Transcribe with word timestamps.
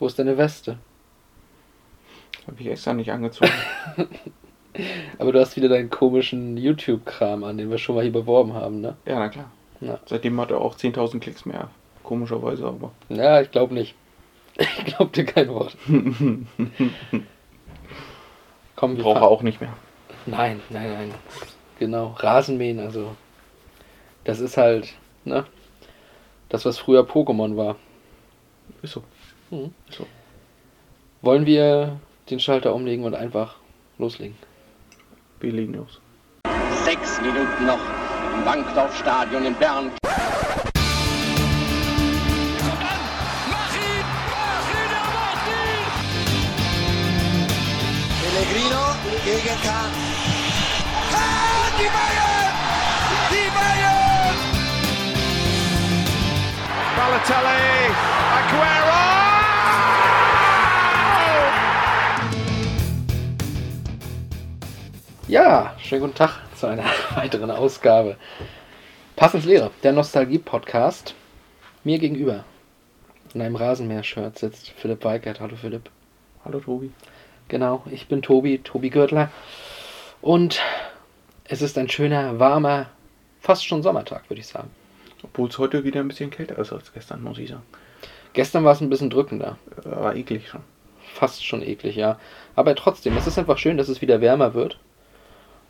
Wo 0.00 0.06
ist 0.08 0.18
deine 0.18 0.36
Weste? 0.36 0.78
Habe 2.48 2.56
ich 2.60 2.66
extra 2.66 2.92
nicht 2.94 3.12
angezogen. 3.12 3.52
Aber 5.18 5.32
du 5.32 5.38
hast 5.40 5.56
wieder 5.56 5.68
deinen 5.68 5.90
komischen 5.90 6.56
YouTube-Kram 6.56 7.44
an, 7.44 7.58
den 7.58 7.70
wir 7.70 7.78
schon 7.78 7.94
mal 7.96 8.02
hier 8.02 8.12
beworben 8.12 8.54
haben, 8.54 8.80
ne? 8.80 8.96
ja, 9.04 9.18
na 9.18 9.28
klar. 9.28 9.50
Ja. 9.80 9.98
Seitdem 10.06 10.40
hat 10.40 10.50
er 10.50 10.60
auch 10.60 10.74
10.000 10.76 11.20
Klicks 11.20 11.44
mehr. 11.46 11.70
Komischerweise 12.02 12.66
aber. 12.66 12.92
Ja, 13.08 13.40
ich 13.40 13.50
glaube 13.52 13.74
nicht. 13.74 13.94
Ich 14.58 14.84
glaube 14.96 15.10
dir 15.12 15.24
kein 15.24 15.48
Wort. 15.48 15.76
Komm, 18.76 18.96
wir 18.96 19.04
er 19.06 19.12
fahren- 19.14 19.22
auch 19.22 19.42
nicht 19.42 19.60
mehr. 19.60 19.72
Nein, 20.26 20.60
nein, 20.70 20.92
nein. 20.92 21.14
Genau. 21.78 22.14
Rasenmähen, 22.18 22.78
also. 22.78 23.16
Das 24.24 24.40
ist 24.40 24.56
halt, 24.58 24.92
ne? 25.24 25.46
Das, 26.50 26.64
was 26.66 26.78
früher 26.78 27.02
Pokémon 27.08 27.56
war. 27.56 27.76
Ist 28.82 28.92
so. 28.92 29.02
Mhm. 29.50 29.74
Ist 29.88 29.98
so. 29.98 30.06
Wollen 31.22 31.44
wir 31.44 32.00
den 32.30 32.40
Schalter 32.40 32.74
umlegen 32.74 33.04
und 33.04 33.14
einfach 33.14 33.56
loslegen? 33.98 34.36
Wir 35.40 35.52
legen 35.52 35.74
los. 35.74 36.00
Sechs 36.84 37.20
Minuten 37.20 37.66
noch 37.66 37.80
im 38.34 38.44
Bankdorfstadion 38.44 39.44
in 39.44 39.54
Bern. 39.54 39.90
Er! 40.02 40.10
Pellegrino 48.22 48.82
gegen 49.24 49.56
Kahn. 49.62 49.92
Ah, 51.12 51.68
die 51.78 51.90
Bayern! 51.96 52.52
Die 53.30 53.48
Bayern! 53.56 54.36
Balotelli, 56.96 58.19
Ja, 65.30 65.76
schönen 65.78 66.00
guten 66.00 66.14
Tag 66.16 66.40
zu 66.56 66.66
einer 66.66 66.82
weiteren 67.14 67.52
Ausgabe. 67.52 68.16
Passens 69.14 69.44
Lehre, 69.44 69.70
der 69.84 69.92
Nostalgie-Podcast. 69.92 71.14
Mir 71.84 72.00
gegenüber, 72.00 72.44
in 73.32 73.40
einem 73.40 73.54
Rasenmäher-Shirt, 73.54 74.36
sitzt 74.36 74.70
Philipp 74.70 75.04
Weikert. 75.04 75.38
Hallo 75.38 75.54
Philipp. 75.54 75.88
Hallo 76.44 76.58
Tobi. 76.58 76.90
Genau, 77.46 77.84
ich 77.92 78.08
bin 78.08 78.22
Tobi, 78.22 78.58
Tobi 78.58 78.90
Gürtler. 78.90 79.30
Und 80.20 80.60
es 81.44 81.62
ist 81.62 81.78
ein 81.78 81.88
schöner, 81.88 82.40
warmer, 82.40 82.86
fast 83.40 83.64
schon 83.64 83.84
Sommertag, 83.84 84.28
würde 84.28 84.40
ich 84.40 84.48
sagen. 84.48 84.70
Obwohl 85.22 85.48
es 85.48 85.58
heute 85.58 85.84
wieder 85.84 86.00
ein 86.00 86.08
bisschen 86.08 86.30
kälter 86.30 86.58
ist 86.58 86.72
als 86.72 86.92
gestern, 86.92 87.22
muss 87.22 87.38
ich 87.38 87.50
sagen. 87.50 87.62
Gestern 88.32 88.64
war 88.64 88.72
es 88.72 88.80
ein 88.80 88.90
bisschen 88.90 89.10
drückender. 89.10 89.58
War 89.84 90.16
eklig 90.16 90.48
schon. 90.48 90.62
Fast 91.14 91.46
schon 91.46 91.62
eklig, 91.62 91.94
ja. 91.94 92.18
Aber 92.56 92.74
trotzdem, 92.74 93.16
es 93.16 93.28
ist 93.28 93.38
einfach 93.38 93.58
schön, 93.58 93.76
dass 93.76 93.88
es 93.88 94.00
wieder 94.00 94.20
wärmer 94.20 94.54
wird. 94.54 94.80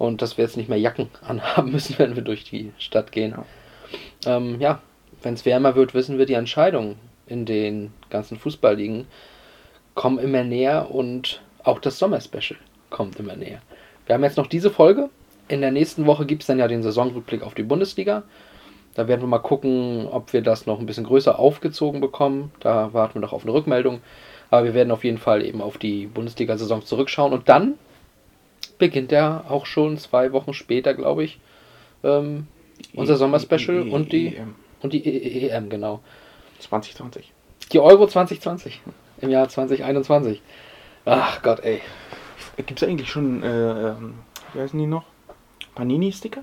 Und 0.01 0.23
dass 0.23 0.39
wir 0.39 0.45
jetzt 0.45 0.57
nicht 0.57 0.71
mehr 0.71 0.81
Jacken 0.81 1.11
anhaben 1.29 1.73
müssen, 1.73 1.99
wenn 1.99 2.17
wir 2.17 2.23
durch 2.23 2.45
die 2.45 2.73
Stadt 2.79 3.13
gehen. 3.13 3.35
Ja, 4.25 4.37
ähm, 4.37 4.59
ja 4.59 4.81
wenn 5.23 5.35
es 5.35 5.45
wärmer 5.45 5.75
wird, 5.75 5.93
wissen 5.93 6.17
wir, 6.17 6.25
die 6.25 6.33
Entscheidungen 6.33 6.97
in 7.27 7.45
den 7.45 7.93
ganzen 8.09 8.39
Fußballligen 8.39 9.07
kommen 9.95 10.19
immer 10.19 10.43
näher 10.43 10.91
und 10.91 11.43
auch 11.65 11.81
das 11.81 11.99
Sommerspecial 11.99 12.59
kommt 12.89 13.21
immer 13.21 13.37
näher. 13.37 13.61
Wir 14.07 14.15
haben 14.15 14.25
jetzt 14.25 14.39
noch 14.39 14.47
diese 14.47 14.71
Folge. 14.71 15.11
In 15.49 15.61
der 15.61 15.71
nächsten 15.71 16.07
Woche 16.07 16.25
gibt 16.25 16.45
es 16.45 16.47
dann 16.47 16.59
ja 16.59 16.67
den 16.67 16.83
Saisonrückblick 16.83 17.43
auf 17.43 17.53
die 17.53 17.63
Bundesliga. 17.63 18.23
Da 18.95 19.07
werden 19.07 19.21
wir 19.21 19.29
mal 19.29 19.41
gucken, 19.41 20.09
ob 20.11 20.33
wir 20.33 20.41
das 20.41 20.65
noch 20.65 20.81
ein 20.81 20.87
bisschen 20.87 21.05
größer 21.05 21.39
aufgezogen 21.39 22.01
bekommen. 22.01 22.53
Da 22.61 22.95
warten 22.95 23.17
wir 23.17 23.21
noch 23.21 23.35
auf 23.35 23.43
eine 23.43 23.53
Rückmeldung. 23.53 24.01
Aber 24.49 24.65
wir 24.65 24.73
werden 24.73 24.93
auf 24.93 25.05
jeden 25.05 25.19
Fall 25.19 25.45
eben 25.45 25.61
auf 25.61 25.77
die 25.77 26.07
Bundesliga-Saison 26.07 26.87
zurückschauen. 26.87 27.35
Und 27.35 27.51
dann 27.51 27.75
beginnt 28.81 29.13
ja 29.13 29.45
auch 29.49 29.67
schon 29.67 29.97
zwei 29.99 30.33
Wochen 30.33 30.53
später, 30.53 30.95
glaube 30.95 31.23
ich, 31.23 31.39
ähm, 32.03 32.49
unser 32.95 33.15
E- 33.15 33.17
Sommerspecial 33.17 33.77
E- 33.87 33.89
E- 33.89 33.93
und 33.93 34.11
die, 34.13 34.35
EM. 34.37 34.55
und 34.83 34.93
die 34.93 35.07
E- 35.07 35.49
EM, 35.49 35.69
genau. 35.71 36.01
2020. 36.59 37.33
Die 37.73 37.79
Euro 37.79 38.07
2020 38.09 38.81
im 39.21 39.31
Jahr 39.31 39.49
2021. 39.49 40.43
Ach 41.05 41.41
Gott, 41.43 41.61
ey. 41.61 41.81
Gibt 42.57 42.83
es 42.83 42.89
eigentlich 42.89 43.09
schon, 43.11 43.43
äh, 43.43 43.91
ähm, 43.91 44.15
wie 44.53 44.61
heißen 44.61 44.79
die 44.79 44.87
noch? 44.87 45.05
Panini-Sticker? 45.77 46.43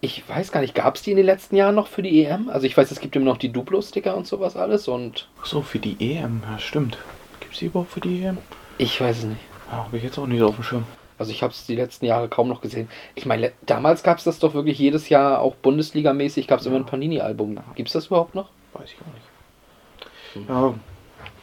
Ich 0.00 0.26
weiß 0.28 0.52
gar 0.52 0.60
nicht, 0.60 0.74
gab 0.74 0.94
es 0.94 1.02
die 1.02 1.10
in 1.10 1.16
den 1.16 1.26
letzten 1.26 1.56
Jahren 1.56 1.74
noch 1.74 1.88
für 1.88 2.02
die 2.02 2.22
EM? 2.24 2.48
Also 2.48 2.66
ich 2.66 2.76
weiß, 2.76 2.90
es 2.90 3.00
gibt 3.00 3.16
immer 3.16 3.24
noch 3.24 3.38
die 3.38 3.50
Duplo-Sticker 3.52 4.16
und 4.16 4.26
sowas 4.26 4.56
alles 4.56 4.86
und 4.88 5.28
Ach 5.42 5.46
so, 5.46 5.62
für 5.62 5.78
die 5.78 5.96
EM, 5.98 6.42
ja 6.50 6.58
stimmt. 6.58 6.98
Gibt 7.40 7.54
es 7.54 7.58
die 7.60 7.66
überhaupt 7.66 7.90
für 7.90 8.00
die 8.00 8.22
EM? 8.22 8.38
ich 8.78 9.00
weiß 9.00 9.18
es 9.18 9.24
nicht. 9.24 9.40
Ja, 9.70 9.78
habe 9.78 9.96
ich 9.96 10.02
jetzt 10.04 10.18
auch 10.18 10.26
nicht 10.26 10.42
auf 10.42 10.54
dem 10.54 10.62
Schirm. 10.64 10.84
Also 11.18 11.32
ich 11.32 11.42
habe 11.42 11.52
es 11.52 11.66
die 11.66 11.76
letzten 11.76 12.04
Jahre 12.04 12.28
kaum 12.28 12.48
noch 12.48 12.60
gesehen. 12.60 12.88
Ich 13.14 13.26
meine, 13.26 13.52
damals 13.64 14.02
gab 14.02 14.18
es 14.18 14.24
das 14.24 14.38
doch 14.38 14.54
wirklich 14.54 14.78
jedes 14.78 15.08
Jahr, 15.08 15.40
auch 15.40 15.54
Bundesliga-mäßig 15.62 16.46
gab 16.46 16.60
es 16.60 16.66
immer 16.66 16.76
ein 16.76 16.86
Panini-Album. 16.86 17.58
Gibt 17.74 17.88
es 17.88 17.94
das 17.94 18.06
überhaupt 18.06 18.34
noch? 18.34 18.50
Weiß 18.74 18.92
ich 18.92 18.98
auch 19.00 19.14
nicht. 19.14 20.48
Ja, 20.48 20.74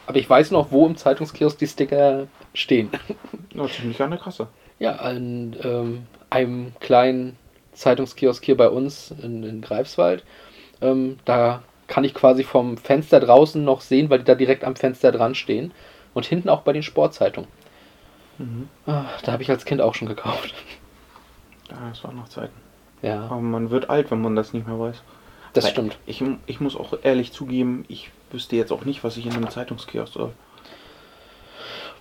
Aber 0.06 0.16
ich 0.16 0.28
weiß 0.28 0.52
noch, 0.52 0.70
wo 0.70 0.86
im 0.86 0.96
Zeitungskiosk 0.96 1.58
die 1.58 1.66
Sticker 1.66 2.28
stehen. 2.52 2.90
ja 3.54 3.66
ziemlich 3.66 4.00
an 4.00 4.10
der 4.10 4.20
Kasse. 4.20 4.48
Ja, 4.78 4.96
an 4.96 5.56
ähm, 5.62 6.06
einem 6.30 6.72
kleinen 6.80 7.36
Zeitungskiosk 7.72 8.44
hier 8.44 8.56
bei 8.56 8.68
uns 8.68 9.12
in, 9.22 9.42
in 9.42 9.60
Greifswald. 9.60 10.24
Ähm, 10.80 11.18
da 11.24 11.62
kann 11.86 12.04
ich 12.04 12.14
quasi 12.14 12.44
vom 12.44 12.76
Fenster 12.76 13.20
draußen 13.20 13.62
noch 13.64 13.80
sehen, 13.80 14.10
weil 14.10 14.18
die 14.18 14.24
da 14.24 14.34
direkt 14.34 14.64
am 14.64 14.76
Fenster 14.76 15.12
dran 15.12 15.34
stehen. 15.34 15.72
Und 16.12 16.26
hinten 16.26 16.48
auch 16.48 16.62
bei 16.62 16.72
den 16.72 16.84
Sportzeitungen. 16.84 17.48
Mhm. 18.38 18.68
Ah, 18.86 19.04
da 19.24 19.32
habe 19.32 19.42
ich 19.42 19.50
als 19.50 19.64
Kind 19.64 19.80
auch 19.80 19.94
schon 19.94 20.08
gekauft. 20.08 20.54
Ja, 21.70 21.88
das 21.88 22.02
waren 22.04 22.16
noch 22.16 22.28
Zeiten. 22.28 22.54
Ja, 23.02 23.24
Aber 23.24 23.40
man 23.40 23.70
wird 23.70 23.90
alt, 23.90 24.10
wenn 24.10 24.20
man 24.22 24.36
das 24.36 24.52
nicht 24.52 24.66
mehr 24.66 24.78
weiß. 24.78 25.02
das 25.52 25.64
Weil 25.64 25.70
stimmt. 25.72 25.98
Ich, 26.06 26.22
ich 26.46 26.60
muss 26.60 26.76
auch 26.76 26.94
ehrlich 27.02 27.32
zugeben, 27.32 27.84
ich 27.88 28.10
wüsste 28.30 28.56
jetzt 28.56 28.72
auch 28.72 28.84
nicht, 28.84 29.04
was 29.04 29.16
ich 29.16 29.26
in 29.26 29.32
einem 29.32 29.50
Zeitungskiosk 29.50 30.12
soll. 30.14 30.32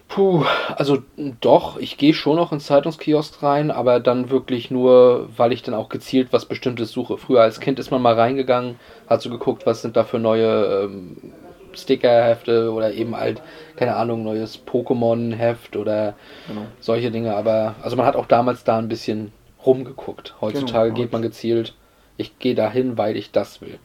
Puh, 0.08 0.46
also 0.76 1.02
doch, 1.42 1.78
ich 1.78 1.98
gehe 1.98 2.14
schon 2.14 2.36
noch 2.36 2.52
ins 2.52 2.68
Zeitungskiosk 2.68 3.42
rein, 3.42 3.72
aber 3.72 4.00
dann 4.00 4.30
wirklich 4.30 4.70
nur, 4.70 5.28
weil 5.38 5.52
ich 5.52 5.64
dann 5.64 5.74
auch 5.74 5.90
gezielt 5.90 6.32
was 6.32 6.46
Bestimmtes 6.46 6.92
suche. 6.92 7.18
Früher 7.18 7.42
als 7.42 7.60
Kind 7.60 7.80
ist 7.80 7.90
man 7.90 8.02
mal 8.02 8.14
reingegangen, 8.14 8.80
hat 9.08 9.22
so 9.22 9.32
geguckt, 9.32 9.66
was 9.66 9.82
sind 9.82 9.96
da 9.98 10.04
für 10.04 10.20
neue 10.20 10.84
ähm, 10.86 11.18
Stickerhefte 11.78 12.72
oder 12.72 12.94
eben 12.94 13.16
halt, 13.16 13.42
keine 13.76 13.96
Ahnung, 13.96 14.24
neues 14.24 14.60
Pokémon-Heft 14.66 15.76
oder 15.76 16.16
Genau. 16.48 16.66
solche 16.80 17.12
Dinge. 17.12 17.36
Aber, 17.36 17.76
also 17.82 17.96
man 17.96 18.06
hat 18.06 18.16
auch 18.16 18.26
damals 18.26 18.64
da 18.64 18.78
ein 18.78 18.88
bisschen 18.88 19.32
rumgeguckt. 19.66 20.36
Heutzutage 20.42 20.90
Genau. 20.90 20.96
geht 21.02 21.12
man 21.12 21.22
gezielt, 21.22 21.74
ich 22.18 22.38
gehe 22.40 22.56
dahin, 22.56 22.98
weil 22.98 23.18
ich 23.18 23.32
das 23.32 23.62
will. 23.62 23.80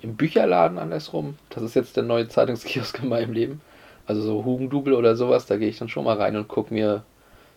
Im 0.00 0.16
Bücherladen 0.16 0.78
andersrum, 0.78 1.38
das 1.50 1.62
ist 1.62 1.74
jetzt 1.74 1.96
der 1.96 2.02
neue 2.04 2.28
Zeitungskiosk 2.28 3.02
in 3.02 3.08
meinem 3.08 3.32
Leben. 3.32 3.60
Also 4.06 4.20
so 4.20 4.44
Hugendubel 4.44 4.92
oder 4.92 5.16
sowas, 5.16 5.46
da 5.46 5.56
gehe 5.56 5.68
ich 5.68 5.78
dann 5.78 5.88
schon 5.88 6.04
mal 6.04 6.16
rein 6.18 6.36
und 6.36 6.46
gucke 6.46 6.74
mir 6.74 7.04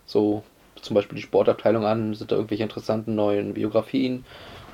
so 0.06 0.44
zum 0.82 0.94
Beispiel 0.94 1.18
die 1.18 1.22
Sportabteilung 1.24 1.86
an, 1.86 2.14
sind 2.14 2.32
da 2.32 2.36
irgendwelche 2.36 2.64
interessanten 2.64 3.16
neuen 3.16 3.54
Biografien 3.54 4.24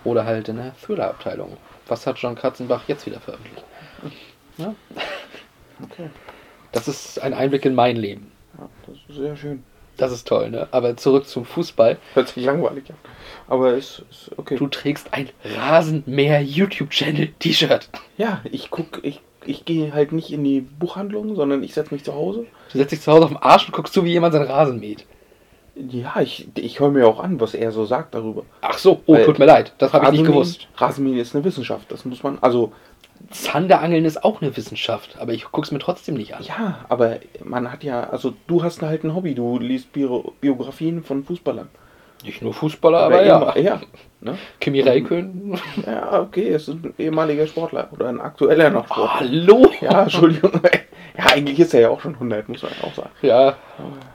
oder 0.04 0.26
halt 0.26 0.50
in 0.50 0.58
der 0.58 0.76
Thriller-Abteilung. 0.86 1.58
Was 1.88 2.06
hat 2.06 2.18
John 2.20 2.36
Katzenbach 2.36 2.84
jetzt 2.88 3.06
wieder 3.06 3.20
veröffentlicht? 3.20 3.64
Ja, 4.58 4.76
Okay. 5.84 6.10
das 6.72 6.88
ist 6.88 7.22
ein 7.22 7.34
Einblick 7.34 7.66
in 7.66 7.76
mein 7.76 7.96
Leben. 7.96 8.32
Ja, 8.58 8.70
das 8.88 8.98
ist 9.10 9.16
sehr 9.22 9.36
schön. 9.36 9.64
Das 9.98 10.12
ist 10.12 10.28
toll, 10.28 10.50
ne? 10.50 10.68
Aber 10.72 10.96
zurück 10.98 11.28
zum 11.28 11.46
Fußball. 11.46 11.98
Hört 12.14 12.28
sich 12.28 12.44
langweilig 12.44 12.90
an. 12.90 12.96
Aber 13.48 13.74
ist, 13.74 14.04
ist 14.10 14.32
okay. 14.38 14.56
Du 14.56 14.68
trägst 14.68 15.14
ein 15.14 15.30
Rasenmäher 15.44 16.42
YouTube-Channel 16.42 17.28
T-Shirt. 17.40 17.90
Ja, 18.18 18.42
ich 18.52 18.72
guck, 18.72 19.04
ich, 19.04 19.22
ich 19.46 19.66
gehe 19.66 19.94
halt 19.94 20.12
nicht 20.12 20.32
in 20.32 20.44
die 20.44 20.62
Buchhandlung, 20.62 21.36
sondern 21.36 21.62
ich 21.64 21.74
setze 21.74 21.94
mich 21.94 22.04
zu 22.04 22.14
Hause. 22.14 22.48
Du 22.72 22.78
setzt 22.78 22.92
dich 22.92 23.02
zu 23.02 23.12
Hause 23.12 23.26
auf 23.26 23.32
den 23.32 23.38
Arsch 23.38 23.68
und 23.68 23.74
guckst 23.74 23.94
zu, 23.94 24.04
wie 24.04 24.12
jemand 24.12 24.34
seinen 24.34 24.48
Rasen 24.48 24.80
mäht. 24.80 25.06
Ja, 25.76 26.22
ich, 26.22 26.48
ich 26.56 26.80
höre 26.80 26.92
mir 26.92 27.08
auch 27.08 27.20
an, 27.20 27.40
was 27.40 27.54
er 27.54 27.72
so 27.72 27.86
sagt 27.86 28.14
darüber. 28.16 28.44
Ach 28.62 28.78
so, 28.78 29.02
oh, 29.06 29.14
Weil 29.14 29.26
tut 29.26 29.40
mir 29.40 29.46
leid. 29.46 29.74
Das 29.80 29.92
habe 29.94 30.06
ich 30.06 30.12
nicht 30.12 30.26
gewusst. 30.26 30.68
Rasenmähen 30.78 31.18
ist 31.18 31.36
eine 31.36 31.44
Wissenschaft, 31.44 31.92
das 31.92 32.06
muss 32.06 32.22
man, 32.24 32.38
also, 32.42 32.74
Zanderangeln 33.32 34.06
ist 34.06 34.24
auch 34.24 34.42
eine 34.42 34.56
Wissenschaft, 34.56 35.18
aber 35.20 35.34
ich 35.34 35.46
guck's 35.52 35.72
mir 35.72 35.80
trotzdem 35.80 36.16
nicht 36.16 36.36
an. 36.36 36.44
ja, 36.44 36.86
aber 36.90 37.18
man 37.44 37.72
hat 37.72 37.84
ja, 37.84 38.02
also 38.10 38.34
du 38.48 38.64
hast 38.64 38.82
halt 38.82 39.04
ein 39.04 39.16
Hobby, 39.16 39.34
du 39.34 39.58
liest 39.58 39.92
Bio, 39.94 40.34
Biografien 40.42 41.04
von 41.04 41.24
Fußballern. 41.24 41.70
Nicht 42.24 42.42
nur 42.42 42.54
Fußballer, 42.54 43.00
aber 43.00 43.26
ja. 43.26 43.38
immer- 43.42 43.58
ja, 43.58 43.82
ne? 44.22 44.38
Kimi 44.60 44.80
Räikkönen. 44.82 45.60
Ja, 45.86 46.22
okay, 46.22 46.50
es 46.50 46.68
ist 46.70 46.76
ein 46.84 46.94
ehemaliger 46.98 47.48
Sportler 47.48 47.90
oder 47.92 48.08
ein 48.08 48.22
aktueller 48.22 48.70
noch 48.70 48.86
Sportler. 48.86 49.20
Hallo? 49.20 49.68
Ja, 49.82 50.04
Entschuldigung. 50.04 50.52
Ja, 51.16 51.26
eigentlich 51.28 51.60
ist 51.60 51.76
er 51.76 51.82
ja 51.82 51.90
auch 51.90 52.00
schon 52.02 52.16
100, 52.16 52.50
muss 52.50 52.64
man 52.64 52.72
auch 52.82 52.94
sagen. 52.96 53.12
Ja, 53.22 53.56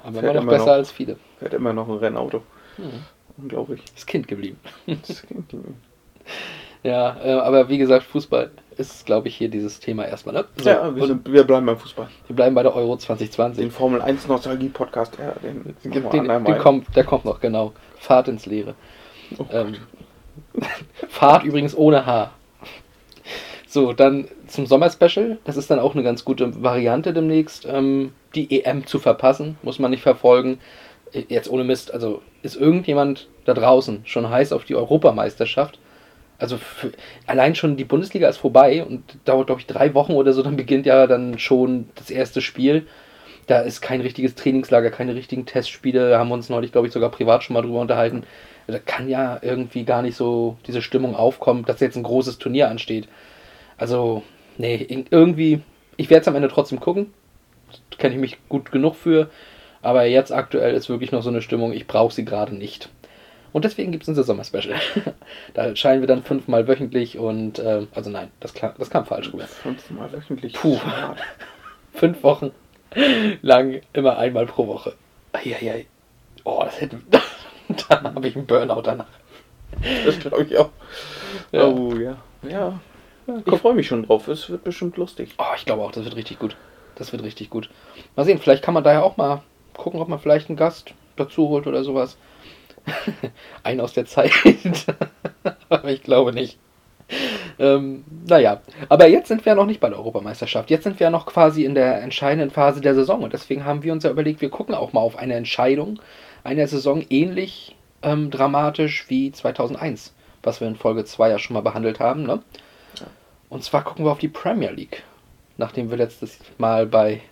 aber 0.03 0.19
immer 0.19 0.33
noch 0.33 0.43
immer 0.43 0.51
besser 0.51 0.65
noch. 0.67 0.73
als 0.73 0.91
viele. 0.91 1.17
Fährt 1.39 1.55
immer 1.55 1.73
noch 1.73 1.89
ein 1.89 1.95
Rennauto. 1.99 2.43
Unglaublich. 3.37 3.83
Ist 3.97 4.05
Kind 4.09 4.27
geblieben. 4.27 4.59
Das 5.07 5.23
klingt- 5.27 5.55
Ja, 6.83 7.17
äh, 7.23 7.33
aber 7.33 7.69
wie 7.69 7.79
gesagt, 7.79 8.05
Fußball 8.05 8.51
ist, 8.77 9.07
glaube 9.07 9.29
ich, 9.29 9.37
hier 9.37 9.49
dieses 9.49 9.81
Thema 9.81 10.07
erstmal. 10.07 10.35
Ne? 10.37 10.45
So, 10.57 10.71
ja, 10.71 10.95
wir, 10.95 11.07
sind, 11.07 11.31
wir 11.31 11.45
bleiben 11.45 11.67
beim 11.67 11.79
Fußball. 11.79 12.09
wir 12.27 12.37
bleiben 12.37 12.55
bei 12.55 12.63
der 12.63 12.75
Euro 12.75 12.97
2020. 12.97 13.63
Den 13.63 13.71
Formel 13.71 14.01
1 14.01 14.29
Nostalgie 14.29 14.69
Podcast, 14.69 15.19
ja, 15.19 15.33
den, 15.43 15.75
Den, 15.83 15.93
den, 15.93 16.31
andermal. 16.31 16.59
kommt, 16.59 16.95
der 16.95 17.05
kommt 17.05 17.25
noch, 17.25 17.41
genau. 17.41 17.73
Fahrt 17.99 18.29
ins 18.29 18.47
Leere. 18.47 18.75
Oh 19.39 19.45
Ähm, 19.53 19.77
Fahrt 21.09 21.45
übrigens 21.45 21.77
ohne 21.77 22.07
H. 22.07 22.31
So, 23.67 23.93
dann 23.93 24.29
zum 24.47 24.67
Sommerspecial. 24.67 25.39
Das 25.45 25.57
ist 25.57 25.71
dann 25.71 25.79
auch 25.79 25.95
eine 25.95 26.03
ganz 26.03 26.25
gute 26.25 26.63
Variante 26.63 27.13
demnächst. 27.13 27.67
Ähm, 27.71 28.13
die 28.35 28.63
EM 28.63 28.87
zu 28.87 28.99
verpassen, 28.99 29.59
muss 29.63 29.79
man 29.79 29.91
nicht 29.91 30.03
verfolgen. 30.03 30.59
Äh, 31.13 31.25
Jetzt 31.29 31.51
ohne 31.51 31.65
Mist, 31.65 31.93
also 31.93 32.23
ist 32.43 32.57
irgendjemand 32.57 33.29
da 33.45 33.55
draußen 33.55 34.03
schon 34.05 34.31
heiß 34.31 34.53
auf 34.53 34.65
die 34.65 34.77
Europameisterschaft? 34.77 35.79
Also 36.39 36.57
für, 36.57 36.93
allein 37.27 37.55
schon 37.55 37.77
die 37.77 37.85
Bundesliga 37.85 38.29
ist 38.29 38.37
vorbei 38.37 38.85
und 38.85 39.03
dauert, 39.25 39.47
glaube 39.47 39.61
ich, 39.61 39.67
drei 39.67 39.93
Wochen 39.95 40.13
oder 40.13 40.33
so, 40.33 40.43
dann 40.43 40.57
beginnt 40.57 40.87
ja 40.87 41.07
dann 41.07 41.39
schon 41.39 41.89
das 41.97 42.11
erste 42.11 42.41
Spiel. 42.41 42.87
Da 43.49 43.61
ist 43.61 43.81
kein 43.81 44.01
richtiges 44.01 44.35
Trainingslager, 44.35 44.91
keine 44.91 45.15
richtigen 45.15 45.47
Testspiele. 45.47 46.11
Da 46.11 46.19
haben 46.19 46.29
wir 46.29 46.35
uns 46.35 46.49
neulich, 46.49 46.71
glaube 46.71 46.87
ich, 46.87 46.93
sogar 46.93 47.11
privat 47.11 47.43
schon 47.43 47.55
mal 47.55 47.63
drüber 47.63 47.81
unterhalten. 47.81 48.23
Da 48.67 48.79
kann 48.79 49.09
ja 49.09 49.39
irgendwie 49.41 49.85
gar 49.85 50.03
nicht 50.03 50.17
so 50.17 50.59
diese 50.67 50.83
Stimmung 50.83 51.17
aufkommen, 51.17 51.65
dass 51.65 51.81
jetzt 51.81 51.97
ein 51.97 52.03
großes 52.03 52.39
Turnier 52.39 52.69
ansteht. 52.69 53.09
Also, 53.79 54.23
nee, 54.59 54.87
irgendwie, 55.11 55.63
ich 55.97 56.11
werde 56.11 56.21
es 56.21 56.29
am 56.29 56.37
Ende 56.37 56.49
trotzdem 56.49 56.79
gucken. 56.79 57.13
Kenne 57.97 58.15
ich 58.15 58.21
mich 58.21 58.39
gut 58.49 58.71
genug 58.71 58.95
für. 58.95 59.31
Aber 59.81 60.05
jetzt 60.05 60.33
aktuell 60.33 60.75
ist 60.75 60.89
wirklich 60.89 61.13
noch 61.13 61.23
so 61.23 61.31
eine 61.31 61.43
Stimmung, 61.43 61.73
ich 61.73 61.87
brauche 61.87 62.15
sie 62.15 62.25
gerade 62.25 62.55
nicht. 62.55 62.91
Und 63.53 63.65
deswegen 63.65 63.93
gibt 63.93 64.03
es 64.05 64.09
unser 64.09 64.25
Sommerspecial. 64.25 64.81
da 65.55 65.67
erscheinen 65.67 66.03
wir 66.03 66.07
dann 66.07 66.23
fünfmal 66.23 66.69
wöchentlich 66.69 67.19
und, 67.19 67.59
äh, 67.59 67.87
also 67.95 68.11
nein, 68.11 68.31
das, 68.41 68.55
klang, 68.55 68.75
das 68.79 68.91
kam 68.91 69.07
falsch 69.07 69.33
rüber. 69.33 69.45
Fünfmal 69.45 70.13
wöchentlich. 70.13 70.53
Puh. 70.55 70.79
Fünf 71.93 72.23
Wochen 72.23 72.53
lang, 73.43 73.81
immer 73.93 74.19
einmal 74.19 74.47
pro 74.47 74.67
Woche. 74.67 74.95
Eieiei. 75.33 75.87
Oh, 76.45 76.63
das 76.65 76.81
hätte. 76.81 76.99
da 77.89 78.03
habe 78.03 78.29
ich 78.29 78.37
einen 78.37 78.47
Burnout 78.47 78.83
danach. 78.83 79.07
Das 80.05 80.19
glaube 80.19 80.45
ich 80.45 80.57
auch. 80.57 80.71
Ja. 81.53 81.67
Oh 81.67 81.95
ja. 81.95 82.17
Ja. 82.43 82.81
Ich 83.45 83.59
freue 83.59 83.75
mich 83.75 83.87
schon 83.87 84.07
drauf. 84.07 84.29
Es 84.29 84.49
wird 84.49 84.65
bestimmt 84.65 84.97
lustig. 84.97 85.35
Oh, 85.39 85.55
ich 85.57 85.67
glaube 85.67 85.83
auch, 85.83 85.93
das 85.93 86.05
wird 86.05 86.17
richtig 86.17 86.39
gut. 86.39 86.57
Das 86.95 87.13
wird 87.13 87.23
richtig 87.23 87.51
gut. 87.51 87.69
Mal 88.17 88.25
sehen, 88.25 88.39
vielleicht 88.39 88.65
kann 88.65 88.75
man 88.75 88.85
da 88.85 88.93
ja 88.93 89.03
auch 89.03 89.17
mal 89.17 89.43
gucken, 89.77 90.01
ob 90.01 90.09
man 90.09 90.19
vielleicht 90.19 90.49
einen 90.49 90.57
Gast 90.57 90.95
dazu 91.17 91.49
holt 91.49 91.67
oder 91.67 91.85
sowas. 91.85 92.17
Einen 93.63 93.81
aus 93.81 93.93
der 93.93 94.07
Zeit. 94.07 94.33
aber 95.69 95.91
ich 95.91 96.03
glaube 96.03 96.33
nicht. 96.33 96.59
Ähm, 97.59 98.05
naja, 98.27 98.61
aber 98.89 99.09
jetzt 99.09 99.29
sind 99.29 99.45
wir 99.45 99.53
ja 99.53 99.57
noch 99.57 99.67
nicht 99.67 99.81
bei 99.81 99.89
der 99.89 99.99
Europameisterschaft. 99.99 100.71
Jetzt 100.71 100.85
sind 100.85 101.01
wir 101.01 101.07
ja 101.07 101.11
noch 101.11 101.27
quasi 101.27 101.65
in 101.65 101.75
der 101.75 102.03
entscheidenden 102.03 102.51
Phase 102.51 102.81
der 102.81 102.95
Saison. 102.95 103.23
Und 103.23 103.33
deswegen 103.33 103.65
haben 103.65 103.83
wir 103.83 103.93
uns 103.93 104.05
ja 104.05 104.11
überlegt, 104.11 104.41
wir 104.41 104.51
gucken 104.51 104.75
auch 104.75 104.93
mal 104.93 105.01
auf 105.01 105.17
eine 105.17 105.35
Entscheidung 105.35 106.01
einer 106.45 106.67
Saison 106.67 107.05
ähnlich 107.11 107.77
ähm, 108.03 108.31
dramatisch 108.31 109.07
wie 109.09 109.33
2001, 109.33 110.15
was 110.43 110.61
wir 110.61 110.69
in 110.69 110.77
Folge 110.77 111.05
2 111.05 111.31
ja 111.31 111.39
schon 111.39 111.55
mal 111.55 111.63
behandelt 111.63 111.99
haben. 112.01 112.23
Ne? 112.25 112.43
Und 113.49 113.65
zwar 113.65 113.83
gucken 113.83 114.05
wir 114.05 114.13
auf 114.13 114.19
die 114.19 114.29
Premier 114.29 114.71
League. 114.71 115.03
Nachdem 115.57 115.91
wir 115.91 115.97
letztes 115.97 116.39
Mal 116.59 116.87
bei 116.87 117.23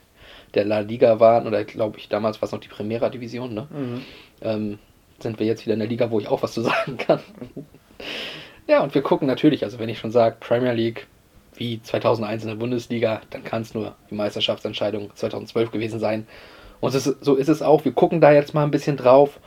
der 0.55 0.65
La 0.65 0.81
Liga 0.81 1.21
waren, 1.21 1.47
oder 1.47 1.65
glaube 1.65 1.99
ich, 1.99 2.09
damals 2.09 2.41
war 2.41 2.47
es 2.47 2.53
noch 2.53 2.61
die 2.61 2.69
Primera 2.69 3.09
Division, 3.09 3.55
ne? 3.55 3.69
ähm, 4.43 4.79
sind 5.19 5.39
wir 5.39 5.47
jetzt 5.47 5.65
wieder 5.65 5.75
in 5.75 5.81
der 5.81 5.89
Liga, 5.89 6.11
wo 6.11 6.21
ich 6.21 6.29
auch 6.29 6.43
was 6.43 6.53
zu 6.53 6.61
sagen 6.63 6.97
kann. 6.97 7.21
Ja, 8.67 8.83
und 8.83 8.95
wir 8.95 9.03
gucken 9.03 9.29
natürlich, 9.29 9.65
also 9.65 9.79
wenn 9.79 9.89
ich 9.89 9.99
schon 9.99 10.11
sage, 10.11 10.37
Premier 10.41 10.73
League 10.73 11.07
wie 11.55 11.81
2001 11.83 12.43
in 12.43 12.49
der 12.49 12.57
Bundesliga, 12.57 13.21
dann 13.31 13.45
kann 13.45 13.63
es 13.63 13.75
nur 13.75 13.95
die 14.11 14.15
Meisterschaftsentscheidung 14.15 15.11
2012 15.15 15.71
gewesen 15.71 16.01
sein. 16.01 16.27
Und 16.81 16.95
ist, 16.95 17.05
so 17.05 17.35
ist 17.37 17.49
es 17.49 17.63
auch. 17.63 17.85
Wir 17.85 17.93
gucken 17.93 18.21
da 18.21 18.33
jetzt 18.33 18.55
mal 18.55 18.65
ein 18.65 18.71
bisschen 18.71 18.97
drauf 18.97 19.41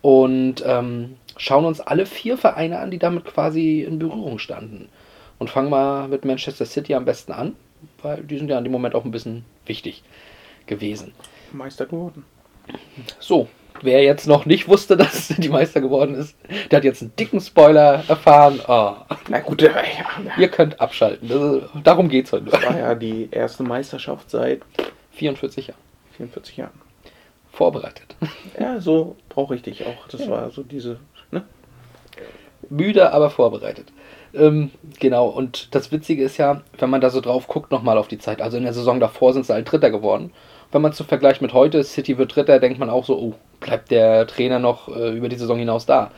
und 0.00 0.62
ähm, 0.64 1.16
schauen 1.36 1.64
uns 1.64 1.80
alle 1.80 2.06
vier 2.06 2.36
Vereine 2.36 2.78
an, 2.78 2.90
die 2.90 2.98
damit 2.98 3.24
quasi 3.24 3.82
in 3.82 3.98
Berührung 3.98 4.38
standen. 4.38 4.88
Und 5.38 5.50
fangen 5.50 5.70
mal 5.70 6.08
mit 6.08 6.24
Manchester 6.24 6.66
City 6.66 6.94
am 6.94 7.04
besten 7.04 7.32
an, 7.32 7.56
weil 8.02 8.22
die 8.22 8.38
sind 8.38 8.50
ja 8.50 8.58
in 8.58 8.64
dem 8.64 8.72
Moment 8.72 8.94
auch 8.94 9.04
ein 9.04 9.10
bisschen 9.10 9.44
wichtig 9.66 10.02
gewesen. 10.66 11.12
Meister 11.52 11.86
geworden. 11.86 12.24
So, 13.18 13.48
wer 13.82 14.02
jetzt 14.02 14.26
noch 14.26 14.46
nicht 14.46 14.68
wusste, 14.68 14.96
dass 14.98 15.28
die 15.28 15.48
Meister 15.48 15.80
geworden 15.80 16.14
ist, 16.14 16.36
der 16.70 16.78
hat 16.78 16.84
jetzt 16.84 17.02
einen 17.02 17.14
dicken 17.16 17.40
Spoiler 17.40 18.04
erfahren. 18.08 18.60
Oh, 18.66 18.94
Na 19.28 19.40
gut, 19.40 19.62
ja, 19.62 19.70
ihr 20.36 20.48
könnt 20.48 20.80
abschalten. 20.80 21.28
Das 21.28 21.82
darum 21.84 22.08
geht's 22.08 22.32
heute. 22.32 22.46
das 22.46 22.62
war 22.64 22.78
ja 22.78 22.94
die 22.94 23.28
erste 23.30 23.62
Meisterschaft 23.62 24.30
seit 24.30 24.62
44 25.12 25.68
Jahre. 25.68 25.80
44 26.16 26.56
Jahren. 26.56 26.80
Vorbereitet. 27.52 28.16
Ja, 28.58 28.80
so 28.80 29.16
brauche 29.28 29.54
ich 29.54 29.62
dich 29.62 29.84
auch. 29.84 30.06
Das 30.08 30.28
war 30.28 30.50
so 30.50 30.62
diese. 30.62 30.98
Ne? 31.30 31.44
Müde, 32.70 33.12
aber 33.12 33.30
vorbereitet. 33.30 33.92
Ähm, 34.34 34.70
genau, 35.00 35.28
und 35.28 35.74
das 35.74 35.90
Witzige 35.90 36.22
ist 36.22 36.36
ja, 36.36 36.62
wenn 36.78 36.90
man 36.90 37.00
da 37.00 37.10
so 37.10 37.20
drauf 37.20 37.48
guckt, 37.48 37.70
nochmal 37.70 37.98
auf 37.98 38.08
die 38.08 38.18
Zeit. 38.18 38.42
Also 38.42 38.56
in 38.56 38.64
der 38.64 38.74
Saison 38.74 39.00
davor 39.00 39.32
sind 39.32 39.46
sie 39.46 39.52
halt 39.52 39.70
Dritter 39.70 39.90
geworden. 39.90 40.32
Wenn 40.70 40.82
man 40.82 40.92
zu 40.92 41.04
Vergleich 41.04 41.40
mit 41.40 41.54
heute, 41.54 41.82
City 41.82 42.18
wird 42.18 42.36
Dritter, 42.36 42.58
denkt 42.60 42.78
man 42.78 42.90
auch 42.90 43.04
so, 43.04 43.18
oh, 43.18 43.34
bleibt 43.60 43.90
der 43.90 44.26
Trainer 44.26 44.58
noch 44.58 44.88
äh, 44.94 45.16
über 45.16 45.28
die 45.28 45.36
Saison 45.36 45.58
hinaus 45.58 45.86
da? 45.86 46.10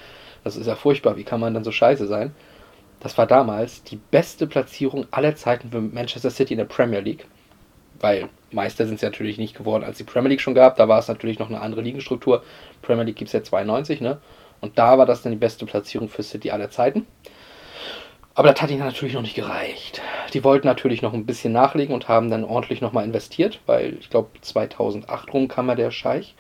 Das 0.43 0.57
ist 0.57 0.67
ja 0.67 0.75
furchtbar, 0.75 1.17
wie 1.17 1.25
kann 1.25 1.41
man 1.41 1.55
dann 1.55 1.65
so 1.65 1.71
scheiße 1.71 2.07
sein? 2.07 2.35
Das 2.99 3.17
war 3.17 3.27
damals 3.27 3.85
die 3.85 3.97
beste 3.97 4.47
Platzierung 4.47 5.07
aller 5.11 5.37
Zeiten 5.37 5.71
für 5.71 5.81
Manchester 5.81 6.31
City 6.31 6.55
in 6.55 6.59
der 6.59 6.65
Premier 6.65 7.01
League. 7.01 7.27
Weil 8.01 8.29
Meister 8.51 8.87
sind 8.87 8.99
sie 8.99 9.07
natürlich 9.07 9.39
nicht 9.39 9.57
geworden, 9.57 9.85
als 9.85 9.99
die 9.99 10.05
Premier 10.05 10.31
League 10.31 10.41
schon 10.41 10.55
gab. 10.55 10.77
Da 10.77 10.89
war 10.89 10.99
es 10.99 11.09
natürlich 11.09 11.39
noch 11.39 11.49
eine 11.49 11.61
andere 11.61 11.83
Ligenstruktur. 11.83 12.43
Premier 12.83 13.05
League 13.05 13.17
gibt 13.17 13.29
es 13.29 13.33
ja 13.33 13.43
92, 13.43 14.01
ne? 14.01 14.19
Und 14.61 14.79
da 14.79 14.99
war 14.99 15.07
das 15.07 15.23
dann 15.23 15.33
die 15.33 15.39
beste 15.39 15.65
Platzierung 15.65 16.09
für 16.09 16.23
City 16.23 16.51
aller 16.51 16.71
Zeiten. 16.71 17.07
Aber 18.41 18.53
das 18.55 18.63
hat 18.63 18.71
ihnen 18.71 18.81
natürlich 18.81 19.13
noch 19.13 19.21
nicht 19.21 19.35
gereicht. 19.35 20.01
Die 20.33 20.43
wollten 20.45 20.67
natürlich 20.67 21.03
noch 21.03 21.13
ein 21.13 21.27
bisschen 21.27 21.53
nachlegen 21.53 21.95
und 21.95 22.09
haben 22.09 22.31
dann 22.31 22.43
ordentlich 22.43 22.81
nochmal 22.81 23.05
investiert, 23.05 23.61
weil 23.67 23.99
ich 24.01 24.09
glaube 24.09 24.31
2008 24.41 25.35
rum 25.35 25.47
kam 25.47 25.69
ja 25.69 25.75
der 25.75 25.91
Scheich 25.91 26.35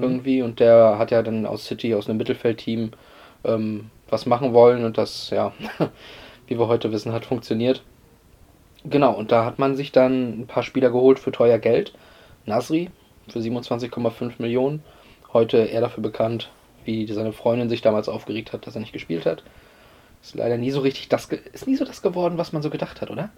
irgendwie 0.00 0.42
und 0.42 0.60
der 0.60 0.96
hat 0.96 1.10
ja 1.10 1.24
dann 1.24 1.44
aus 1.44 1.64
City, 1.64 1.92
aus 1.96 2.08
einem 2.08 2.18
Mittelfeldteam 2.18 2.92
ähm, 3.44 3.90
was 4.08 4.26
machen 4.26 4.52
wollen 4.52 4.84
und 4.84 4.96
das, 4.96 5.30
ja, 5.30 5.52
wie 6.46 6.56
wir 6.56 6.68
heute 6.68 6.92
wissen, 6.92 7.12
hat 7.12 7.26
funktioniert. 7.26 7.82
Genau, 8.84 9.12
und 9.12 9.32
da 9.32 9.44
hat 9.44 9.58
man 9.58 9.74
sich 9.74 9.90
dann 9.90 10.42
ein 10.42 10.46
paar 10.46 10.62
Spieler 10.62 10.90
geholt 10.90 11.18
für 11.18 11.32
teuer 11.32 11.58
Geld. 11.58 11.94
Nasri 12.46 12.92
für 13.28 13.40
27,5 13.40 14.34
Millionen. 14.38 14.84
Heute 15.32 15.56
eher 15.56 15.80
dafür 15.80 16.04
bekannt, 16.04 16.52
wie 16.84 17.12
seine 17.12 17.32
Freundin 17.32 17.68
sich 17.68 17.82
damals 17.82 18.08
aufgeregt 18.08 18.52
hat, 18.52 18.68
dass 18.68 18.76
er 18.76 18.82
nicht 18.82 18.92
gespielt 18.92 19.26
hat. 19.26 19.42
Ist 20.24 20.34
leider 20.34 20.56
nie 20.56 20.70
so 20.70 20.80
richtig 20.80 21.10
das, 21.10 21.28
ge- 21.28 21.40
ist 21.52 21.66
nie 21.66 21.76
so 21.76 21.84
das 21.84 22.00
geworden, 22.00 22.38
was 22.38 22.52
man 22.54 22.62
so 22.62 22.70
gedacht 22.70 23.02
hat, 23.02 23.10
oder? 23.10 23.28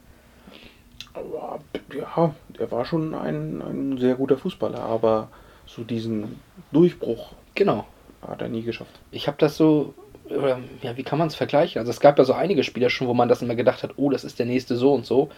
Ja, 1.92 2.34
er 2.58 2.70
war 2.70 2.84
schon 2.84 3.12
ein, 3.14 3.60
ein 3.60 3.98
sehr 3.98 4.14
guter 4.14 4.38
Fußballer, 4.38 4.78
aber 4.78 5.28
so 5.66 5.82
diesen 5.82 6.40
Durchbruch 6.70 7.32
Genau. 7.56 7.86
hat 8.26 8.40
er 8.40 8.48
nie 8.48 8.62
geschafft. 8.62 8.92
Ich 9.10 9.26
habe 9.26 9.36
das 9.40 9.56
so, 9.56 9.94
oder, 10.28 10.60
ja, 10.82 10.96
wie 10.96 11.02
kann 11.02 11.18
man 11.18 11.26
es 11.28 11.34
vergleichen? 11.34 11.80
Also 11.80 11.90
es 11.90 11.98
gab 12.00 12.18
ja 12.18 12.24
so 12.24 12.34
einige 12.34 12.62
Spieler 12.62 12.88
schon, 12.90 13.08
wo 13.08 13.14
man 13.14 13.28
das 13.28 13.42
immer 13.42 13.56
gedacht 13.56 13.82
hat, 13.82 13.94
oh, 13.96 14.10
das 14.10 14.22
ist 14.24 14.38
der 14.38 14.46
nächste 14.46 14.76
so 14.76 14.92
und 14.92 15.06
so. 15.06 15.30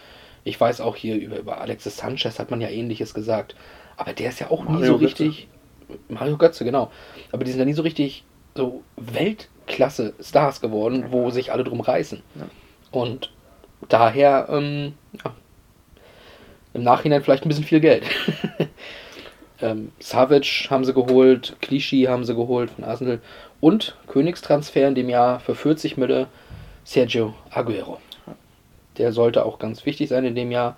Ich 0.43 0.59
weiß 0.59 0.81
auch 0.81 0.95
hier 0.95 1.15
über, 1.15 1.37
über 1.39 1.61
Alexis 1.61 1.97
Sanchez 1.97 2.37
hat 2.39 2.51
man 2.51 2.61
ja 2.61 2.69
ähnliches 2.69 3.13
gesagt. 3.15 3.55
Aber 3.97 4.13
der 4.13 4.29
ist 4.29 4.39
ja 4.39 4.51
auch 4.51 4.65
nie 4.65 4.73
Mario 4.73 4.93
so 4.93 4.97
Götze. 4.99 5.23
richtig. 5.23 5.47
Mario 6.09 6.37
Götze, 6.37 6.63
genau. 6.63 6.91
Aber 7.31 7.43
die 7.43 7.51
sind 7.51 7.59
ja 7.59 7.65
nie 7.65 7.73
so 7.73 7.81
richtig 7.81 8.23
so 8.55 8.83
Weltklasse-Stars 9.69 10.61
geworden, 10.61 11.05
wo 11.09 11.29
sich 11.29 11.51
alle 11.51 11.63
drum 11.63 11.81
reißen. 11.81 12.21
Ja. 12.35 12.47
Und 12.91 13.31
daher, 13.87 14.47
ähm, 14.49 14.93
ja, 15.23 15.33
im 16.73 16.83
Nachhinein 16.83 17.23
vielleicht 17.23 17.45
ein 17.45 17.49
bisschen 17.49 17.63
viel 17.63 17.79
Geld. 17.79 18.03
ähm, 19.61 19.91
Savic 19.99 20.67
haben 20.69 20.85
sie 20.85 20.93
geholt, 20.93 21.55
Clichy 21.61 22.03
haben 22.03 22.25
sie 22.25 22.35
geholt 22.35 22.71
von 22.71 22.83
Arsenal 22.83 23.19
und 23.59 23.97
Königstransfer 24.07 24.87
in 24.87 24.95
dem 24.95 25.09
Jahr 25.09 25.39
für 25.39 25.55
40 25.55 25.97
Mille 25.97 26.27
Sergio 26.83 27.33
Aguero. 27.51 27.99
Der 28.97 29.13
sollte 29.13 29.45
auch 29.45 29.59
ganz 29.59 29.85
wichtig 29.85 30.09
sein 30.09 30.25
in 30.25 30.35
dem 30.35 30.51
Jahr. 30.51 30.77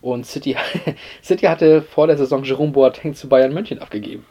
Und 0.00 0.26
City, 0.26 0.56
City 1.22 1.46
hatte 1.46 1.82
vor 1.82 2.06
der 2.06 2.16
Saison 2.16 2.42
Jerome 2.42 2.72
Boateng 2.72 3.14
zu 3.14 3.28
Bayern 3.28 3.54
München 3.54 3.78
abgegeben. 3.78 4.26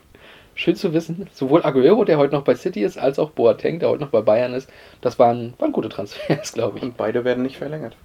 Schön 0.54 0.76
zu 0.76 0.94
wissen, 0.94 1.28
sowohl 1.34 1.64
Aguero, 1.64 2.04
der 2.04 2.18
heute 2.18 2.34
noch 2.36 2.44
bei 2.44 2.56
City 2.56 2.84
ist, 2.84 2.98
als 2.98 3.20
auch 3.20 3.32
Boateng, 3.32 3.80
der 3.80 3.90
heute 3.90 4.04
noch 4.04 4.10
bei 4.10 4.22
Bayern 4.22 4.54
ist, 4.54 4.70
das 5.00 5.18
waren, 5.18 5.54
waren 5.60 5.72
gute 5.72 5.90
Transfers, 5.90 6.54
glaube 6.54 6.78
ich. 6.78 6.84
Und 6.84 6.98
beide 6.98 7.24
werden 7.24 7.44
nicht 7.44 7.58
verlängert. 7.58 7.96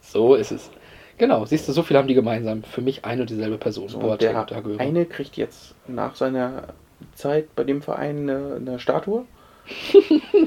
So 0.00 0.34
ist 0.34 0.52
es. 0.52 0.70
Genau, 1.16 1.44
siehst 1.44 1.66
du, 1.68 1.72
so 1.72 1.82
viel 1.82 1.96
haben 1.96 2.06
die 2.08 2.14
gemeinsam. 2.14 2.62
Für 2.62 2.80
mich 2.80 3.04
eine 3.04 3.22
und 3.22 3.30
dieselbe 3.30 3.58
Person. 3.58 3.88
So, 3.88 3.98
und 3.98 4.02
Boateng 4.02 4.32
der 4.32 4.40
und 4.40 4.52
Aguero. 4.52 4.78
eine 4.78 5.04
kriegt 5.06 5.36
jetzt 5.36 5.74
nach 5.86 6.14
seiner 6.14 6.68
Zeit 7.14 7.54
bei 7.56 7.64
dem 7.64 7.82
Verein 7.82 8.28
eine, 8.28 8.56
eine 8.56 8.78
Statue 8.78 9.24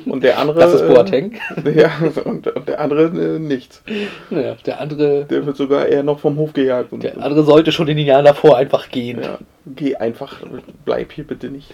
Und 0.05 0.23
der 0.23 0.39
andere. 0.39 0.59
Das 0.59 0.73
ist 0.73 0.87
Boateng. 0.87 1.39
Äh, 1.65 1.79
ja, 1.79 1.91
und, 2.25 2.47
und 2.47 2.67
der 2.67 2.79
andere 2.79 3.03
äh, 3.05 3.39
nichts. 3.39 3.83
Ja, 4.29 4.55
der 4.65 4.81
andere, 4.81 5.25
Der 5.25 5.45
wird 5.45 5.57
sogar 5.57 5.85
eher 5.87 6.03
noch 6.03 6.19
vom 6.19 6.37
Hof 6.37 6.53
gejagt. 6.53 6.91
Und, 6.91 7.03
der 7.03 7.21
andere 7.21 7.43
sollte 7.43 7.71
schon 7.71 7.87
in 7.87 7.97
den 7.97 8.05
Jahren 8.07 8.25
davor 8.25 8.57
einfach 8.57 8.89
gehen. 8.89 9.21
ja, 9.21 9.37
geh 9.65 9.95
einfach, 9.95 10.37
bleib 10.85 11.11
hier 11.11 11.25
bitte 11.25 11.49
nicht. 11.49 11.73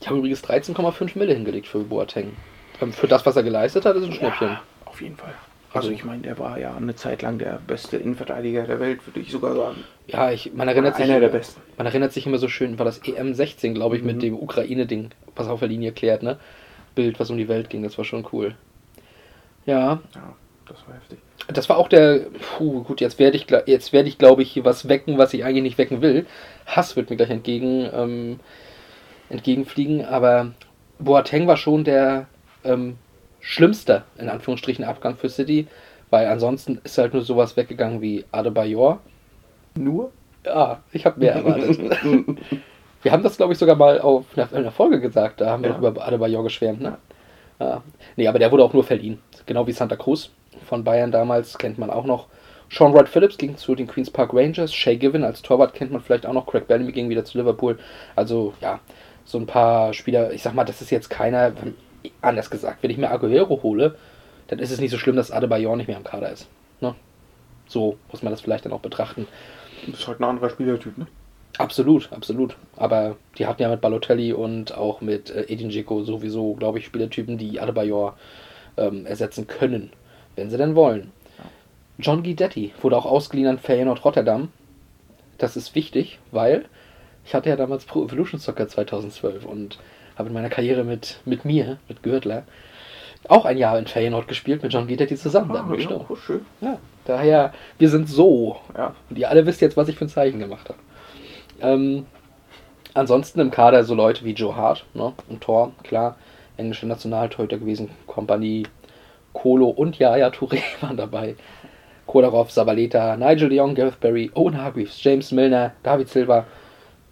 Ich 0.00 0.06
habe 0.08 0.18
übrigens 0.18 0.42
13,5 0.44 1.18
Mille 1.18 1.34
hingelegt 1.34 1.66
für 1.66 1.80
Boateng. 1.80 2.32
Ähm, 2.80 2.92
Für 2.92 3.06
das, 3.08 3.26
was 3.26 3.36
er 3.36 3.42
geleistet 3.42 3.84
hat, 3.84 3.96
ist 3.96 4.04
ein 4.04 4.12
Schnäppchen. 4.12 4.48
Ja, 4.48 4.62
auf 4.86 5.02
jeden 5.02 5.16
Fall. 5.16 5.34
Also 5.72 5.90
ich 5.90 6.04
meine, 6.04 6.22
der 6.22 6.36
war 6.38 6.58
ja 6.58 6.74
eine 6.74 6.96
Zeit 6.96 7.22
lang 7.22 7.38
der 7.38 7.60
beste 7.64 7.96
Innenverteidiger 7.98 8.62
der 8.64 8.80
Welt, 8.80 9.06
würde 9.06 9.20
ich 9.20 9.30
sogar 9.30 9.54
sagen. 9.54 9.76
Ja, 10.08 10.32
ich, 10.32 10.52
man 10.52 10.66
erinnert 10.66 10.96
sich. 10.96 11.04
Einer 11.04 11.20
der 11.20 11.28
besten. 11.28 11.60
Man 11.78 11.86
erinnert 11.86 12.12
sich 12.12 12.26
immer 12.26 12.38
so 12.38 12.48
schön, 12.48 12.78
war 12.78 12.84
das 12.84 13.00
EM16, 13.04 13.74
glaube 13.74 13.94
ich, 13.96 14.02
Mhm. 14.02 14.06
mit 14.08 14.22
dem 14.22 14.34
Ukraine-Ding, 14.34 15.10
was 15.36 15.46
auf 15.46 15.60
der 15.60 15.68
Linie 15.68 15.92
klärt, 15.92 16.24
ne? 16.24 16.38
Bild, 16.94 17.20
was 17.20 17.30
um 17.30 17.36
die 17.36 17.48
Welt 17.48 17.70
ging, 17.70 17.82
das 17.82 17.96
war 17.98 18.04
schon 18.04 18.26
cool. 18.32 18.54
Ja, 19.66 20.00
Ja, 20.14 20.34
das 20.66 20.78
war 20.86 20.94
heftig. 20.94 21.18
das 21.48 21.68
war 21.68 21.76
auch 21.78 21.88
der. 21.88 22.20
Puh, 22.56 22.82
gut, 22.82 23.00
jetzt 23.00 23.18
werde 23.18 23.36
ich, 23.36 23.46
jetzt 23.66 23.92
werde 23.92 24.08
ich, 24.08 24.18
glaube 24.18 24.42
ich, 24.42 24.50
hier 24.52 24.64
was 24.64 24.88
wecken, 24.88 25.18
was 25.18 25.34
ich 25.34 25.44
eigentlich 25.44 25.62
nicht 25.62 25.78
wecken 25.78 26.02
will. 26.02 26.26
Hass 26.66 26.96
wird 26.96 27.10
mir 27.10 27.16
gleich 27.16 27.30
entgegen, 27.30 27.88
ähm, 27.92 28.40
entgegenfliegen, 29.28 30.04
aber 30.04 30.52
Boateng 30.98 31.46
war 31.46 31.56
schon 31.56 31.84
der 31.84 32.26
ähm, 32.64 32.96
schlimmste, 33.40 34.04
in 34.18 34.28
Anführungsstrichen, 34.28 34.84
Abgang 34.84 35.16
für 35.16 35.28
City, 35.28 35.66
weil 36.10 36.26
ansonsten 36.26 36.80
ist 36.84 36.98
halt 36.98 37.14
nur 37.14 37.22
sowas 37.22 37.56
weggegangen 37.56 38.00
wie 38.00 38.24
Adebayor. 38.32 39.00
Nur? 39.76 40.10
Ja, 40.44 40.82
ich 40.92 41.04
habe 41.06 41.20
mehr 41.20 41.34
erwartet. 41.34 41.78
Wir 43.02 43.12
haben 43.12 43.22
das, 43.22 43.36
glaube 43.36 43.52
ich, 43.52 43.58
sogar 43.58 43.76
mal 43.76 44.00
auf 44.00 44.26
einer, 44.36 44.50
in 44.52 44.58
einer 44.58 44.72
Folge 44.72 45.00
gesagt. 45.00 45.40
Da 45.40 45.50
haben 45.50 45.62
wir 45.62 45.70
Ja. 45.70 45.76
auch 45.76 45.82
über 45.82 46.06
Adebayor 46.06 46.42
geschwärmt. 46.42 46.80
Ne? 46.80 46.98
Ja. 47.58 47.82
Nee, 48.16 48.28
aber 48.28 48.38
der 48.38 48.50
wurde 48.52 48.64
auch 48.64 48.72
nur 48.72 48.84
verliehen. 48.84 49.20
Genau 49.46 49.66
wie 49.66 49.72
Santa 49.72 49.96
Cruz 49.96 50.30
von 50.66 50.84
Bayern 50.84 51.10
damals 51.12 51.56
kennt 51.58 51.78
man 51.78 51.90
auch 51.90 52.04
noch. 52.04 52.26
Sean 52.70 52.94
Wright 52.94 53.08
Phillips 53.08 53.36
ging 53.38 53.56
zu 53.56 53.74
den 53.74 53.86
Queen's 53.88 54.10
Park 54.10 54.32
Rangers. 54.32 54.72
Shay 54.72 54.96
Given 54.96 55.24
als 55.24 55.42
Torwart 55.42 55.74
kennt 55.74 55.90
man 55.92 56.00
vielleicht 56.02 56.24
auch 56.26 56.32
noch. 56.32 56.46
Craig 56.46 56.68
Bellamy 56.68 56.92
ging 56.92 57.08
wieder 57.08 57.24
zu 57.24 57.38
Liverpool. 57.38 57.78
Also, 58.16 58.54
ja, 58.60 58.78
so 59.24 59.38
ein 59.38 59.46
paar 59.46 59.92
Spieler. 59.92 60.32
Ich 60.32 60.42
sag 60.42 60.54
mal, 60.54 60.64
das 60.64 60.80
ist 60.80 60.90
jetzt 60.90 61.08
keiner. 61.10 61.52
Anders 62.22 62.48
gesagt, 62.50 62.82
wenn 62.82 62.90
ich 62.90 62.96
mir 62.98 63.10
Aguero 63.10 63.62
hole, 63.62 63.96
dann 64.48 64.58
ist 64.58 64.70
es 64.70 64.80
nicht 64.80 64.90
so 64.90 64.98
schlimm, 64.98 65.16
dass 65.16 65.30
Adebayor 65.30 65.76
nicht 65.76 65.88
mehr 65.88 65.96
im 65.96 66.04
Kader 66.04 66.30
ist. 66.30 66.48
Ne? 66.80 66.94
So 67.66 67.96
muss 68.10 68.22
man 68.22 68.32
das 68.32 68.40
vielleicht 68.40 68.64
dann 68.64 68.72
auch 68.72 68.80
betrachten. 68.80 69.26
Das 69.86 70.00
ist 70.00 70.08
halt 70.08 70.20
ein 70.20 70.24
anderer 70.24 70.50
Spielertyp, 70.50 70.96
ne? 70.96 71.06
Absolut, 71.58 72.10
absolut. 72.12 72.56
Aber 72.76 73.16
die 73.36 73.46
hatten 73.46 73.62
ja 73.62 73.68
mit 73.68 73.80
Balotelli 73.80 74.32
und 74.32 74.74
auch 74.76 75.00
mit 75.00 75.30
äh, 75.30 75.42
Edin 75.48 75.70
Dzeko 75.70 76.04
sowieso, 76.04 76.54
glaube 76.54 76.78
ich, 76.78 76.86
Spielertypen, 76.86 77.38
die 77.38 77.60
Adebayor 77.60 78.16
ähm, 78.76 79.06
ersetzen 79.06 79.46
können, 79.46 79.90
wenn 80.36 80.50
sie 80.50 80.56
denn 80.56 80.74
wollen. 80.74 81.12
John 81.98 82.22
Guidetti 82.22 82.72
wurde 82.80 82.96
auch 82.96 83.06
ausgeliehen 83.06 83.48
an 83.48 83.58
Feyenoord 83.58 84.04
Rotterdam. 84.04 84.48
Das 85.38 85.56
ist 85.56 85.74
wichtig, 85.74 86.18
weil 86.30 86.64
ich 87.24 87.34
hatte 87.34 87.50
ja 87.50 87.56
damals 87.56 87.84
Pro 87.84 88.04
Evolution 88.04 88.40
Soccer 88.40 88.68
2012 88.68 89.44
und 89.44 89.78
habe 90.16 90.28
in 90.28 90.34
meiner 90.34 90.48
Karriere 90.48 90.84
mit, 90.84 91.20
mit 91.24 91.44
mir, 91.44 91.78
mit 91.88 92.02
Gürtler, 92.02 92.44
auch 93.28 93.44
ein 93.44 93.58
Jahr 93.58 93.78
in 93.78 93.86
Feyenoord 93.86 94.28
gespielt 94.28 94.62
mit 94.62 94.72
John 94.72 94.86
Guidetti 94.86 95.16
zusammen. 95.16 95.50
Ah, 95.50 95.66
dann, 95.68 95.78
ja, 95.78 95.90
oh, 96.08 96.16
schön. 96.16 96.46
Ja, 96.62 96.78
daher, 97.04 97.52
wir 97.78 97.90
sind 97.90 98.08
so. 98.08 98.56
Ja. 98.76 98.94
Und 99.10 99.18
ihr 99.18 99.28
alle 99.28 99.44
wisst 99.44 99.60
jetzt, 99.60 99.76
was 99.76 99.88
ich 99.88 99.96
für 99.96 100.06
ein 100.06 100.08
Zeichen 100.08 100.38
gemacht 100.38 100.68
habe. 100.68 100.78
Ähm, 101.60 102.06
ansonsten 102.94 103.40
im 103.40 103.50
Kader 103.50 103.84
so 103.84 103.94
Leute 103.94 104.24
wie 104.24 104.32
Joe 104.32 104.56
Hart, 104.56 104.84
ne? 104.94 105.12
Im 105.28 105.40
Tor, 105.40 105.72
klar. 105.82 106.16
Englische 106.56 106.86
Nationaltorhüter 106.86 107.58
gewesen. 107.58 107.90
Kompanie, 108.06 108.66
Kolo 109.32 109.68
und 109.68 109.98
Yaya 109.98 110.28
Touré 110.28 110.60
waren 110.80 110.96
dabei. 110.96 111.36
Kolarov, 112.06 112.50
Sabaleta, 112.50 113.16
Nigel 113.16 113.48
de 113.48 113.58
Jong, 113.58 113.74
Gareth 113.74 114.00
Barry, 114.00 114.30
Owen 114.34 114.60
Hargreaves, 114.60 115.00
James 115.02 115.30
Milner, 115.30 115.72
David 115.84 116.08
Silva, 116.08 116.44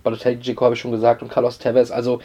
Balotelli, 0.02 0.40
Dzeko 0.40 0.64
habe 0.64 0.74
ich 0.74 0.80
schon 0.80 0.90
gesagt 0.90 1.22
und 1.22 1.30
Carlos 1.30 1.58
Tevez. 1.58 1.92
Also, 1.92 2.20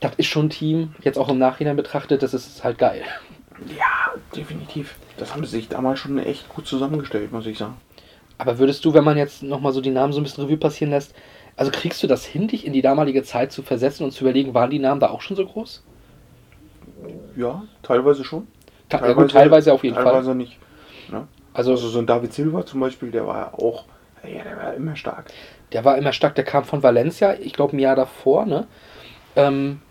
das 0.00 0.12
ist 0.16 0.26
schon 0.26 0.46
ein 0.46 0.50
Team, 0.50 0.94
jetzt 1.02 1.18
auch 1.18 1.28
im 1.28 1.38
Nachhinein 1.38 1.76
betrachtet, 1.76 2.22
das 2.22 2.32
ist 2.32 2.64
halt 2.64 2.78
geil. 2.78 3.02
Ja, 3.76 4.14
definitiv. 4.34 4.96
Das 5.18 5.34
haben 5.34 5.44
sie 5.44 5.50
sich 5.50 5.68
damals 5.68 5.98
schon 5.98 6.18
echt 6.18 6.48
gut 6.48 6.66
zusammengestellt, 6.66 7.32
muss 7.32 7.46
ich 7.46 7.58
sagen. 7.58 7.76
Aber 8.38 8.58
würdest 8.58 8.84
du, 8.84 8.94
wenn 8.94 9.04
man 9.04 9.16
jetzt 9.16 9.42
nochmal 9.42 9.72
so 9.72 9.80
die 9.80 9.90
Namen 9.90 10.12
so 10.12 10.20
ein 10.20 10.22
bisschen 10.22 10.44
Revue 10.44 10.56
passieren 10.56 10.90
lässt, 10.90 11.14
also 11.56 11.70
kriegst 11.72 12.02
du 12.02 12.06
das 12.06 12.24
hin, 12.26 12.48
dich 12.48 12.66
in 12.66 12.72
die 12.72 12.82
damalige 12.82 13.22
Zeit 13.22 13.52
zu 13.52 13.62
versetzen 13.62 14.04
und 14.04 14.12
zu 14.12 14.24
überlegen, 14.24 14.54
waren 14.54 14.70
die 14.70 14.78
Namen 14.78 15.00
da 15.00 15.10
auch 15.10 15.20
schon 15.22 15.36
so 15.36 15.44
groß? 15.46 15.84
Ja, 17.36 17.64
teilweise 17.82 18.24
schon. 18.24 18.48
Ta 18.88 19.04
ja, 19.04 19.12
gut, 19.12 19.30
teilweise 19.30 19.72
auf 19.72 19.84
jeden 19.84 19.94
teilweise 19.96 20.26
Fall. 20.26 20.34
nicht. 20.34 20.58
Ne? 21.08 21.28
Also, 21.52 21.72
Also 21.72 21.88
so 21.88 21.98
ein 21.98 22.06
David 22.06 22.32
Silva 22.32 22.64
zum 22.66 22.80
Beispiel, 22.80 23.10
der 23.10 23.26
war 23.26 23.38
ja 23.38 23.54
auch, 23.54 23.86
ja, 24.22 24.42
der 24.44 24.56
war 24.56 24.74
immer 24.74 24.96
stark. 24.96 25.34
der 25.72 25.84
war 25.84 25.98
immer 25.98 26.12
stark, 26.12 26.34
der 26.34 26.44
kam 26.44 26.64
von 26.64 26.82
Valencia, 26.82 27.34
ich 27.34 27.52
glaube 27.52 27.76
ein 27.76 27.80
Jahr 27.80 27.96
davor, 27.96 28.46
ne? 28.46 28.68
Ähm, 29.36 29.82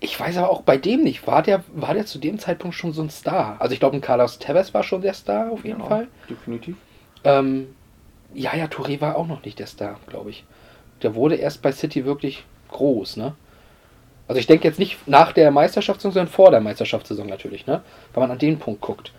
ich 0.00 0.18
weiß 0.18 0.36
aber 0.38 0.50
auch 0.50 0.62
bei 0.62 0.76
dem 0.78 1.02
nicht, 1.02 1.26
war 1.26 1.42
der, 1.42 1.64
war 1.68 1.94
der 1.94 2.06
zu 2.06 2.18
dem 2.18 2.38
Zeitpunkt 2.38 2.76
schon 2.76 2.92
so 2.92 3.02
ein 3.02 3.10
Star? 3.10 3.60
Also 3.60 3.72
ich 3.74 3.80
glaube, 3.80 3.96
ein 3.96 4.00
Carlos 4.02 4.38
Tevez 4.38 4.74
war 4.74 4.82
schon 4.82 5.00
der 5.02 5.14
Star 5.14 5.50
auf 5.50 5.64
jeden 5.64 5.80
Ja, 5.80 5.84
Fall. 5.84 6.08
Definitiv. 6.28 6.76
Ähm, 7.24 7.76
ja, 8.34 8.54
ja, 8.56 8.66
Touré 8.66 9.00
war 9.00 9.16
auch 9.16 9.26
noch 9.26 9.42
nicht 9.44 9.58
der 9.58 9.66
Star, 9.66 10.00
glaube 10.06 10.30
ich. 10.30 10.44
Der 11.02 11.14
wurde 11.14 11.36
erst 11.36 11.62
bei 11.62 11.72
City 11.72 12.04
wirklich 12.04 12.44
groß, 12.70 13.16
ne? 13.16 13.34
Also 14.28 14.40
ich 14.40 14.46
denke 14.46 14.66
jetzt 14.66 14.78
nicht 14.78 15.06
nach 15.06 15.32
der 15.32 15.50
Meisterschaftssaison, 15.50 16.12
sondern 16.12 16.32
vor 16.32 16.50
der 16.50 16.60
Meisterschaftssaison 16.60 17.26
natürlich, 17.26 17.66
ne? 17.66 17.82
Wenn 18.12 18.22
man 18.22 18.30
an 18.30 18.38
den 18.38 18.58
Punkt 18.58 18.80
guckt. 18.80 19.12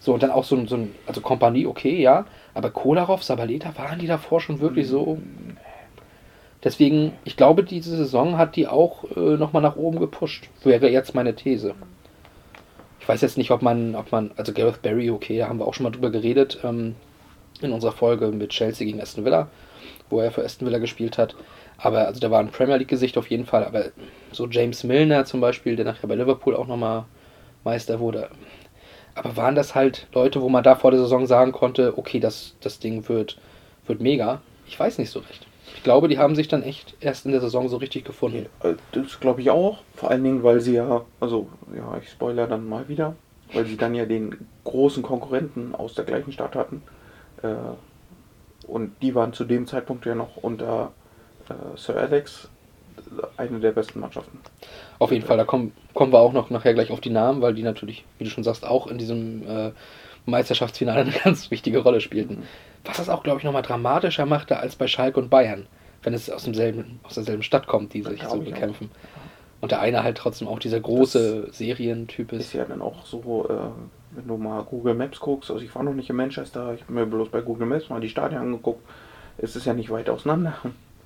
So, 0.00 0.14
und 0.14 0.22
dann 0.22 0.30
auch 0.30 0.44
so 0.44 0.56
ein, 0.56 0.66
so 0.66 0.76
ein 0.76 0.94
also 1.06 1.20
Kompanie, 1.20 1.66
okay, 1.66 2.00
ja, 2.00 2.24
aber 2.54 2.70
Kolarov, 2.70 3.22
Sabaleta, 3.22 3.76
waren 3.76 3.98
die 3.98 4.06
davor 4.06 4.40
schon 4.40 4.60
wirklich 4.60 4.88
so? 4.88 5.18
Deswegen, 6.64 7.12
ich 7.24 7.36
glaube, 7.36 7.64
diese 7.64 7.96
Saison 7.96 8.36
hat 8.36 8.56
die 8.56 8.66
auch 8.66 9.04
äh, 9.16 9.36
nochmal 9.36 9.62
nach 9.62 9.76
oben 9.76 9.98
gepusht. 9.98 10.48
Wäre 10.62 10.90
jetzt 10.90 11.14
meine 11.14 11.34
These. 11.34 11.74
Ich 12.98 13.08
weiß 13.08 13.22
jetzt 13.22 13.38
nicht, 13.38 13.50
ob 13.50 13.62
man, 13.62 13.94
ob 13.94 14.12
man, 14.12 14.30
also 14.36 14.52
Gareth 14.52 14.82
Barry, 14.82 15.10
okay, 15.10 15.38
da 15.38 15.48
haben 15.48 15.58
wir 15.58 15.66
auch 15.66 15.74
schon 15.74 15.84
mal 15.84 15.90
drüber 15.90 16.10
geredet, 16.10 16.58
ähm, 16.64 16.96
in 17.62 17.72
unserer 17.72 17.92
Folge 17.92 18.28
mit 18.28 18.50
Chelsea 18.50 18.86
gegen 18.86 19.00
Aston 19.00 19.24
Villa, 19.24 19.48
wo 20.10 20.20
er 20.20 20.30
für 20.30 20.44
Aston 20.44 20.66
Villa 20.66 20.78
gespielt 20.78 21.18
hat. 21.18 21.34
Aber, 21.78 22.06
also 22.06 22.20
da 22.20 22.30
war 22.30 22.40
ein 22.40 22.50
Premier 22.50 22.76
League-Gesicht 22.76 23.16
auf 23.16 23.30
jeden 23.30 23.46
Fall, 23.46 23.64
aber 23.64 23.86
so 24.32 24.46
James 24.46 24.84
Milner 24.84 25.24
zum 25.24 25.40
Beispiel, 25.40 25.76
der 25.76 25.86
nachher 25.86 26.08
bei 26.08 26.14
Liverpool 26.14 26.54
auch 26.54 26.66
nochmal 26.66 27.04
Meister 27.64 28.00
wurde. 28.00 28.28
Aber 29.14 29.36
waren 29.36 29.54
das 29.54 29.74
halt 29.74 30.06
Leute, 30.12 30.40
wo 30.42 30.48
man 30.48 30.62
da 30.62 30.74
vor 30.76 30.90
der 30.90 31.00
Saison 31.00 31.26
sagen 31.26 31.52
konnte, 31.52 31.96
okay, 31.98 32.20
das, 32.20 32.56
das 32.60 32.78
Ding 32.78 33.08
wird, 33.08 33.38
wird 33.86 34.00
mega? 34.00 34.40
Ich 34.66 34.78
weiß 34.78 34.98
nicht 34.98 35.10
so 35.10 35.20
recht. 35.20 35.46
Ich 35.74 35.82
glaube, 35.82 36.08
die 36.08 36.18
haben 36.18 36.34
sich 36.34 36.48
dann 36.48 36.62
echt 36.62 36.96
erst 37.00 37.26
in 37.26 37.32
der 37.32 37.40
Saison 37.40 37.68
so 37.68 37.76
richtig 37.76 38.04
gefunden. 38.04 38.46
Äh, 38.62 38.74
Das 38.92 39.18
glaube 39.20 39.40
ich 39.40 39.50
auch. 39.50 39.78
Vor 39.94 40.10
allen 40.10 40.24
Dingen, 40.24 40.42
weil 40.42 40.60
sie 40.60 40.74
ja, 40.74 41.04
also, 41.20 41.48
ja, 41.74 41.98
ich 42.02 42.10
spoiler 42.10 42.46
dann 42.46 42.68
mal 42.68 42.88
wieder, 42.88 43.14
weil 43.52 43.66
sie 43.66 43.76
dann 43.76 43.94
ja 43.94 44.04
den 44.04 44.46
großen 44.64 45.02
Konkurrenten 45.02 45.74
aus 45.74 45.94
der 45.94 46.04
gleichen 46.04 46.32
Stadt 46.32 46.54
hatten. 46.54 46.82
Äh, 47.42 47.54
und 48.70 48.92
die 49.02 49.14
waren 49.14 49.32
zu 49.32 49.44
dem 49.44 49.66
Zeitpunkt 49.66 50.06
ja 50.06 50.14
noch 50.14 50.36
unter 50.36 50.92
äh, 51.48 51.76
Sir 51.76 51.96
Alex 51.96 52.48
eine 53.36 53.60
der 53.60 53.72
besten 53.72 54.00
Mannschaften. 54.00 54.38
Auf 54.98 55.10
jeden 55.10 55.24
Fall, 55.24 55.36
da 55.36 55.44
kommen, 55.44 55.72
kommen 55.94 56.12
wir 56.12 56.18
auch 56.20 56.32
noch 56.32 56.50
nachher 56.50 56.74
gleich 56.74 56.90
auf 56.90 57.00
die 57.00 57.10
Namen, 57.10 57.40
weil 57.42 57.54
die 57.54 57.62
natürlich, 57.62 58.04
wie 58.18 58.24
du 58.24 58.30
schon 58.30 58.44
sagst, 58.44 58.64
auch 58.64 58.86
in 58.86 58.98
diesem 58.98 59.42
äh, 59.48 59.72
Meisterschaftsfinale 60.26 61.00
eine 61.00 61.10
ganz 61.24 61.50
wichtige 61.50 61.78
Rolle 61.78 62.00
spielten. 62.00 62.44
Was 62.84 62.98
das 62.98 63.08
auch, 63.08 63.22
glaube 63.22 63.38
ich, 63.38 63.44
nochmal 63.44 63.62
dramatischer 63.62 64.26
machte 64.26 64.58
als 64.58 64.76
bei 64.76 64.86
Schalke 64.86 65.18
und 65.18 65.30
Bayern, 65.30 65.66
wenn 66.02 66.14
es 66.14 66.30
aus, 66.30 66.44
demselben, 66.44 67.00
aus 67.02 67.14
derselben 67.14 67.42
Stadt 67.42 67.66
kommt, 67.66 67.94
die 67.94 68.02
Das 68.02 68.12
sich 68.12 68.22
so 68.22 68.28
ich 68.28 68.32
auch. 68.42 68.44
bekämpfen. 68.44 68.90
Und 69.60 69.72
der 69.72 69.80
eine 69.80 70.02
halt 70.02 70.16
trotzdem 70.16 70.48
auch 70.48 70.58
dieser 70.58 70.80
große 70.80 71.48
Serientyp 71.52 72.32
Ist 72.32 72.40
ist. 72.40 72.52
ja 72.54 72.64
dann 72.64 72.80
auch 72.80 73.04
so, 73.04 73.46
äh, 73.48 73.99
wenn 74.12 74.26
du 74.28 74.36
mal 74.36 74.62
Google 74.64 74.94
Maps 74.94 75.20
guckst, 75.20 75.50
also 75.50 75.62
ich 75.62 75.74
war 75.74 75.82
noch 75.82 75.94
nicht 75.94 76.10
in 76.10 76.16
Manchester, 76.16 76.74
ich 76.74 76.82
habe 76.82 76.92
mir 76.92 77.06
bloß 77.06 77.28
bei 77.30 77.40
Google 77.40 77.66
Maps 77.66 77.88
mal 77.88 78.00
die 78.00 78.08
Stadien 78.08 78.40
angeguckt, 78.40 78.82
es 79.38 79.56
ist 79.56 79.66
ja 79.66 79.74
nicht 79.74 79.90
weit 79.90 80.08
auseinander. 80.10 80.54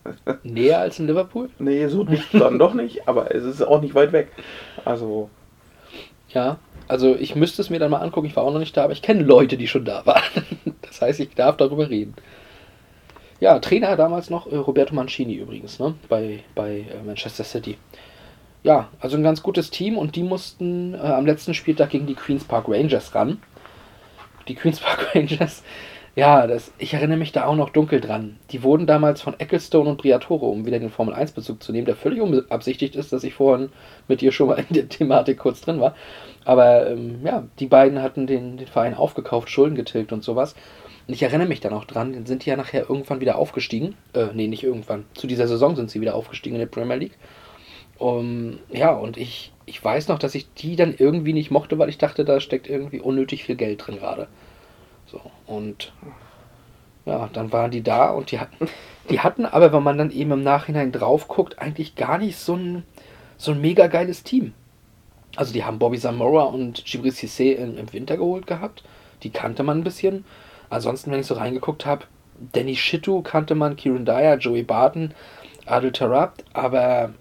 Näher 0.43 0.81
als 0.81 0.99
in 0.99 1.07
Liverpool? 1.07 1.51
Nee, 1.59 1.87
so 1.89 2.05
nicht, 2.05 2.35
dann 2.35 2.59
doch 2.59 2.75
nicht, 2.75 3.09
aber 3.09 3.35
es 3.35 3.45
ist 3.45 3.63
auch 3.63 3.81
nicht 3.81 3.95
weit 3.95 4.13
weg. 4.13 4.33
Also, 4.85 5.31
Ja, 6.29 6.59
also 6.89 7.15
ich 7.17 7.35
müsste 7.37 7.63
es 7.63 7.71
mir 7.71 7.79
dann 7.79 7.91
mal 7.91 8.01
angucken, 8.01 8.27
ich 8.27 8.37
war 8.37 8.45
auch 8.45 8.53
noch 8.53 8.59
nicht 8.61 8.77
da, 8.77 8.85
aber 8.85 8.93
ich 8.93 9.03
kenne 9.03 9.23
Leute, 9.23 9.57
die 9.57 9.69
schon 9.69 9.85
da 9.85 10.05
waren. 10.07 10.23
Das 10.83 11.01
heißt, 11.03 11.19
ich 11.21 11.35
darf 11.35 11.57
darüber 11.57 11.91
reden. 11.91 12.15
Ja, 13.41 13.59
Trainer 13.59 13.97
damals 13.97 14.31
noch 14.31 14.47
äh, 14.51 14.57
Roberto 14.57 14.95
Mancini 14.95 15.35
übrigens, 15.35 15.79
ne? 15.79 15.95
Bei, 16.09 16.45
bei 16.55 16.81
äh, 16.91 17.03
Manchester 17.05 17.45
City. 17.45 17.77
Ja, 18.65 18.89
also 18.99 19.17
ein 19.17 19.23
ganz 19.23 19.43
gutes 19.43 19.71
Team 19.71 19.97
und 19.99 20.17
die 20.17 20.23
mussten 20.25 20.95
äh, 20.95 20.99
am 20.99 21.27
letzten 21.27 21.55
Spieltag 21.55 21.91
gegen 21.91 22.07
die 22.07 22.15
Queen's 22.15 22.45
Park 22.45 22.67
Rangers 22.69 23.15
ran. 23.15 23.41
Die 24.49 24.55
Queen's 24.57 24.81
Park 24.81 25.15
Rangers 25.15 25.63
Ja, 26.17 26.47
das, 26.47 26.73
ich 26.79 26.95
erinnere 26.95 27.19
mich 27.19 27.33
da 27.33 27.45
auch 27.45 27.57
noch 27.57 27.71
dunkel 27.71 28.01
dran. 28.01 28.39
Die 28.51 28.63
wurden 28.63 28.87
damals 28.87 29.21
von 29.21 29.39
Ecclestone 29.39 29.91
und 29.91 29.99
Briatore, 30.01 30.47
um 30.47 30.65
wieder 30.65 30.79
den 30.79 30.91
Formel-1-Bezug 30.91 31.63
zu 31.63 31.73
nehmen, 31.73 31.87
der 31.87 31.97
völlig 31.97 32.21
unbeabsichtigt 32.21 32.95
ist, 32.97 33.13
dass 33.13 33.25
ich 33.25 33.35
vorhin 33.35 33.71
mit 34.09 34.21
dir 34.23 34.33
schon 34.33 34.47
mal 34.49 34.65
in 34.69 34.75
der 34.75 34.89
Thematik 34.89 35.39
kurz 35.39 35.61
drin 35.61 35.81
war. 35.81 35.95
Aber 36.45 36.89
ähm, 36.89 37.21
ja, 37.25 37.45
die 37.59 37.67
beiden 37.67 38.01
hatten 38.01 38.27
den, 38.27 38.57
den 38.57 38.69
Verein 38.69 38.95
aufgekauft, 38.95 39.51
Schulden 39.51 39.75
getilgt 39.75 40.13
und 40.13 40.23
sowas. 40.23 40.55
Und 41.07 41.15
ich 41.15 41.23
erinnere 41.23 41.49
mich 41.49 41.61
da 41.61 41.69
noch 41.69 41.85
dran, 41.85 42.13
dann 42.15 42.27
sind 42.27 42.47
die 42.47 42.51
ja 42.51 42.57
nachher 42.57 42.89
irgendwann 42.89 43.21
wieder 43.21 43.37
aufgestiegen. 43.37 43.97
Äh, 44.15 44.29
nee, 44.33 44.47
nicht 44.47 44.63
irgendwann. 44.63 45.05
Zu 45.15 45.27
dieser 45.27 45.49
Saison 45.49 45.77
sind 45.77 45.91
sie 45.91 46.01
wieder 46.01 46.15
aufgestiegen 46.15 46.55
in 46.55 46.61
der 46.61 46.67
Premier 46.67 46.97
League. 46.97 47.19
Um, 47.99 48.59
ja, 48.71 48.91
und 48.91 49.17
ich, 49.17 49.53
ich 49.67 49.83
weiß 49.83 50.09
noch, 50.09 50.19
dass 50.19 50.35
ich 50.35 50.53
die 50.55 50.77
dann 50.77 50.95
irgendwie 50.97 51.33
nicht 51.33 51.51
mochte, 51.51 51.79
weil 51.79 51.89
ich 51.89 51.99
dachte, 51.99 52.25
da 52.25 52.41
steckt 52.41 52.69
irgendwie 52.69 53.01
unnötig 53.01 53.45
viel 53.45 53.57
Geld 53.57 53.87
drin 53.87 53.99
gerade. 53.99 54.27
So, 55.07 55.21
und 55.47 55.93
ja, 57.07 57.29
dann 57.33 57.53
waren 57.53 57.71
die 57.71 57.83
da 57.83 58.11
und 58.11 58.31
die 58.31 58.41
hatten, 58.41 58.69
die 59.11 59.21
hatten 59.21 59.45
aber, 59.45 59.73
wenn 59.73 59.83
man 59.83 59.99
dann 59.99 60.11
eben 60.11 60.33
im 60.33 60.43
Nachhinein 60.43 60.93
drauf 60.93 61.29
guckt, 61.29 61.59
eigentlich 61.59 61.95
gar 61.95 62.19
nicht 62.19 62.37
so 62.37 62.57
ein, 62.57 62.85
so 63.37 63.53
ein 63.53 63.61
mega 63.61 63.87
geiles 63.87 64.23
Team. 64.23 64.55
Also 65.37 65.53
die 65.53 65.65
haben 65.65 65.79
Bobby 65.79 65.99
Zamora 65.99 66.45
und 66.45 66.85
Gibri 66.85 67.11
Cissé 67.11 67.55
im, 67.55 67.93
Winter 67.93 68.17
geholt 68.17 68.47
gehabt. 68.47 68.85
Die 69.23 69.31
kannte 69.31 69.63
man 69.63 69.79
ein 69.79 69.85
bisschen. 69.85 70.25
Ansonsten, 70.71 71.11
wenn 71.11 71.21
ich 71.21 71.27
so 71.27 71.35
reingeguckt 71.35 71.87
habe, 71.87 72.05
Danny 72.53 72.77
Shittu 72.77 73.23
kannte 73.23 73.55
man, 73.55 73.77
Kieran 73.77 74.05
Dyer, 74.05 74.39
Joey 74.39 74.63
Barton, 74.63 75.13
Adel 75.67 75.93
Tarab, 75.93 76.43
aber 76.53 77.13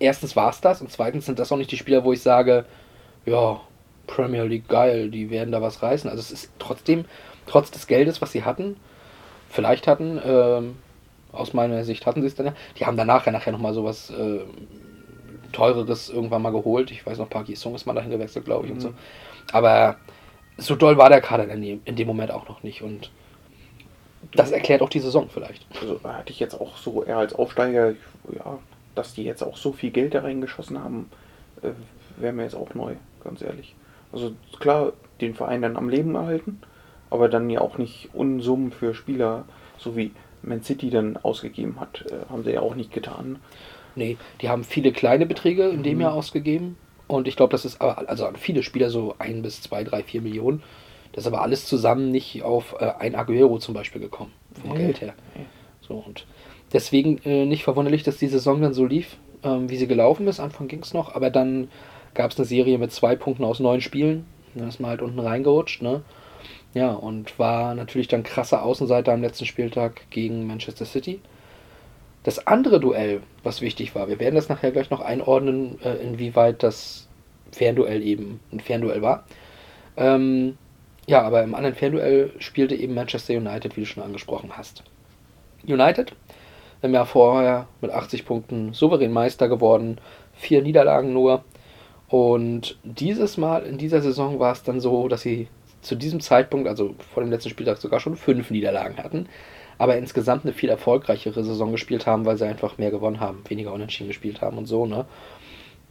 erstens 0.00 0.34
war 0.34 0.50
es 0.50 0.60
das 0.60 0.80
und 0.80 0.90
zweitens 0.90 1.26
sind 1.26 1.38
das 1.38 1.52
auch 1.52 1.56
nicht 1.56 1.70
die 1.70 1.76
Spieler, 1.76 2.04
wo 2.04 2.12
ich 2.12 2.22
sage, 2.22 2.64
ja, 3.26 3.60
Premier 4.06 4.42
League 4.42 4.68
geil, 4.68 5.10
die 5.10 5.30
werden 5.30 5.52
da 5.52 5.62
was 5.62 5.82
reißen. 5.82 6.10
Also 6.10 6.20
es 6.20 6.32
ist 6.32 6.50
trotzdem, 6.58 7.04
trotz 7.46 7.70
des 7.70 7.86
Geldes, 7.86 8.20
was 8.20 8.32
sie 8.32 8.44
hatten, 8.44 8.76
vielleicht 9.48 9.86
hatten, 9.86 10.20
ähm, 10.24 10.76
aus 11.32 11.52
meiner 11.52 11.84
Sicht 11.84 12.06
hatten 12.06 12.22
sie 12.22 12.26
es 12.26 12.34
dann 12.34 12.46
ja, 12.46 12.54
die 12.78 12.86
haben 12.86 12.96
danach 12.96 13.24
ja 13.26 13.30
nachher 13.30 13.52
nochmal 13.52 13.72
sowas 13.72 14.10
äh, 14.10 14.40
teureres 15.52 16.08
irgendwann 16.08 16.42
mal 16.42 16.50
geholt. 16.50 16.90
Ich 16.90 17.06
weiß 17.06 17.18
noch, 17.18 17.30
Parky 17.30 17.54
Song 17.54 17.74
ist 17.74 17.86
mal 17.86 17.94
dahin 17.94 18.10
gewechselt, 18.10 18.44
glaube 18.44 18.66
ich, 18.66 18.72
und 18.72 18.80
so. 18.80 18.94
Aber 19.52 19.96
so 20.56 20.74
doll 20.74 20.96
war 20.96 21.08
der 21.08 21.20
Kader 21.20 21.48
in 21.48 21.62
dem, 21.62 21.80
in 21.84 21.96
dem 21.96 22.08
Moment 22.08 22.32
auch 22.32 22.48
noch 22.48 22.62
nicht 22.62 22.82
und 22.82 23.10
das 24.34 24.50
erklärt 24.50 24.82
auch 24.82 24.88
die 24.88 25.00
Saison 25.00 25.28
vielleicht. 25.32 25.66
Also 25.80 25.98
da 26.02 26.14
hatte 26.18 26.32
ich 26.32 26.40
jetzt 26.40 26.60
auch 26.60 26.76
so 26.76 27.04
eher 27.04 27.18
als 27.18 27.34
Aufsteiger, 27.34 27.94
ja, 28.32 28.58
dass 29.00 29.14
die 29.14 29.24
jetzt 29.24 29.42
auch 29.42 29.56
so 29.56 29.72
viel 29.72 29.90
Geld 29.90 30.12
da 30.14 30.20
reingeschossen 30.20 30.82
haben, 30.82 31.08
äh, 31.62 31.70
wäre 32.20 32.34
mir 32.34 32.42
jetzt 32.42 32.54
auch 32.54 32.74
neu, 32.74 32.96
ganz 33.24 33.40
ehrlich. 33.40 33.74
Also 34.12 34.32
klar, 34.58 34.92
den 35.22 35.34
Verein 35.34 35.62
dann 35.62 35.78
am 35.78 35.88
Leben 35.88 36.14
erhalten, 36.14 36.60
aber 37.08 37.30
dann 37.30 37.48
ja 37.48 37.62
auch 37.62 37.78
nicht 37.78 38.10
Unsummen 38.12 38.72
für 38.72 38.94
Spieler, 38.94 39.44
so 39.78 39.96
wie 39.96 40.12
Man 40.42 40.62
City 40.62 40.90
dann 40.90 41.16
ausgegeben 41.16 41.80
hat, 41.80 42.04
äh, 42.10 42.30
haben 42.30 42.44
sie 42.44 42.52
ja 42.52 42.60
auch 42.60 42.74
nicht 42.74 42.92
getan. 42.92 43.38
Nee, 43.96 44.18
die 44.42 44.50
haben 44.50 44.64
viele 44.64 44.92
kleine 44.92 45.24
Beträge 45.24 45.68
in 45.68 45.82
dem 45.82 46.00
Jahr 46.00 46.12
ausgegeben. 46.12 46.76
Und 47.08 47.26
ich 47.26 47.36
glaube, 47.36 47.52
das 47.52 47.64
ist 47.64 47.80
aber, 47.80 48.08
also 48.08 48.26
an 48.26 48.36
viele 48.36 48.62
Spieler 48.62 48.90
so 48.90 49.14
ein 49.18 49.42
bis 49.42 49.62
zwei, 49.62 49.82
drei, 49.82 50.02
vier 50.02 50.20
Millionen. 50.20 50.62
Das 51.12 51.24
ist 51.24 51.26
aber 51.26 51.42
alles 51.42 51.66
zusammen 51.66 52.10
nicht 52.10 52.42
auf 52.42 52.76
äh, 52.78 52.92
ein 52.98 53.14
Aguero 53.14 53.58
zum 53.58 53.74
Beispiel 53.74 54.00
gekommen, 54.00 54.32
vom 54.60 54.72
Nee. 54.72 54.84
Geld 54.84 55.00
her. 55.00 55.14
So, 55.80 55.94
und 55.94 56.26
deswegen 56.72 57.18
äh, 57.24 57.46
nicht 57.46 57.64
verwunderlich, 57.64 58.02
dass 58.02 58.18
die 58.18 58.28
Saison 58.28 58.60
dann 58.60 58.74
so 58.74 58.86
lief, 58.86 59.16
ähm, 59.42 59.68
wie 59.70 59.76
sie 59.76 59.86
gelaufen 59.86 60.26
ist. 60.28 60.40
Anfang 60.40 60.68
ging 60.68 60.82
es 60.82 60.94
noch, 60.94 61.14
aber 61.14 61.30
dann 61.30 61.68
gab 62.14 62.30
es 62.30 62.38
eine 62.38 62.46
Serie 62.46 62.78
mit 62.78 62.92
zwei 62.92 63.16
Punkten 63.16 63.44
aus 63.44 63.60
neun 63.60 63.80
Spielen. 63.80 64.26
Da 64.54 64.66
ist 64.66 64.80
man 64.80 64.90
halt 64.90 65.02
unten 65.02 65.20
reingerutscht, 65.20 65.82
ne? 65.82 66.02
Ja, 66.74 66.92
und 66.92 67.38
war 67.38 67.74
natürlich 67.74 68.08
dann 68.08 68.22
krasser 68.22 68.62
Außenseiter 68.62 69.12
am 69.12 69.22
letzten 69.22 69.46
Spieltag 69.46 70.08
gegen 70.10 70.46
Manchester 70.46 70.84
City. 70.84 71.20
Das 72.22 72.46
andere 72.46 72.80
Duell, 72.80 73.22
was 73.42 73.60
wichtig 73.60 73.94
war, 73.94 74.08
wir 74.08 74.20
werden 74.20 74.34
das 74.34 74.48
nachher 74.48 74.70
gleich 74.70 74.90
noch 74.90 75.00
einordnen, 75.00 75.80
äh, 75.82 75.94
inwieweit 75.96 76.62
das 76.62 77.08
Fernduell 77.50 78.02
eben 78.02 78.40
ein 78.52 78.60
Fernduell 78.60 79.02
war. 79.02 79.24
Ähm, 79.96 80.58
ja, 81.06 81.22
aber 81.22 81.42
im 81.42 81.54
anderen 81.54 81.74
Fernduell 81.74 82.32
spielte 82.38 82.76
eben 82.76 82.94
Manchester 82.94 83.34
United, 83.34 83.76
wie 83.76 83.80
du 83.80 83.86
schon 83.86 84.02
angesprochen 84.02 84.52
hast. 84.56 84.84
United, 85.66 86.14
im 86.82 86.94
Jahr 86.94 87.06
vorher 87.06 87.66
mit 87.80 87.90
80 87.90 88.24
Punkten 88.24 88.72
souverän 88.72 89.12
Meister 89.12 89.48
geworden, 89.48 89.98
vier 90.34 90.62
Niederlagen 90.62 91.12
nur. 91.12 91.44
Und 92.08 92.78
dieses 92.82 93.36
Mal 93.36 93.62
in 93.64 93.78
dieser 93.78 94.00
Saison 94.00 94.38
war 94.38 94.52
es 94.52 94.62
dann 94.62 94.80
so, 94.80 95.08
dass 95.08 95.22
sie 95.22 95.48
zu 95.82 95.94
diesem 95.94 96.20
Zeitpunkt, 96.20 96.68
also 96.68 96.94
vor 97.12 97.22
dem 97.22 97.30
letzten 97.30 97.50
Spieltag, 97.50 97.78
sogar 97.78 98.00
schon 98.00 98.16
fünf 98.16 98.50
Niederlagen 98.50 98.98
hatten, 98.98 99.28
aber 99.78 99.96
insgesamt 99.96 100.44
eine 100.44 100.52
viel 100.52 100.68
erfolgreichere 100.68 101.42
Saison 101.42 101.72
gespielt 101.72 102.06
haben, 102.06 102.26
weil 102.26 102.36
sie 102.36 102.46
einfach 102.46 102.76
mehr 102.78 102.90
gewonnen 102.90 103.20
haben, 103.20 103.42
weniger 103.48 103.72
unentschieden 103.72 104.08
gespielt 104.08 104.42
haben 104.42 104.58
und 104.58 104.66
so, 104.66 104.86
ne? 104.86 105.06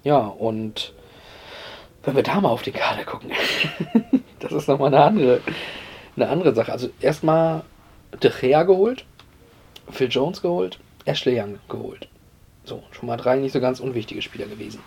Ja, 0.04 0.20
und 0.20 0.94
wenn 2.04 2.16
wir 2.16 2.24
da 2.24 2.40
mal 2.40 2.50
auf 2.50 2.62
den 2.62 2.74
Kader 2.74 3.04
gucken, 3.04 3.32
das 4.40 4.52
ist 4.52 4.68
nochmal 4.68 4.94
eine 4.94 5.04
andere, 5.04 5.42
eine 6.16 6.30
andere 6.30 6.54
Sache. 6.54 6.72
Also 6.72 6.90
erstmal 7.02 7.64
De 8.22 8.32
Gea 8.32 8.64
geholt, 8.64 9.06
Phil 9.92 10.08
Jones 10.10 10.42
geholt, 10.42 10.80
Ashley 11.06 11.40
Young 11.40 11.60
geholt. 11.70 12.08
So, 12.64 12.84
schon 12.92 13.08
mal 13.08 13.18
drei 13.18 13.38
nicht 13.38 13.52
so 13.54 13.60
ganz 13.60 13.80
unwichtige 13.80 14.22
Spieler 14.22 14.46
gewesen. 14.46 14.80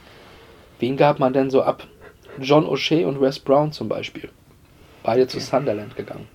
Wen 0.78 0.96
gab 0.96 1.18
man 1.18 1.32
denn 1.32 1.50
so 1.50 1.62
ab? 1.62 1.86
John 2.40 2.66
O'Shea 2.66 3.04
und 3.06 3.20
Wes 3.20 3.38
Brown 3.38 3.72
zum 3.72 3.88
Beispiel. 3.88 4.30
Beide 5.02 5.26
zu 5.26 5.40
Sunderland 5.40 5.96
gegangen. 5.96 6.28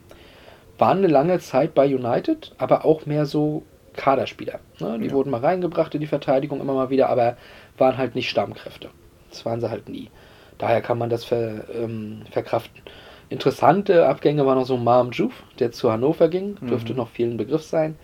Waren 0.77 0.99
eine 0.99 1.08
lange 1.08 1.39
Zeit 1.39 1.73
bei 1.73 1.88
United, 1.93 2.53
aber 2.58 2.86
auch 2.86 3.06
mehr 3.06 3.25
so 3.25 3.63
Kaderspieler. 3.93 4.60
Ne? 4.80 4.99
Die 4.99 5.08
Ja. 5.08 5.12
wurden 5.13 5.32
mal 5.32 5.41
reingebracht 5.41 5.95
in 5.95 6.01
die 6.01 6.08
Verteidigung 6.08 6.62
immer 6.62 6.73
mal 6.73 6.89
wieder, 6.89 7.10
aber 7.10 7.36
waren 7.77 7.97
halt 7.97 8.13
nicht 8.13 8.30
Stammkräfte. 8.30 8.89
Das 9.30 9.45
waren 9.45 9.60
sie 9.60 9.69
halt 9.69 9.89
nie. 9.89 10.10
Daher 10.58 10.82
kann 10.82 10.97
man 10.97 11.10
das 11.10 11.23
ver, 11.25 11.63
ähm, 11.73 12.21
verkraften. 12.32 12.82
Interessante 13.30 14.08
Abgänge 14.08 14.45
waren 14.45 14.58
noch 14.58 14.65
so 14.65 14.77
Marm 14.77 15.12
Juve, 15.12 15.34
der 15.60 15.71
zu 15.71 15.91
Hannover 15.91 16.30
ging, 16.30 16.56
dürfte 16.67 16.93
noch 16.93 17.10
vielen 17.10 17.38
Begriff 17.38 17.63
sein. 17.63 17.95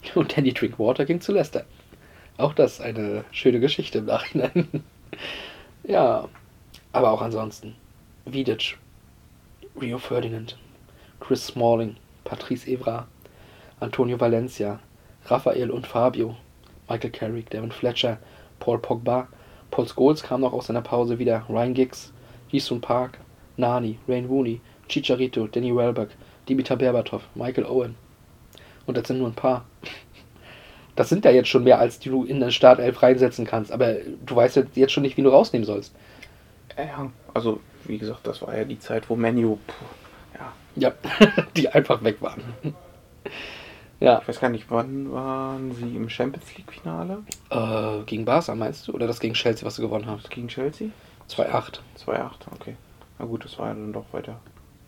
Und 0.14 0.36
Danny 0.36 0.52
Drinkwater 0.52 1.04
ging 1.04 1.20
zu 1.20 1.32
Leicester. 1.32 1.64
Auch 2.36 2.54
das 2.54 2.80
eine 2.80 3.24
schöne 3.32 3.60
Geschichte 3.60 3.98
im 3.98 4.06
Nachhinein. 4.06 4.84
ja, 5.84 6.28
aber 6.92 7.10
auch 7.10 7.22
ansonsten. 7.22 7.74
Vidic, 8.24 8.78
Rio 9.80 9.98
Ferdinand, 9.98 10.56
Chris 11.20 11.46
Smalling, 11.46 11.96
Patrice 12.24 12.68
Evra, 12.70 13.08
Antonio 13.80 14.20
Valencia, 14.20 14.80
Raphael 15.26 15.70
und 15.70 15.86
Fabio, 15.86 16.36
Michael 16.88 17.10
Carrick, 17.10 17.50
Devin 17.50 17.72
Fletcher, 17.72 18.18
Paul 18.60 18.78
Pogba, 18.78 19.28
Paul 19.70 19.86
Scholes 19.86 20.22
kam 20.22 20.40
noch 20.40 20.52
aus 20.52 20.66
seiner 20.66 20.82
Pause 20.82 21.18
wieder, 21.18 21.44
Ryan 21.48 21.74
Giggs, 21.74 22.12
Jisun 22.50 22.80
Park, 22.80 23.18
Nani, 23.56 23.98
Rain 24.08 24.26
Rooney, 24.26 24.60
Chicharito, 24.88 25.46
Danny 25.46 25.74
Welbeck, 25.74 26.10
Dimitar 26.48 26.76
Berbatov, 26.76 27.22
Michael 27.34 27.66
Owen. 27.66 27.94
Und 28.88 28.96
das 28.96 29.06
sind 29.06 29.18
nur 29.18 29.28
ein 29.28 29.34
paar. 29.34 29.66
Das 30.96 31.10
sind 31.10 31.24
ja 31.26 31.30
jetzt 31.30 31.48
schon 31.48 31.62
mehr, 31.62 31.78
als 31.78 31.98
die 31.98 32.08
du 32.08 32.24
in 32.24 32.40
der 32.40 32.50
Startelf 32.50 33.02
reinsetzen 33.02 33.44
kannst. 33.44 33.70
Aber 33.70 33.94
du 34.24 34.34
weißt 34.34 34.64
jetzt 34.74 34.92
schon 34.92 35.02
nicht, 35.02 35.16
wie 35.18 35.22
du 35.22 35.28
rausnehmen 35.28 35.66
sollst. 35.66 35.94
Ja, 36.76 37.10
also 37.34 37.60
wie 37.84 37.98
gesagt, 37.98 38.26
das 38.26 38.40
war 38.40 38.56
ja 38.56 38.64
die 38.64 38.78
Zeit, 38.78 39.10
wo 39.10 39.14
Menu, 39.14 39.58
ja, 40.34 40.52
Ja, 40.74 40.92
die 41.56 41.68
einfach 41.68 42.02
weg 42.02 42.22
waren. 42.22 42.42
Ja, 44.00 44.20
ich 44.22 44.28
weiß 44.28 44.40
gar 44.40 44.48
nicht, 44.48 44.70
wann 44.70 45.12
waren 45.12 45.72
sie 45.74 45.94
im 45.94 46.08
Champions 46.08 46.56
League 46.56 46.72
Finale? 46.72 47.18
äh, 47.50 48.04
gegen 48.06 48.24
Barca 48.24 48.54
meinst 48.54 48.88
du? 48.88 48.92
Oder 48.92 49.06
das 49.06 49.20
gegen 49.20 49.34
Chelsea, 49.34 49.66
was 49.66 49.76
du 49.76 49.82
gewonnen 49.82 50.06
hast? 50.06 50.30
Gegen 50.30 50.48
Chelsea? 50.48 50.88
2-8. 51.28 51.80
2-8, 52.06 52.30
okay. 52.54 52.76
Na 53.18 53.26
gut, 53.26 53.44
das 53.44 53.58
war 53.58 53.68
ja 53.68 53.74
dann 53.74 53.92
doch 53.92 54.06
weiter. 54.12 54.40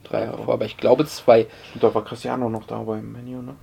Drei 0.04 0.24
Jahre 0.24 0.42
vor, 0.42 0.54
aber 0.54 0.64
ich 0.64 0.76
glaube 0.78 1.04
zwei. 1.04 1.46
Und 1.74 1.82
da 1.82 1.94
war 1.94 2.04
Cristiano 2.04 2.48
noch 2.48 2.66
da 2.66 2.78
beim 2.78 3.12
Menu, 3.12 3.42
ne? 3.42 3.54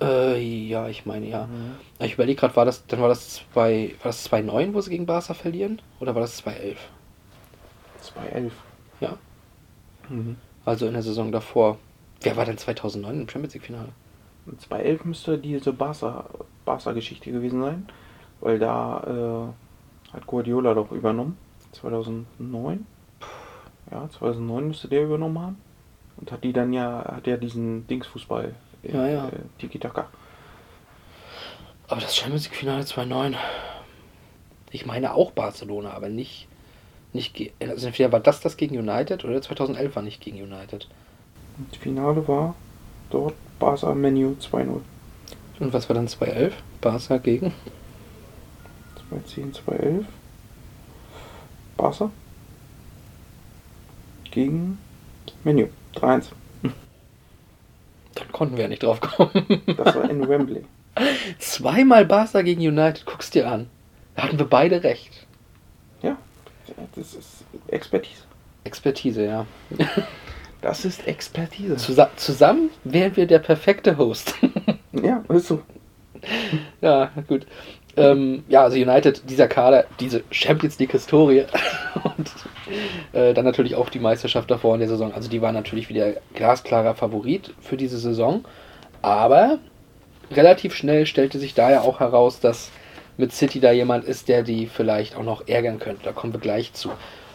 Äh, 0.00 0.40
ja, 0.40 0.88
ich 0.88 1.06
meine 1.06 1.26
ja. 1.26 1.46
Mhm. 1.46 1.74
Ich 1.98 2.14
überlege 2.14 2.38
gerade, 2.40 2.54
war 2.56 2.64
das, 2.64 2.86
dann 2.86 3.00
war 3.00 3.08
das 3.08 3.44
2, 3.52 3.94
war 4.02 4.08
das 4.10 4.30
2-9, 4.30 4.74
wo 4.74 4.80
sie 4.80 4.90
gegen 4.90 5.06
Barca 5.06 5.34
verlieren? 5.34 5.80
Oder 5.98 6.14
war 6.14 6.22
das 6.22 6.36
2-11? 6.44 6.76
2-11. 8.00 8.52
Ja, 9.00 9.16
Mhm. 10.08 10.36
also 10.64 10.86
in 10.86 10.92
der 10.94 11.02
Saison 11.02 11.32
davor. 11.32 11.78
Wer 12.20 12.36
war 12.36 12.44
denn 12.44 12.58
2009 12.58 13.20
im 13.22 13.28
Champions 13.28 13.54
League 13.54 13.64
Finale? 13.66 13.88
Und 14.46 14.60
2-11 14.60 15.04
müsste 15.04 15.38
diese 15.38 15.72
Barca- 15.72 16.24
Barca-Geschichte 16.64 17.30
gewesen 17.32 17.60
sein, 17.62 17.88
weil 18.40 18.58
da 18.58 19.52
äh, 20.12 20.12
hat 20.14 20.26
Guardiola 20.26 20.74
doch 20.74 20.90
übernommen. 20.92 21.36
2009. 21.72 22.86
Ja, 23.90 24.08
2009 24.08 24.68
müsste 24.68 24.88
der 24.88 25.04
übernommen 25.04 25.38
haben. 25.38 25.56
Und 26.16 26.32
hat 26.32 26.42
die 26.44 26.52
dann 26.52 26.72
ja, 26.72 27.04
hat 27.16 27.26
ja 27.26 27.36
diesen 27.36 27.86
Dingsfußball. 27.86 28.54
Äh, 28.82 28.92
Ja, 28.92 29.08
ja. 29.08 29.28
Äh, 29.28 29.32
Tiki-Taka. 29.58 30.08
Aber 31.88 32.00
das 32.00 32.14
Champions 32.14 32.44
League 32.44 32.56
Finale 32.56 32.82
2-9. 32.82 33.34
Ich 34.70 34.84
meine 34.84 35.14
auch 35.14 35.30
Barcelona, 35.32 35.92
aber 35.92 36.08
nicht. 36.08 36.46
nicht 37.12 37.52
also 37.60 37.86
entweder 37.86 38.12
war 38.12 38.20
das 38.20 38.40
das 38.40 38.56
gegen 38.56 38.78
United 38.78 39.24
oder 39.24 39.40
2011 39.40 39.96
war 39.96 40.02
nicht 40.02 40.20
gegen 40.20 40.42
United. 40.42 40.86
Das 41.70 41.80
Finale 41.80 42.28
war 42.28 42.54
dort 43.10 43.34
Barca 43.58 43.94
Menu 43.94 44.36
2-0. 44.40 44.80
Und 45.60 45.72
was 45.72 45.88
war 45.88 45.94
dann 45.94 46.06
2-11? 46.06 46.52
Barca 46.80 47.16
gegen? 47.16 47.52
2-10, 49.10 49.54
2-11. 49.66 50.04
Barca. 51.76 52.10
Gegen 54.30 54.78
Menu 55.42 55.68
3-1. 55.94 56.26
Dann 58.18 58.32
konnten 58.32 58.56
wir 58.56 58.64
ja 58.64 58.68
nicht 58.68 58.82
drauf 58.82 59.00
kommen. 59.00 59.62
Das 59.76 59.94
war 59.94 60.08
in 60.10 60.28
Wembley. 60.28 60.64
Zweimal 61.38 62.04
Barca 62.04 62.42
gegen 62.42 62.60
United, 62.60 63.06
guck's 63.06 63.30
dir 63.30 63.50
an. 63.50 63.68
Da 64.16 64.24
hatten 64.24 64.38
wir 64.38 64.46
beide 64.46 64.82
recht. 64.82 65.26
Ja, 66.02 66.16
das 66.94 67.14
ist 67.14 67.44
Expertise. 67.68 68.22
Expertise, 68.64 69.24
ja. 69.24 69.46
Das 70.60 70.84
ist 70.84 71.06
Expertise. 71.06 71.76
Zusa 71.76 72.10
zusammen 72.16 72.70
wären 72.82 73.16
wir 73.16 73.26
der 73.26 73.38
perfekte 73.38 73.96
Host. 73.96 74.34
Ja, 74.90 75.22
ist 75.28 75.46
so. 75.46 75.62
ja, 76.80 77.12
gut. 77.28 77.46
Ähm, 77.96 78.42
ja, 78.48 78.62
also 78.64 78.76
United, 78.76 79.30
dieser 79.30 79.46
Kader, 79.46 79.84
diese 80.00 80.24
Champions 80.32 80.78
League-Historie 80.80 81.44
und 82.02 82.28
äh, 83.12 83.34
dann 83.34 83.44
natürlich 83.44 83.74
auch 83.74 83.90
die 83.90 83.98
Meisterschaft 83.98 84.50
davor 84.50 84.74
in 84.74 84.80
der 84.80 84.88
Saison. 84.88 85.12
Also 85.12 85.28
die 85.28 85.42
war 85.42 85.52
natürlich 85.52 85.88
wieder 85.88 86.14
glasklarer 86.34 86.94
Favorit 86.94 87.54
für 87.60 87.76
diese 87.76 87.98
Saison. 87.98 88.44
Aber 89.02 89.58
relativ 90.30 90.74
schnell 90.74 91.06
stellte 91.06 91.38
sich 91.38 91.54
da 91.54 91.70
ja 91.70 91.80
auch 91.82 92.00
heraus, 92.00 92.40
dass 92.40 92.70
mit 93.16 93.32
City 93.32 93.60
da 93.60 93.72
jemand 93.72 94.04
ist, 94.04 94.28
der 94.28 94.42
die 94.42 94.66
vielleicht 94.66 95.16
auch 95.16 95.24
noch 95.24 95.48
ärgern 95.48 95.78
könnte. 95.78 96.04
Da 96.04 96.12
kommen 96.12 96.32
wir 96.32 96.40
gleich 96.40 96.72
zu. 96.72 96.90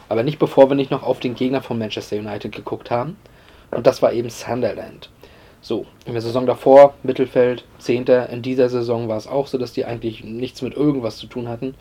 Aber 0.09 0.23
nicht 0.23 0.39
bevor 0.39 0.69
wir 0.69 0.75
nicht 0.75 0.91
noch 0.91 1.03
auf 1.03 1.19
den 1.19 1.35
Gegner 1.35 1.61
von 1.61 1.77
Manchester 1.77 2.17
United 2.17 2.51
geguckt 2.51 2.91
haben. 2.91 3.17
Und 3.71 3.87
das 3.87 4.01
war 4.01 4.13
eben 4.13 4.29
Sunderland. 4.29 5.09
So, 5.61 5.85
in 6.05 6.13
der 6.13 6.21
Saison 6.21 6.45
davor, 6.45 6.93
Mittelfeld, 7.03 7.63
Zehnter. 7.79 8.29
In 8.29 8.41
dieser 8.41 8.69
Saison 8.69 9.07
war 9.07 9.17
es 9.17 9.27
auch 9.27 9.47
so, 9.47 9.57
dass 9.57 9.71
die 9.71 9.85
eigentlich 9.85 10.23
nichts 10.23 10.61
mit 10.61 10.75
irgendwas 10.75 11.17
zu 11.17 11.27
tun 11.27 11.47
hatten. 11.47 11.75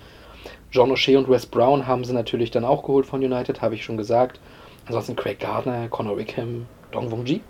John 0.73 0.91
O'Shea 0.91 1.19
und 1.19 1.29
Wes 1.29 1.45
Brown 1.45 1.87
haben 1.87 2.03
sie 2.03 2.15
natürlich 2.15 2.51
dann 2.51 2.65
auch 2.65 2.83
geholt 2.83 3.05
von 3.05 3.23
United, 3.23 3.61
habe 3.61 3.75
ich 3.75 3.85
schon 3.85 3.99
gesagt. 3.99 4.41
Ansonsten 4.87 5.15
Craig 5.17 5.39
Gardner, 5.39 5.89
Conor 5.89 6.17
Wickham, 6.17 6.67
Dong 6.93 7.11
Wong 7.11 7.27
Ji 7.27 7.43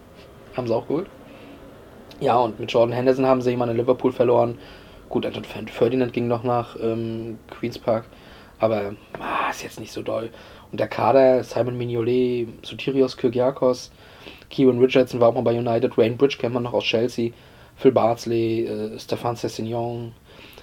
haben 0.57 0.67
sie 0.67 0.75
auch 0.75 0.89
geholt. 0.89 1.07
Ja, 2.21 2.39
und 2.39 2.59
mit 2.59 2.73
Jordan 2.73 2.93
Henderson 2.93 3.25
haben 3.25 3.41
sie 3.41 3.51
jemanden 3.51 3.77
in 3.77 3.81
Liverpool 3.81 4.11
verloren. 4.11 4.59
Gut, 5.09 5.25
Anton 5.25 5.45
Ferdinand 5.69 6.13
ging 6.13 6.27
noch 6.27 6.43
nach 6.43 6.77
ähm, 6.83 7.39
Queen's 7.49 7.79
Park, 7.79 8.07
aber 8.59 8.97
ah, 9.21 9.51
ist 9.51 9.63
jetzt 9.63 9.79
nicht 9.79 9.93
so 9.93 10.03
doll. 10.03 10.31
Und 10.73 10.81
der 10.81 10.89
Kader, 10.89 11.45
Simon 11.45 11.79
Mignolet, 11.79 12.49
Sotirios 12.63 13.17
Kyrgiakos, 13.17 13.93
Kieran 14.51 14.81
Richardson 14.81 15.21
war 15.21 15.29
auch 15.29 15.35
mal 15.35 15.43
bei 15.43 15.57
United, 15.57 15.97
Wayne 15.97 16.17
Bridge 16.17 16.39
kennt 16.41 16.55
man 16.55 16.65
noch 16.65 16.73
aus 16.73 16.85
Chelsea, 16.85 17.31
Phil 17.77 17.93
Bardsley, 17.93 18.67
äh, 18.67 18.99
Stefan 18.99 19.37
Cessignon, 19.37 20.13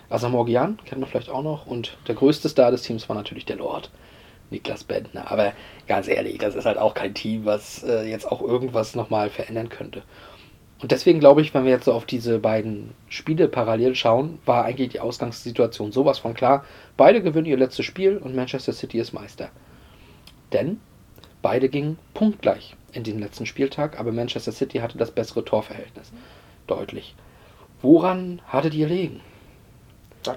Asamoah 0.10 0.46
Gyan 0.46 0.78
kennt 0.86 1.02
man 1.02 1.10
vielleicht 1.10 1.30
auch 1.30 1.44
noch 1.44 1.68
und 1.68 1.98
der 2.08 2.16
größte 2.16 2.50
Star 2.50 2.72
des 2.72 2.82
Teams 2.82 3.08
war 3.10 3.16
natürlich 3.16 3.46
der 3.46 3.58
Lord, 3.58 3.92
Niklas 4.50 4.84
Bentner. 4.84 5.32
Aber 5.32 5.54
ganz 5.88 6.08
ehrlich, 6.08 6.40
das 6.40 6.56
ist 6.56 6.66
halt 6.66 6.78
auch 6.78 6.94
kein 6.94 7.14
Team, 7.14 7.46
was 7.46 7.84
äh, 7.84 8.10
jetzt 8.10 8.30
auch 8.30 8.42
irgendwas 8.42 8.96
nochmal 8.96 9.30
verändern 9.30 9.70
könnte. 9.70 10.04
Und 10.82 10.92
deswegen 10.92 11.20
glaube 11.20 11.42
ich, 11.42 11.54
wenn 11.54 11.66
wir 11.66 11.72
jetzt 11.72 11.86
so 11.86 11.94
auf 11.94 12.06
diese 12.06 12.40
beiden 12.40 12.92
Spiele 13.10 13.50
parallel 13.50 13.96
schauen, 13.96 14.40
war 14.46 14.64
eigentlich 14.64 14.90
die 14.90 15.02
Ausgangssituation 15.02 15.92
sowas 15.92 16.20
von 16.20 16.34
klar. 16.34 16.64
Beide 16.96 17.22
gewinnen 17.22 17.48
ihr 17.48 17.58
letztes 17.58 17.86
Spiel 17.86 18.18
und 18.18 18.36
Manchester 18.36 18.72
City 18.72 18.98
ist 18.98 19.12
Meister. 19.12 19.50
Denn 20.54 20.80
beide 21.42 21.68
gingen 21.68 22.00
punktgleich 22.14 22.76
in 22.94 23.04
den 23.04 23.20
letzten 23.20 23.46
Spieltag, 23.46 24.00
aber 24.00 24.14
Manchester 24.14 24.54
City 24.54 24.80
hatte 24.80 24.98
das 24.98 25.12
bessere 25.12 25.44
Torverhältnis. 25.44 26.12
Deutlich. 26.66 27.14
Woran 27.82 28.42
hattet 28.48 28.74
ihr 28.74 28.88
liegen? 28.88 29.22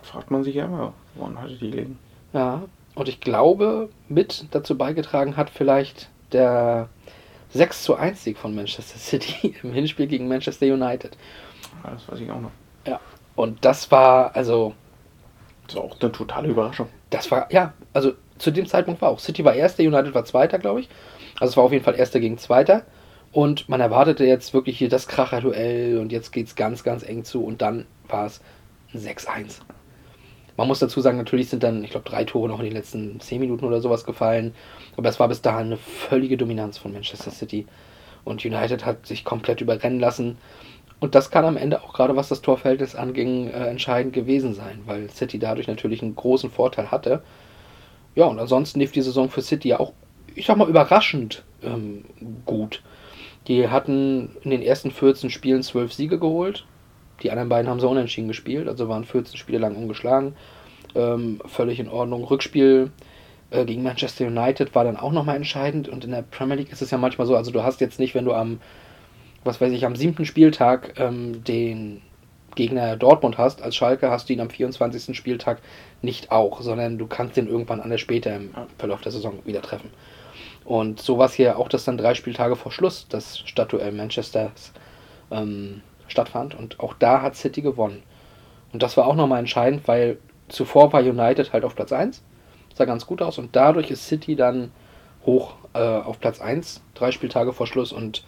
Das 0.00 0.08
fragt 0.08 0.30
man 0.30 0.44
sich 0.44 0.54
ja 0.54 0.64
immer. 0.64 0.92
Woran 1.14 1.40
hatte 1.40 1.54
die 1.54 1.70
liegen? 1.70 1.98
Ja, 2.32 2.62
und 2.94 3.08
ich 3.08 3.20
glaube, 3.20 3.88
mit 4.08 4.46
dazu 4.50 4.76
beigetragen 4.76 5.36
hat 5.36 5.50
vielleicht 5.50 6.08
der 6.32 6.88
6 7.50 7.82
zu 7.84 7.94
1 7.94 8.24
Sieg 8.24 8.38
von 8.38 8.54
Manchester 8.54 8.98
City 8.98 9.54
im 9.62 9.72
Hinspiel 9.72 10.06
gegen 10.06 10.28
Manchester 10.28 10.66
United. 10.66 11.16
Ja, 11.84 11.90
das 11.90 12.08
weiß 12.08 12.20
ich 12.20 12.30
auch 12.30 12.40
noch. 12.40 12.50
Ja, 12.86 13.00
und 13.34 13.64
das 13.64 13.90
war, 13.90 14.34
also, 14.34 14.74
Das 15.66 15.76
war 15.76 15.84
auch 15.84 16.00
eine 16.00 16.12
totale 16.12 16.48
Überraschung. 16.48 16.88
das 17.10 17.30
war, 17.30 17.52
ja, 17.52 17.72
also 17.92 18.12
zu 18.38 18.50
dem 18.50 18.66
Zeitpunkt 18.66 19.00
war 19.02 19.10
auch 19.10 19.18
City 19.20 19.44
war 19.44 19.54
Erster, 19.54 19.82
United 19.82 20.14
war 20.14 20.24
Zweiter, 20.24 20.58
glaube 20.58 20.80
ich. 20.80 20.88
Also 21.40 21.52
es 21.52 21.56
war 21.56 21.64
auf 21.64 21.72
jeden 21.72 21.84
Fall 21.84 21.94
Erster 21.96 22.20
gegen 22.20 22.38
Zweiter. 22.38 22.82
Und 23.30 23.68
man 23.68 23.80
erwartete 23.80 24.24
jetzt 24.26 24.52
wirklich 24.52 24.76
hier 24.76 24.90
das 24.90 25.08
Kracher-Duell 25.08 25.98
und 25.98 26.12
jetzt 26.12 26.32
geht 26.32 26.48
es 26.48 26.54
ganz, 26.54 26.84
ganz 26.84 27.02
eng 27.02 27.24
zu 27.24 27.42
und 27.44 27.62
dann 27.62 27.86
war 28.08 28.26
es 28.26 28.42
ein 28.92 29.00
6-1. 29.00 29.60
Man 30.56 30.68
muss 30.68 30.80
dazu 30.80 31.00
sagen, 31.00 31.16
natürlich 31.16 31.48
sind 31.48 31.62
dann, 31.62 31.82
ich 31.82 31.90
glaube, 31.90 32.08
drei 32.08 32.24
Tore 32.24 32.48
noch 32.48 32.58
in 32.58 32.66
den 32.66 32.74
letzten 32.74 33.20
10 33.20 33.40
Minuten 33.40 33.64
oder 33.64 33.80
sowas 33.80 34.04
gefallen. 34.04 34.54
Aber 34.96 35.08
es 35.08 35.18
war 35.18 35.28
bis 35.28 35.42
dahin 35.42 35.66
eine 35.66 35.76
völlige 35.76 36.36
Dominanz 36.36 36.78
von 36.78 36.92
Manchester 36.92 37.30
City. 37.30 37.66
Und 38.24 38.44
United 38.44 38.84
hat 38.84 39.06
sich 39.06 39.24
komplett 39.24 39.60
überrennen 39.60 40.00
lassen. 40.00 40.36
Und 41.00 41.14
das 41.16 41.30
kann 41.30 41.44
am 41.44 41.56
Ende 41.56 41.82
auch 41.82 41.94
gerade 41.94 42.14
was 42.14 42.28
das 42.28 42.42
Torverhältnis 42.42 42.94
anging, 42.94 43.48
äh, 43.48 43.66
entscheidend 43.66 44.12
gewesen 44.12 44.54
sein, 44.54 44.82
weil 44.86 45.10
City 45.10 45.38
dadurch 45.38 45.66
natürlich 45.66 46.00
einen 46.00 46.14
großen 46.14 46.50
Vorteil 46.50 46.92
hatte. 46.92 47.22
Ja, 48.14 48.26
und 48.26 48.38
ansonsten 48.38 48.78
lief 48.78 48.92
die 48.92 49.02
Saison 49.02 49.28
für 49.28 49.42
City 49.42 49.70
ja 49.70 49.80
auch, 49.80 49.92
ich 50.34 50.46
sag 50.46 50.56
mal, 50.56 50.68
überraschend 50.68 51.42
ähm, 51.64 52.04
gut. 52.44 52.82
Die 53.48 53.68
hatten 53.68 54.36
in 54.42 54.50
den 54.50 54.62
ersten 54.62 54.90
14 54.90 55.30
Spielen 55.30 55.62
12 55.62 55.92
Siege 55.92 56.18
geholt. 56.18 56.66
Die 57.22 57.30
anderen 57.30 57.48
beiden 57.48 57.70
haben 57.70 57.80
sie 57.80 57.88
unentschieden 57.88 58.28
gespielt, 58.28 58.68
also 58.68 58.88
waren 58.88 59.04
14 59.04 59.36
Spiele 59.36 59.58
lang 59.58 59.76
ungeschlagen. 59.76 60.34
Ähm, 60.94 61.40
völlig 61.46 61.80
in 61.80 61.88
Ordnung. 61.88 62.24
Rückspiel 62.24 62.90
äh, 63.50 63.64
gegen 63.64 63.82
Manchester 63.82 64.26
United 64.26 64.74
war 64.74 64.84
dann 64.84 64.96
auch 64.96 65.12
nochmal 65.12 65.36
entscheidend. 65.36 65.88
Und 65.88 66.04
in 66.04 66.10
der 66.10 66.22
Premier 66.22 66.56
League 66.56 66.72
ist 66.72 66.82
es 66.82 66.90
ja 66.90 66.98
manchmal 66.98 67.26
so, 67.26 67.36
also 67.36 67.50
du 67.50 67.62
hast 67.62 67.80
jetzt 67.80 67.98
nicht, 67.98 68.14
wenn 68.14 68.24
du 68.24 68.32
am, 68.32 68.60
was 69.44 69.60
weiß 69.60 69.72
ich, 69.72 69.86
am 69.86 69.96
siebten 69.96 70.24
Spieltag 70.24 70.98
ähm, 70.98 71.44
den 71.44 72.02
Gegner 72.54 72.96
Dortmund 72.96 73.38
hast, 73.38 73.62
als 73.62 73.76
Schalke 73.76 74.10
hast 74.10 74.28
du 74.28 74.34
ihn 74.34 74.40
am 74.40 74.50
24. 74.50 75.16
Spieltag 75.16 75.60
nicht 76.02 76.30
auch, 76.30 76.60
sondern 76.60 76.98
du 76.98 77.06
kannst 77.06 77.36
den 77.36 77.48
irgendwann 77.48 77.80
anders 77.80 78.00
später 78.00 78.36
im 78.36 78.50
Verlauf 78.78 79.00
der 79.00 79.12
Saison 79.12 79.38
wieder 79.44 79.62
treffen. 79.62 79.90
Und 80.64 81.00
so 81.00 81.18
war 81.18 81.26
es 81.26 81.34
hier 81.34 81.58
auch, 81.58 81.68
dass 81.68 81.84
dann 81.84 81.98
drei 81.98 82.14
Spieltage 82.14 82.56
vor 82.56 82.70
Schluss 82.70 83.06
das 83.08 83.38
Stadtduell 83.38 83.92
Manchesters 83.92 84.72
ähm, 85.30 85.80
stattfand. 86.12 86.54
Und 86.54 86.78
auch 86.78 86.94
da 86.94 87.22
hat 87.22 87.34
City 87.34 87.62
gewonnen. 87.62 88.02
Und 88.72 88.82
das 88.82 88.96
war 88.96 89.06
auch 89.06 89.16
nochmal 89.16 89.40
entscheidend, 89.40 89.86
weil 89.88 90.18
zuvor 90.48 90.92
war 90.92 91.00
United 91.00 91.52
halt 91.52 91.64
auf 91.64 91.74
Platz 91.74 91.92
1. 91.92 92.22
Sah 92.74 92.84
ganz 92.84 93.06
gut 93.06 93.20
aus. 93.20 93.38
Und 93.38 93.56
dadurch 93.56 93.90
ist 93.90 94.06
City 94.06 94.36
dann 94.36 94.70
hoch 95.26 95.54
äh, 95.74 95.78
auf 95.78 96.20
Platz 96.20 96.40
1, 96.40 96.82
drei 96.94 97.10
Spieltage 97.10 97.52
vor 97.52 97.66
Schluss. 97.66 97.92
Und 97.92 98.24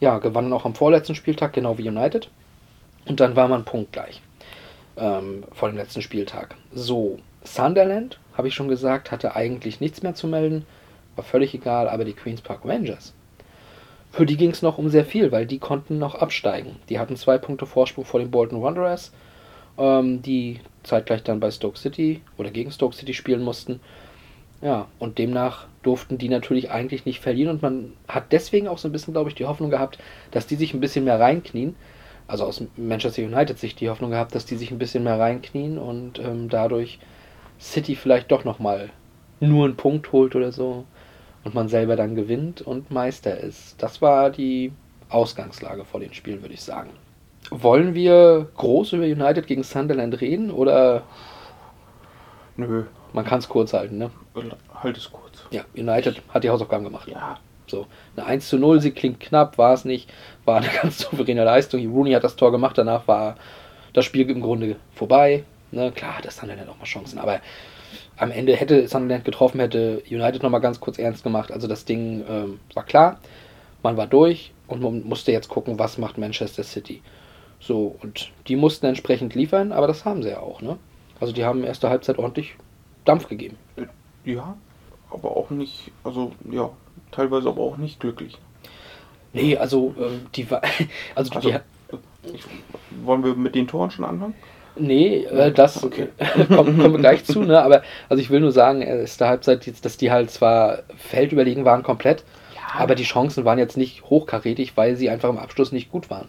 ja, 0.00 0.18
gewann 0.18 0.52
auch 0.52 0.64
am 0.64 0.74
vorletzten 0.74 1.14
Spieltag, 1.14 1.52
genau 1.52 1.78
wie 1.78 1.88
United. 1.88 2.30
Und 3.06 3.20
dann 3.20 3.36
war 3.36 3.48
man 3.48 3.64
punktgleich 3.64 4.20
ähm, 4.96 5.44
vor 5.52 5.68
dem 5.68 5.76
letzten 5.76 6.02
Spieltag. 6.02 6.54
So, 6.72 7.18
Sunderland, 7.42 8.18
habe 8.34 8.48
ich 8.48 8.54
schon 8.54 8.68
gesagt, 8.68 9.10
hatte 9.10 9.34
eigentlich 9.34 9.80
nichts 9.80 10.02
mehr 10.02 10.14
zu 10.14 10.26
melden. 10.26 10.66
War 11.16 11.24
völlig 11.24 11.54
egal, 11.54 11.88
aber 11.88 12.04
die 12.04 12.12
Queen's 12.12 12.40
Park 12.40 12.60
Rangers, 12.64 13.12
für 14.10 14.26
die 14.26 14.36
ging 14.36 14.50
es 14.50 14.62
noch 14.62 14.78
um 14.78 14.88
sehr 14.88 15.04
viel, 15.04 15.30
weil 15.32 15.46
die 15.46 15.58
konnten 15.58 15.98
noch 15.98 16.14
absteigen. 16.14 16.76
Die 16.88 16.98
hatten 16.98 17.16
zwei 17.16 17.38
Punkte 17.38 17.66
Vorsprung 17.66 18.04
vor 18.04 18.20
den 18.20 18.30
Bolton 18.30 18.62
Wanderers, 18.62 19.12
ähm, 19.78 20.22
die 20.22 20.60
zeitgleich 20.82 21.22
dann 21.22 21.40
bei 21.40 21.50
Stoke 21.50 21.78
City 21.78 22.20
oder 22.36 22.50
gegen 22.50 22.72
Stoke 22.72 22.94
City 22.94 23.14
spielen 23.14 23.42
mussten. 23.42 23.80
Ja, 24.62 24.88
und 24.98 25.18
demnach 25.18 25.66
durften 25.82 26.18
die 26.18 26.28
natürlich 26.28 26.70
eigentlich 26.70 27.06
nicht 27.06 27.20
verlieren 27.20 27.50
und 27.50 27.62
man 27.62 27.92
hat 28.08 28.32
deswegen 28.32 28.68
auch 28.68 28.78
so 28.78 28.88
ein 28.88 28.92
bisschen, 28.92 29.14
glaube 29.14 29.30
ich, 29.30 29.34
die 29.34 29.46
Hoffnung 29.46 29.70
gehabt, 29.70 29.98
dass 30.32 30.46
die 30.46 30.56
sich 30.56 30.74
ein 30.74 30.80
bisschen 30.80 31.04
mehr 31.04 31.18
reinknien. 31.18 31.76
Also 32.26 32.44
aus 32.44 32.62
Manchester 32.76 33.22
United 33.22 33.58
Sicht 33.58 33.80
die 33.80 33.88
Hoffnung 33.88 34.10
gehabt, 34.10 34.34
dass 34.34 34.44
die 34.44 34.56
sich 34.56 34.70
ein 34.70 34.78
bisschen 34.78 35.02
mehr 35.02 35.18
reinknien 35.18 35.78
und 35.78 36.18
ähm, 36.18 36.48
dadurch 36.48 36.98
City 37.58 37.94
vielleicht 37.94 38.30
doch 38.30 38.44
nochmal 38.44 38.90
nur 39.40 39.64
einen 39.64 39.76
Punkt 39.76 40.12
holt 40.12 40.36
oder 40.36 40.52
so 40.52 40.84
und 41.44 41.54
man 41.54 41.68
selber 41.68 41.96
dann 41.96 42.14
gewinnt 42.14 42.62
und 42.62 42.90
Meister 42.90 43.38
ist. 43.38 43.82
Das 43.82 44.02
war 44.02 44.30
die 44.30 44.72
Ausgangslage 45.08 45.84
vor 45.84 46.00
dem 46.00 46.12
Spiel, 46.12 46.40
würde 46.42 46.54
ich 46.54 46.62
sagen. 46.62 46.90
Wollen 47.50 47.94
wir 47.94 48.48
groß 48.56 48.92
über 48.92 49.04
United 49.04 49.46
gegen 49.46 49.62
Sunderland 49.62 50.20
reden 50.20 50.50
oder 50.50 51.02
Nö, 52.56 52.84
man 53.12 53.24
kann 53.24 53.38
es 53.38 53.48
kurz 53.48 53.72
halten, 53.72 53.98
ne? 53.98 54.10
halt 54.74 54.96
es 54.96 55.10
kurz. 55.10 55.44
Ja, 55.50 55.64
United 55.74 56.22
hat 56.28 56.44
die 56.44 56.50
Hausaufgaben 56.50 56.84
gemacht. 56.84 57.08
Ja, 57.08 57.38
So, 57.66 57.86
eine 58.16 58.26
1 58.26 58.48
zu 58.48 58.58
0, 58.58 58.80
sie 58.80 58.90
klingt 58.90 59.20
knapp, 59.20 59.56
war 59.56 59.72
es 59.72 59.84
nicht, 59.84 60.12
war 60.44 60.58
eine 60.58 60.68
ganz 60.82 60.98
souveräne 60.98 61.44
Leistung. 61.44 61.80
Rooney 61.90 62.12
hat 62.12 62.24
das 62.24 62.36
Tor 62.36 62.52
gemacht, 62.52 62.76
danach 62.76 63.08
war 63.08 63.36
das 63.92 64.04
Spiel 64.04 64.28
im 64.30 64.42
Grunde 64.42 64.76
vorbei. 64.94 65.44
Ne, 65.72 65.92
klar 65.92 66.18
hat 66.18 66.24
das 66.24 66.36
Sunderland 66.36 66.68
auch 66.68 66.78
mal 66.78 66.84
Chancen, 66.84 67.18
aber 67.18 67.40
am 68.20 68.30
Ende 68.30 68.54
hätte 68.54 68.86
Sunderland 68.86 69.24
getroffen, 69.24 69.60
hätte 69.60 70.02
United 70.08 70.42
nochmal 70.42 70.60
ganz 70.60 70.78
kurz 70.78 70.98
ernst 70.98 71.24
gemacht. 71.24 71.50
Also 71.50 71.66
das 71.66 71.86
Ding 71.86 72.22
ähm, 72.28 72.60
war 72.74 72.84
klar, 72.84 73.18
man 73.82 73.96
war 73.96 74.06
durch 74.06 74.52
Und 74.66 74.82
man 74.82 75.02
musste 75.04 75.32
jetzt 75.32 75.48
gucken, 75.48 75.78
was 75.78 75.98
macht 75.98 76.18
Manchester 76.18 76.62
City. 76.62 77.02
So, 77.58 77.96
und 78.02 78.30
die 78.46 78.56
mussten 78.56 78.86
entsprechend 78.86 79.34
liefern, 79.34 79.72
aber 79.72 79.86
das 79.86 80.04
haben 80.04 80.22
sie 80.22 80.30
ja 80.30 80.40
auch, 80.40 80.60
ne? 80.60 80.78
Also 81.18 81.32
die 81.32 81.44
haben 81.44 81.64
erste 81.64 81.90
Halbzeit 81.90 82.18
ordentlich 82.18 82.54
Dampf 83.04 83.28
gegeben. 83.28 83.56
Ja, 84.24 84.56
aber 85.10 85.36
auch 85.36 85.50
nicht, 85.50 85.90
also 86.04 86.32
ja, 86.50 86.70
teilweise 87.10 87.48
aber 87.48 87.62
auch 87.62 87.76
nicht 87.78 88.00
glücklich. 88.00 88.38
Nee, 89.32 89.56
also 89.56 89.94
ähm, 89.98 90.26
die 90.34 90.50
war. 90.50 90.62
Also, 91.14 91.32
Also, 91.34 91.50
die, 91.50 91.56
ich, 92.34 92.44
wollen 93.02 93.24
wir 93.24 93.34
mit 93.34 93.54
den 93.54 93.66
Toren 93.66 93.90
schon 93.90 94.04
anfangen? 94.04 94.34
Nee, 94.80 95.24
äh, 95.24 95.52
das 95.52 95.82
Okay. 95.84 96.08
kommen, 96.48 96.78
kommen 96.78 96.92
wir 96.92 96.98
gleich 96.98 97.24
zu, 97.24 97.42
ne? 97.42 97.62
Aber 97.62 97.82
also 98.08 98.20
ich 98.22 98.30
will 98.30 98.40
nur 98.40 98.52
sagen, 98.52 98.82
erste 98.82 99.26
Halbzeit, 99.28 99.66
jetzt, 99.66 99.84
dass 99.84 99.96
die 99.96 100.10
halt 100.10 100.30
zwar 100.30 100.80
feldüberlegen 100.96 101.64
waren 101.64 101.82
komplett, 101.82 102.24
aber 102.76 102.94
die 102.94 103.02
Chancen 103.04 103.44
waren 103.44 103.58
jetzt 103.58 103.76
nicht 103.76 104.04
hochkarätig, 104.04 104.76
weil 104.76 104.96
sie 104.96 105.10
einfach 105.10 105.28
im 105.28 105.38
Abschluss 105.38 105.72
nicht 105.72 105.90
gut 105.90 106.08
waren. 106.10 106.28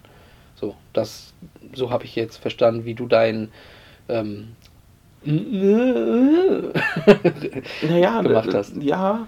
So, 0.56 0.76
das, 0.94 1.34
so 1.74 1.90
habe 1.92 2.06
ich 2.06 2.16
jetzt 2.16 2.38
verstanden, 2.38 2.86
wie 2.86 2.94
du 2.94 3.08
dein 3.08 3.52
ähm, 4.10 4.50
Naja, 7.88 8.22
gemacht 8.22 8.50
äh, 8.50 8.54
hast. 8.58 8.76
Ja, 8.82 9.28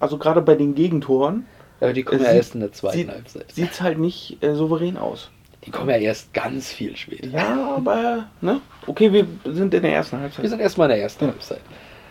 also 0.00 0.18
gerade 0.18 0.42
bei 0.42 0.54
den 0.56 0.74
Gegentoren 0.74 1.46
Aber 1.80 1.92
die 1.92 2.02
kommen 2.02 2.20
Es 2.20 2.26
ja 2.26 2.30
sieht- 2.32 2.36
erst 2.38 2.54
in 2.54 2.60
der 2.60 2.72
zweiten 2.72 2.98
sieht, 2.98 3.08
Halbzeit. 3.10 3.52
sieht's 3.52 3.80
halt 3.80 3.98
nicht 3.98 4.42
äh, 4.42 4.54
souverän 4.54 4.96
aus. 4.96 5.30
Die 5.64 5.70
kommen 5.70 5.90
ja 5.90 5.96
erst 5.96 6.32
ganz 6.34 6.72
viel 6.72 6.96
später. 6.96 7.28
Ja, 7.28 7.74
aber, 7.76 8.26
ne? 8.40 8.60
Okay, 8.86 9.12
wir 9.12 9.26
sind 9.44 9.72
in 9.74 9.82
der 9.82 9.92
ersten 9.94 10.16
Wir 10.16 10.22
Halbzeit. 10.24 10.48
sind 10.48 10.60
erstmal 10.60 10.90
in 10.90 10.96
der 10.96 11.02
ersten 11.02 11.26
Halbzeit. 11.26 11.60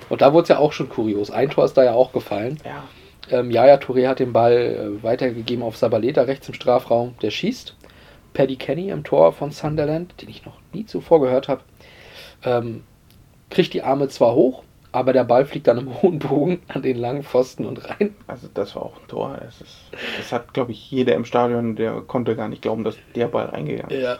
Und 0.09 0.21
da 0.21 0.31
wurde 0.33 0.43
es 0.43 0.49
ja 0.49 0.57
auch 0.57 0.71
schon 0.71 0.87
kurios. 0.89 1.31
Ein 1.31 1.49
Tor 1.49 1.65
ist 1.65 1.73
da 1.75 1.83
ja 1.83 1.93
auch 1.93 2.11
gefallen. 2.13 2.57
Ja, 2.65 2.83
Ähm, 3.29 3.51
Yaya 3.51 3.75
Touré 3.75 4.07
hat 4.07 4.19
den 4.19 4.33
Ball 4.33 4.53
äh, 4.99 5.03
weitergegeben 5.03 5.63
auf 5.63 5.77
Sabaleta 5.77 6.21
rechts 6.23 6.47
im 6.47 6.53
Strafraum. 6.53 7.15
Der 7.21 7.29
schießt. 7.31 7.75
Paddy 8.33 8.55
Kenny 8.55 8.89
im 8.89 9.03
Tor 9.03 9.33
von 9.33 9.51
Sunderland, 9.51 10.13
den 10.21 10.29
ich 10.29 10.45
noch 10.45 10.57
nie 10.73 10.85
zuvor 10.85 11.19
gehört 11.21 11.49
habe, 11.49 11.61
ähm, 12.45 12.83
kriegt 13.49 13.73
die 13.73 13.83
Arme 13.83 14.07
zwar 14.07 14.33
hoch, 14.33 14.63
aber 14.91 15.13
der 15.13 15.23
Ball 15.23 15.45
fliegt 15.45 15.67
dann 15.67 15.77
im 15.77 16.01
hohen 16.01 16.19
Bogen 16.19 16.62
an 16.67 16.82
den 16.82 16.97
langen 16.97 17.23
Pfosten 17.23 17.65
und 17.65 17.89
rein. 17.89 18.15
also 18.27 18.47
das 18.54 18.75
war 18.75 18.84
auch 18.84 18.97
ein 19.01 19.08
Tor. 19.08 19.38
Es 19.47 19.62
ist, 19.62 19.75
das 20.17 20.32
hat, 20.32 20.54
glaube 20.54 20.71
ich, 20.71 20.91
jeder 20.91 21.15
im 21.15 21.25
Stadion, 21.25 21.75
der 21.75 22.01
konnte 22.01 22.36
gar 22.36 22.49
nicht 22.49 22.62
glauben, 22.62 22.84
dass 22.84 22.95
der 23.15 23.27
Ball 23.27 23.45
reingegangen 23.47 23.95
ist. 23.95 24.04
Ja. 24.04 24.17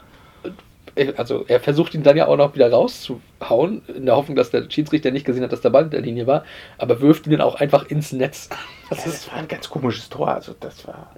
Also 1.16 1.46
er 1.48 1.62
versucht 1.62 1.94
ihn 1.94 2.04
dann 2.04 2.18
ja 2.18 2.28
auch 2.28 2.36
noch 2.36 2.54
wieder 2.54 2.70
rauszuhauen, 2.70 3.82
in 3.96 4.06
der 4.06 4.16
Hoffnung, 4.18 4.36
dass 4.36 4.50
der 4.50 4.70
Schiedsrichter 4.70 5.12
nicht 5.12 5.26
gesehen 5.26 5.42
hat, 5.44 5.54
dass 5.54 5.62
der 5.62 5.70
Ball 5.70 5.86
in 5.86 5.90
der 5.90 6.02
Linie 6.02 6.28
war, 6.28 6.44
aber 6.78 7.00
wirft 7.00 7.28
ihn 7.28 7.32
dann 7.32 7.42
auch 7.42 7.56
einfach 7.56 7.86
ins 7.86 8.12
Netz. 8.12 8.50
Das 8.90 9.06
ist 9.06 9.28
Das 9.28 9.32
war 9.32 9.40
ein 9.40 9.48
ganz 9.48 9.70
komisches 9.70 10.10
Tor. 10.10 10.28
Also 10.28 10.54
das 10.60 10.86
war. 10.86 11.12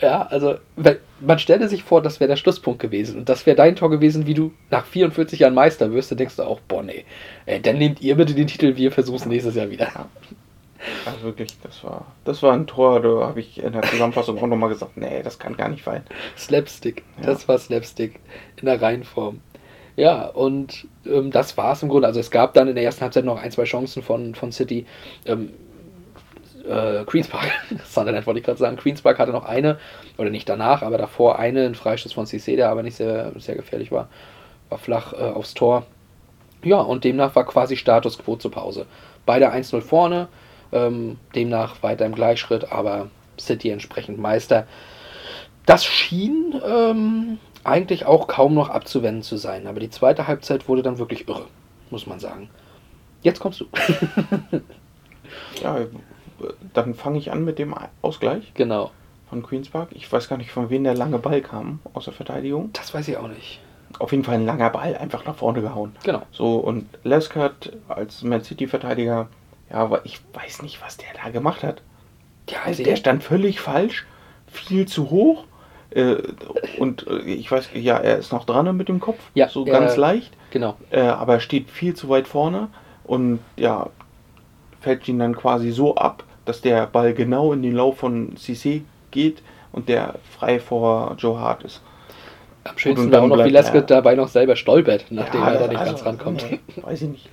Ja, 0.00 0.22
also 0.26 0.56
weil- 0.76 1.00
man 1.26 1.38
stelle 1.38 1.68
sich 1.68 1.82
vor, 1.84 2.02
das 2.02 2.20
wäre 2.20 2.28
der 2.28 2.36
Schlusspunkt 2.36 2.80
gewesen 2.80 3.18
und 3.18 3.28
das 3.28 3.46
wäre 3.46 3.56
dein 3.56 3.76
Tor 3.76 3.90
gewesen, 3.90 4.26
wie 4.26 4.34
du 4.34 4.52
nach 4.70 4.84
44 4.86 5.40
Jahren 5.40 5.54
Meister 5.54 5.92
wirst, 5.92 6.10
dann 6.10 6.18
denkst 6.18 6.36
du 6.36 6.42
auch, 6.42 6.60
boah, 6.60 6.82
nee, 6.82 7.04
dann 7.62 7.78
nehmt 7.78 8.00
ihr 8.02 8.16
bitte 8.16 8.34
den 8.34 8.46
Titel, 8.46 8.76
wir 8.76 8.92
versuchen 8.92 9.16
es 9.16 9.26
nächstes 9.26 9.54
Jahr 9.54 9.70
wieder. 9.70 9.88
Also 11.06 11.22
wirklich, 11.22 11.48
das 11.62 11.82
war, 11.82 12.06
das 12.24 12.42
war 12.42 12.52
ein 12.52 12.66
Tor, 12.66 13.00
da 13.00 13.26
habe 13.26 13.40
ich 13.40 13.62
in 13.62 13.72
der 13.72 13.82
Zusammenfassung 13.82 14.38
auch 14.38 14.46
nochmal 14.46 14.68
gesagt, 14.68 14.96
nee, 14.96 15.22
das 15.22 15.38
kann 15.38 15.56
gar 15.56 15.68
nicht 15.70 15.82
fallen. 15.82 16.02
Slapstick, 16.36 17.02
Ja. 17.20 17.26
das 17.26 17.48
war 17.48 17.58
Slapstick 17.58 18.20
in 18.56 18.66
der 18.66 18.80
Reihenform. 18.82 19.40
Ja, 19.96 20.26
und 20.26 20.86
ähm, 21.06 21.30
das 21.30 21.56
war 21.56 21.72
es 21.72 21.82
im 21.82 21.88
Grunde. 21.88 22.08
Also 22.08 22.18
es 22.20 22.30
gab 22.30 22.52
dann 22.54 22.68
in 22.68 22.74
der 22.74 22.84
ersten 22.84 23.02
Halbzeit 23.02 23.24
noch 23.24 23.40
ein, 23.40 23.50
zwei 23.52 23.64
Chancen 23.64 24.02
von, 24.02 24.34
von 24.34 24.50
City. 24.50 24.86
Ähm, 25.24 25.50
äh, 26.66 27.04
Queens 27.04 27.28
Park, 27.28 27.50
Sunderland 27.84 28.26
wollte 28.26 28.40
ich 28.40 28.46
gerade 28.46 28.58
sagen, 28.58 28.76
Queens 28.76 29.02
Park 29.02 29.18
hatte 29.18 29.32
noch 29.32 29.44
eine, 29.44 29.78
oder 30.18 30.30
nicht 30.30 30.48
danach, 30.48 30.82
aber 30.82 30.98
davor 30.98 31.38
eine, 31.38 31.66
ein 31.66 31.74
Freistoß 31.74 32.12
von 32.12 32.26
Cissé, 32.26 32.56
der 32.56 32.70
aber 32.70 32.82
nicht 32.82 32.96
sehr, 32.96 33.32
sehr 33.38 33.54
gefährlich 33.54 33.92
war. 33.92 34.08
War 34.68 34.78
flach 34.78 35.12
äh, 35.12 35.16
aufs 35.16 35.54
Tor. 35.54 35.86
Ja, 36.62 36.80
und 36.80 37.04
demnach 37.04 37.34
war 37.34 37.44
quasi 37.44 37.76
Status 37.76 38.18
quo 38.18 38.36
zur 38.36 38.50
Pause. 38.50 38.86
Beide 39.26 39.52
1-0 39.52 39.80
vorne, 39.82 40.28
ähm, 40.72 41.18
demnach 41.34 41.82
weiter 41.82 42.06
im 42.06 42.14
Gleichschritt, 42.14 42.72
aber 42.72 43.08
City 43.38 43.70
entsprechend 43.70 44.18
Meister. 44.18 44.66
Das 45.66 45.84
schien 45.84 46.60
ähm, 46.66 47.38
eigentlich 47.64 48.06
auch 48.06 48.26
kaum 48.28 48.54
noch 48.54 48.68
abzuwenden 48.70 49.22
zu 49.22 49.36
sein, 49.36 49.66
aber 49.66 49.80
die 49.80 49.90
zweite 49.90 50.26
Halbzeit 50.26 50.68
wurde 50.68 50.82
dann 50.82 50.98
wirklich 50.98 51.28
irre, 51.28 51.46
muss 51.90 52.06
man 52.06 52.20
sagen. 52.20 52.50
Jetzt 53.22 53.40
kommst 53.40 53.60
du. 53.60 53.66
Ja, 55.62 55.78
dann 56.72 56.94
fange 56.94 57.18
ich 57.18 57.32
an 57.32 57.44
mit 57.44 57.58
dem 57.58 57.74
Ausgleich 58.02 58.52
genau. 58.54 58.90
von 59.28 59.42
Queens 59.42 59.68
Park. 59.68 59.88
Ich 59.92 60.10
weiß 60.10 60.28
gar 60.28 60.36
nicht, 60.36 60.50
von 60.50 60.70
wem 60.70 60.84
der 60.84 60.94
lange 60.94 61.18
Ball 61.18 61.40
kam 61.40 61.80
aus 61.92 62.04
der 62.04 62.14
Verteidigung. 62.14 62.70
Das 62.72 62.92
weiß 62.94 63.08
ich 63.08 63.16
auch 63.16 63.28
nicht. 63.28 63.60
Auf 63.98 64.10
jeden 64.12 64.24
Fall 64.24 64.34
ein 64.36 64.46
langer 64.46 64.70
Ball, 64.70 64.96
einfach 64.96 65.24
nach 65.24 65.36
vorne 65.36 65.60
gehauen. 65.60 65.94
Genau. 66.02 66.22
So, 66.32 66.56
und 66.56 66.86
Lescott 67.04 67.72
als 67.88 68.22
Man 68.22 68.42
City-Verteidiger, 68.42 69.28
ja, 69.70 69.76
aber 69.76 70.04
ich 70.04 70.20
weiß 70.32 70.62
nicht, 70.62 70.82
was 70.82 70.96
der 70.96 71.06
da 71.22 71.30
gemacht 71.30 71.62
hat. 71.62 71.82
Ja, 72.50 72.58
Also 72.58 72.68
also 72.70 72.82
der 72.84 72.96
stand 72.96 73.22
völlig 73.22 73.60
falsch, 73.60 74.04
viel 74.46 74.86
zu 74.86 75.10
hoch. 75.10 75.44
Äh, 75.90 76.16
und 76.78 77.06
äh, 77.06 77.18
ich 77.20 77.50
weiß, 77.50 77.68
ja, 77.74 77.98
er 77.98 78.18
ist 78.18 78.32
noch 78.32 78.44
dran 78.46 78.76
mit 78.76 78.88
dem 78.88 78.98
Kopf, 78.98 79.18
Ja, 79.34 79.48
so 79.48 79.64
äh, 79.64 79.70
ganz 79.70 79.96
leicht. 79.96 80.36
genau. 80.50 80.76
Äh, 80.90 81.02
aber 81.02 81.34
er 81.34 81.40
steht 81.40 81.70
viel 81.70 81.94
zu 81.94 82.08
weit 82.08 82.26
vorne 82.26 82.68
und 83.04 83.38
ja, 83.56 83.90
fällt 84.80 85.06
ihn 85.06 85.20
dann 85.20 85.36
quasi 85.36 85.70
so 85.70 85.94
ab, 85.94 86.24
dass 86.44 86.60
der 86.60 86.86
Ball 86.86 87.14
genau 87.14 87.52
in 87.52 87.62
den 87.62 87.74
Lauf 87.74 87.98
von 87.98 88.34
Cissé 88.36 88.82
geht 89.10 89.42
und 89.72 89.88
der 89.88 90.14
frei 90.38 90.58
vor 90.60 91.14
Joe 91.18 91.38
Hart 91.38 91.62
ist. 91.64 91.82
Am 92.64 92.78
schönsten 92.78 93.12
war 93.12 93.22
auch 93.22 93.26
noch, 93.26 93.44
wie 93.44 93.54
er- 93.54 93.82
dabei 93.82 94.14
noch 94.14 94.28
selber 94.28 94.56
stolpert, 94.56 95.06
nachdem 95.10 95.42
er 95.42 95.54
da 95.58 95.66
nicht 95.68 95.78
also, 95.78 95.92
ganz 95.92 96.06
rankommt. 96.06 96.46
nee, 96.50 96.60
weiß 96.82 97.02
ich 97.02 97.08
nicht. 97.08 97.28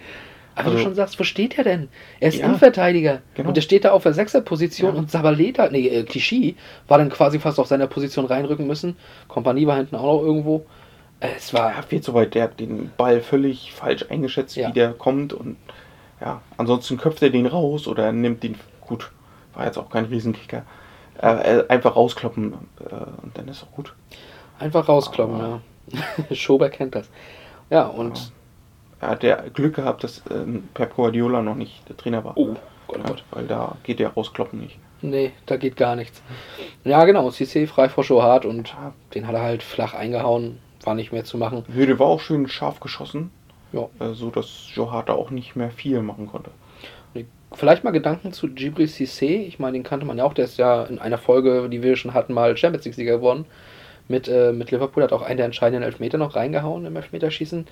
Aber 0.56 0.66
du 0.66 0.72
Also- 0.72 0.84
schon 0.84 0.96
sagst, 0.96 1.18
wo 1.20 1.24
steht 1.24 1.58
er 1.58 1.64
denn? 1.64 1.88
Er 2.20 2.28
ist 2.28 2.40
Ja. 2.40 2.46
Innenverteidiger. 2.48 3.22
Genau. 3.36 3.48
Und 3.50 3.56
der 3.56 3.62
steht 3.62 3.86
da 3.86 3.92
auf 3.92 4.04
der 4.04 4.14
Sechserposition 4.14 4.94
Ja. 4.96 5.00
und 5.00 5.10
Sabaleta, 5.10 5.70
nee, 5.72 5.88
äh, 5.88 6.04
Clichy, 6.04 6.58
war 6.90 6.98
dann 6.98 7.10
quasi 7.10 7.40
fast 7.40 7.58
auf 7.60 7.68
seiner 7.68 7.88
Position 7.88 8.26
reinrücken 8.26 8.68
müssen. 8.68 8.98
Kompanie 9.30 9.66
war 9.66 9.78
hinten 9.78 9.96
auch 9.96 10.04
noch 10.18 10.22
irgendwo. 10.22 10.66
Äh, 11.22 11.30
es 11.38 11.54
war, 11.54 11.72
Ja, 11.72 11.82
viel 11.84 12.02
zu 12.02 12.14
weit. 12.14 12.36
Der 12.36 12.44
hat 12.44 12.60
den 12.60 12.92
Ball 12.98 13.22
völlig 13.22 13.72
falsch 13.72 14.06
eingeschätzt, 14.10 14.58
Ja. 14.58 14.68
wie 14.70 14.74
der 14.74 14.92
kommt. 14.92 15.32
Und 15.32 15.56
ja, 16.20 16.42
ansonsten 16.58 16.98
köpft 16.98 17.22
er 17.24 17.30
den 17.30 17.46
raus 17.46 17.88
oder 17.88 18.06
er 18.08 18.12
nimmt 18.12 18.44
den. 18.44 18.56
Gut, 18.92 19.10
war 19.54 19.66
jetzt 19.66 19.78
auch 19.78 19.90
kein 19.90 20.04
Riesenkicker. 20.04 20.64
Äh, 21.22 21.60
äh, 21.60 21.68
einfach 21.70 21.96
rauskloppen 21.96 22.54
äh, 22.82 22.94
und 23.24 23.38
dann 23.38 23.48
ist 23.48 23.64
auch 23.64 23.72
gut. 23.72 23.94
einfach 24.60 24.90
rauskloppen, 24.90 25.40
Aber- 25.40 25.62
ja. 26.30 26.36
Schober 26.36 26.70
kennt 26.70 26.94
das. 26.96 27.10
Ja, 27.70 27.86
und. 27.88 28.34
Er 29.00 29.08
hat 29.12 29.24
ja 29.24 29.38
Glück 29.54 29.76
gehabt, 29.78 30.04
dass 30.04 30.22
ähm, 30.30 30.68
Pep 30.74 30.94
Guardiola 30.96 31.42
noch 31.42 31.56
nicht 31.56 31.88
der 31.88 31.96
Trainer 31.96 32.24
war. 32.26 32.34
Oh, 32.38 32.48
Gott, 32.48 32.58
oh 32.90 32.98
ja, 32.98 33.04
Gott. 33.08 33.24
weil 33.32 33.48
da 33.48 33.78
geht 33.84 34.00
der 34.00 34.10
rauskloppen 34.10 34.60
nicht. 34.60 34.78
Nee, 35.02 35.32
da 35.46 35.56
geht 35.56 35.78
gar 35.78 35.96
nichts. 35.96 36.22
Ja, 36.84 37.06
genau. 37.06 37.30
Cissé 37.30 37.66
frei 37.68 37.88
vor 37.88 38.04
Schohart 38.04 38.46
und 38.46 38.68
Ja. 38.70 38.94
den 39.16 39.26
hat 39.26 39.36
er 39.36 39.42
halt 39.42 39.64
flach 39.64 39.94
eingehauen. 39.94 40.60
War 40.84 40.96
nicht 40.96 41.14
mehr 41.14 41.24
zu 41.24 41.38
machen. 41.38 41.64
Höde 41.74 41.98
war 41.98 42.08
auch 42.08 42.20
schön 42.20 42.48
scharf 42.50 42.82
geschossen, 42.82 43.32
Ja. 43.72 43.88
äh, 44.00 44.14
so 44.14 44.32
dass 44.32 44.68
da 44.76 45.14
auch 45.14 45.30
nicht 45.32 45.56
mehr 45.56 45.72
viel 45.72 46.02
machen 46.02 46.28
konnte. 46.28 46.52
Vielleicht 47.54 47.84
mal 47.84 47.92
Gedanken 47.92 48.32
zu 48.32 48.48
Djibril 48.48 48.86
Cissé. 48.86 49.46
Ich 49.46 49.60
meine, 49.60 49.74
den 49.74 49.84
kannte 49.84 50.06
man 50.06 50.18
ja 50.18 50.24
auch. 50.24 50.34
Der 50.34 50.46
ist 50.46 50.58
ja 50.58 50.84
in 50.84 51.00
einer 51.00 51.18
Folge, 51.18 51.68
die 51.70 51.84
wir 51.84 51.98
schon 51.98 52.14
hatten, 52.14 52.34
mal 52.34 52.56
Champions 52.56 52.86
League-Sieger 52.86 53.18
geworden. 53.18 53.46
Mit, 54.08 54.30
äh, 54.30 54.54
mit 54.54 54.72
Liverpool 54.72 55.04
hat 55.04 55.12
auch 55.12 55.22
einen 55.22 55.38
der 55.38 55.48
entscheidenden 55.48 55.84
Elfmeter 55.84 56.18
noch 56.18 56.36
reingehauen 56.36 56.86
im 56.86 56.96
Elfmeterschießen. 56.96 57.68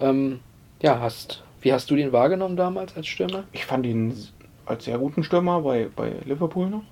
Ähm, 0.00 0.40
ja, 0.80 1.00
hast, 1.00 1.42
wie 1.60 1.72
hast 1.72 1.90
du 1.90 1.96
den 1.96 2.12
wahrgenommen 2.12 2.56
damals 2.56 2.96
als 2.96 3.06
Stürmer? 3.06 3.44
Ich 3.52 3.66
fand 3.66 3.84
ihn 3.84 4.14
als 4.64 4.84
sehr 4.86 4.98
guten 4.98 5.22
Stürmer 5.22 5.60
bei, 5.60 5.88
bei 5.94 6.12
Liverpool 6.24 6.70
noch. 6.70 6.84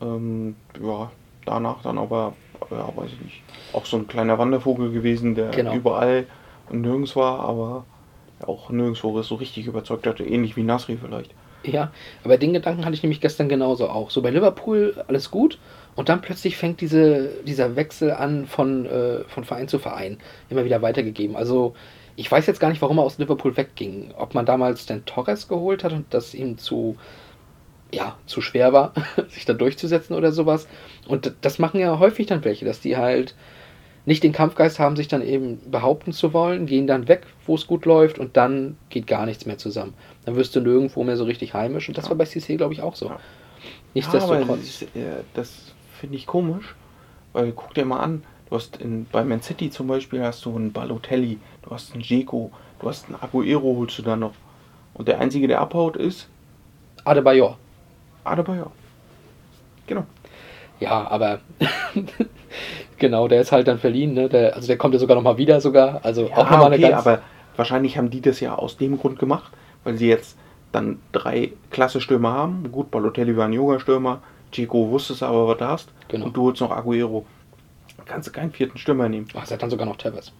Ähm, 0.00 0.56
ja, 0.82 1.12
danach 1.46 1.82
dann 1.82 1.98
aber, 1.98 2.34
ja, 2.72 2.88
weiß 2.96 3.10
ich 3.12 3.20
nicht, 3.20 3.42
auch 3.72 3.86
so 3.86 3.98
ein 3.98 4.08
kleiner 4.08 4.36
Wandervogel 4.38 4.90
gewesen, 4.90 5.34
der 5.36 5.50
Genau. 5.50 5.74
überall 5.74 6.26
und 6.70 6.80
nirgends 6.80 7.14
war, 7.14 7.40
aber 7.40 7.84
auch 8.44 8.70
nirgendwo 8.70 9.20
so 9.22 9.36
richtig 9.36 9.66
überzeugt 9.66 10.06
hatte, 10.08 10.24
ähnlich 10.24 10.56
wie 10.56 10.64
Nasri 10.64 10.96
vielleicht. 10.96 11.32
Ja, 11.64 11.92
aber 12.24 12.36
den 12.36 12.52
Gedanken 12.52 12.84
hatte 12.84 12.94
ich 12.94 13.02
nämlich 13.02 13.20
gestern 13.20 13.48
genauso 13.48 13.88
auch. 13.88 14.10
So 14.10 14.20
bei 14.22 14.30
Liverpool 14.30 15.02
alles 15.08 15.30
gut 15.30 15.58
und 15.96 16.08
dann 16.08 16.20
plötzlich 16.20 16.56
fängt 16.56 16.80
diese, 16.80 17.30
dieser 17.46 17.76
Wechsel 17.76 18.10
an 18.10 18.46
von, 18.46 18.86
äh, 18.86 19.24
von 19.24 19.44
Verein 19.44 19.68
zu 19.68 19.78
Verein 19.78 20.18
immer 20.50 20.64
wieder 20.64 20.82
weitergegeben. 20.82 21.36
Also 21.36 21.74
ich 22.16 22.30
weiß 22.30 22.46
jetzt 22.46 22.60
gar 22.60 22.68
nicht, 22.68 22.82
warum 22.82 22.98
er 22.98 23.04
aus 23.04 23.18
Liverpool 23.18 23.56
wegging. 23.56 24.12
Ob 24.16 24.34
man 24.34 24.46
damals 24.46 24.86
den 24.86 25.04
Torres 25.04 25.48
geholt 25.48 25.84
hat 25.84 25.92
und 25.92 26.06
das 26.10 26.34
ihm 26.34 26.58
zu, 26.58 26.96
ja, 27.92 28.16
zu 28.26 28.40
schwer 28.40 28.72
war, 28.72 28.92
sich 29.28 29.44
da 29.44 29.52
durchzusetzen 29.52 30.14
oder 30.14 30.32
sowas. 30.32 30.68
Und 31.06 31.34
das 31.40 31.58
machen 31.58 31.80
ja 31.80 31.98
häufig 31.98 32.26
dann 32.26 32.44
welche, 32.44 32.64
dass 32.64 32.80
die 32.80 32.96
halt 32.96 33.34
nicht 34.06 34.22
den 34.22 34.32
Kampfgeist 34.32 34.78
haben, 34.78 34.96
sich 34.96 35.08
dann 35.08 35.22
eben 35.22 35.58
behaupten 35.70 36.12
zu 36.12 36.32
wollen, 36.32 36.66
gehen 36.66 36.86
dann 36.86 37.08
weg, 37.08 37.26
wo 37.46 37.54
es 37.54 37.66
gut 37.66 37.86
läuft 37.86 38.18
und 38.18 38.36
dann 38.36 38.76
geht 38.90 39.06
gar 39.06 39.24
nichts 39.24 39.46
mehr 39.46 39.58
zusammen. 39.58 39.94
Dann 40.24 40.36
wirst 40.36 40.54
du 40.54 40.60
nirgendwo 40.60 41.04
mehr 41.04 41.16
so 41.16 41.24
richtig 41.24 41.54
heimisch 41.54 41.88
und 41.88 41.96
das 41.96 42.08
war 42.10 42.16
bei 42.16 42.24
CC, 42.24 42.56
glaube 42.56 42.74
ich, 42.74 42.82
auch 42.82 42.94
so. 42.94 43.06
Ja. 43.06 43.12
Ja, 43.14 43.70
Nichtsdestotrotz. 43.94 44.58
das, 44.60 44.82
ist, 44.82 44.82
äh, 44.96 45.22
das 45.34 45.72
finde 45.98 46.16
ich 46.16 46.26
komisch, 46.26 46.74
Weil 47.32 47.52
guck 47.52 47.74
dir 47.74 47.84
mal 47.84 48.00
an, 48.00 48.24
du 48.50 48.56
hast 48.56 48.76
in, 48.76 49.06
bei 49.10 49.24
Man 49.24 49.40
City 49.40 49.70
zum 49.70 49.86
Beispiel 49.86 50.22
hast 50.22 50.44
du 50.44 50.54
einen 50.54 50.72
Balotelli, 50.72 51.38
du 51.62 51.70
hast 51.70 51.94
einen 51.94 52.02
Dzeko, 52.02 52.50
du 52.80 52.88
hast 52.88 53.06
einen 53.06 53.16
Aguero 53.20 53.76
holst 53.76 53.98
du 53.98 54.02
da 54.02 54.16
noch. 54.16 54.34
Und 54.94 55.08
der 55.08 55.20
Einzige, 55.20 55.48
der 55.48 55.60
abhaut, 55.60 55.96
ist 55.96 56.28
Adebayor. 57.04 57.56
Adebayor. 58.24 58.70
Genau. 59.86 60.06
Ja, 60.84 61.08
aber 61.10 61.40
genau, 62.98 63.28
der 63.28 63.40
ist 63.40 63.52
halt 63.52 63.68
dann 63.68 63.78
verliehen, 63.78 64.14
ne? 64.14 64.28
Der, 64.28 64.54
also 64.54 64.66
der 64.66 64.78
kommt 64.78 64.94
ja 64.94 65.00
sogar 65.00 65.16
nochmal 65.16 65.36
wieder 65.38 65.60
sogar. 65.60 66.00
Also 66.04 66.28
Ja, 66.28 66.36
auch 66.36 66.50
nochmal 66.50 66.66
eine 66.72 66.76
okay, 66.76 66.90
ganz. 66.90 67.06
aber 67.06 67.20
wahrscheinlich 67.56 67.98
haben 67.98 68.10
die 68.10 68.20
das 68.20 68.40
ja 68.40 68.54
aus 68.54 68.76
dem 68.76 68.98
Grund 68.98 69.18
gemacht, 69.18 69.52
weil 69.84 69.96
sie 69.96 70.08
jetzt 70.08 70.36
dann 70.72 70.98
drei 71.12 71.52
klasse 71.70 72.00
Stürmer 72.00 72.32
haben. 72.32 72.70
Gut, 72.72 72.90
Balotelli 72.90 73.36
war 73.36 73.46
ein 73.46 73.52
Yoga-Stürmer, 73.52 74.20
Chico 74.52 74.88
wusste 74.90 75.12
es 75.12 75.22
aber, 75.22 75.46
was 75.48 75.58
du 75.58 75.68
hast. 75.68 75.88
Genau. 76.08 76.26
Und 76.26 76.36
du 76.36 76.42
holst 76.44 76.60
noch 76.60 76.70
Aguero. 76.70 77.24
Kannst 78.06 78.28
du 78.28 78.32
keinen 78.32 78.50
vierten 78.52 78.76
Stürmer 78.78 79.08
nehmen. 79.08 79.28
Ach, 79.34 79.48
hat 79.50 79.62
dann 79.62 79.70
sogar 79.70 79.86
noch 79.86 79.96
Tevez. 79.96 80.32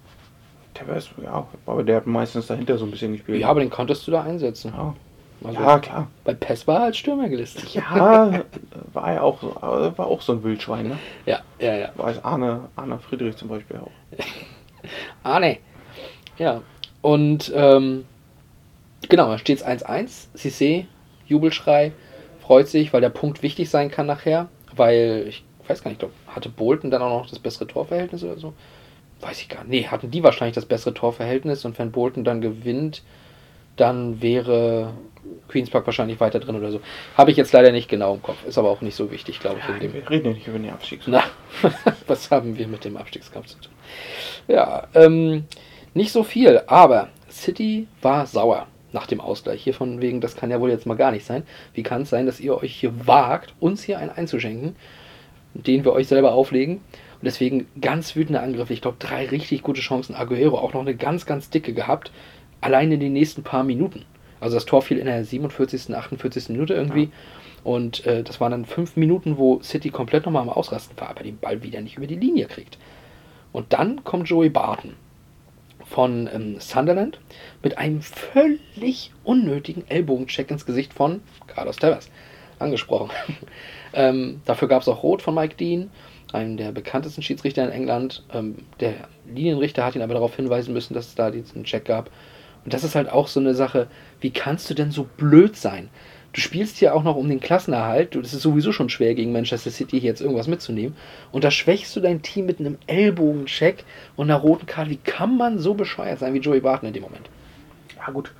Tevez, 0.74 1.08
ja, 1.22 1.46
aber 1.66 1.82
der 1.84 1.96
hat 1.96 2.06
meistens 2.06 2.48
dahinter 2.48 2.76
so 2.78 2.84
ein 2.84 2.90
bisschen 2.90 3.12
gespielt. 3.12 3.40
Ja, 3.40 3.48
aber 3.48 3.60
den 3.60 3.70
konntest 3.70 4.06
du 4.06 4.10
da 4.10 4.22
einsetzen. 4.22 4.72
ja. 4.76 4.94
Also, 5.42 5.60
ja 5.60 5.78
klar. 5.78 6.08
Bei 6.24 6.32
PES 6.34 6.66
war 6.66 6.76
er 6.80 6.84
als 6.84 6.96
Stürmer 6.98 7.28
gelistet. 7.28 7.74
Ja, 7.74 8.44
war 8.92 9.12
ja 9.12 9.20
auch, 9.20 9.40
so- 9.40 9.54
war 9.60 10.06
auch 10.06 10.22
so 10.22 10.32
ein 10.32 10.42
Wildschwein, 10.42 10.88
ne? 10.88 10.98
ja, 11.26 11.40
ja. 11.58 11.74
ja. 11.76 11.88
Weiß 11.96 12.24
Arne, 12.24 12.68
Arne 12.76 12.98
Friedrich 12.98 13.36
zum 13.36 13.48
Beispiel 13.48 13.78
auch. 13.78 13.90
Ah, 15.22 15.40
ne. 15.40 15.58
Ja. 16.36 16.60
Und 17.00 17.50
ähm, 17.56 18.04
genau, 19.08 19.28
da 19.28 19.38
steht 19.38 19.58
es 19.58 19.64
1-1. 19.66 20.26
Cissé, 20.36 20.84
Jubelschrei, 21.26 21.92
freut 22.42 22.68
sich, 22.68 22.92
weil 22.92 23.00
der 23.00 23.08
Punkt 23.08 23.42
wichtig 23.42 23.70
sein 23.70 23.90
kann 23.90 24.04
nachher. 24.06 24.48
Weil, 24.76 25.24
ich 25.26 25.42
weiß 25.66 25.82
gar 25.82 25.90
nicht, 25.90 26.02
ich 26.02 26.08
glaub, 26.10 26.12
hatte 26.34 26.50
Bolton 26.50 26.90
dann 26.90 27.00
auch 27.00 27.20
noch 27.22 27.30
das 27.30 27.38
bessere 27.38 27.66
Torverhältnis 27.66 28.22
oder 28.24 28.36
so? 28.36 28.52
Weiß 29.22 29.40
ich 29.40 29.48
gar 29.48 29.64
nicht. 29.64 29.70
Nee, 29.70 29.86
hatten 29.90 30.10
die 30.10 30.22
wahrscheinlich 30.22 30.54
das 30.54 30.66
bessere 30.66 30.92
Torverhältnis 30.92 31.64
und 31.64 31.78
wenn 31.78 31.90
Bolton 31.90 32.24
dann 32.24 32.42
gewinnt, 32.42 33.02
dann 33.76 34.20
wäre 34.20 34.92
Queen's 35.48 35.70
Park 35.70 35.86
wahrscheinlich 35.86 36.20
weiter 36.20 36.40
drin 36.40 36.56
oder 36.56 36.70
so. 36.70 36.80
Habe 37.16 37.30
ich 37.30 37.36
jetzt 37.36 37.52
leider 37.52 37.72
nicht 37.72 37.88
genau 37.88 38.14
im 38.14 38.22
Kopf. 38.22 38.44
Ist 38.46 38.58
aber 38.58 38.70
auch 38.70 38.80
nicht 38.80 38.94
so 38.94 39.10
wichtig, 39.10 39.40
glaube 39.40 39.60
ich, 39.60 39.74
in 39.74 39.80
dem 39.80 39.94
Wir 39.94 40.08
reden 40.08 40.26
ja 40.26 40.32
nicht 40.32 40.46
über 40.46 40.58
den 40.58 40.70
Abstieg. 40.70 41.00
na, 41.06 41.22
was 42.06 42.30
haben 42.30 42.56
wir 42.58 42.66
mit 42.66 42.84
dem 42.84 42.96
Abstiegskampf 42.96 43.46
zu 43.46 43.58
tun? 43.58 43.72
Ja, 44.48 44.88
ähm, 44.94 45.44
nicht 45.94 46.12
so 46.12 46.22
viel, 46.22 46.62
aber 46.66 47.08
City 47.30 47.86
war 48.02 48.26
sauer 48.26 48.66
nach 48.92 49.06
dem 49.06 49.20
Ausgleich. 49.20 49.62
Hier 49.62 49.74
von 49.74 50.00
wegen, 50.00 50.20
das 50.20 50.36
kann 50.36 50.50
ja 50.50 50.60
wohl 50.60 50.70
jetzt 50.70 50.86
mal 50.86 50.96
gar 50.96 51.10
nicht 51.10 51.26
sein. 51.26 51.42
Wie 51.74 51.82
kann 51.82 52.02
es 52.02 52.10
sein, 52.10 52.26
dass 52.26 52.40
ihr 52.40 52.56
euch 52.56 52.74
hier 52.74 53.06
wagt, 53.06 53.54
uns 53.60 53.82
hier 53.82 53.98
einen 53.98 54.10
einzuschenken, 54.10 54.76
den 55.52 55.84
wir 55.84 55.92
euch 55.92 56.08
selber 56.08 56.32
auflegen? 56.32 56.76
Und 56.76 57.24
deswegen 57.24 57.66
ganz 57.80 58.16
wütende 58.16 58.40
Angriffe. 58.40 58.72
Ich 58.72 58.82
glaube, 58.82 58.96
drei 58.98 59.26
richtig 59.26 59.62
gute 59.62 59.80
Chancen. 59.80 60.14
Aguero 60.14 60.58
auch 60.58 60.72
noch 60.72 60.80
eine 60.80 60.94
ganz, 60.94 61.26
ganz 61.26 61.50
dicke 61.50 61.72
gehabt. 61.74 62.12
Allein 62.60 62.92
in 62.92 63.00
den 63.00 63.12
nächsten 63.12 63.42
paar 63.42 63.64
Minuten. 63.64 64.04
Also 64.44 64.56
das 64.56 64.66
Tor 64.66 64.82
fiel 64.82 64.98
in 64.98 65.06
der 65.06 65.24
47., 65.24 65.94
48. 65.94 66.50
Minute 66.50 66.74
irgendwie. 66.74 67.10
Und 67.64 68.04
äh, 68.06 68.22
das 68.22 68.40
waren 68.40 68.50
dann 68.50 68.66
fünf 68.66 68.94
Minuten, 68.94 69.38
wo 69.38 69.62
City 69.62 69.88
komplett 69.88 70.26
nochmal 70.26 70.42
am 70.42 70.50
Ausrasten 70.50 71.00
war, 71.00 71.08
aber 71.08 71.22
den 71.22 71.38
Ball 71.38 71.62
wieder 71.62 71.80
nicht 71.80 71.96
über 71.96 72.06
die 72.06 72.14
Linie 72.14 72.46
kriegt. 72.46 72.76
Und 73.52 73.72
dann 73.72 74.04
kommt 74.04 74.28
Joey 74.28 74.50
Barton 74.50 74.96
von 75.86 76.28
ähm, 76.32 76.60
Sunderland 76.60 77.20
mit 77.62 77.78
einem 77.78 78.02
völlig 78.02 79.12
unnötigen 79.24 79.84
Ellbogencheck 79.88 80.50
ins 80.50 80.66
Gesicht 80.66 80.92
von 80.92 81.22
Carlos 81.46 81.76
Tevez. 81.76 82.10
Angesprochen. 82.58 83.10
ähm, 83.94 84.42
dafür 84.44 84.68
gab 84.68 84.82
es 84.82 84.88
auch 84.88 85.02
Rot 85.02 85.22
von 85.22 85.34
Mike 85.34 85.56
Dean, 85.56 85.90
einem 86.32 86.56
der 86.58 86.70
bekanntesten 86.70 87.22
Schiedsrichter 87.22 87.64
in 87.64 87.70
England. 87.70 88.22
Ähm, 88.32 88.56
der 88.78 89.08
Linienrichter 89.26 89.84
hat 89.84 89.96
ihn 89.96 90.02
aber 90.02 90.14
darauf 90.14 90.36
hinweisen 90.36 90.74
müssen, 90.74 90.92
dass 90.92 91.08
es 91.08 91.14
da 91.14 91.30
diesen 91.30 91.64
Check 91.64 91.86
gab. 91.86 92.10
Und 92.64 92.72
das 92.72 92.84
ist 92.84 92.94
halt 92.94 93.10
auch 93.10 93.28
so 93.28 93.40
eine 93.40 93.54
Sache, 93.54 93.88
wie 94.20 94.30
kannst 94.30 94.70
du 94.70 94.74
denn 94.74 94.90
so 94.90 95.06
blöd 95.16 95.56
sein? 95.56 95.90
Du 96.32 96.40
spielst 96.40 96.78
hier 96.78 96.96
auch 96.96 97.04
noch 97.04 97.14
um 97.14 97.28
den 97.28 97.38
Klassenerhalt. 97.38 98.16
Das 98.16 98.34
ist 98.34 98.42
sowieso 98.42 98.72
schon 98.72 98.88
schwer, 98.88 99.14
gegen 99.14 99.30
Manchester 99.30 99.70
City 99.70 100.00
hier 100.00 100.10
jetzt 100.10 100.20
irgendwas 100.20 100.48
mitzunehmen. 100.48 100.96
Und 101.30 101.44
da 101.44 101.52
schwächst 101.52 101.94
du 101.94 102.00
dein 102.00 102.22
Team 102.22 102.46
mit 102.46 102.58
einem 102.58 102.76
Ellbogencheck 102.88 103.84
und 104.16 104.30
einer 104.30 104.40
roten 104.40 104.66
Karte. 104.66 104.90
Wie 104.90 104.96
kann 104.96 105.36
man 105.36 105.60
so 105.60 105.74
bescheuert 105.74 106.18
sein 106.18 106.34
wie 106.34 106.40
Joey 106.40 106.60
Barton 106.60 106.88
in 106.88 106.94
dem 106.94 107.04
Moment? 107.04 107.30
Ja 107.96 108.12
gut, 108.12 108.32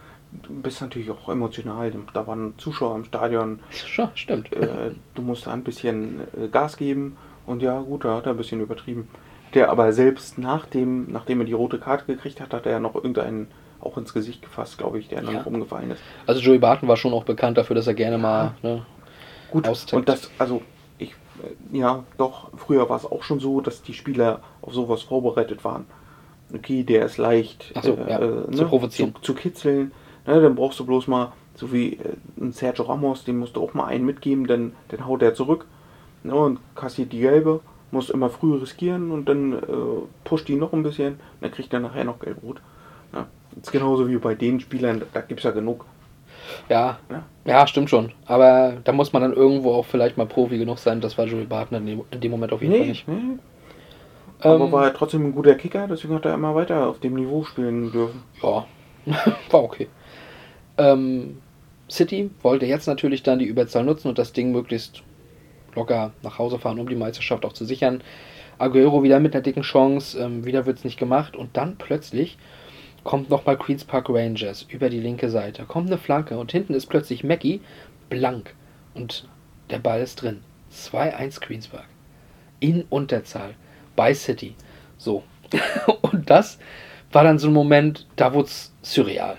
du 0.42 0.60
bist 0.60 0.80
natürlich 0.80 1.08
auch 1.08 1.28
emotional. 1.28 1.92
Da 2.12 2.26
waren 2.26 2.54
Zuschauer 2.58 2.96
im 2.96 3.04
Stadion. 3.04 3.60
Schon, 3.70 4.08
stimmt. 4.16 4.52
Äh, 4.52 4.90
du 5.14 5.22
musst 5.22 5.46
ein 5.46 5.62
bisschen 5.62 6.22
äh, 6.36 6.48
Gas 6.48 6.76
geben. 6.76 7.16
Und 7.46 7.62
ja, 7.62 7.78
gut, 7.80 8.04
da 8.04 8.16
hat 8.16 8.26
er 8.26 8.32
ein 8.32 8.36
bisschen 8.38 8.60
übertrieben. 8.60 9.08
Der 9.54 9.70
aber 9.70 9.92
selbst 9.92 10.36
nach 10.36 10.66
dem, 10.66 11.12
nachdem 11.12 11.40
er 11.40 11.46
die 11.46 11.52
rote 11.52 11.78
Karte 11.78 12.06
gekriegt 12.06 12.40
hat, 12.40 12.52
hat 12.52 12.66
er 12.66 12.72
ja 12.72 12.80
noch 12.80 12.96
irgendeinen 12.96 13.46
auch 13.84 13.96
ins 13.98 14.12
Gesicht 14.14 14.42
gefasst, 14.42 14.78
glaube 14.78 14.98
ich, 14.98 15.08
der 15.08 15.22
dann 15.22 15.34
Ja. 15.34 15.42
rumgefallen 15.42 15.90
ist. 15.92 16.00
Also 16.26 16.40
Joey 16.40 16.58
Barton 16.58 16.88
war 16.88 16.96
schon 16.96 17.12
auch 17.12 17.24
bekannt 17.24 17.58
dafür, 17.58 17.76
dass 17.76 17.86
er 17.86 17.94
gerne 17.94 18.18
mal 18.18 18.54
ne, 18.62 18.84
Gut, 19.50 19.68
Austippt. 19.68 19.94
und 19.94 20.08
das, 20.08 20.30
also 20.38 20.62
ich, 20.98 21.10
äh, 21.72 21.76
ja, 21.78 22.04
doch, 22.18 22.50
früher 22.56 22.88
war 22.88 22.96
es 22.96 23.04
auch 23.04 23.22
schon 23.22 23.40
so, 23.40 23.60
dass 23.60 23.82
die 23.82 23.94
Spieler 23.94 24.40
auf 24.62 24.74
sowas 24.74 25.02
vorbereitet 25.02 25.64
waren. 25.64 25.86
Okay, 26.54 26.82
der 26.82 27.06
ist 27.06 27.16
leicht 27.18 27.72
so, 27.82 27.96
ja, 28.06 28.18
zu 28.52 28.64
provozieren. 28.66 29.14
Zu, 29.16 29.20
zu 29.22 29.34
kitzeln. 29.34 29.92
Ne, 30.26 30.40
dann 30.40 30.54
brauchst 30.54 30.78
du 30.80 30.86
bloß 30.86 31.06
mal, 31.08 31.32
so 31.54 31.72
wie 31.72 31.94
äh, 31.94 32.14
ein 32.40 32.52
Sergio 32.52 32.84
Ramos, 32.86 33.24
dem 33.24 33.38
musst 33.38 33.56
du 33.56 33.62
auch 33.62 33.74
mal 33.74 33.86
einen 33.86 34.04
mitgeben, 34.04 34.46
dann, 34.46 34.72
dann 34.88 35.06
haut 35.06 35.22
er 35.22 35.34
zurück 35.34 35.66
ne, 36.22 36.34
und 36.34 36.58
kassiert 36.74 37.12
die 37.12 37.20
gelbe, 37.20 37.60
musst 37.90 38.10
immer 38.10 38.30
früh 38.30 38.56
riskieren 38.56 39.10
und 39.12 39.28
dann 39.28 39.52
äh, 39.52 39.58
pusht 40.24 40.48
die 40.48 40.56
noch 40.56 40.72
ein 40.72 40.82
bisschen, 40.82 41.20
dann 41.40 41.50
kriegt 41.52 41.72
er 41.72 41.80
nachher 41.80 42.04
noch 42.04 42.18
gelb-rot. 42.18 42.60
Ne. 43.12 43.26
Das 43.56 43.68
ist 43.68 43.72
genauso 43.72 44.08
wie 44.08 44.16
bei 44.16 44.34
den 44.34 44.60
Spielern, 44.60 45.02
da 45.12 45.20
gibt 45.20 45.40
es 45.40 45.44
ja 45.44 45.50
genug. 45.50 45.86
Ja, 46.68 46.98
Ja. 47.10 47.22
ja, 47.46 47.66
stimmt 47.66 47.88
schon. 47.90 48.12
Aber 48.26 48.74
da 48.84 48.92
muss 48.92 49.12
man 49.12 49.22
dann 49.22 49.32
irgendwo 49.32 49.72
auch 49.72 49.86
vielleicht 49.86 50.16
mal 50.16 50.26
Profi 50.26 50.58
genug 50.58 50.78
sein. 50.78 51.00
Das 51.00 51.16
war 51.16 51.26
Joey 51.26 51.44
Barton 51.46 51.78
in 51.78 51.86
dem, 51.86 52.02
in 52.10 52.20
dem 52.20 52.30
Moment 52.30 52.52
auf 52.52 52.62
jeden 52.62 52.74
Fall 52.76 52.86
nicht. 52.86 53.08
nee. 53.08 53.38
Aber 54.40 54.66
Ähm, 54.66 54.72
war 54.72 54.84
er 54.84 54.94
trotzdem 54.94 55.24
ein 55.26 55.34
guter 55.34 55.54
Kicker, 55.54 55.86
deswegen 55.88 56.14
hat 56.14 56.24
er 56.26 56.34
immer 56.34 56.54
weiter 56.54 56.86
auf 56.88 57.00
dem 57.00 57.14
Niveau 57.14 57.44
spielen 57.44 57.90
dürfen. 57.92 58.22
Ja, 58.42 58.66
war 59.50 59.62
okay. 59.62 59.88
Ähm, 60.76 61.38
City 61.90 62.30
wollte 62.42 62.66
jetzt 62.66 62.86
natürlich 62.86 63.22
dann 63.22 63.38
die 63.38 63.46
Überzahl 63.46 63.84
nutzen 63.84 64.08
und 64.08 64.18
das 64.18 64.32
Ding 64.32 64.52
möglichst 64.52 65.02
locker 65.74 66.12
nach 66.22 66.38
Hause 66.38 66.58
fahren, 66.58 66.78
um 66.78 66.88
die 66.88 66.96
Meisterschaft 66.96 67.44
auch 67.44 67.52
zu 67.52 67.64
sichern. 67.64 68.02
Aguero 68.58 69.02
wieder 69.02 69.20
mit 69.20 69.34
einer 69.34 69.42
dicken 69.42 69.62
Chance, 69.62 70.18
ähm, 70.18 70.44
wieder 70.44 70.66
wird 70.66 70.78
es 70.78 70.84
nicht 70.84 70.98
gemacht 70.98 71.36
und 71.36 71.56
dann 71.56 71.76
plötzlich 71.76 72.38
kommt 73.04 73.30
nochmal 73.30 73.56
Queens 73.56 73.84
Park 73.84 74.08
Rangers 74.08 74.62
über 74.68 74.88
die 74.90 75.00
linke 75.00 75.30
Seite. 75.30 75.64
Kommt 75.64 75.88
eine 75.88 75.98
Flanke 75.98 76.38
und 76.38 76.50
hinten 76.50 76.74
ist 76.74 76.86
plötzlich 76.86 77.22
Mackie 77.22 77.60
blank 78.08 78.54
und 78.94 79.28
der 79.70 79.78
Ball 79.78 80.00
ist 80.00 80.22
drin. 80.22 80.42
2-1 80.72 81.40
Queens 81.40 81.68
Park. 81.68 81.86
In 82.60 82.82
Unterzahl 82.88 83.54
bei 83.94 84.14
City. 84.14 84.54
So. 84.98 85.22
und 86.02 86.28
das 86.30 86.58
war 87.12 87.22
dann 87.22 87.38
so 87.38 87.48
ein 87.48 87.54
Moment, 87.54 88.06
da 88.16 88.34
wurde 88.34 88.48
es 88.48 88.72
surreal. 88.82 89.36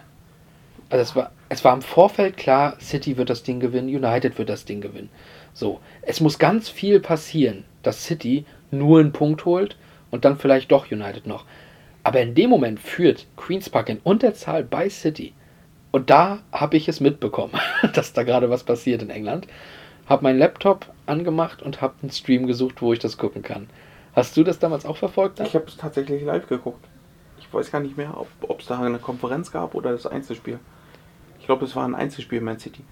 Also 0.90 1.02
es 1.02 1.16
war, 1.16 1.32
es 1.50 1.64
war 1.66 1.74
im 1.74 1.82
Vorfeld 1.82 2.38
klar, 2.38 2.78
City 2.80 3.18
wird 3.18 3.30
das 3.30 3.44
Ding 3.44 3.60
gewinnen, 3.60 3.90
United 3.90 4.38
wird 4.38 4.50
das 4.50 4.66
Ding 4.66 4.82
gewinnen. 4.82 5.10
So, 5.54 5.80
es 6.02 6.22
muss 6.22 6.40
ganz 6.40 6.70
viel 6.70 7.00
passieren, 7.00 7.66
dass 7.82 8.06
City 8.06 8.46
nur 8.72 9.00
einen 9.00 9.12
Punkt 9.12 9.46
holt 9.46 9.78
und 10.12 10.26
dann 10.26 10.38
vielleicht 10.38 10.72
doch 10.72 10.92
United 10.92 11.28
noch. 11.28 11.46
Aber 12.06 12.22
in 12.22 12.36
dem 12.36 12.52
Moment 12.52 12.80
führt 12.80 13.26
Queens 13.36 13.68
Park 13.68 13.90
in 13.90 13.98
Unterzahl 13.98 14.64
bei 14.64 14.90
City. 14.90 15.34
Und 15.90 16.12
da 16.12 16.44
habe 16.52 16.78
ich 16.78 16.88
es 16.88 17.00
mitbekommen, 17.00 17.54
dass 17.96 18.14
da 18.14 18.22
gerade 18.22 18.52
was 18.52 18.64
passiert 18.64 19.02
in 19.02 19.10
England. 19.10 19.48
Habe 20.06 20.22
meinen 20.22 20.38
Laptop 20.38 20.86
angemacht 21.08 21.64
und 21.64 21.82
habe 21.82 21.96
einen 22.04 22.12
Stream 22.12 22.46
gesucht, 22.46 22.84
wo 22.84 22.94
ich 22.94 23.00
das 23.00 23.18
gucken 23.18 23.42
kann. 23.42 23.68
Hast 24.14 24.38
du 24.38 24.44
das 24.44 24.60
damals 24.60 24.86
auch 24.86 24.98
verfolgt? 24.98 25.40
dann? 25.40 25.48
Ich 25.48 25.56
habe 25.56 25.66
es 25.66 25.78
tatsächlich 25.78 26.22
live 26.22 26.48
geguckt. 26.48 26.86
Ich 27.40 27.52
weiß 27.52 27.72
gar 27.72 27.80
nicht 27.80 27.98
mehr, 27.98 28.16
ob 28.42 28.60
es 28.60 28.68
da 28.68 28.80
eine 28.80 29.00
Konferenz 29.00 29.52
gab 29.52 29.74
oder 29.74 29.92
das 29.92 30.06
Einzelspiel. 30.06 30.60
Ich 31.40 31.48
glaube, 31.48 31.66
es 31.66 31.76
war 31.76 31.88
ein 31.88 31.96
Einzelspiel 31.96 32.40
Man 32.40 32.60
City. 32.60 32.84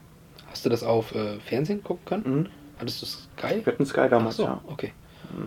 Hast 0.49 0.65
du 0.65 0.69
das 0.69 0.81
auf 0.81 1.13
äh, 1.13 1.39
Fernsehen 1.39 1.83
gucken 1.83 2.05
können? 2.05 2.37
Mhm. 2.37 2.49
Hattest 2.79 3.03
du 3.03 3.05
Sky? 3.05 3.63
Wir 3.63 3.73
hatten 3.73 3.85
Sky 3.85 4.01
Ach 4.05 4.09
damals, 4.09 4.37
so, 4.37 4.45
ja. 4.45 4.61
okay. 4.65 4.91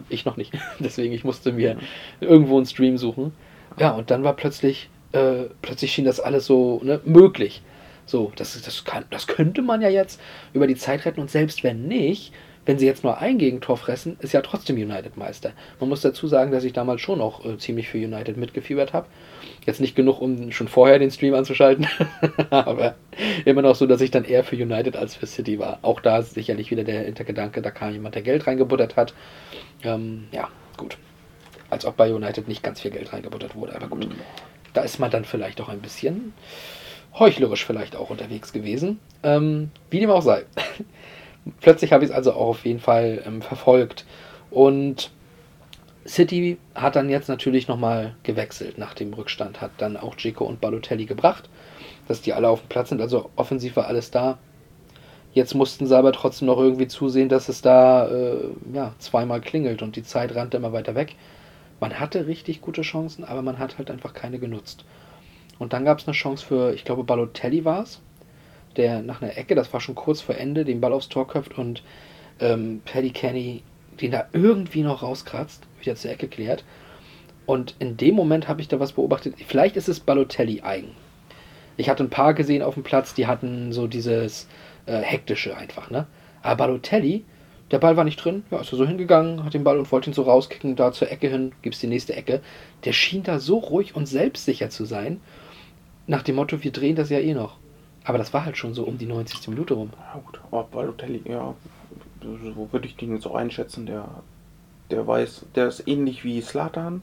Ich 0.09 0.25
noch 0.25 0.37
nicht. 0.37 0.53
Deswegen, 0.79 1.13
ich 1.13 1.25
musste 1.25 1.51
mir 1.51 1.79
irgendwo 2.21 2.59
einen 2.59 2.67
Stream 2.67 2.97
suchen. 2.97 3.33
Ja, 3.79 3.91
und 3.91 4.11
dann 4.11 4.25
war 4.25 4.35
plötzlich, 4.35 4.89
äh, 5.13 5.45
plötzlich 5.63 5.93
schien 5.93 6.05
das 6.05 6.21
alles 6.21 6.47
so 6.47 6.81
ne, 6.83 7.01
möglich. 7.05 7.63
So, 8.07 8.33
das, 8.37 8.61
das, 8.63 8.85
kann, 8.85 9.05
das 9.11 9.27
könnte 9.27 9.63
man 9.63 9.83
ja 9.83 9.89
jetzt 9.89 10.21
über 10.53 10.67
die 10.67 10.77
Zeit 10.77 11.05
retten 11.05 11.21
und 11.21 11.31
selbst 11.31 11.65
wenn 11.65 11.89
nicht, 11.89 12.33
wenn 12.67 12.79
sie 12.79 12.87
jetzt 12.87 13.05
nur 13.05 13.19
ein 13.19 13.39
Gegentor 13.39 13.77
fressen, 13.77 14.17
ist 14.21 14.33
ja 14.33 14.43
trotzdem 14.43 14.77
United 14.77 15.17
Meister. 15.17 15.53
Man 15.79 15.89
muss 15.89 16.01
dazu 16.01 16.27
sagen, 16.27 16.51
dass 16.51 16.65
ich 16.65 16.73
damals 16.73 17.01
schon 17.01 17.21
auch 17.21 17.45
äh, 17.45 17.59
ziemlich 17.59 17.89
für 17.89 17.99
United 17.99 18.37
mitgefiebert 18.37 18.93
habe. 18.93 19.07
Jetzt 19.65 19.81
nicht 19.81 19.95
genug, 19.95 20.21
um 20.21 20.51
schon 20.53 20.69
vorher 20.69 20.99
den 20.99 21.11
Stream 21.11 21.35
anzuschalten, 21.35 21.87
aber 22.51 22.97
immer 23.45 23.63
noch 23.63 23.77
so, 23.77 23.87
dass 23.87 24.01
ich 24.01 24.11
dann 24.11 24.25
eher 24.25 24.45
für 24.45 24.57
United 24.57 24.97
als 24.97 25.15
für 25.15 25.27
City 25.27 25.59
war. 25.59 25.79
Auch 25.83 26.01
da 26.01 26.19
ist 26.19 26.35
sicherlich 26.35 26.71
wieder 26.71 26.85
der 26.85 27.03
Hintergedanke, 27.03 27.63
da 27.63 27.71
kam 27.71 27.93
jemand, 27.93 28.15
der 28.15 28.23
Geld 28.23 28.47
reingebuttert 28.47 28.97
hat. 28.97 29.15
Ähm, 29.85 30.25
ja, 30.33 30.49
gut. 30.77 30.99
Als 31.71 31.85
ob 31.85 31.97
bei 31.97 32.13
United 32.13 32.49
nicht 32.49 32.63
ganz 32.63 32.81
viel 32.81 32.91
Geld 32.91 33.13
reingebuttert 33.13 33.55
wurde, 33.55 33.75
aber 33.75 33.89
gut. 33.89 34.09
Da 34.73 34.83
ist 34.83 34.99
man 34.99 35.11
dann 35.11 35.25
vielleicht 35.25 35.61
auch 35.61 35.69
ein 35.69 35.81
bisschen 35.81 36.35
heuchlerisch 37.19 37.65
vielleicht 37.65 37.97
auch 37.97 38.11
unterwegs 38.11 38.53
gewesen. 38.53 39.01
Ähm, 39.23 39.71
wie 39.91 40.01
dem 40.01 40.11
auch 40.11 40.23
sei. 40.23 40.45
Plötzlich 41.61 41.93
habe 41.93 42.05
ich 42.05 42.11
es 42.11 42.17
also 42.17 42.33
auch 42.33 42.49
auf 42.49 42.65
jeden 42.65 42.81
Fall 42.81 43.23
ähm, 43.27 43.43
verfolgt. 43.43 44.05
Und 44.51 45.11
City 46.07 46.59
hat 46.75 46.97
dann 46.97 47.09
jetzt 47.09 47.29
natürlich 47.29 47.69
nochmal 47.69 48.15
gewechselt 48.23 48.79
nach 48.79 48.95
dem 48.95 49.13
Rückstand, 49.13 49.61
hat 49.61 49.73
dann 49.79 49.97
auch 49.97 50.15
Dzeko 50.15 50.45
und 50.45 50.61
Balotelli 50.61 51.07
gebracht, 51.07 51.49
dass 52.07 52.21
die 52.21 52.33
alle 52.33 52.49
auf 52.49 52.61
dem 52.61 52.69
Platz 52.69 52.91
sind. 52.91 53.01
Also 53.01 53.31
offensiv 53.37 53.77
war 53.77 53.87
alles 53.87 54.11
da. 54.11 54.39
Jetzt 55.33 55.55
mussten 55.55 55.87
sie 55.87 55.97
aber 55.97 56.13
trotzdem 56.13 56.47
noch 56.47 56.59
irgendwie 56.59 56.87
zusehen, 56.87 57.29
dass 57.29 57.49
es 57.49 57.61
da 57.61 58.09
äh, 58.09 58.49
ja, 58.73 58.95
zweimal 58.99 59.41
klingelt 59.41 59.83
und 59.83 59.97
die 59.97 60.03
Zeit 60.03 60.35
rannte 60.35 60.57
immer 60.57 60.73
weiter 60.73 60.95
weg. 60.95 61.15
Man 61.81 61.99
hatte 62.01 62.27
richtig 62.27 62.61
gute 62.61 62.83
Chancen, 62.83 63.25
aber 63.25 63.43
man 63.43 63.59
hat 63.59 63.79
halt 63.79 63.91
einfach 63.91 64.15
keine 64.15 64.39
genutzt. 64.39 64.85
Und 65.59 65.73
dann 65.73 65.85
gab 65.85 65.99
es 65.99 66.07
eine 66.07 66.15
Chance 66.15 66.45
für, 66.45 66.75
ich 66.75 66.85
glaube, 66.85 67.05
Balotelli 67.05 67.65
war 67.65 67.83
es, 67.83 68.01
der 68.77 69.03
nach 69.03 69.23
einer 69.23 69.37
Ecke, 69.37 69.55
das 69.55 69.73
war 69.73 69.81
schon 69.81 69.95
kurz 69.95 70.21
vor 70.21 70.37
Ende, 70.37 70.65
den 70.65 70.81
Ball 70.81 70.93
aufs 70.93 71.09
Tor 71.09 71.27
köpft 71.29 71.59
und 71.59 71.83
ähm, 72.41 72.83
Paddy 72.85 73.11
Kenny 73.11 73.63
den 74.01 74.11
da 74.11 74.27
irgendwie 74.33 74.83
noch 74.83 75.03
rauskratzt, 75.03 75.67
wieder 75.81 75.97
zur 75.97 76.11
Ecke 76.11 76.29
klärt. 76.29 76.65
Und 77.47 77.75
in 77.79 77.97
dem 77.97 78.15
Moment 78.15 78.49
habe 78.49 78.61
ich 78.61 78.69
da 78.69 78.81
was 78.81 78.93
beobachtet. 78.93 79.35
Vielleicht 79.47 79.77
ist 79.77 79.89
es 79.89 80.01
Balotelli 80.01 80.63
eigen. 80.63 80.91
Ich 81.77 81.89
hatte 81.89 82.03
ein 82.03 82.11
paar 82.11 82.35
gesehen 82.35 82.63
auf 82.63 82.75
dem 82.75 82.83
Platz, 82.83 83.15
die 83.15 83.27
hatten 83.27 83.73
so 83.73 83.87
dieses 83.87 84.49
äh, 84.87 84.99
hektische 84.99 85.57
einfach, 85.57 85.91
ne? 85.91 86.07
Aber 86.43 86.67
Balotelli, 86.67 87.25
der 87.71 87.79
Ball 87.79 87.97
war 87.97 88.05
nicht 88.05 88.23
drin, 88.25 88.45
ja, 88.51 88.61
ist 88.61 88.73
er 88.73 88.79
so 88.79 88.87
hingegangen, 88.87 89.45
hat 89.45 89.55
den 89.55 89.65
Ball 89.65 89.79
und 89.79 89.91
wollte 89.91 90.11
ihn 90.11 90.15
so 90.15 90.23
rauskicken, 90.23 90.77
da 90.77 90.93
zur 90.93 91.11
Ecke 91.11 91.29
hin, 91.29 91.53
gibt's 91.63 91.81
die 91.81 91.89
nächste 91.89 92.15
Ecke. 92.15 92.41
Der 92.85 92.93
schien 92.93 93.25
da 93.25 93.41
so 93.41 93.59
ruhig 93.59 93.97
und 93.97 94.07
selbstsicher 94.07 94.71
zu 94.71 94.85
sein, 94.85 95.21
nach 96.07 96.23
dem 96.23 96.37
Motto, 96.37 96.63
wir 96.63 96.71
drehen 96.71 96.97
das 96.97 97.11
ja 97.11 97.19
eh 97.19 97.35
noch. 97.35 97.57
Aber 98.05 98.19
das 98.19 98.33
war 98.33 98.45
halt 98.45 98.57
schon 98.57 98.75
so 98.75 98.85
um 98.85 98.99
die 98.99 99.07
90. 99.07 99.49
Minute 99.49 99.75
rum. 99.75 99.91
Ja 99.99 100.21
gut, 100.25 100.41
aber 100.51 100.63
Balotelli, 100.65 101.23
ja, 101.25 101.55
so 102.23 102.69
würde 102.71 102.87
ich 102.87 102.97
den 102.97 103.15
jetzt 103.15 103.27
auch 103.27 103.35
einschätzen, 103.35 103.87
der, 103.87 104.09
der 104.91 105.05
weiß, 105.07 105.47
der 105.57 105.67
ist 105.67 105.89
ähnlich 105.89 106.23
wie 106.23 106.41
Slatan, 106.41 107.03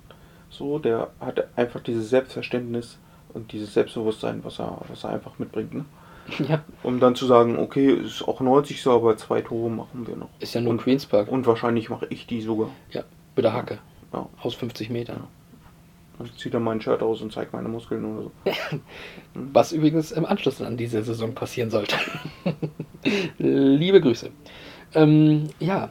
so, 0.49 0.79
der 0.79 1.09
hat 1.19 1.45
einfach 1.57 1.81
dieses 1.81 2.09
Selbstverständnis 2.09 2.99
und 3.33 3.51
dieses 3.51 3.73
Selbstbewusstsein, 3.73 4.43
was 4.43 4.59
er, 4.59 4.79
was 4.87 5.03
er 5.03 5.09
einfach 5.09 5.39
mitbringt, 5.39 5.73
ne? 5.73 5.85
Ja, 6.47 6.63
Um 6.83 6.99
dann 6.99 7.15
zu 7.15 7.25
sagen, 7.25 7.57
okay, 7.59 7.91
ist 7.91 8.27
auch 8.27 8.39
90 8.39 8.81
so, 8.81 8.91
aber 8.91 9.17
zwei 9.17 9.41
Tore 9.41 9.69
machen 9.69 10.07
wir 10.07 10.15
noch. 10.15 10.29
ist 10.39 10.53
ja 10.53 10.61
nur 10.61 10.71
und, 10.71 10.81
Queen's 10.81 11.05
Park. 11.05 11.27
Und 11.29 11.45
wahrscheinlich 11.45 11.89
mache 11.89 12.07
ich 12.09 12.27
die 12.27 12.41
sogar. 12.41 12.69
ja, 12.91 13.03
mit 13.35 13.43
der 13.45 13.53
Hacke. 13.53 13.79
Ja. 14.13 14.27
Aus 14.41 14.55
50 14.55 14.89
Metern. 14.89 15.27
Dann 16.17 16.29
zieht 16.37 16.53
er 16.53 16.59
mein 16.59 16.79
Shirt 16.79 17.01
aus 17.01 17.21
und 17.21 17.33
zeigt 17.33 17.53
meine 17.53 17.67
Muskeln 17.67 18.05
oder 18.05 18.23
so. 18.23 18.31
Was 19.33 19.71
übrigens 19.71 20.11
im 20.11 20.25
Anschluss 20.25 20.61
an 20.61 20.77
diese 20.77 21.03
Saison 21.03 21.33
passieren 21.33 21.71
sollte. 21.71 21.95
Liebe 23.37 23.99
Grüße. 23.99 24.29
Ähm, 24.93 25.49
ja, 25.59 25.89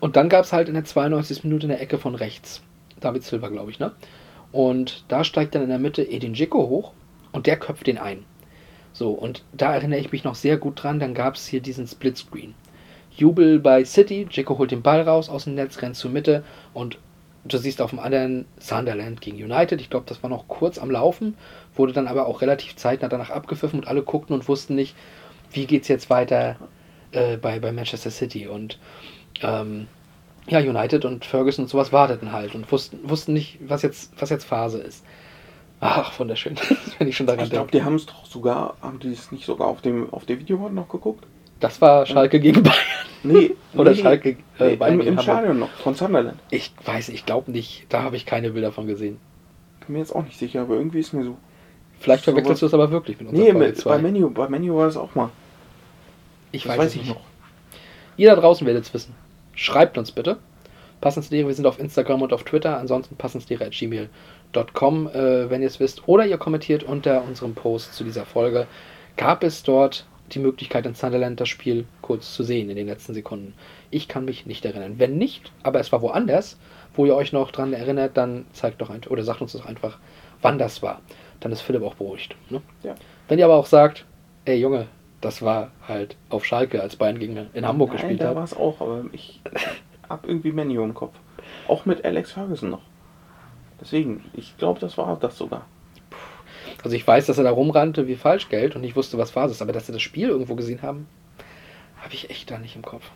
und 0.00 0.16
dann 0.16 0.28
gab 0.28 0.44
es 0.44 0.52
halt 0.52 0.68
in 0.68 0.74
der 0.74 0.84
92. 0.84 1.44
Minute 1.44 1.66
eine 1.66 1.80
Ecke 1.80 1.98
von 1.98 2.14
rechts. 2.14 2.62
David 3.00 3.24
Silva, 3.24 3.48
glaube 3.48 3.70
ich, 3.70 3.78
ne? 3.78 3.92
Und 4.52 5.04
da 5.08 5.24
steigt 5.24 5.54
dann 5.54 5.62
in 5.62 5.68
der 5.68 5.78
Mitte 5.78 6.02
Edin 6.08 6.34
Dzeko 6.34 6.68
hoch 6.68 6.92
und 7.32 7.46
der 7.46 7.58
köpft 7.58 7.86
den 7.88 7.98
ein. 7.98 8.24
So, 8.96 9.10
und 9.10 9.42
da 9.52 9.74
erinnere 9.74 10.00
ich 10.00 10.10
mich 10.10 10.24
noch 10.24 10.34
sehr 10.34 10.56
gut 10.56 10.82
dran, 10.82 10.98
dann 10.98 11.12
gab 11.12 11.34
es 11.34 11.46
hier 11.46 11.60
diesen 11.60 11.86
Splitscreen. 11.86 12.54
Jubel 13.14 13.58
bei 13.58 13.84
City, 13.84 14.26
Dzeko 14.26 14.56
holt 14.56 14.70
den 14.70 14.80
Ball 14.80 15.02
raus 15.02 15.28
aus 15.28 15.44
dem 15.44 15.54
Netz, 15.54 15.82
rennt 15.82 15.96
zur 15.96 16.10
Mitte 16.10 16.42
und 16.72 16.98
du 17.44 17.58
siehst 17.58 17.82
auf 17.82 17.90
dem 17.90 17.98
anderen 17.98 18.46
Sunderland 18.58 19.20
gegen 19.20 19.36
United. 19.36 19.82
Ich 19.82 19.90
glaube, 19.90 20.06
das 20.08 20.22
war 20.22 20.30
noch 20.30 20.48
kurz 20.48 20.78
am 20.78 20.90
Laufen, 20.90 21.36
wurde 21.74 21.92
dann 21.92 22.08
aber 22.08 22.26
auch 22.26 22.40
relativ 22.40 22.76
zeitnah 22.76 23.08
danach 23.08 23.28
abgepfiffen 23.28 23.80
und 23.80 23.86
alle 23.86 24.00
guckten 24.00 24.34
und 24.34 24.48
wussten 24.48 24.74
nicht, 24.74 24.96
wie 25.52 25.66
geht's 25.66 25.88
jetzt 25.88 26.08
weiter 26.08 26.56
äh, 27.12 27.36
bei, 27.36 27.60
bei 27.60 27.72
Manchester 27.72 28.10
City. 28.10 28.46
Und 28.46 28.78
ähm, 29.42 29.88
ja, 30.48 30.60
United 30.60 31.04
und 31.04 31.26
Ferguson 31.26 31.66
und 31.66 31.68
sowas 31.68 31.92
warteten 31.92 32.32
halt 32.32 32.54
und 32.54 32.72
wussten, 32.72 32.98
wussten 33.02 33.34
nicht, 33.34 33.58
was 33.60 33.82
jetzt, 33.82 34.12
was 34.18 34.30
jetzt 34.30 34.46
Phase 34.46 34.78
ist. 34.78 35.04
Ach, 35.80 36.18
wunderschön, 36.18 36.56
wenn 36.98 37.08
ich 37.08 37.16
schon 37.16 37.26
daran 37.26 37.44
Ich 37.44 37.50
glaube, 37.50 37.70
die 37.70 37.82
haben 37.82 37.96
es 37.96 38.06
doch 38.06 38.24
sogar, 38.26 38.76
haben 38.80 38.98
die 38.98 39.12
es 39.12 39.30
nicht 39.30 39.44
sogar 39.44 39.68
auf 39.68 39.82
dem 39.82 40.12
auf 40.12 40.24
der 40.24 40.38
Videowand 40.38 40.74
noch 40.74 40.88
geguckt? 40.88 41.24
Das 41.60 41.80
war 41.80 42.06
Schalke 42.06 42.40
gegen 42.40 42.62
Bayern. 42.62 42.76
Nee, 43.22 43.52
Oder 43.74 43.92
nee, 43.92 43.96
Schalke, 43.96 44.30
äh, 44.30 44.36
nee, 44.58 44.76
Bayern 44.76 45.00
im, 45.00 45.06
im. 45.08 45.18
Stadion 45.18 45.58
noch, 45.58 45.70
von 45.70 45.94
Sunderland. 45.94 46.38
Ich 46.50 46.72
weiß, 46.84 47.08
ich 47.10 47.26
glaube 47.26 47.50
nicht. 47.50 47.86
Da 47.88 48.02
habe 48.02 48.16
ich 48.16 48.26
keine 48.26 48.50
Bilder 48.50 48.72
von 48.72 48.86
gesehen. 48.86 49.18
Bin 49.80 49.94
mir 49.94 49.98
jetzt 50.00 50.14
auch 50.14 50.24
nicht 50.24 50.38
sicher, 50.38 50.62
aber 50.62 50.74
irgendwie 50.76 51.00
ist 51.00 51.12
mir 51.12 51.24
so. 51.24 51.36
Vielleicht 51.98 52.24
verwechselst 52.24 52.62
du 52.62 52.66
es 52.66 52.74
aber 52.74 52.90
wirklich 52.90 53.18
mit 53.18 53.32
Nee, 53.32 53.50
unserer 53.50 53.52
Folge 53.52 53.72
mit, 53.72 53.84
bei 53.84 53.98
Menu, 53.98 54.30
bei 54.30 54.48
Menu 54.48 54.76
war 54.76 54.86
das 54.86 54.96
auch 54.98 55.14
mal. 55.14 55.30
Ich 56.52 56.64
das 56.64 56.72
weiß, 56.72 56.78
weiß 56.78 56.86
es 56.88 56.94
ich 56.96 57.02
nicht. 57.02 57.14
noch. 57.14 57.22
Ihr 58.18 58.30
da 58.30 58.36
draußen 58.36 58.66
werdet 58.66 58.84
es 58.84 58.94
wissen. 58.94 59.14
Schreibt 59.54 59.96
uns 59.96 60.12
bitte. 60.12 60.38
Passensdere, 61.00 61.46
wir 61.46 61.54
sind 61.54 61.66
auf 61.66 61.78
Instagram 61.78 62.22
und 62.22 62.32
auf 62.32 62.44
Twitter. 62.44 62.78
Ansonsten 62.78 63.16
passensdere.gmail.com, 64.56 65.08
äh, 65.08 65.50
wenn 65.50 65.62
ihr 65.62 65.68
es 65.68 65.80
wisst. 65.80 66.06
Oder 66.08 66.26
ihr 66.26 66.38
kommentiert 66.38 66.82
unter 66.82 67.22
unserem 67.22 67.54
Post 67.54 67.94
zu 67.94 68.04
dieser 68.04 68.24
Folge. 68.24 68.66
Gab 69.16 69.42
es 69.42 69.62
dort 69.62 70.06
die 70.32 70.38
Möglichkeit, 70.38 70.86
in 70.86 70.94
Sunderland 70.94 71.40
das 71.40 71.48
Spiel 71.48 71.86
kurz 72.02 72.34
zu 72.34 72.42
sehen 72.42 72.70
in 72.70 72.76
den 72.76 72.86
letzten 72.86 73.14
Sekunden? 73.14 73.54
Ich 73.90 74.08
kann 74.08 74.24
mich 74.24 74.46
nicht 74.46 74.64
erinnern. 74.64 74.94
Wenn 74.98 75.18
nicht, 75.18 75.52
aber 75.62 75.80
es 75.80 75.92
war 75.92 76.02
woanders, 76.02 76.58
wo 76.94 77.06
ihr 77.06 77.14
euch 77.14 77.32
noch 77.32 77.52
dran 77.52 77.72
erinnert, 77.72 78.16
dann 78.16 78.46
zeigt 78.52 78.80
doch 78.80 78.90
einfach 78.90 79.10
oder 79.10 79.22
sagt 79.22 79.40
uns 79.40 79.52
doch 79.52 79.66
einfach, 79.66 79.98
wann 80.42 80.58
das 80.58 80.82
war. 80.82 81.00
Dann 81.40 81.52
ist 81.52 81.60
Philipp 81.60 81.82
auch 81.82 81.94
beruhigt. 81.94 82.34
Ne? 82.50 82.62
Ja. 82.82 82.94
Wenn 83.28 83.38
ihr 83.38 83.44
aber 83.44 83.56
auch 83.56 83.66
sagt, 83.66 84.06
ey 84.46 84.56
Junge, 84.56 84.86
das 85.20 85.42
war 85.42 85.70
halt 85.86 86.16
auf 86.30 86.44
Schalke, 86.44 86.80
als 86.82 86.96
Bayern 86.96 87.18
gegen 87.18 87.48
in 87.52 87.66
Hamburg 87.66 87.90
Nein, 87.90 87.98
gespielt 87.98 88.20
da 88.20 88.28
hat. 88.28 88.36
war 88.36 88.44
es 88.44 88.56
auch, 88.56 88.80
aber 88.80 89.04
ich 89.12 89.40
hab 90.08 90.26
irgendwie 90.26 90.52
Menu 90.52 90.82
im 90.82 90.94
Kopf. 90.94 91.14
Auch 91.68 91.84
mit 91.84 92.04
Alex 92.04 92.32
Ferguson 92.32 92.70
noch. 92.70 92.82
Deswegen, 93.80 94.24
ich 94.34 94.56
glaube, 94.56 94.80
das 94.80 94.96
war 94.96 95.16
das 95.18 95.36
sogar. 95.36 95.66
Also 96.82 96.96
ich 96.96 97.06
weiß, 97.06 97.26
dass 97.26 97.38
er 97.38 97.44
da 97.44 97.50
rumrannte 97.50 98.06
wie 98.06 98.16
Falschgeld 98.16 98.76
und 98.76 98.84
ich 98.84 98.96
wusste, 98.96 99.18
was 99.18 99.30
Phase 99.30 99.52
ist, 99.52 99.62
aber 99.62 99.72
dass 99.72 99.86
sie 99.86 99.92
das 99.92 100.02
Spiel 100.02 100.28
irgendwo 100.28 100.54
gesehen 100.54 100.82
haben, 100.82 101.06
habe 102.00 102.14
ich 102.14 102.30
echt 102.30 102.50
da 102.50 102.58
nicht 102.58 102.76
im 102.76 102.82
Kopf. 102.82 103.10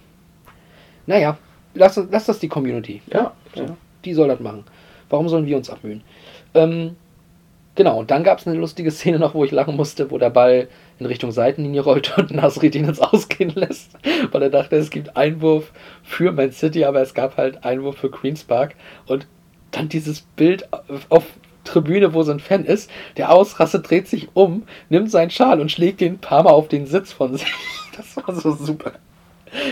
Naja, 1.06 1.38
lass, 1.74 2.00
lass 2.10 2.26
das 2.26 2.38
die 2.38 2.48
Community. 2.48 3.02
Ja, 3.12 3.32
So, 3.54 3.62
ja. 3.62 3.76
Die 4.04 4.14
soll 4.14 4.28
das 4.28 4.40
machen. 4.40 4.64
Warum 5.08 5.28
sollen 5.28 5.46
wir 5.46 5.56
uns 5.56 5.70
abmühen? 5.70 6.02
Ähm, 6.54 6.96
genau, 7.74 7.98
und 7.98 8.10
dann 8.10 8.24
gab 8.24 8.38
es 8.38 8.46
eine 8.46 8.56
lustige 8.56 8.90
Szene 8.90 9.18
noch, 9.18 9.34
wo 9.34 9.44
ich 9.44 9.50
lachen 9.50 9.76
musste, 9.76 10.10
wo 10.10 10.18
der 10.18 10.30
Ball 10.30 10.68
in 10.98 11.06
Richtung 11.06 11.32
Seitenlinie 11.32 11.82
rollte 11.82 12.14
und 12.16 12.30
Nasri 12.30 12.70
den 12.70 12.84
ins 12.84 13.00
Ausgehen 13.00 13.50
lässt, 13.50 13.96
weil 14.30 14.42
er 14.42 14.50
dachte, 14.50 14.76
es 14.76 14.90
gibt 14.90 15.16
Einwurf 15.16 15.72
für 16.02 16.32
Man 16.32 16.52
City, 16.52 16.84
aber 16.84 17.02
es 17.02 17.14
gab 17.14 17.36
halt 17.36 17.64
Einwurf 17.64 17.98
für 17.98 18.10
Queen's 18.10 18.44
Park 18.44 18.74
und 19.06 19.26
dann 19.70 19.88
dieses 19.88 20.20
Bild 20.20 20.68
auf 21.08 21.24
Tribüne, 21.64 22.14
wo 22.14 22.22
so 22.22 22.32
ein 22.32 22.40
Fan 22.40 22.64
ist, 22.64 22.90
der 23.16 23.32
ausrastet, 23.32 23.88
dreht 23.88 24.08
sich 24.08 24.28
um, 24.34 24.64
nimmt 24.88 25.10
seinen 25.10 25.30
Schal 25.30 25.60
und 25.60 25.70
schlägt 25.70 26.00
den 26.00 26.14
ein 26.14 26.18
paar 26.18 26.42
Mal 26.42 26.50
auf 26.50 26.68
den 26.68 26.86
Sitz 26.86 27.12
von 27.12 27.36
sich. 27.36 27.46
Das 27.96 28.16
war 28.16 28.34
so 28.34 28.52
super. 28.52 28.92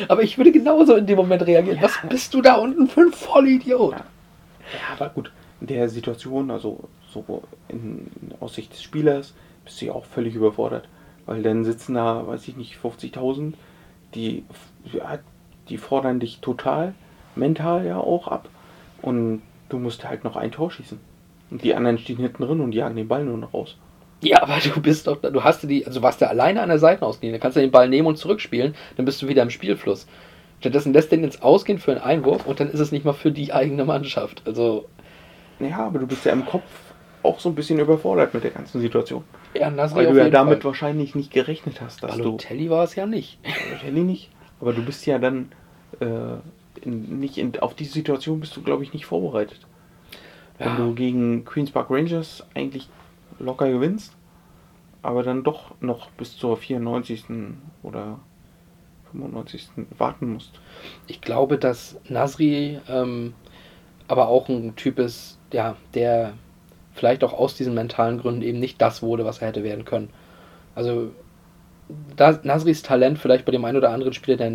Aber 0.08 0.22
ich 0.22 0.36
würde 0.36 0.52
genauso 0.52 0.96
in 0.96 1.06
dem 1.06 1.16
Moment 1.16 1.46
reagieren. 1.46 1.78
Was 1.80 1.98
bist 2.10 2.34
du 2.34 2.42
da 2.42 2.56
unten 2.56 2.88
für 2.88 3.02
ein 3.02 3.12
Vollidiot? 3.12 3.92
Ja. 3.92 4.04
Ja, 4.72 4.94
aber 4.94 5.08
gut, 5.10 5.32
in 5.60 5.66
der 5.68 5.88
Situation, 5.88 6.50
also 6.50 6.88
so 7.10 7.42
in, 7.68 8.10
in 8.20 8.34
Aussicht 8.40 8.72
des 8.72 8.82
Spielers, 8.82 9.34
bist 9.64 9.80
du 9.80 9.86
ja 9.86 9.92
auch 9.92 10.04
völlig 10.04 10.34
überfordert. 10.34 10.88
Weil 11.26 11.42
dann 11.42 11.64
sitzen 11.64 11.94
da, 11.94 12.26
weiß 12.26 12.48
ich 12.48 12.56
nicht, 12.56 12.76
50.000, 12.76 13.54
die, 14.14 14.44
ja, 14.92 15.18
die 15.68 15.78
fordern 15.78 16.20
dich 16.20 16.40
total, 16.40 16.94
mental 17.34 17.86
ja 17.86 17.98
auch 17.98 18.28
ab. 18.28 18.48
Und 19.02 19.42
du 19.68 19.78
musst 19.78 20.08
halt 20.08 20.24
noch 20.24 20.36
ein 20.36 20.50
Tor 20.50 20.70
schießen. 20.70 20.98
Und 21.50 21.62
die 21.62 21.74
anderen 21.74 21.98
stehen 21.98 22.18
hinten 22.18 22.42
drin 22.42 22.60
und 22.60 22.72
jagen 22.74 22.96
den 22.96 23.08
Ball 23.08 23.24
nur 23.24 23.38
noch 23.38 23.54
raus. 23.54 23.76
Ja, 24.20 24.42
aber 24.42 24.56
du 24.62 24.80
bist 24.80 25.06
doch, 25.06 25.16
du 25.20 25.44
hast 25.44 25.62
die, 25.68 25.86
also 25.86 26.02
warst 26.02 26.20
du 26.20 26.28
alleine 26.28 26.60
an 26.60 26.68
der 26.68 26.78
Seitenauslinie, 26.78 27.34
dann 27.34 27.40
kannst 27.40 27.56
du 27.56 27.60
den 27.60 27.70
Ball 27.70 27.88
nehmen 27.88 28.08
und 28.08 28.16
zurückspielen, 28.16 28.74
dann 28.96 29.06
bist 29.06 29.22
du 29.22 29.28
wieder 29.28 29.42
im 29.42 29.50
Spielfluss. 29.50 30.06
Stattdessen 30.60 30.92
lässt 30.92 31.12
den 31.12 31.22
ins 31.22 31.40
Ausgehen 31.40 31.78
für 31.78 31.92
einen 31.92 32.00
Einwurf 32.00 32.44
und 32.46 32.58
dann 32.58 32.68
ist 32.68 32.80
es 32.80 32.90
nicht 32.90 33.04
mal 33.04 33.12
für 33.12 33.30
die 33.30 33.52
eigene 33.52 33.84
Mannschaft. 33.84 34.42
Also, 34.44 34.86
Ja, 35.60 35.86
aber 35.86 36.00
du 36.00 36.06
bist 36.06 36.24
ja 36.24 36.32
im 36.32 36.44
Kopf 36.44 36.64
auch 37.22 37.38
so 37.38 37.48
ein 37.48 37.54
bisschen 37.54 37.78
überfordert 37.78 38.34
mit 38.34 38.42
der 38.44 38.50
ganzen 38.50 38.80
Situation. 38.80 39.22
ja, 39.54 39.70
Nasri 39.70 39.96
Weil 39.98 40.12
du 40.12 40.18
ja 40.18 40.30
damit 40.30 40.62
Fall. 40.62 40.70
wahrscheinlich 40.70 41.14
nicht 41.14 41.30
gerechnet 41.32 41.80
hast, 41.80 42.02
dass 42.02 42.16
du. 42.16 42.18
Balotelli 42.22 42.70
war 42.70 42.84
es 42.84 42.96
ja 42.96 43.06
nicht. 43.06 43.38
Wahrscheinlich 43.70 44.04
nicht. 44.04 44.30
Aber 44.60 44.72
du 44.72 44.84
bist 44.84 45.06
ja 45.06 45.18
dann 45.18 45.52
äh, 46.00 46.06
in, 46.84 47.20
nicht 47.20 47.38
in, 47.38 47.58
auf 47.60 47.74
diese 47.74 47.92
Situation 47.92 48.40
bist 48.40 48.56
du, 48.56 48.62
glaube 48.62 48.82
ich, 48.82 48.92
nicht 48.92 49.06
vorbereitet. 49.06 49.60
Wenn 50.58 50.68
Ja. 50.68 50.76
du 50.76 50.94
gegen 50.94 51.44
Queens 51.44 51.70
Park 51.70 51.90
Rangers 51.90 52.44
eigentlich 52.54 52.88
locker 53.38 53.70
gewinnst, 53.70 54.16
aber 55.02 55.22
dann 55.22 55.44
doch 55.44 55.72
noch 55.80 56.10
bis 56.10 56.36
zur 56.36 56.56
94. 56.56 57.24
oder 57.82 58.18
95. 59.12 59.68
warten 59.96 60.32
musst. 60.34 60.60
Ich 61.06 61.20
glaube, 61.20 61.58
dass 61.58 61.96
Nasri 62.08 62.80
ähm, 62.88 63.34
aber 64.08 64.28
auch 64.28 64.48
ein 64.48 64.74
Typ 64.76 64.98
ist, 64.98 65.38
ja, 65.52 65.76
der 65.94 66.32
vielleicht 66.94 67.22
auch 67.22 67.32
aus 67.32 67.54
diesen 67.54 67.74
mentalen 67.74 68.18
Gründen 68.18 68.42
eben 68.42 68.58
nicht 68.58 68.80
das 68.82 69.02
wurde, 69.02 69.24
was 69.24 69.38
er 69.38 69.48
hätte 69.48 69.62
werden 69.62 69.84
können. 69.84 70.10
Also 70.74 71.12
Nasris 72.42 72.82
Talent 72.82 73.18
vielleicht 73.18 73.44
bei 73.44 73.52
dem 73.52 73.64
einen 73.64 73.78
oder 73.78 73.90
anderen 73.90 74.12
Spieler, 74.12 74.36
der 74.36 74.52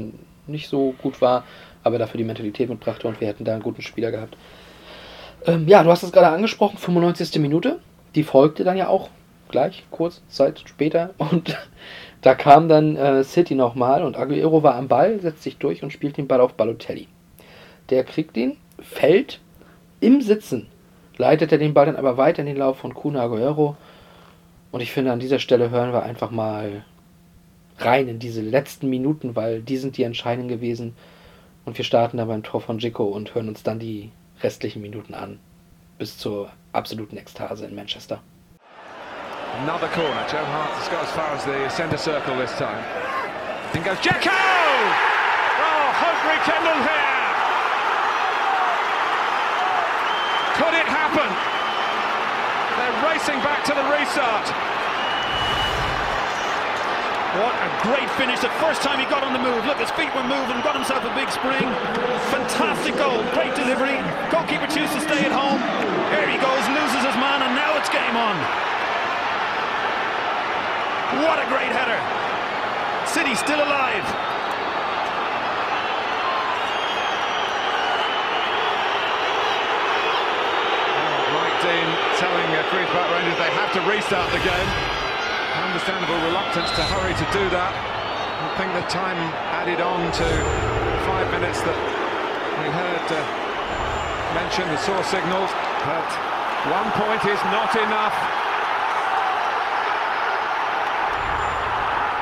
nicht 0.47 0.67
so 0.67 0.93
gut 1.01 1.21
war, 1.21 1.43
aber 1.83 1.97
dafür 1.97 2.17
die 2.17 2.23
Mentalität 2.23 2.69
mitbrachte 2.69 3.07
und 3.07 3.19
wir 3.19 3.27
hätten 3.27 3.45
da 3.45 3.53
einen 3.53 3.63
guten 3.63 3.81
Spieler 3.81 4.11
gehabt. 4.11 4.35
Ähm, 5.45 5.67
ja, 5.67 5.83
du 5.83 5.89
hast 5.89 6.03
es 6.03 6.11
gerade 6.11 6.27
angesprochen, 6.27 6.77
95. 6.77 7.39
Minute. 7.39 7.79
Die 8.15 8.23
folgte 8.23 8.63
dann 8.63 8.77
ja 8.77 8.87
auch 8.87 9.09
gleich, 9.49 9.83
kurz 9.91 10.21
Zeit 10.27 10.63
später. 10.65 11.11
Und 11.17 11.57
da 12.21 12.35
kam 12.35 12.69
dann 12.69 12.95
äh, 12.95 13.23
City 13.23 13.55
nochmal 13.55 14.03
und 14.03 14.17
Aguero 14.17 14.63
war 14.63 14.75
am 14.75 14.87
Ball, 14.87 15.19
setzt 15.19 15.43
sich 15.43 15.57
durch 15.57 15.83
und 15.83 15.91
spielt 15.91 16.17
den 16.17 16.27
Ball 16.27 16.41
auf 16.41 16.53
Balotelli. 16.53 17.07
Der 17.89 18.03
kriegt 18.03 18.37
ihn, 18.37 18.57
fällt 18.79 19.39
im 19.99 20.21
Sitzen, 20.21 20.67
leitet 21.17 21.51
er 21.51 21.57
den 21.57 21.73
Ball 21.73 21.85
dann 21.85 21.95
aber 21.95 22.17
weiter 22.17 22.41
in 22.41 22.47
den 22.47 22.57
Lauf 22.57 22.77
von 22.77 22.93
Kuna 22.93 23.21
Aguero. 23.21 23.75
Und 24.71 24.81
ich 24.81 24.91
finde, 24.91 25.11
an 25.11 25.19
dieser 25.19 25.39
Stelle 25.39 25.69
hören 25.69 25.93
wir 25.93 26.03
einfach 26.03 26.31
mal 26.31 26.83
rein 27.77 28.07
in 28.07 28.19
diese 28.19 28.41
letzten 28.41 28.89
Minuten, 28.89 29.35
weil 29.35 29.61
die 29.61 29.77
sind 29.77 29.97
die 29.97 30.03
entscheidenden 30.03 30.47
gewesen. 30.47 30.95
Und 31.65 31.77
wir 31.77 31.85
starten 31.85 32.17
dann 32.17 32.27
beim 32.27 32.43
Tor 32.43 32.61
von 32.61 32.79
Jico 32.79 33.05
und 33.05 33.33
hören 33.35 33.47
uns 33.47 33.63
dann 33.63 33.79
die 33.79 34.11
restlichen 34.41 34.81
Minuten 34.81 35.13
an. 35.13 35.39
Bis 35.97 36.17
zur 36.17 36.51
absoluten 36.73 37.17
Ekstase 37.17 37.65
in 37.65 37.75
Manchester. 37.75 38.19
Another 39.61 39.87
corner. 39.89 40.25
Joe 40.27 40.43
Hart 40.43 40.73
has 40.73 40.89
got 40.89 41.03
as 41.03 41.11
far 41.11 41.29
as 41.35 41.45
the 41.45 41.69
centre 41.69 41.97
circle 41.97 42.35
this 42.35 42.51
time. 42.57 42.83
In 43.73 43.83
goes 43.83 43.99
Jacko! 44.01 44.33
Oh, 44.33 45.85
hope 46.01 46.21
rekindled 46.25 46.83
here. 46.83 47.13
Could 50.57 50.73
it 50.73 50.89
happen? 50.89 51.29
They're 52.77 52.99
racing 53.09 53.39
back 53.45 53.63
to 53.65 53.73
the 53.73 53.85
restart. 53.93 54.82
What 57.33 57.57
a 57.57 57.69
great 57.81 58.05
finish. 58.13 58.45
The 58.45 58.53
first 58.61 58.85
time 58.85 59.01
he 59.01 59.09
got 59.09 59.25
on 59.25 59.33
the 59.33 59.41
move. 59.41 59.65
Look, 59.65 59.81
his 59.81 59.89
feet 59.97 60.13
were 60.13 60.21
moving, 60.21 60.53
got 60.61 60.77
himself 60.77 61.01
a 61.01 61.09
big 61.17 61.33
spring. 61.33 61.65
Fantastic 62.29 62.93
goal. 62.93 63.25
Great 63.33 63.57
delivery. 63.57 63.97
Goalkeeper 64.29 64.69
chooses 64.69 65.01
to 65.01 65.01
stay 65.01 65.25
at 65.25 65.33
home. 65.33 65.57
Here 66.13 66.29
he 66.29 66.37
goes, 66.37 66.61
loses 66.69 67.01
his 67.01 67.17
man, 67.17 67.41
and 67.41 67.57
now 67.57 67.73
it's 67.81 67.89
game 67.89 68.13
on. 68.13 68.37
What 71.25 71.41
a 71.41 71.49
great 71.49 71.73
header. 71.73 71.97
City 73.09 73.33
still 73.33 73.65
alive. 73.65 74.05
Mike 81.33 81.57
Dean 81.65 81.89
telling 82.21 82.45
Queen's 82.69 82.89
Park 82.93 83.09
Rangers 83.09 83.37
they 83.41 83.49
have 83.57 83.73
to 83.73 83.81
restart 83.89 84.29
the 84.29 84.41
game. 84.45 85.02
Understandable 85.83 86.23
reluctance 86.31 86.71
to 86.79 86.83
hurry 86.95 87.11
to 87.11 87.27
do 87.35 87.43
that. 87.51 87.75
I 87.75 88.55
think 88.55 88.71
the 88.71 88.87
time 88.87 89.19
added 89.51 89.83
on 89.83 89.99
to 90.15 90.27
five 91.03 91.27
minutes 91.27 91.59
that 91.59 91.75
we 92.55 92.71
heard 92.71 93.03
uh, 93.11 93.19
mention 94.31 94.63
the 94.71 94.79
source 94.79 95.11
signals, 95.11 95.51
but 95.83 96.07
one 96.71 96.87
point 96.95 97.19
is 97.27 97.35
not 97.51 97.75
enough. 97.75 98.15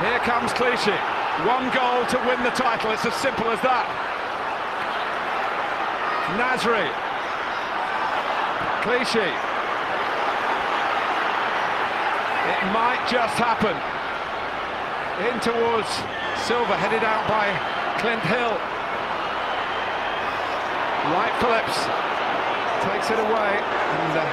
Here 0.02 0.18
comes 0.26 0.50
Clichy. 0.58 0.98
One 1.46 1.70
goal 1.70 2.02
to 2.02 2.18
win 2.26 2.42
the 2.42 2.50
title. 2.58 2.90
It's 2.90 3.06
as 3.06 3.14
simple 3.14 3.46
as 3.46 3.62
that. 3.62 3.86
Nasri. 6.34 6.90
Clichy. 8.82 9.30
It 12.42 12.51
might 12.70 13.02
just 13.10 13.34
happen. 13.34 13.74
In 15.26 15.34
towards 15.42 15.90
Silva, 16.46 16.78
headed 16.78 17.02
out 17.02 17.26
by 17.26 17.50
Clint 17.98 18.22
Hill. 18.30 18.54
Wright 21.10 21.34
Phillips 21.42 21.76
takes 22.86 23.10
it 23.10 23.18
away 23.18 23.52
and 23.58 24.12
uh, 24.14 24.26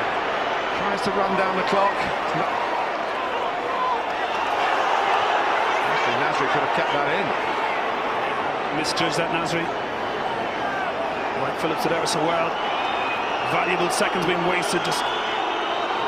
tries 0.78 1.02
to 1.02 1.12
run 1.18 1.34
down 1.38 1.58
the 1.58 1.66
clock. 1.70 1.94
Actually, 5.90 6.18
Nasri 6.22 6.48
could 6.54 6.62
have 6.62 6.76
kept 6.78 6.94
that 6.94 7.10
in. 7.14 7.26
Misjudged 8.78 9.18
that 9.18 9.34
Nasri. 9.34 9.66
White 11.42 11.58
Phillips 11.62 11.84
did 11.84 11.92
ever 11.94 12.06
so 12.06 12.20
well. 12.26 12.50
Valuable 13.52 13.90
seconds 13.90 14.26
being 14.26 14.46
wasted. 14.46 14.84
Just 14.86 15.02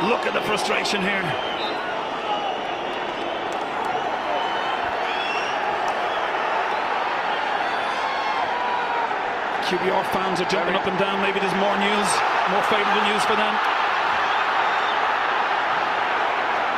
look 0.05 0.25
at 0.25 0.33
the 0.33 0.41
frustration 0.41 1.01
here. 1.01 1.25
QBR 9.71 10.03
fans 10.11 10.43
are 10.43 10.49
jumping 10.51 10.75
up 10.75 10.83
and 10.83 10.99
down. 10.99 11.23
Maybe 11.23 11.39
there's 11.39 11.55
more 11.55 11.71
news, 11.79 12.09
more 12.51 12.59
favourable 12.67 13.07
news 13.07 13.23
for 13.23 13.39
them. 13.39 13.55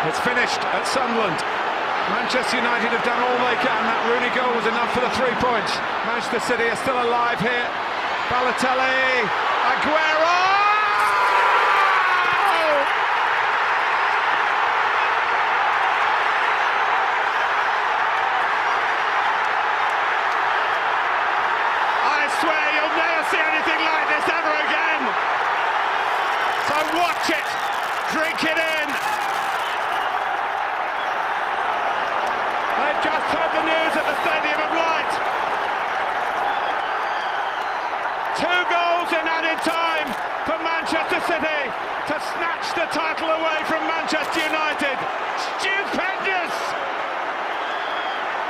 It's 0.05 0.21
finished 0.21 0.61
at 0.61 0.85
Sunderland. 0.85 1.41
Manchester 2.13 2.61
United 2.61 2.93
have 2.93 3.01
done 3.01 3.17
all 3.17 3.37
they 3.49 3.57
can. 3.65 3.81
That 3.89 3.97
Rooney 4.13 4.29
goal 4.37 4.53
was 4.53 4.69
enough 4.69 4.93
for 4.93 5.01
the 5.01 5.09
three 5.17 5.33
points. 5.41 5.73
Manchester 6.05 6.53
City 6.53 6.69
are 6.69 6.77
still 6.85 7.01
alive 7.01 7.41
here. 7.41 7.65
Balotelli, 8.29 9.25
Aguero! 9.73 10.42
See 23.29 23.39
anything 23.39 23.81
like 23.83 24.07
this 24.11 24.25
ever 24.27 24.53
again. 24.67 25.01
So 26.67 26.75
watch 26.99 27.27
it, 27.29 27.47
drink 28.11 28.39
it 28.43 28.59
in. 28.59 28.87
They've 32.79 33.01
just 33.05 33.27
heard 33.31 33.51
the 33.53 33.63
news 33.63 33.93
at 33.95 34.05
the 34.07 34.17
Stadium 34.25 34.59
of 34.59 34.71
Light. 34.75 35.13
Two 38.43 38.61
goals 38.67 39.09
in 39.15 39.23
added 39.23 39.59
time 39.63 40.09
for 40.43 40.57
Manchester 40.59 41.21
City 41.23 41.61
to 42.11 42.15
snatch 42.35 42.67
the 42.75 42.87
title 42.91 43.31
away 43.31 43.63
from 43.63 43.79
Manchester 43.87 44.43
United. 44.43 44.99
Stupendous! 45.39 46.51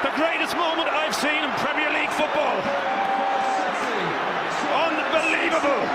The 0.01 0.09
greatest 0.17 0.57
moment 0.57 0.89
I've 0.89 1.13
seen 1.13 1.45
in 1.45 1.51
Premier 1.61 1.93
League 1.93 2.09
football. 2.09 2.57
Unbelievable. 4.73 5.85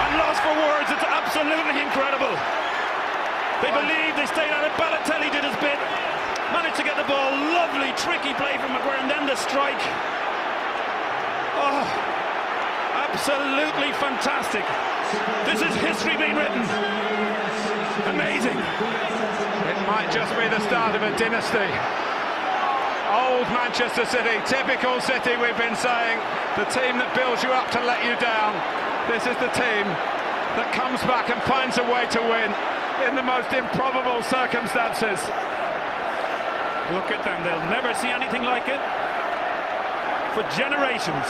I'm 0.00 0.14
lost 0.16 0.40
for 0.40 0.56
words. 0.56 0.88
It's 0.88 1.04
absolutely 1.04 1.84
incredible. 1.84 2.32
They 3.60 3.68
believe 3.76 4.15
they 4.15 4.15
stayed 4.26 4.50
out 4.50 4.66
of 4.66 4.74
Balotelli 4.74 5.30
did 5.30 5.44
his 5.46 5.56
bit. 5.62 5.78
Managed 6.50 6.76
to 6.76 6.86
get 6.86 6.98
the 6.98 7.06
ball. 7.06 7.30
Lovely, 7.54 7.94
tricky 7.94 8.34
play 8.34 8.58
from 8.58 8.74
Maguire 8.74 8.98
and 9.02 9.10
then 9.10 9.26
the 9.26 9.38
strike. 9.38 9.78
Oh, 11.58 11.84
absolutely 13.06 13.90
fantastic. 14.02 14.66
This 15.46 15.62
is 15.62 15.72
history 15.78 16.18
being 16.18 16.34
written. 16.34 16.62
Amazing. 18.10 18.58
It 18.58 19.78
might 19.86 20.10
just 20.10 20.34
be 20.34 20.46
the 20.50 20.60
start 20.66 20.94
of 20.94 21.02
a 21.02 21.10
dynasty. 21.18 21.70
Old 23.10 23.46
Manchester 23.54 24.04
City, 24.06 24.38
typical 24.46 25.00
City, 25.00 25.38
we've 25.38 25.58
been 25.58 25.78
saying. 25.78 26.18
The 26.58 26.66
team 26.74 26.98
that 26.98 27.14
builds 27.14 27.42
you 27.46 27.50
up 27.54 27.70
to 27.74 27.80
let 27.86 28.02
you 28.02 28.18
down. 28.18 28.54
This 29.06 29.22
is 29.28 29.38
the 29.38 29.52
team 29.54 29.86
that 30.58 30.72
comes 30.74 30.98
back 31.06 31.30
and 31.30 31.38
finds 31.44 31.78
a 31.78 31.86
way 31.86 32.06
to 32.10 32.20
win 32.26 32.50
in 33.04 33.14
the 33.14 33.22
most 33.22 33.52
improbable 33.52 34.22
circumstances. 34.22 35.20
Look 36.94 37.10
at 37.10 37.20
them. 37.26 37.42
They'll 37.44 37.68
never 37.68 37.92
see 37.98 38.08
anything 38.08 38.42
like 38.42 38.68
it 38.68 38.80
for 40.32 40.42
generations. 40.56 41.26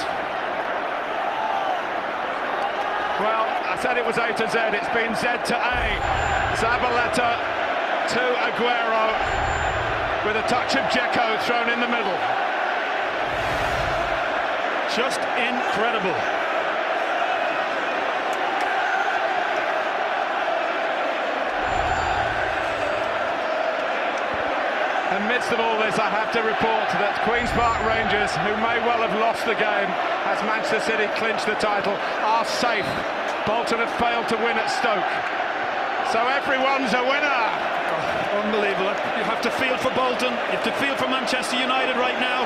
Well, 3.18 3.48
I 3.48 3.78
said 3.80 3.96
it 3.96 4.04
was 4.04 4.18
A 4.18 4.28
to 4.34 4.46
Z, 4.50 4.76
it's 4.76 4.92
been 4.92 5.16
Z 5.16 5.40
to 5.48 5.56
A. 5.56 5.80
Zabaleta 6.60 7.32
to 8.12 8.22
Aguero 8.50 9.06
with 10.26 10.36
a 10.36 10.46
touch 10.48 10.76
of 10.76 10.84
Jekko 10.92 11.38
thrown 11.46 11.70
in 11.70 11.80
the 11.80 11.88
middle. 11.88 12.18
Just 14.94 15.20
incredible. 15.40 16.45
Amidst 25.16 25.48
of 25.48 25.56
all 25.64 25.80
this, 25.80 25.96
I 25.96 26.12
have 26.12 26.28
to 26.36 26.44
report 26.44 26.92
that 27.00 27.16
Queen's 27.24 27.48
Park 27.56 27.80
Rangers, 27.88 28.28
who 28.44 28.52
may 28.60 28.76
well 28.84 29.00
have 29.00 29.16
lost 29.16 29.48
the 29.48 29.56
game, 29.56 29.88
as 30.28 30.36
Manchester 30.44 30.92
City 30.92 31.08
clinched 31.16 31.48
the 31.48 31.56
title? 31.56 31.96
Are 32.20 32.44
safe? 32.44 32.84
Bolton 33.48 33.80
have 33.80 33.88
failed 33.96 34.28
to 34.28 34.36
win 34.44 34.60
at 34.60 34.68
Stoke. 34.68 35.08
So 36.12 36.20
everyone's 36.20 36.92
a 36.92 37.00
winner. 37.00 37.32
Oh, 37.32 38.44
unbelievable. 38.44 38.92
You 39.16 39.24
have 39.24 39.40
to 39.48 39.52
feel 39.56 39.80
for 39.80 39.88
Bolton. 39.96 40.36
You 40.52 40.60
have 40.60 40.68
to 40.68 40.76
feel 40.84 40.92
for 41.00 41.08
Manchester 41.08 41.56
United 41.56 41.96
right 41.96 42.20
now. 42.20 42.44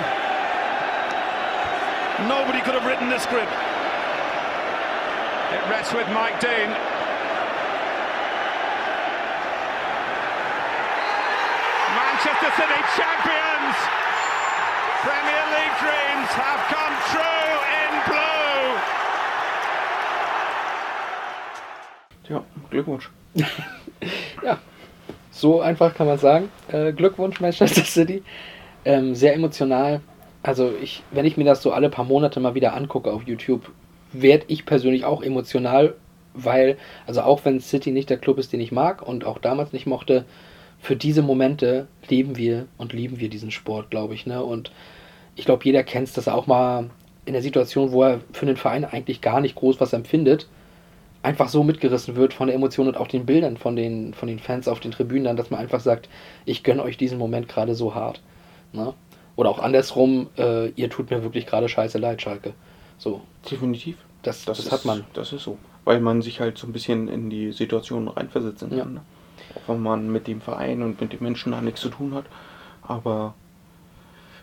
Nobody 2.30 2.62
could 2.62 2.78
have 2.78 2.86
written 2.86 3.10
this 3.10 3.26
script. 3.26 3.50
It 3.50 5.62
rests 5.66 5.90
with 5.90 6.06
Mike 6.14 6.38
Dean. 6.38 6.70
Champions! 12.96 13.76
Premier 15.02 15.44
League 15.54 15.76
dreams 15.80 16.30
have 16.34 16.62
come 16.68 16.96
true 17.10 17.56
in 17.82 17.92
blue! 18.08 18.68
Ja, 22.28 22.44
Glückwunsch. 22.70 23.10
Ja, 24.42 24.58
so 25.30 25.60
einfach 25.60 25.94
kann 25.94 26.06
man 26.06 26.16
sagen. 26.16 26.48
Äh, 26.72 26.94
Glückwunsch, 26.94 27.38
Manchester 27.40 27.84
City. 27.84 28.22
Ähm, 28.86 29.14
sehr 29.14 29.34
emotional. 29.34 30.00
Also 30.42 30.72
ich, 30.82 31.02
wenn 31.10 31.26
ich 31.26 31.36
mir 31.36 31.44
das 31.44 31.60
so 31.60 31.72
alle 31.72 31.90
paar 31.90 32.06
Monate 32.06 32.40
mal 32.40 32.54
wieder 32.54 32.72
angucke 32.74 33.12
auf 33.12 33.24
YouTube, 33.24 33.70
werde 34.12 34.44
ich 34.48 34.64
persönlich 34.64 35.04
auch 35.04 35.22
emotional, 35.22 35.94
weil, 36.32 36.78
also 37.06 37.20
auch 37.20 37.44
wenn 37.44 37.60
City 37.60 37.92
nicht 37.92 38.08
der 38.08 38.16
Club 38.16 38.38
ist, 38.38 38.54
den 38.54 38.60
ich 38.60 38.72
mag 38.72 39.02
und 39.06 39.26
auch 39.26 39.38
damals 39.38 39.74
nicht 39.74 39.86
mochte, 39.86 40.24
für 40.80 40.96
diese 40.96 41.22
Momente 41.22 41.86
leben 42.08 42.36
wir 42.36 42.66
und 42.78 42.92
lieben 42.92 43.20
wir 43.20 43.28
diesen 43.28 43.50
Sport, 43.50 43.90
glaube 43.90 44.14
ich. 44.14 44.26
Ne? 44.26 44.42
Und 44.42 44.72
ich 45.36 45.44
glaube, 45.44 45.64
jeder 45.64 45.82
kennt 45.84 46.08
es, 46.08 46.14
dass 46.14 46.26
er 46.26 46.34
auch 46.34 46.46
mal 46.46 46.90
in 47.26 47.34
der 47.34 47.42
Situation, 47.42 47.92
wo 47.92 48.02
er 48.02 48.20
für 48.32 48.46
den 48.46 48.56
Verein 48.56 48.84
eigentlich 48.84 49.20
gar 49.20 49.40
nicht 49.40 49.54
groß 49.54 49.80
was 49.80 49.92
empfindet, 49.92 50.48
einfach 51.22 51.48
so 51.48 51.62
mitgerissen 51.62 52.16
wird 52.16 52.32
von 52.32 52.46
der 52.46 52.56
Emotion 52.56 52.88
und 52.88 52.96
auch 52.96 53.08
den 53.08 53.26
Bildern 53.26 53.58
von 53.58 53.76
den, 53.76 54.14
von 54.14 54.26
den 54.26 54.38
Fans 54.38 54.68
auf 54.68 54.80
den 54.80 54.90
Tribünen, 54.90 55.24
dann, 55.24 55.36
dass 55.36 55.50
man 55.50 55.60
einfach 55.60 55.80
sagt, 55.80 56.08
ich 56.46 56.62
gönne 56.62 56.82
euch 56.82 56.96
diesen 56.96 57.18
Moment 57.18 57.46
gerade 57.46 57.74
so 57.74 57.94
hart. 57.94 58.22
Ne? 58.72 58.94
Oder 59.36 59.50
auch 59.50 59.58
andersrum, 59.58 60.28
äh, 60.38 60.68
ihr 60.70 60.88
tut 60.88 61.10
mir 61.10 61.22
wirklich 61.22 61.46
gerade 61.46 61.68
scheiße 61.68 61.98
leid, 61.98 62.22
Schalke. 62.22 62.54
So, 62.96 63.20
Definitiv. 63.50 63.96
das, 64.22 64.44
das, 64.44 64.58
ist, 64.60 64.72
hat 64.72 64.84
man. 64.84 65.04
Das 65.12 65.32
ist 65.32 65.44
so. 65.44 65.58
Weil 65.84 66.00
man 66.00 66.22
sich 66.22 66.40
halt 66.40 66.58
so 66.58 66.66
ein 66.66 66.72
bisschen 66.72 67.08
in 67.08 67.30
die 67.30 67.52
Situation 67.52 68.08
reinversetzen 68.08 68.70
kann. 68.70 68.78
Ja. 68.78 68.84
Ne? 68.86 69.00
Auch 69.54 69.72
wenn 69.72 69.82
man 69.82 70.10
mit 70.10 70.26
dem 70.26 70.40
Verein 70.40 70.82
und 70.82 71.00
mit 71.00 71.12
den 71.12 71.22
Menschen 71.22 71.52
da 71.52 71.60
nichts 71.60 71.80
zu 71.80 71.88
tun 71.88 72.14
hat. 72.14 72.24
Aber 72.82 73.34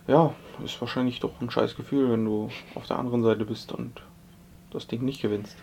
ja, 0.08 0.34
ist 0.64 0.80
wahrscheinlich 0.80 1.20
doch 1.20 1.42
ein 1.42 1.50
scheiß 1.50 1.76
Gefühl, 1.76 2.12
wenn 2.12 2.26
du 2.26 2.50
auf 2.76 2.88
der 2.88 2.98
anderen 2.98 3.24
Seite 3.24 3.46
bist 3.46 3.72
und 3.72 4.02
das 4.72 4.88
Ding 4.88 5.04
nicht 5.04 5.22
gewinnst. 5.22 5.56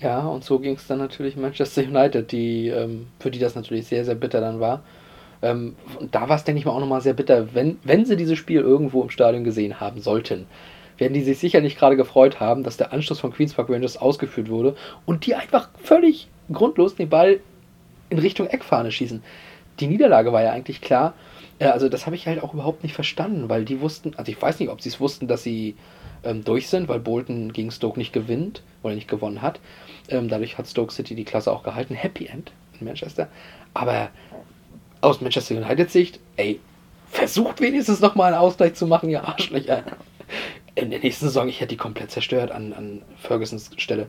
Ja, 0.00 0.26
und 0.26 0.44
so 0.44 0.58
ging 0.58 0.76
es 0.76 0.86
dann 0.86 0.98
natürlich 0.98 1.36
Manchester 1.36 1.82
United, 1.82 2.32
die, 2.32 2.68
ähm, 2.68 3.08
für 3.18 3.30
die 3.30 3.38
das 3.38 3.54
natürlich 3.54 3.86
sehr, 3.86 4.04
sehr 4.04 4.14
bitter 4.14 4.40
dann 4.40 4.58
war. 4.58 4.82
Ähm, 5.42 5.76
und 5.98 6.14
da 6.14 6.28
war 6.28 6.36
es, 6.36 6.44
denke 6.44 6.58
ich 6.58 6.64
mal, 6.64 6.72
auch 6.72 6.80
nochmal 6.80 7.02
sehr 7.02 7.12
bitter, 7.12 7.54
wenn, 7.54 7.78
wenn 7.84 8.06
sie 8.06 8.16
dieses 8.16 8.38
Spiel 8.38 8.60
irgendwo 8.60 9.02
im 9.02 9.10
Stadion 9.10 9.44
gesehen 9.44 9.80
haben 9.80 10.00
sollten, 10.00 10.46
werden 10.96 11.14
die 11.14 11.22
sich 11.22 11.38
sicher 11.38 11.60
nicht 11.60 11.78
gerade 11.78 11.96
gefreut 11.96 12.40
haben, 12.40 12.62
dass 12.62 12.76
der 12.76 12.92
Anschluss 12.92 13.20
von 13.20 13.32
Queens 13.32 13.54
Park 13.54 13.70
Rangers 13.70 13.96
ausgeführt 13.96 14.48
wurde 14.48 14.74
und 15.06 15.26
die 15.26 15.34
einfach 15.34 15.70
völlig 15.82 16.28
grundlos 16.52 16.94
den 16.94 17.08
Ball 17.08 17.40
in 18.10 18.18
Richtung 18.18 18.46
Eckfahne 18.46 18.92
schießen. 18.92 19.22
Die 19.80 19.86
Niederlage 19.86 20.32
war 20.32 20.42
ja 20.42 20.52
eigentlich 20.52 20.80
klar. 20.80 21.14
Äh, 21.58 21.66
also 21.66 21.88
das 21.88 22.06
habe 22.06 22.16
ich 22.16 22.26
halt 22.26 22.42
auch 22.42 22.52
überhaupt 22.52 22.82
nicht 22.82 22.94
verstanden, 22.94 23.48
weil 23.48 23.64
die 23.64 23.80
wussten, 23.80 24.14
also 24.16 24.30
ich 24.30 24.40
weiß 24.40 24.60
nicht, 24.60 24.68
ob 24.68 24.80
sie 24.80 24.90
es 24.90 25.00
wussten, 25.00 25.28
dass 25.28 25.42
sie 25.42 25.76
ähm, 26.24 26.44
durch 26.44 26.68
sind, 26.68 26.88
weil 26.88 27.00
Bolton 27.00 27.52
gegen 27.52 27.70
Stoke 27.70 27.98
nicht 27.98 28.12
gewinnt 28.12 28.62
oder 28.82 28.94
nicht 28.94 29.08
gewonnen 29.08 29.40
hat. 29.42 29.60
Ähm, 30.08 30.28
dadurch 30.28 30.58
hat 30.58 30.66
Stoke 30.66 30.92
City 30.92 31.14
die 31.14 31.24
Klasse 31.24 31.52
auch 31.52 31.62
gehalten. 31.62 31.94
Happy 31.94 32.26
End 32.26 32.52
in 32.78 32.86
Manchester. 32.86 33.28
Aber 33.72 34.10
aus 35.00 35.20
Manchester 35.20 35.56
United 35.56 35.90
Sicht, 35.90 36.20
ey, 36.36 36.60
versucht 37.08 37.60
wenigstens 37.60 38.00
nochmal 38.00 38.32
einen 38.32 38.42
Ausgleich 38.42 38.74
zu 38.74 38.86
machen, 38.86 39.08
ihr 39.08 39.24
Arschlöcher. 39.24 39.84
In 40.74 40.90
der 40.90 41.00
nächsten 41.00 41.26
Saison, 41.26 41.48
ich 41.48 41.60
hätte 41.60 41.70
die 41.70 41.76
komplett 41.76 42.10
zerstört 42.10 42.50
an, 42.50 42.72
an 42.72 43.02
Fergusons 43.18 43.70
Stelle. 43.76 44.06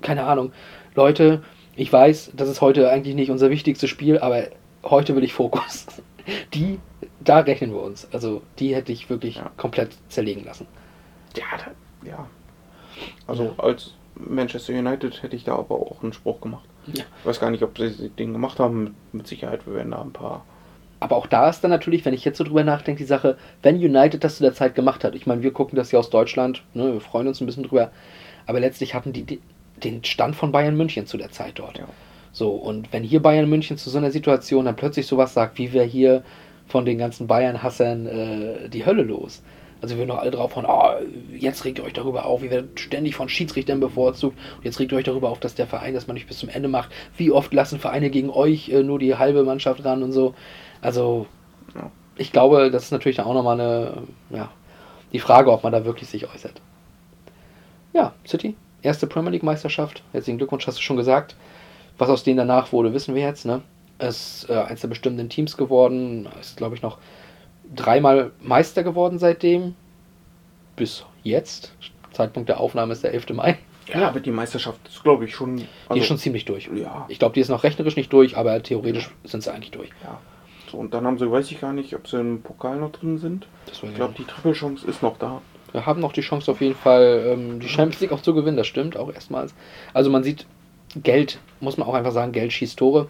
Keine 0.00 0.24
Ahnung. 0.24 0.52
Leute, 0.94 1.42
ich 1.80 1.90
weiß, 1.90 2.32
das 2.34 2.50
ist 2.50 2.60
heute 2.60 2.90
eigentlich 2.90 3.14
nicht 3.14 3.30
unser 3.30 3.48
wichtigstes 3.48 3.88
Spiel, 3.88 4.18
aber 4.18 4.48
heute 4.84 5.16
will 5.16 5.24
ich 5.24 5.32
Fokus. 5.32 5.86
Die, 6.52 6.78
da 7.20 7.38
rechnen 7.38 7.72
wir 7.72 7.80
uns. 7.80 8.06
Also, 8.12 8.42
die 8.58 8.74
hätte 8.74 8.92
ich 8.92 9.08
wirklich 9.08 9.36
Ja. 9.36 9.50
komplett 9.56 9.96
zerlegen 10.10 10.44
lassen. 10.44 10.66
Ja, 11.34 11.44
da, 11.56 12.06
ja. 12.06 12.26
Also 13.26 13.54
als 13.56 13.94
Manchester 14.14 14.74
United 14.74 15.22
hätte 15.22 15.34
ich 15.34 15.44
da 15.44 15.54
aber 15.56 15.76
auch 15.76 16.02
einen 16.02 16.12
Spruch 16.12 16.42
gemacht. 16.42 16.64
Ja. 16.86 17.04
Ich 17.20 17.26
weiß 17.26 17.40
gar 17.40 17.50
nicht, 17.50 17.62
ob 17.62 17.78
sie 17.78 18.10
den 18.10 18.34
gemacht 18.34 18.58
haben. 18.58 18.84
Mit, 18.84 18.92
mit 19.12 19.26
Sicherheit, 19.26 19.66
wir 19.66 19.74
werden 19.74 19.92
da 19.92 20.02
ein 20.02 20.12
paar. 20.12 20.44
Aber 21.00 21.16
auch 21.16 21.26
da 21.26 21.48
ist 21.48 21.64
dann 21.64 21.70
natürlich, 21.70 22.04
wenn 22.04 22.12
ich 22.12 22.26
jetzt 22.26 22.36
so 22.36 22.44
drüber 22.44 22.62
nachdenke, 22.62 22.98
die 23.02 23.08
Sache, 23.08 23.38
wenn 23.62 23.76
United 23.76 24.22
das 24.22 24.36
zu 24.36 24.42
der 24.42 24.52
Zeit 24.52 24.74
gemacht 24.74 25.02
hat. 25.02 25.14
Ich 25.14 25.26
meine, 25.26 25.42
wir 25.42 25.52
gucken 25.52 25.76
das 25.76 25.92
ja 25.92 25.98
aus 25.98 26.10
Deutschland, 26.10 26.62
ne, 26.74 26.92
wir 26.92 27.00
freuen 27.00 27.26
uns 27.26 27.40
ein 27.40 27.46
bisschen 27.46 27.62
drüber. 27.64 27.90
Aber 28.46 28.60
letztlich 28.60 28.94
hatten 28.94 29.14
die, 29.14 29.22
die 29.22 29.40
den 29.84 30.04
Stand 30.04 30.36
von 30.36 30.52
Bayern 30.52 30.76
München 30.76 31.06
zu 31.06 31.16
der 31.16 31.30
Zeit 31.30 31.58
dort. 31.58 31.78
Ja. 31.78 31.86
So, 32.32 32.50
und 32.50 32.92
wenn 32.92 33.02
hier 33.02 33.20
Bayern 33.20 33.48
München 33.48 33.76
zu 33.76 33.90
so 33.90 33.98
einer 33.98 34.10
Situation 34.10 34.64
dann 34.64 34.76
plötzlich 34.76 35.06
sowas 35.06 35.34
sagt, 35.34 35.58
wie 35.58 35.72
wir 35.72 35.82
hier 35.82 36.22
von 36.68 36.84
den 36.84 36.98
ganzen 36.98 37.26
Bayern-Hassern 37.26 38.06
äh, 38.06 38.68
die 38.68 38.86
Hölle 38.86 39.02
los. 39.02 39.42
Also 39.82 39.96
wir 39.96 40.06
noch 40.06 40.18
alle 40.18 40.30
drauf 40.30 40.52
von, 40.52 40.66
oh, 40.66 40.90
jetzt 41.36 41.64
regt 41.64 41.78
ihr 41.78 41.84
euch 41.84 41.94
darüber 41.94 42.26
auf, 42.26 42.42
wie 42.42 42.50
wird 42.50 42.78
ständig 42.78 43.14
von 43.16 43.28
Schiedsrichtern 43.28 43.80
bevorzugt 43.80 44.36
und 44.58 44.64
jetzt 44.64 44.78
regt 44.78 44.92
ihr 44.92 44.98
euch 44.98 45.04
darüber 45.04 45.30
auf, 45.30 45.40
dass 45.40 45.54
der 45.54 45.66
Verein 45.66 45.94
das 45.94 46.06
mal 46.06 46.14
nicht 46.14 46.28
bis 46.28 46.38
zum 46.38 46.50
Ende 46.50 46.68
macht. 46.68 46.90
Wie 47.16 47.32
oft 47.32 47.52
lassen 47.54 47.78
Vereine 47.80 48.10
gegen 48.10 48.30
euch 48.30 48.68
äh, 48.68 48.82
nur 48.82 48.98
die 48.98 49.16
halbe 49.16 49.42
Mannschaft 49.42 49.84
ran 49.84 50.02
und 50.02 50.12
so. 50.12 50.34
Also 50.82 51.26
Ja. 51.74 51.90
ich 52.18 52.30
glaube, 52.30 52.70
das 52.70 52.84
ist 52.84 52.92
natürlich 52.92 53.16
dann 53.16 53.26
auch 53.26 53.34
nochmal 53.34 53.58
eine, 53.60 53.92
ja, 54.28 54.50
die 55.12 55.18
Frage, 55.18 55.50
ob 55.50 55.64
man 55.64 55.72
da 55.72 55.84
wirklich 55.84 56.08
sich 56.08 56.28
äußert. 56.32 56.60
Ja, 57.92 58.12
City, 58.26 58.54
erste 58.82 59.06
Premier 59.06 59.30
League 59.30 59.42
Meisterschaft. 59.42 60.02
Herzlichen 60.12 60.38
Glückwunsch, 60.38 60.66
hast 60.66 60.78
du 60.78 60.82
schon 60.82 60.96
gesagt. 60.96 61.36
Was 61.98 62.08
aus 62.08 62.24
denen 62.24 62.38
danach 62.38 62.72
wurde, 62.72 62.94
wissen 62.94 63.14
wir 63.14 63.22
jetzt. 63.22 63.44
Ne? 63.44 63.62
Es 63.98 64.44
ist 64.44 64.50
äh, 64.50 64.54
eins 64.54 64.80
der 64.80 64.88
bestimmten 64.88 65.28
Teams 65.28 65.56
geworden. 65.56 66.28
Ist, 66.40 66.56
glaube 66.56 66.74
ich, 66.74 66.82
noch 66.82 66.98
dreimal 67.74 68.32
Meister 68.40 68.82
geworden 68.82 69.18
seitdem. 69.18 69.74
Bis 70.76 71.04
jetzt. 71.22 71.72
Zeitpunkt 72.12 72.48
der 72.48 72.60
Aufnahme 72.60 72.92
ist 72.92 73.04
der 73.04 73.12
11. 73.12 73.30
Mai. 73.30 73.58
Ja, 73.92 74.08
aber 74.08 74.20
die 74.20 74.30
Meisterschaft 74.30 74.80
ist, 74.88 75.02
glaube 75.02 75.24
ich, 75.24 75.34
schon. 75.34 75.56
Die 75.56 75.66
also- 75.88 76.00
ist 76.00 76.06
schon 76.06 76.18
ziemlich 76.18 76.44
durch. 76.44 76.70
Ja. 76.74 77.06
Ich 77.08 77.18
glaube, 77.18 77.34
die 77.34 77.40
ist 77.40 77.48
noch 77.48 77.64
rechnerisch 77.64 77.96
nicht 77.96 78.12
durch, 78.12 78.36
aber 78.36 78.62
theoretisch 78.62 79.10
sind 79.24 79.42
sie 79.42 79.52
eigentlich 79.52 79.72
durch. 79.72 79.90
Ja. 80.02 80.18
So, 80.70 80.78
und 80.78 80.94
dann 80.94 81.04
haben 81.04 81.18
sie, 81.18 81.30
weiß 81.30 81.50
ich 81.50 81.60
gar 81.60 81.72
nicht, 81.72 81.94
ob 81.96 82.06
sie 82.06 82.20
im 82.20 82.42
Pokal 82.42 82.78
noch 82.78 82.92
drin 82.92 83.18
sind. 83.18 83.46
Ich 83.70 83.94
glaube, 83.94 84.14
die 84.16 84.24
Triple-Chance 84.24 84.86
ist 84.86 85.02
noch 85.02 85.18
da. 85.18 85.42
Wir 85.72 85.86
haben 85.86 86.00
noch 86.00 86.12
die 86.12 86.20
Chance 86.20 86.50
auf 86.50 86.60
jeden 86.60 86.74
Fall, 86.74 87.24
ähm, 87.26 87.60
die 87.60 87.68
Champions 87.68 88.00
League 88.00 88.12
auch 88.12 88.22
zu 88.22 88.34
gewinnen, 88.34 88.56
das 88.56 88.66
stimmt 88.66 88.96
auch 88.96 89.12
erstmals. 89.12 89.54
Also 89.94 90.10
man 90.10 90.22
sieht, 90.22 90.46
Geld, 90.96 91.38
muss 91.60 91.76
man 91.76 91.86
auch 91.86 91.94
einfach 91.94 92.12
sagen, 92.12 92.32
Geld 92.32 92.52
schießt 92.52 92.78
Tore. 92.78 93.08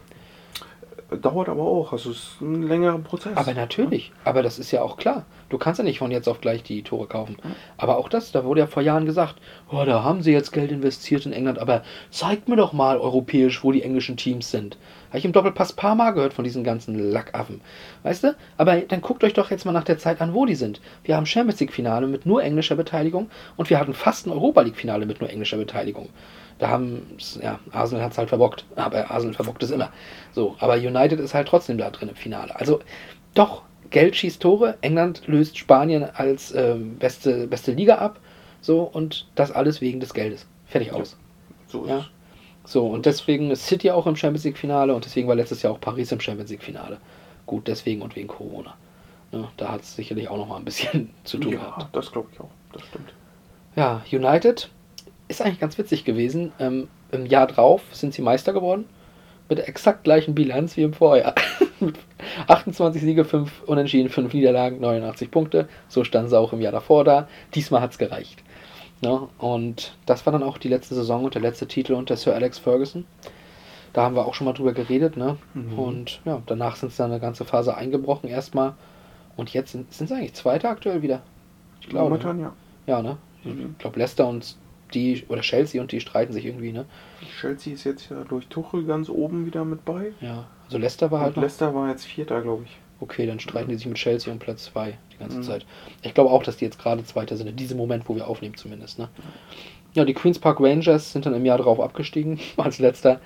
Dauert 1.17 1.49
aber 1.49 1.63
auch. 1.63 1.93
Also 1.93 2.11
es 2.11 2.19
ist 2.19 2.41
ein 2.41 2.63
längerer 2.63 2.99
Prozess. 2.99 3.37
Aber 3.37 3.55
natürlich, 3.55 4.13
aber 4.25 4.43
das 4.43 4.59
ist 4.59 4.71
ja 4.71 4.83
auch 4.83 4.97
klar. 4.97 5.25
Du 5.49 5.59
kannst 5.59 5.79
ja 5.79 5.85
nicht 5.85 5.99
von 5.99 6.11
jetzt 6.11 6.29
auf 6.29 6.41
gleich 6.41 6.63
die 6.63 6.83
Tore 6.83 7.07
kaufen. 7.07 7.37
Aber 7.77 7.99
auch 7.99 8.09
das, 8.09 8.31
da 8.31 8.45
wurde 8.45 8.61
ja 8.61 8.67
vor 8.67 8.83
Jahren 8.83 9.07
gesagt, 9.07 9.37
oh, 9.71 9.85
da 9.85 10.05
haben 10.05 10.23
sie 10.23 10.33
jetzt 10.33 10.53
Geld 10.53 10.71
investiert 10.71 11.27
in 11.27 11.33
England, 11.33 11.59
aber 11.59 11.83
zeigt 12.11 12.49
mir 12.49 12.57
doch 12.57 12.73
mal 12.73 12.99
europäisch, 12.99 13.65
wo 13.65 13.73
die 13.73 13.83
englischen 13.83 14.17
Teams 14.17 14.51
sind. 14.51 14.79
Habe 15.09 15.19
ich 15.19 15.25
im 15.25 15.33
Doppelpass 15.33 15.73
paar 15.73 15.97
Mal 15.97 16.13
gehört 16.13 16.33
von 16.33 16.45
diesen 16.45 16.63
ganzen 16.63 16.97
Lackaffen. 17.11 17.61
Weißt 18.05 18.23
du? 18.23 18.37
Aber 18.57 18.77
dann 18.77 19.01
guckt 19.01 19.25
euch 19.25 19.33
doch 19.33 19.51
jetzt 19.51 19.65
mal 19.65 19.73
nach 19.73 19.83
der 19.83 19.99
Zeit 19.99 20.21
an, 20.21 20.35
wo 20.35 20.47
die 20.47 20.55
sind. 20.55 20.81
Wir 21.03 21.17
haben 21.17 21.27
Champions 21.27 21.59
League-Finale 21.59 22.07
mit 22.07 22.27
nur 22.27 22.45
englischer 22.45 22.77
Beteiligung 22.77 23.29
und 23.57 23.71
wir 23.71 23.81
hatten 23.81 23.95
fast 23.95 24.27
ein 24.27 24.33
Europa 24.33 24.61
League-Finale 24.61 25.07
mit 25.07 25.21
nur 25.21 25.29
englischer 25.29 25.57
Beteiligung. 25.57 26.11
Da 26.61 26.69
haben, 26.69 27.17
ja, 27.43 27.59
Arsenal 27.73 28.05
hat 28.05 28.13
es 28.13 28.19
halt 28.19 28.29
verbockt, 28.29 28.65
aber 28.77 29.11
Arsenal 29.11 29.35
verbockt 29.35 29.63
es 29.63 29.71
immer. 29.71 29.91
So, 30.33 30.57
aber 30.61 30.75
United 30.75 31.19
ist 31.19 31.35
halt 31.35 31.49
trotzdem 31.49 31.79
da 31.79 31.91
drin 31.91 32.11
im 32.11 32.15
Finale. 32.17 32.55
Also 32.55 32.81
doch, 33.35 33.63
Geld 33.91 34.15
schießt 34.15 34.41
Tore. 34.43 34.77
England 34.83 35.23
löst 35.27 35.57
Spanien 35.59 36.05
als 36.05 36.55
ähm, 36.55 36.97
beste, 36.99 37.47
beste 37.49 37.73
Liga 37.73 37.97
ab. 37.97 38.21
So, 38.61 38.83
und 38.83 39.27
das 39.35 39.51
alles 39.51 39.81
wegen 39.81 40.01
des 40.01 40.13
Geldes. 40.15 40.47
Fertig 40.67 40.93
aus. 40.93 41.17
so 41.67 41.85
ist 41.85 41.91
Ja. 41.91 41.99
es. 41.99 42.05
So, 42.71 42.87
und 42.87 43.07
deswegen 43.07 43.51
ist 43.51 43.67
City 43.67 43.91
auch 43.91 44.07
im 44.07 44.15
Champions 44.17 44.45
League-Finale 44.45 44.95
und 44.95 45.05
deswegen 45.07 45.27
war 45.27 45.35
letztes 45.35 45.63
Jahr 45.63 45.73
auch 45.73 45.81
Paris 45.81 46.13
im 46.13 46.21
Champions 46.21 46.51
League-Finale. 46.51 46.99
Gut, 47.47 47.67
deswegen 47.69 48.03
und 48.03 48.15
wegen 48.17 48.29
Corona. 48.29 48.75
Ja, 49.33 49.49
da 49.57 49.73
hat 49.73 49.81
es 49.81 49.97
sicherlich 49.97 50.29
auch 50.29 50.37
noch 50.37 50.47
mal 50.47 50.57
ein 50.59 50.65
bisschen 50.65 51.11
zu 51.25 51.39
tun 51.39 51.53
Ja, 51.55 51.59
gehabt. 51.59 51.97
das 51.97 52.13
glaube 52.13 52.29
ich 52.33 52.39
auch. 52.39 52.51
Das 52.75 52.83
stimmt. 52.83 53.15
Ja, 53.77 54.03
United 54.13 54.69
ist 55.31 55.41
eigentlich 55.41 55.61
ganz 55.61 55.79
witzig 55.79 56.05
gewesen. 56.05 56.53
Ähm, 56.59 56.89
Im 57.13 57.25
Jahr 57.25 57.47
drauf 57.47 57.83
sind 57.93 58.13
sie 58.13 58.23
Meister 58.23 58.53
geworden. 58.53 58.85
Mit 59.49 59.59
der 59.59 59.69
exakt 59.69 60.05
gleichen 60.05 60.35
Bilanz 60.35 60.77
wie 60.77 60.83
im 60.83 60.93
Vorjahr. 60.93 61.35
Mit 61.81 61.97
28 62.47 63.01
Siege, 63.01 63.25
5 63.25 63.63
Unentschieden, 63.67 64.09
5 64.09 64.33
Niederlagen, 64.33 64.81
89 64.81 65.31
Punkte. 65.31 65.69
So 65.89 66.05
standen 66.05 66.29
sie 66.29 66.39
auch 66.39 66.53
im 66.53 66.61
Jahr 66.61 66.73
davor 66.73 67.05
da. 67.05 67.29
Diesmal 67.55 67.81
hat 67.81 67.93
es 67.93 67.99
gereicht. 67.99 68.43
Ne? 69.03 69.29
Und 69.39 69.95
das 70.07 70.27
war 70.27 70.33
dann 70.33 70.43
auch 70.43 70.59
die 70.59 70.69
letzte 70.69 70.95
Saison 70.95 71.25
und 71.25 71.35
der 71.35 71.43
letzte 71.43 71.67
Titel 71.67 71.95
unter 71.95 72.17
Sir 72.17 72.35
Alex 72.35 72.59
Ferguson. 72.59 73.07
Da 73.93 74.03
haben 74.03 74.15
wir 74.15 74.27
auch 74.27 74.35
schon 74.35 74.45
mal 74.45 74.53
drüber 74.53 74.73
geredet. 74.73 75.17
Ne? 75.17 75.37
Mhm. 75.55 75.79
Und 75.79 76.21
ja, 76.25 76.43
danach 76.47 76.77
sind 76.77 76.93
sie 76.93 76.99
dann 76.99 77.11
eine 77.11 77.21
ganze 77.21 77.45
Phase 77.45 77.77
eingebrochen 77.77 78.29
erstmal. 78.29 78.75
Und 79.37 79.53
jetzt 79.53 79.73
sind, 79.73 79.93
sind 79.93 80.09
sie 80.09 80.15
eigentlich 80.15 80.35
Zweiter 80.35 80.71
aktuell 80.71 81.03
wieder. 81.03 81.23
Ich 81.81 81.89
glaube. 81.89 82.11
Momentan 82.11 82.41
ja. 82.41 82.53
Ja, 82.87 83.03
ne? 83.03 83.17
Mhm. 83.45 83.71
Ich 83.73 83.79
glaube, 83.79 83.99
Leicester 83.99 84.29
und 84.29 84.57
die, 84.95 85.25
oder 85.29 85.41
Chelsea 85.43 85.81
und 85.81 85.93
die 85.93 86.01
streiten 86.01 86.33
sich 86.33 86.45
irgendwie, 86.47 86.73
ne? 86.73 86.87
Chelsea 87.41 87.75
ist 87.75 87.85
jetzt 87.85 88.11
ja 88.11 88.23
durch 88.25 88.47
Tuchel 88.49 88.85
ganz 88.85 89.09
oben 89.09 89.47
wieder 89.47 89.65
mit 89.65 89.85
bei. 89.85 90.13
Ja. 90.21 90.47
Also 90.67 90.79
Leicester 90.79 91.11
war 91.11 91.21
halt 91.21 91.31
Und 91.31 91.37
noch. 91.37 91.43
Leicester 91.43 91.75
war 91.75 91.89
jetzt 91.89 92.05
Vierter, 92.05 92.41
glaube 92.43 92.65
ich. 92.65 92.77
Okay, 93.01 93.27
dann 93.27 93.41
streiten 93.41 93.71
die 93.71 93.77
sich 93.77 93.87
mit 93.87 93.97
Chelsea 93.97 94.33
um 94.33 94.39
Platz 94.39 94.65
2 94.65 94.97
die 95.13 95.19
ganze 95.19 95.39
Mhm. 95.39 95.43
Zeit. 95.43 95.67
Ich 96.03 96.13
glaube 96.15 96.31
auch, 96.31 96.43
dass 96.43 96.59
die 96.59 96.65
jetzt 96.67 96.79
gerade 96.79 97.03
Zweiter 97.05 97.37
sind, 97.37 97.47
in 97.49 97.57
diesem 97.57 97.79
Moment, 97.79 98.09
wo 98.09 98.15
wir 98.15 98.27
aufnehmen 98.29 98.57
zumindest. 98.57 98.99
Ne? 98.99 99.09
Ja, 99.95 100.05
die 100.05 100.15
Queen's 100.15 100.39
Park 100.39 100.61
Rangers 100.61 101.13
sind 101.13 101.25
dann 101.27 101.35
im 101.35 101.45
Jahr 101.47 101.59
darauf 101.59 101.81
abgestiegen, 101.81 102.39
als 102.59 102.79
letzter. 102.79 103.21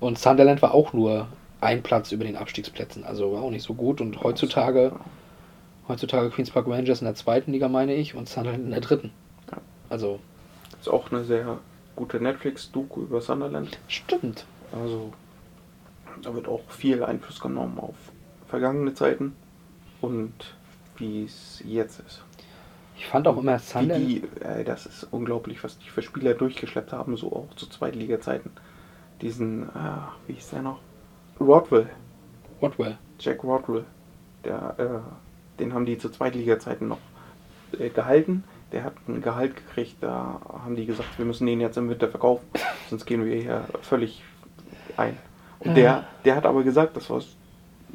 Und 0.00 0.18
Sunderland 0.18 0.60
war 0.60 0.74
auch 0.74 0.92
nur 0.92 1.28
ein 1.62 1.82
Platz 1.82 2.12
über 2.12 2.24
den 2.24 2.36
Abstiegsplätzen, 2.36 3.04
also 3.04 3.32
war 3.32 3.42
auch 3.42 3.50
nicht 3.50 3.62
so 3.64 3.72
gut. 3.72 4.02
Und 4.02 4.22
heutzutage, 4.22 4.92
heutzutage 5.88 6.28
Queen's 6.30 6.50
Park 6.50 6.66
Rangers 6.68 7.00
in 7.00 7.06
der 7.06 7.14
zweiten 7.14 7.52
Liga, 7.52 7.68
meine 7.68 7.94
ich, 7.94 8.14
und 8.14 8.28
Sunderland 8.28 8.64
in 8.64 8.70
der 8.70 8.80
dritten. 8.80 9.10
Also, 9.88 10.20
Ist 10.80 10.88
auch 10.88 11.10
eine 11.10 11.24
sehr 11.24 11.58
gute 11.94 12.20
Netflix-Doku 12.20 13.02
über 13.02 13.20
Sunderland. 13.20 13.78
stimmt. 13.88 14.46
Also 14.72 15.12
da 16.22 16.34
wird 16.34 16.48
auch 16.48 16.62
viel 16.68 17.02
Einfluss 17.02 17.40
genommen 17.40 17.78
auf 17.78 17.94
vergangene 18.48 18.94
Zeiten 18.94 19.34
und 20.00 20.32
wie 20.96 21.24
es 21.24 21.62
jetzt 21.64 22.00
ist. 22.00 22.22
Ich 22.96 23.06
fand 23.06 23.28
auch 23.28 23.36
immer 23.36 23.58
Sunderland. 23.58 24.06
die, 24.06 24.22
äh, 24.40 24.64
das 24.64 24.86
ist 24.86 25.08
unglaublich, 25.10 25.62
was 25.62 25.78
die 25.78 25.88
für 25.88 26.02
Spieler 26.02 26.34
durchgeschleppt 26.34 26.92
haben, 26.92 27.16
so 27.16 27.32
auch 27.32 27.54
zu 27.54 27.66
Zweitliga-Zeiten. 27.66 28.50
Diesen, 29.20 29.68
ah, 29.74 30.12
wie 30.26 30.34
hieß 30.34 30.50
der 30.50 30.62
noch? 30.62 30.80
Rodwell, 31.38 31.88
Rodwell. 32.62 32.98
Jack 33.18 33.44
Rodwell. 33.44 33.84
Der, 34.44 34.74
äh, 34.78 35.58
den 35.60 35.74
haben 35.74 35.86
die 35.86 35.98
zu 35.98 36.10
Zweitliga-Zeiten 36.10 36.88
noch 36.88 36.98
äh, 37.78 37.90
gehalten. 37.90 38.44
Der 38.72 38.84
hat 38.84 38.94
ein 39.06 39.22
Gehalt 39.22 39.54
gekriegt, 39.56 39.96
da 40.00 40.40
haben 40.64 40.74
die 40.74 40.86
gesagt, 40.86 41.18
wir 41.18 41.24
müssen 41.24 41.46
den 41.46 41.60
jetzt 41.60 41.76
im 41.76 41.88
Winter 41.88 42.08
verkaufen, 42.08 42.44
sonst 42.90 43.06
gehen 43.06 43.24
wir 43.24 43.36
hier 43.36 43.64
völlig 43.82 44.22
ein. 44.96 45.16
Und 45.60 45.76
der, 45.76 46.04
der 46.24 46.36
hat 46.36 46.46
aber 46.46 46.64
gesagt, 46.64 46.96
das 46.96 47.08
war 47.08 47.22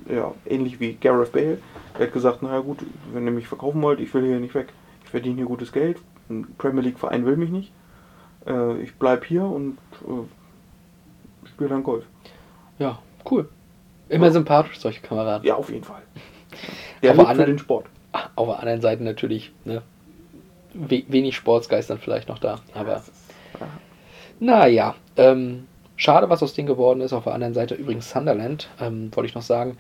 ja, 0.10 0.34
ähnlich 0.46 0.80
wie 0.80 0.94
Gareth 0.94 1.34
Bale, 1.34 1.58
der 1.98 2.08
hat 2.08 2.14
gesagt, 2.14 2.42
naja 2.42 2.60
gut, 2.60 2.80
wenn 3.12 3.26
ihr 3.26 3.32
mich 3.32 3.48
verkaufen 3.48 3.82
wollt, 3.82 4.00
ich 4.00 4.14
will 4.14 4.26
hier 4.26 4.40
nicht 4.40 4.56
weg. 4.56 4.70
Ich 5.04 5.10
verdiene 5.10 5.36
hier 5.36 5.46
gutes 5.46 5.72
Geld, 5.72 6.00
ein 6.30 6.48
Premier 6.58 6.82
League 6.82 7.00
Verein 7.00 7.26
will 7.26 7.36
mich 7.36 7.50
nicht. 7.50 7.72
Äh, 8.48 8.82
ich 8.82 8.96
bleib 8.96 9.26
hier 9.26 9.44
und 9.44 9.78
äh, 10.08 11.48
spiele 11.48 11.70
dann 11.70 11.84
Golf. 11.84 12.06
Ja, 12.80 13.00
cool. 13.30 13.50
Immer 14.10 14.32
sympathisch, 14.32 14.80
solche 14.80 15.02
Kameraden. 15.02 15.46
Ja, 15.46 15.56
auf 15.56 15.70
jeden 15.70 15.84
Fall. 15.84 16.02
Der 17.02 17.12
Aber 17.12 17.34
für 17.34 17.46
den 17.46 17.60
Sport. 17.60 17.86
Auf 18.36 18.48
der 18.48 18.60
anderen 18.60 18.82
Seite 18.82 19.04
natürlich, 19.04 19.54
ne? 19.64 19.82
We 20.74 21.04
wenig 21.08 21.36
Sportsgeistern 21.36 22.00
vielleicht 22.00 22.30
noch 22.30 22.40
da. 22.40 22.60
Aber 22.74 22.98
ist, 22.98 23.12
ja. 23.60 23.68
naja, 24.40 24.96
ähm, 25.18 25.68
schade, 25.96 26.30
was 26.30 26.44
aus 26.44 26.54
denen 26.54 26.68
geworden 26.68 27.02
ist. 27.02 27.14
Auf 27.14 27.26
der 27.26 27.34
anderen 27.34 27.54
Seite 27.54 27.76
übrigens 27.76 28.10
Sunderland, 28.10 28.70
ähm, 28.80 29.10
wollte 29.16 29.28
ich 29.28 29.36
noch 29.36 29.42
sagen. 29.42 29.78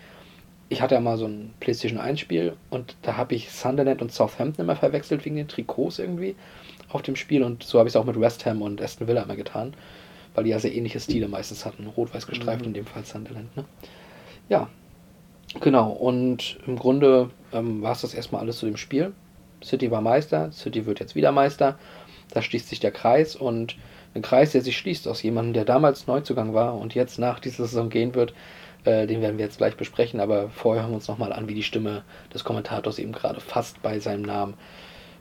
Ich 0.69 0.81
hatte 0.81 0.95
ja 0.95 1.01
mal 1.01 1.17
so 1.17 1.25
ein 1.25 1.53
PlayStation 1.59 1.99
1 1.99 2.19
Spiel 2.19 2.53
und 2.69 2.95
da 3.01 3.17
habe 3.17 3.35
ich 3.35 3.51
Sunderland 3.51 4.01
und 4.01 4.13
Southampton 4.13 4.63
immer 4.63 4.77
verwechselt 4.77 5.25
wegen 5.25 5.35
den 5.35 5.49
Trikots 5.49 5.99
irgendwie 5.99 6.35
auf 6.89 7.01
dem 7.01 7.17
Spiel 7.17 7.43
und 7.43 7.63
so 7.63 7.77
habe 7.79 7.89
ich 7.89 7.93
es 7.95 7.97
auch 7.99 8.05
mit 8.05 8.19
West 8.19 8.45
Ham 8.45 8.61
und 8.61 8.81
Aston 8.81 9.07
Villa 9.07 9.21
immer 9.23 9.35
getan, 9.35 9.73
weil 10.33 10.45
die 10.45 10.51
ja 10.51 10.59
sehr 10.59 10.73
ähnliche 10.73 10.99
Stile 11.01 11.27
meistens 11.27 11.65
hatten. 11.65 11.87
Rot-weiß 11.87 12.25
gestreift, 12.27 12.61
Mhm. 12.61 12.67
in 12.67 12.73
dem 12.73 12.85
Fall 12.85 13.03
Sunderland. 13.03 13.55
Ne? 13.57 13.65
Ja, 14.47 14.69
genau. 15.59 15.89
Und 15.91 16.57
im 16.65 16.77
Grunde 16.77 17.29
ähm, 17.51 17.81
war 17.81 17.91
es 17.91 18.01
das 18.01 18.13
erstmal 18.13 18.41
alles 18.41 18.57
zu 18.59 18.65
dem 18.65 18.77
Spiel. 18.77 19.11
City 19.63 19.91
war 19.91 20.01
Meister, 20.01 20.51
City 20.51 20.85
wird 20.85 20.99
jetzt 20.99 21.15
wieder 21.15 21.31
Meister. 21.31 21.77
Da 22.33 22.41
schließt 22.41 22.69
sich 22.69 22.79
der 22.79 22.91
Kreis 22.91 23.35
und 23.35 23.75
ein 24.15 24.21
Kreis, 24.21 24.51
der 24.51 24.61
sich 24.61 24.77
schließt 24.77 25.07
aus 25.07 25.21
jemandem, 25.23 25.53
der 25.53 25.65
damals 25.65 26.07
Neuzugang 26.07 26.53
war 26.53 26.75
und 26.75 26.95
jetzt 26.95 27.19
nach 27.19 27.39
dieser 27.39 27.65
Saison 27.65 27.89
gehen 27.89 28.15
wird, 28.15 28.33
äh, 28.83 29.07
den 29.07 29.21
werden 29.21 29.37
wir 29.37 29.45
jetzt 29.45 29.57
gleich 29.57 29.77
besprechen, 29.77 30.19
aber 30.19 30.49
vorher 30.49 30.83
hören 30.83 30.91
wir 30.91 30.95
uns 30.95 31.07
nochmal 31.07 31.33
an, 31.33 31.47
wie 31.47 31.53
die 31.53 31.63
Stimme 31.63 32.03
des 32.33 32.43
Kommentators 32.43 32.99
eben 32.99 33.11
gerade 33.11 33.39
fast 33.39 33.81
bei 33.81 33.99
seinem 33.99 34.23
Namen 34.23 34.55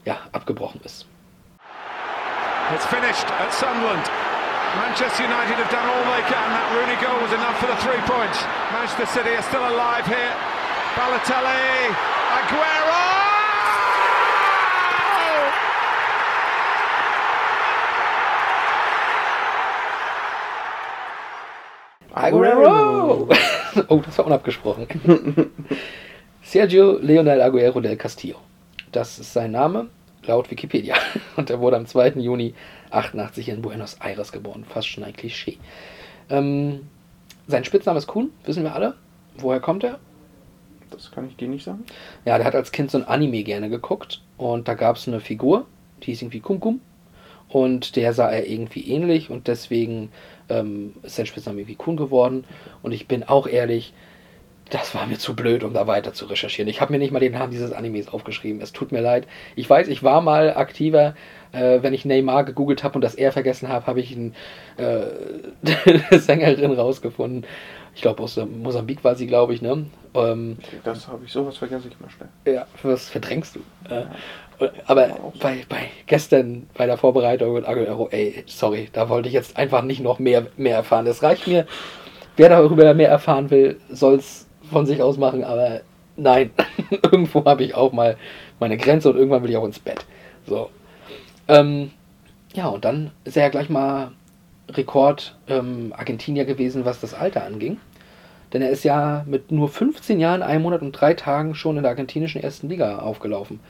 ja, 0.05 0.19
abgebrochen 0.33 0.81
ist. 0.85 1.07
It's 2.75 2.87
finished 2.87 3.27
at 3.27 3.53
Sunderland. 3.53 4.09
Manchester 4.77 5.25
United 5.25 5.59
have 5.59 5.71
done 5.71 5.83
all 5.83 6.05
they 6.15 6.23
can. 6.31 6.47
That 6.55 6.71
Rooney 6.71 6.95
goal 7.03 7.19
was 7.21 7.33
enough 7.33 7.59
for 7.59 7.67
the 7.67 7.77
three 7.83 7.99
points. 8.07 8.39
Manchester 8.71 9.07
City 9.07 9.35
are 9.35 9.43
still 9.43 9.67
alive 9.67 10.07
here. 10.07 10.35
Balotelli, 10.95 11.91
Aguero! 12.39 13.20
Aguero! 22.13 23.29
oh, 23.89 24.03
das 24.05 24.19
war 24.19 24.27
unabgesprochen. 24.27 24.87
Sergio 26.43 26.99
Leonel 26.99 27.41
Aguero 27.41 27.81
del 27.81 27.97
Castillo. 27.97 28.37
Das 28.93 29.19
ist 29.19 29.33
sein 29.33 29.53
Name, 29.53 29.89
laut 30.27 30.51
Wikipedia. 30.51 30.97
Und 31.37 31.51
er 31.51 31.61
wurde 31.61 31.77
am 31.77 31.87
2. 31.87 32.15
Juni 32.17 32.55
88 32.91 33.49
in 33.49 33.63
Buenos 33.63 33.99
Aires 34.01 34.33
geboren. 34.33 34.65
Fast 34.69 34.89
schon 34.89 35.05
ein 35.05 35.13
Klischee. 35.13 35.59
Ähm, 36.29 36.89
sein 37.47 37.65
Spitzname 37.65 37.99
ist 37.99 38.07
Kuhn, 38.07 38.31
wissen 38.45 38.65
wir 38.65 38.75
alle. 38.75 38.95
Woher 39.37 39.61
kommt 39.61 39.85
er? 39.85 39.99
Das 40.91 41.13
kann 41.13 41.29
ich 41.29 41.37
dir 41.37 41.49
nicht 41.49 41.65
sagen. 41.65 41.85
Ja, 42.25 42.37
der 42.37 42.47
hat 42.47 42.55
als 42.57 42.73
Kind 42.73 42.91
so 42.91 42.99
ein 42.99 43.05
Anime 43.05 43.45
gerne 43.45 43.71
geguckt. 43.71 44.23
Und 44.37 44.67
da 44.67 44.75
gab 44.75 44.97
es 44.97 45.07
eine 45.07 45.21
Figur, 45.21 45.67
die 46.03 46.07
hieß 46.07 46.23
irgendwie 46.23 46.41
Kum 46.41 46.59
Kum. 46.59 46.81
Und 47.51 47.97
der 47.97 48.13
sah 48.13 48.31
er 48.31 48.47
irgendwie 48.47 48.89
ähnlich 48.89 49.29
und 49.31 49.49
deswegen 49.49 50.11
ähm, 50.49 50.95
ist 51.03 51.17
sein 51.17 51.27
Spitzname 51.27 51.61
irgendwie 51.61 51.75
Kuhn 51.75 51.97
geworden. 51.97 52.45
Und 52.83 52.93
ich 52.93 53.09
bin 53.09 53.25
auch 53.25 53.47
ehrlich, 53.49 53.93
das 54.71 54.95
war 54.95 55.05
mir 55.07 55.19
zu 55.19 55.35
blöd, 55.35 55.65
um 55.65 55.75
da 55.75 55.89
weiter 55.89 56.13
zu 56.13 56.27
recherchieren. 56.27 56.69
Ich 56.69 56.81
habe 56.81 56.93
mir 56.93 57.01
nicht 57.01 57.11
mal 57.11 57.19
den 57.19 57.33
Namen 57.33 57.51
dieses 57.51 57.73
Animes 57.73 58.07
aufgeschrieben. 58.07 58.63
Es 58.63 58.71
tut 58.73 58.93
mir 58.93 59.01
leid. 59.01 59.27
Ich 59.57 59.69
weiß, 59.69 59.89
ich 59.89 60.05
war 60.05 60.21
mal 60.21 60.57
aktiver. 60.57 61.15
Äh, 61.51 61.83
wenn 61.83 61.93
ich 61.93 62.05
Neymar 62.05 62.45
gegoogelt 62.45 62.85
habe 62.85 62.95
und 62.95 63.01
das 63.01 63.17
er 63.17 63.33
vergessen 63.33 63.69
habe, 63.69 63.87
habe 63.89 63.99
ich 64.01 64.17
eine 64.17 64.33
äh, 64.77 66.19
Sängerin 66.19 66.71
rausgefunden. 66.73 67.45
Ich 67.97 68.03
glaube, 68.03 68.23
aus 68.23 68.37
äh, 68.37 68.47
Mosambik 68.47 69.03
war 69.03 69.17
sie, 69.17 69.27
glaube 69.27 69.55
ich. 69.55 69.61
Ne? 69.61 69.87
Ähm, 70.15 70.59
Das 70.85 71.09
habe 71.09 71.25
ich 71.25 71.33
sowas 71.33 71.57
vergesse 71.57 71.89
ich 71.89 71.99
mal 71.99 72.09
schnell. 72.09 72.29
ja, 72.55 72.67
was 72.85 73.09
verdrängst 73.09 73.57
du? 73.57 73.61
Äh, 73.93 74.05
aber 74.87 75.17
bei, 75.41 75.65
bei 75.69 75.89
gestern 76.07 76.69
bei 76.75 76.87
der 76.87 76.97
Vorbereitung 76.97 77.55
mit 77.55 77.67
Aguero, 77.67 78.09
ey, 78.11 78.45
sorry, 78.47 78.89
da 78.93 79.09
wollte 79.09 79.29
ich 79.29 79.35
jetzt 79.35 79.57
einfach 79.57 79.83
nicht 79.83 80.01
noch 80.01 80.19
mehr, 80.19 80.47
mehr 80.57 80.77
erfahren. 80.77 81.07
Das 81.07 81.23
reicht 81.23 81.47
mir. 81.47 81.67
Wer 82.37 82.49
darüber 82.49 82.95
mehr 82.95 83.09
erfahren 83.09 83.51
will, 83.51 83.81
soll 83.91 84.15
es 84.15 84.47
von 84.71 84.87
sich 84.87 85.03
aus 85.03 85.19
machen, 85.19 85.45
aber 85.45 85.81
nein, 86.17 86.51
irgendwo 87.03 87.45
habe 87.45 87.65
ich 87.65 87.75
auch 87.75 87.93
mal 87.93 88.17
meine 88.59 88.77
Grenze 88.77 89.11
und 89.11 89.17
irgendwann 89.17 89.43
will 89.43 89.51
ich 89.51 89.57
auch 89.57 89.65
ins 89.65 89.79
Bett. 89.79 90.05
So. 90.47 90.71
Ähm, 91.49 91.91
ja, 92.55 92.69
und 92.69 92.85
dann 92.85 93.11
ist 93.25 93.37
er 93.37 93.45
ja 93.45 93.49
gleich 93.49 93.69
mal 93.69 94.13
Rekord 94.69 95.37
ähm, 95.49 95.93
Argentinier 95.97 96.45
gewesen, 96.45 96.85
was 96.85 97.01
das 97.01 97.15
Alter 97.15 97.45
anging. 97.45 97.79
Denn 98.53 98.63
er 98.63 98.71
ist 98.71 98.85
ja 98.85 99.25
mit 99.27 99.53
nur 99.53 99.69
15 99.69 100.19
Jahren, 100.19 100.43
einem 100.43 100.63
Monat 100.63 100.83
und 100.83 100.93
drei 100.93 101.15
Tagen 101.15 101.55
schon 101.55 101.77
in 101.77 101.83
der 101.83 101.91
argentinischen 101.91 102.43
ersten 102.43 102.69
Liga 102.69 102.99
aufgelaufen. 102.99 103.61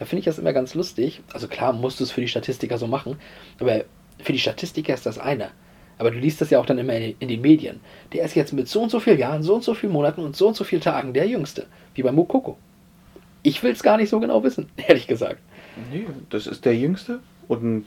Da 0.00 0.06
finde 0.06 0.20
ich 0.20 0.24
das 0.24 0.38
immer 0.38 0.54
ganz 0.54 0.74
lustig. 0.74 1.20
Also 1.32 1.46
klar, 1.46 1.74
musst 1.74 2.00
du 2.00 2.04
es 2.04 2.10
für 2.10 2.22
die 2.22 2.28
Statistiker 2.28 2.78
so 2.78 2.86
machen, 2.86 3.18
aber 3.60 3.84
für 4.18 4.32
die 4.32 4.38
Statistiker 4.38 4.94
ist 4.94 5.04
das 5.04 5.18
eine. 5.18 5.50
Aber 5.98 6.10
du 6.10 6.18
liest 6.18 6.40
das 6.40 6.48
ja 6.48 6.58
auch 6.58 6.64
dann 6.64 6.78
immer 6.78 6.94
in 6.94 7.28
den 7.28 7.40
Medien. 7.42 7.80
Der 8.14 8.24
ist 8.24 8.34
jetzt 8.34 8.54
mit 8.54 8.66
so 8.66 8.80
und 8.82 8.90
so 8.90 8.98
vielen 8.98 9.18
Jahren, 9.18 9.42
so 9.42 9.54
und 9.54 9.62
so 9.62 9.74
vielen 9.74 9.92
Monaten 9.92 10.22
und 10.22 10.34
so 10.34 10.48
und 10.48 10.56
so 10.56 10.64
vielen 10.64 10.80
Tagen 10.80 11.12
der 11.12 11.26
Jüngste. 11.26 11.66
Wie 11.94 12.02
bei 12.02 12.12
Mukoko. 12.12 12.56
Ich 13.42 13.62
will 13.62 13.72
es 13.72 13.82
gar 13.82 13.98
nicht 13.98 14.08
so 14.08 14.20
genau 14.20 14.42
wissen, 14.42 14.70
ehrlich 14.88 15.06
gesagt. 15.06 15.40
Nee, 15.92 16.06
das 16.30 16.46
ist 16.46 16.64
der 16.64 16.74
Jüngste. 16.74 17.20
Und 17.46 17.84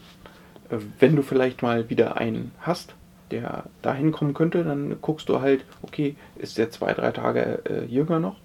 äh, 0.70 0.76
wenn 1.00 1.16
du 1.16 1.22
vielleicht 1.22 1.62
mal 1.62 1.90
wieder 1.90 2.16
einen 2.16 2.52
hast, 2.60 2.94
der 3.32 3.64
da 3.82 3.92
hinkommen 3.92 4.34
könnte, 4.34 4.62
dann 4.62 4.98
guckst 5.00 5.28
du 5.28 5.40
halt, 5.40 5.64
okay, 5.82 6.14
ist 6.36 6.58
der 6.58 6.70
zwei, 6.70 6.92
drei 6.92 7.10
Tage 7.10 7.62
äh, 7.68 7.84
jünger 7.86 8.20
noch 8.20 8.36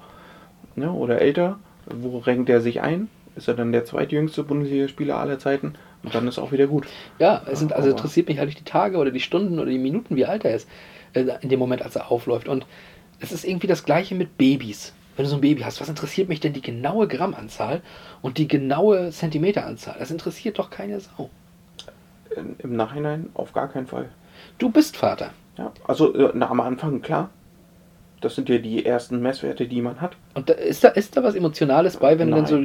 ne, 0.75 0.91
oder 0.91 1.21
älter? 1.21 1.59
Wo 1.85 2.17
renkt 2.17 2.49
der 2.49 2.61
sich 2.61 2.81
ein? 2.81 3.09
Ist 3.35 3.47
er 3.47 3.53
dann 3.53 3.71
der 3.71 3.85
zweitjüngste 3.85 4.43
Bundesligaspieler 4.43 5.17
aller 5.17 5.39
Zeiten? 5.39 5.75
Und 6.03 6.15
dann 6.15 6.27
ist 6.27 6.39
auch 6.39 6.51
wieder 6.51 6.67
gut. 6.67 6.87
Ja, 7.19 7.41
es 7.49 7.59
sind, 7.59 7.73
also 7.73 7.89
interessiert 7.89 8.27
mich 8.27 8.37
halt 8.37 8.47
nicht 8.47 8.59
die 8.59 8.65
Tage 8.65 8.97
oder 8.97 9.11
die 9.11 9.19
Stunden 9.19 9.59
oder 9.59 9.69
die 9.69 9.77
Minuten, 9.77 10.15
wie 10.15 10.25
alt 10.25 10.45
er 10.45 10.55
ist, 10.55 10.67
äh, 11.13 11.25
in 11.41 11.49
dem 11.49 11.59
Moment, 11.59 11.81
als 11.81 11.95
er 11.95 12.11
aufläuft. 12.11 12.47
Und 12.47 12.65
es 13.19 13.31
ist 13.31 13.43
irgendwie 13.43 13.67
das 13.67 13.83
Gleiche 13.83 14.15
mit 14.15 14.37
Babys. 14.37 14.93
Wenn 15.15 15.25
du 15.25 15.29
so 15.29 15.35
ein 15.37 15.41
Baby 15.41 15.63
hast, 15.63 15.81
was 15.81 15.89
interessiert 15.89 16.29
mich 16.29 16.39
denn 16.39 16.53
die 16.53 16.61
genaue 16.61 17.07
Grammanzahl 17.07 17.81
und 18.21 18.37
die 18.37 18.47
genaue 18.47 19.09
Zentimeteranzahl? 19.09 19.97
Das 19.99 20.11
interessiert 20.11 20.59
doch 20.59 20.69
keine 20.69 20.99
Sau. 21.01 21.29
im 22.59 22.75
Nachhinein 22.75 23.29
auf 23.33 23.51
gar 23.51 23.67
keinen 23.67 23.87
Fall. 23.87 24.09
Du 24.57 24.69
bist 24.69 24.95
Vater. 24.95 25.31
Ja, 25.57 25.73
also 25.85 26.13
äh, 26.13 26.31
na, 26.33 26.49
am 26.49 26.61
Anfang, 26.61 27.01
klar. 27.01 27.29
Das 28.21 28.35
sind 28.35 28.47
ja 28.47 28.57
die 28.57 28.85
ersten 28.85 29.21
Messwerte, 29.21 29.67
die 29.67 29.81
man 29.81 29.99
hat. 29.99 30.15
Und 30.33 30.49
da, 30.49 30.53
ist, 30.53 30.83
da, 30.83 30.89
ist 30.89 31.17
da 31.17 31.23
was 31.23 31.35
Emotionales 31.35 31.97
bei, 31.97 32.17
wenn 32.17 32.29
du 32.29 32.35
dann 32.35 32.45
so. 32.45 32.63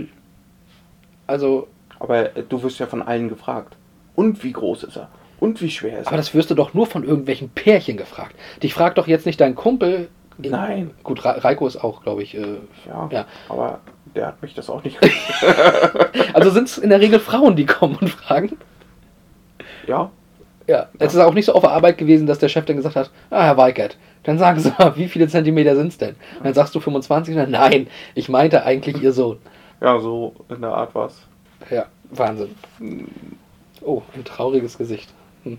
Also, 1.27 1.68
Aber 1.99 2.37
äh, 2.37 2.43
du 2.49 2.62
wirst 2.62 2.79
ja 2.79 2.87
von 2.87 3.03
allen 3.03 3.29
gefragt. 3.29 3.77
Und 4.14 4.43
wie 4.45 4.53
groß 4.53 4.85
ist 4.85 4.97
er? 4.97 5.09
Und 5.41 5.61
wie 5.61 5.70
schwer 5.70 5.99
ist 6.01 6.07
aber 6.07 6.16
er? 6.16 6.18
das 6.18 6.35
wirst 6.35 6.51
du 6.51 6.55
doch 6.55 6.75
nur 6.75 6.87
von 6.87 7.05
irgendwelchen 7.05 7.49
Pärchen 7.51 7.97
gefragt. 7.97 8.35
Dich 8.62 8.72
fragt 8.75 8.99
doch 8.99 9.07
jetzt 9.09 9.27
nicht 9.27 9.41
dein 9.41 9.55
Kumpel. 9.55 10.09
Nein. 10.39 10.91
Gut, 11.03 11.25
Reiko 11.25 11.66
ist 11.66 11.77
auch, 11.77 12.03
glaube 12.03 12.22
ich. 12.22 12.37
Äh, 12.37 12.59
Ja, 12.87 13.09
Ja. 13.12 13.25
aber 13.49 13.81
der 14.14 14.27
hat 14.29 14.43
mich 14.43 14.55
das 14.55 14.70
auch 14.70 14.83
nicht. 14.85 14.99
also 16.35 16.51
sind 16.51 16.68
es 16.68 16.79
in 16.79 16.91
der 16.91 17.01
Regel 17.01 17.18
Frauen, 17.20 17.57
die 17.57 17.66
kommen 17.66 17.97
und 18.01 18.09
fragen. 18.09 18.57
ja, 19.87 20.11
Ja, 20.66 20.89
es 20.99 21.14
ist 21.14 21.20
auch 21.20 21.35
nicht 21.35 21.45
so 21.47 21.53
auf 21.55 21.61
der 21.62 21.70
Arbeit 21.72 21.99
gewesen, 21.99 22.27
dass 22.27 22.39
der 22.39 22.49
Chef 22.49 22.64
dann 22.64 22.77
gesagt 22.77 22.97
hat, 22.97 23.11
ah, 23.31 23.45
Herr 23.45 23.57
Weikert, 23.57 23.97
dann 24.22 24.39
sagen 24.39 24.59
Sie 24.61 24.72
mal, 24.79 24.97
wie 24.97 25.09
viele 25.09 25.29
Zentimeter 25.29 25.77
sind 25.77 25.89
es 25.89 25.99
denn? 25.99 26.14
Und 26.39 26.45
dann 26.47 26.55
sagst 26.55 26.75
du 26.75 26.81
25 26.81 27.35
und 27.35 27.41
dann, 27.41 27.51
nein, 27.51 27.87
ich 28.14 28.29
meinte 28.29 28.64
eigentlich 28.64 29.03
Ihr 29.03 29.12
Sohn. 29.12 29.39
Ja, 29.81 29.99
so 30.01 30.35
in 30.49 30.61
der 30.61 30.75
Art 30.75 30.95
war's. 30.95 31.27
Ja, 31.70 31.87
Wahnsinn. 32.11 32.55
Oh, 33.81 34.03
ein 34.14 34.25
trauriges 34.25 34.79
Gesicht. 34.79 35.12
Hm. 35.45 35.59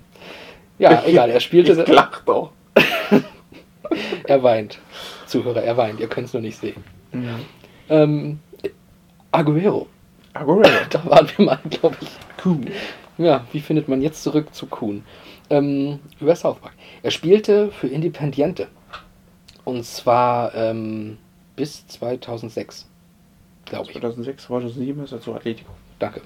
Ja, 0.77 1.03
egal, 1.05 1.29
er 1.29 1.39
spielte, 1.39 1.83
Ich 1.83 1.87
lach 1.87 2.21
doch. 2.23 2.51
er 4.27 4.43
weint. 4.43 4.79
Zuhörer, 5.25 5.63
er 5.63 5.77
weint, 5.77 5.99
ihr 5.99 6.07
könnt 6.07 6.27
es 6.27 6.33
nur 6.33 6.41
nicht 6.41 6.57
sehen. 6.57 6.83
Ähm, 7.89 8.39
Aguero, 9.31 9.87
Aguero. 10.33 10.63
da 10.89 11.05
waren 11.05 11.29
wir 11.35 11.45
mal, 11.45 11.59
glaube 11.69 11.97
ich. 12.01 12.09
Cool. 12.43 12.65
Ja, 13.17 13.45
wie 13.51 13.61
findet 13.61 13.87
man 13.87 14.01
jetzt 14.01 14.21
zurück 14.23 14.53
zu 14.53 14.67
Kuhn? 14.67 15.03
Ähm, 15.49 15.99
über 16.19 16.35
South 16.35 16.59
Park. 16.59 16.73
Er 17.03 17.11
spielte 17.11 17.71
für 17.71 17.87
Independiente. 17.87 18.67
Und 19.63 19.85
zwar 19.85 20.53
ähm, 20.53 21.17
bis 21.55 21.87
2006. 21.87 22.87
Glaube 23.65 23.91
ich. 23.91 23.99
2006, 23.99 24.43
2007 24.45 25.03
ist 25.03 25.11
er 25.11 25.21
zu 25.21 25.33
Atletico. 25.33 25.71
Danke. 25.99 26.21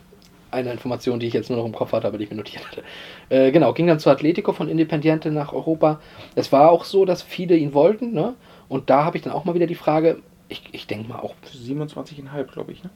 Eine 0.51 0.71
Information, 0.71 1.19
die 1.19 1.27
ich 1.27 1.33
jetzt 1.33 1.49
nur 1.49 1.59
noch 1.59 1.65
im 1.65 1.73
Kopf 1.75 1.91
hatte, 1.91 2.07
aber 2.07 2.17
die 2.17 2.23
ich 2.23 2.31
mir 2.31 2.37
notiert 2.37 2.65
hatte. 2.67 2.83
Äh, 3.29 3.51
genau, 3.51 3.71
ging 3.73 3.85
dann 3.87 3.99
zu 3.99 4.09
Atletico 4.09 4.51
von 4.51 4.67
Independiente 4.67 5.29
nach 5.31 5.53
Europa. 5.53 5.99
Es 6.35 6.51
war 6.51 6.71
auch 6.71 6.85
so, 6.85 7.05
dass 7.05 7.21
viele 7.21 7.55
ihn 7.55 7.73
wollten. 7.73 8.13
Ne? 8.13 8.33
Und 8.67 8.89
da 8.89 9.05
habe 9.05 9.17
ich 9.17 9.23
dann 9.23 9.31
auch 9.33 9.45
mal 9.45 9.53
wieder 9.53 9.67
die 9.67 9.75
Frage, 9.75 10.21
ich, 10.47 10.63
ich 10.71 10.87
denke 10.87 11.07
mal 11.07 11.19
auch 11.19 11.35
Für 11.43 11.55
27,5, 11.57 12.43
glaube 12.51 12.71
ich, 12.71 12.83
ne? 12.83 12.89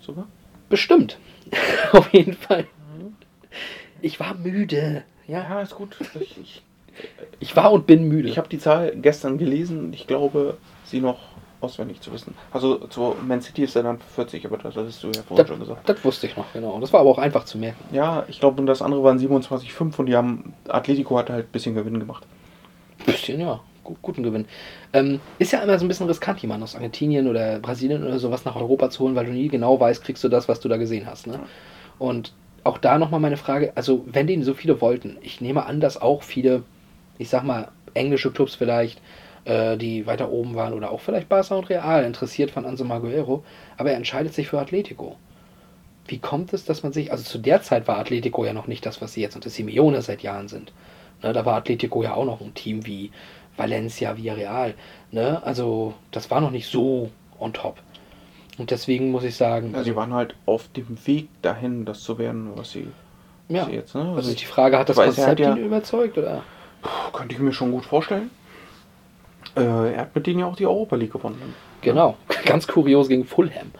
Sogar? 0.00 0.26
bestimmt. 0.68 1.18
Auf 1.92 2.12
jeden 2.12 2.34
Fall. 2.34 2.66
Ich 4.02 4.20
war 4.20 4.34
müde. 4.34 5.02
Ja, 5.26 5.48
Ja, 5.48 5.62
ist 5.62 5.74
gut. 5.74 5.96
Ich, 6.20 6.38
ich, 6.38 6.62
ich 7.40 7.56
war 7.56 7.72
und 7.72 7.86
bin 7.86 8.06
müde. 8.08 8.28
ich 8.28 8.38
habe 8.38 8.48
die 8.48 8.58
Zahl 8.58 8.94
gestern 8.96 9.38
gelesen 9.38 9.86
und 9.86 9.94
ich 9.94 10.06
glaube, 10.06 10.58
sie 10.84 11.00
noch 11.00 11.18
auswendig 11.60 12.00
zu 12.00 12.12
wissen. 12.12 12.34
Also 12.52 12.76
zu 12.88 13.16
Man 13.26 13.40
City 13.42 13.64
ist 13.64 13.74
er 13.76 13.82
dann 13.82 13.98
40, 14.14 14.46
aber 14.46 14.58
das 14.58 14.76
hattest 14.76 15.02
du 15.02 15.08
ja 15.08 15.14
vorhin 15.26 15.36
das, 15.36 15.48
schon 15.48 15.60
gesagt. 15.60 15.88
das 15.88 16.04
wusste 16.04 16.26
ich 16.28 16.36
noch, 16.36 16.52
genau. 16.52 16.78
Das 16.80 16.92
war 16.92 17.00
aber 17.00 17.10
auch 17.10 17.18
einfach 17.18 17.44
zu 17.44 17.58
merken. 17.58 17.78
Ja, 17.92 18.24
ich 18.28 18.38
glaube, 18.40 18.60
und 18.60 18.66
das 18.66 18.80
andere 18.82 19.02
waren 19.02 19.18
27,5 19.18 19.98
und 19.98 20.06
die 20.06 20.16
haben, 20.16 20.54
Atletico 20.68 21.18
hat 21.18 21.30
halt 21.30 21.46
ein 21.46 21.52
bisschen 21.52 21.74
Gewinn 21.74 21.98
gemacht. 21.98 22.24
Bisschen, 23.06 23.40
ja. 23.40 23.60
Gu- 23.84 23.96
Guten 24.02 24.22
Gewinn. 24.22 24.46
Ähm, 24.92 25.20
ist 25.38 25.52
ja 25.52 25.60
immer 25.60 25.78
so 25.78 25.84
ein 25.84 25.88
bisschen 25.88 26.06
riskant, 26.06 26.40
jemanden 26.40 26.62
aus 26.64 26.74
Argentinien 26.74 27.26
oder 27.26 27.58
Brasilien 27.58 28.04
oder 28.04 28.18
sowas 28.18 28.44
nach 28.44 28.56
Europa 28.56 28.90
zu 28.90 29.04
holen, 29.04 29.14
weil 29.14 29.26
du 29.26 29.32
nie 29.32 29.48
genau 29.48 29.80
weißt, 29.80 30.04
kriegst 30.04 30.22
du 30.24 30.28
das, 30.28 30.48
was 30.48 30.60
du 30.60 30.68
da 30.68 30.76
gesehen 30.76 31.06
hast. 31.06 31.26
Ne? 31.26 31.40
Und 31.98 32.32
auch 32.64 32.78
da 32.78 32.98
nochmal 32.98 33.20
meine 33.20 33.36
Frage, 33.38 33.72
also 33.76 34.04
wenn 34.06 34.26
den 34.26 34.42
so 34.42 34.52
viele 34.54 34.80
wollten, 34.80 35.16
ich 35.22 35.40
nehme 35.40 35.64
an, 35.64 35.80
dass 35.80 36.00
auch 36.00 36.22
viele, 36.22 36.62
ich 37.16 37.30
sag 37.30 37.44
mal, 37.44 37.68
englische 37.94 38.30
Clubs 38.30 38.54
vielleicht, 38.54 39.00
äh, 39.48 39.76
die 39.78 40.06
weiter 40.06 40.30
oben 40.30 40.54
waren 40.54 40.74
oder 40.74 40.90
auch 40.92 41.00
vielleicht 41.00 41.28
Barca 41.28 41.54
und 41.56 41.70
Real 41.70 42.04
interessiert 42.04 42.50
von 42.50 42.64
Anso 42.66 42.84
Maguero, 42.84 43.44
aber 43.76 43.90
er 43.90 43.96
entscheidet 43.96 44.34
sich 44.34 44.48
für 44.48 44.60
Atletico. 44.60 45.16
Wie 46.06 46.18
kommt 46.18 46.52
es, 46.52 46.64
dass 46.64 46.82
man 46.82 46.92
sich, 46.92 47.10
also 47.12 47.24
zu 47.24 47.38
der 47.38 47.62
Zeit 47.62 47.88
war 47.88 47.98
Atletico 47.98 48.44
ja 48.44 48.52
noch 48.52 48.66
nicht 48.66 48.84
das, 48.86 49.00
was 49.02 49.12
sie 49.14 49.20
jetzt 49.22 49.36
unter 49.36 49.50
Simeone 49.50 50.02
seit 50.02 50.22
Jahren 50.22 50.48
sind. 50.48 50.72
Ne, 51.22 51.32
da 51.32 51.44
war 51.44 51.56
Atletico 51.56 52.02
ja 52.02 52.14
auch 52.14 52.24
noch 52.24 52.40
ein 52.40 52.54
Team 52.54 52.86
wie 52.86 53.10
Valencia, 53.56 54.16
Villarreal. 54.16 54.74
Ne? 55.10 55.42
Also 55.44 55.94
das 56.12 56.30
war 56.30 56.40
noch 56.40 56.50
nicht 56.52 56.70
so 56.70 57.10
on 57.40 57.52
top. 57.52 57.76
Und 58.58 58.70
deswegen 58.70 59.10
muss 59.10 59.24
ich 59.24 59.36
sagen, 59.36 59.72
Ja, 59.74 59.82
sie 59.82 59.96
waren 59.96 60.12
halt 60.14 60.34
auf 60.46 60.68
dem 60.68 60.98
Weg 61.06 61.28
dahin, 61.42 61.84
das 61.84 62.00
zu 62.02 62.18
werden, 62.18 62.50
was 62.54 62.70
sie, 62.72 62.88
ja, 63.48 63.62
was 63.62 63.66
sie 63.68 63.74
jetzt, 63.74 63.94
ne? 63.94 64.12
also 64.16 64.32
die 64.34 64.44
Frage, 64.44 64.78
hat 64.78 64.88
das 64.88 64.96
Konzept 64.96 65.40
ja- 65.40 65.54
ihn 65.56 65.64
überzeugt? 65.64 66.18
Oder? 66.18 66.42
Puh, 66.82 67.12
könnte 67.12 67.34
ich 67.34 67.40
mir 67.40 67.52
schon 67.52 67.72
gut 67.72 67.84
vorstellen. 67.84 68.30
Äh, 69.58 69.92
er 69.94 70.00
hat 70.02 70.14
mit 70.14 70.26
denen 70.26 70.40
ja 70.40 70.46
auch 70.46 70.56
die 70.56 70.66
Europa 70.66 70.96
League 70.96 71.12
gewonnen. 71.12 71.54
Genau, 71.80 72.16
ganz 72.44 72.66
kurios 72.66 73.08
gegen 73.08 73.24
Fulham 73.24 73.70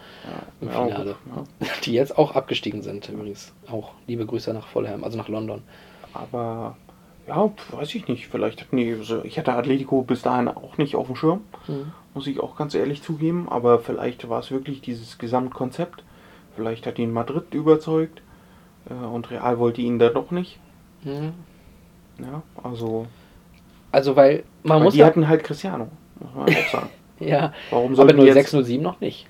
im 0.61 0.67
Ja, 0.69 0.73
Finale. 0.85 1.15
gut, 1.25 1.45
ja. 1.61 1.67
Die 1.83 1.93
jetzt 1.93 2.17
auch 2.17 2.35
abgestiegen 2.35 2.81
sind 2.81 3.09
übrigens. 3.09 3.53
Auch 3.69 3.91
liebe 4.07 4.25
Grüße 4.25 4.53
nach 4.53 4.67
Fulham, 4.67 5.03
also 5.03 5.17
nach 5.17 5.27
London. 5.29 5.61
Aber 6.13 6.77
ja, 7.27 7.51
weiß 7.71 7.93
ich 7.95 8.07
nicht. 8.07 8.27
Vielleicht 8.27 8.61
hatten 8.61 8.77
die, 8.77 8.95
ich 9.23 9.37
hatte 9.37 9.53
Atletico 9.53 10.01
bis 10.01 10.21
dahin 10.21 10.47
auch 10.47 10.77
nicht 10.77 10.95
auf 10.95 11.07
dem 11.07 11.15
Schirm, 11.15 11.41
Mhm. 11.67 11.91
muss 12.13 12.25
ich 12.27 12.39
auch 12.39 12.55
ganz 12.55 12.73
ehrlich 12.73 13.03
zugeben. 13.03 13.47
Aber 13.49 13.79
vielleicht 13.79 14.29
war 14.29 14.39
es 14.39 14.49
wirklich 14.51 14.81
dieses 14.81 15.17
Gesamtkonzept. 15.17 16.03
Vielleicht 16.55 16.87
hat 16.87 16.97
ihn 16.99 17.13
Madrid 17.13 17.53
überzeugt 17.53 18.21
äh, 18.89 18.93
und 18.93 19.29
Real 19.29 19.59
wollte 19.59 19.81
ihn 19.81 19.99
dann 19.99 20.13
doch 20.13 20.31
nicht. 20.31 20.57
Mhm. 21.03 21.33
Ja, 22.19 22.41
also 22.63 23.05
Also 23.91 24.15
weil 24.15 24.43
man 24.63 24.77
weil 24.77 24.83
muss 24.85 24.93
die 24.93 25.03
hatten 25.03 25.27
halt 25.27 25.43
Cristiano, 25.43 25.87
muss 26.19 26.33
man 26.35 26.55
auch 26.55 26.71
sagen. 26.71 26.89
ja, 27.19 27.53
Warum 27.69 27.87
aber 27.87 27.95
sollten 27.95 28.19
die 28.19 28.25
jetzt 28.27 28.35
0607 28.51 28.81
noch 28.83 28.99
nicht. 29.01 29.27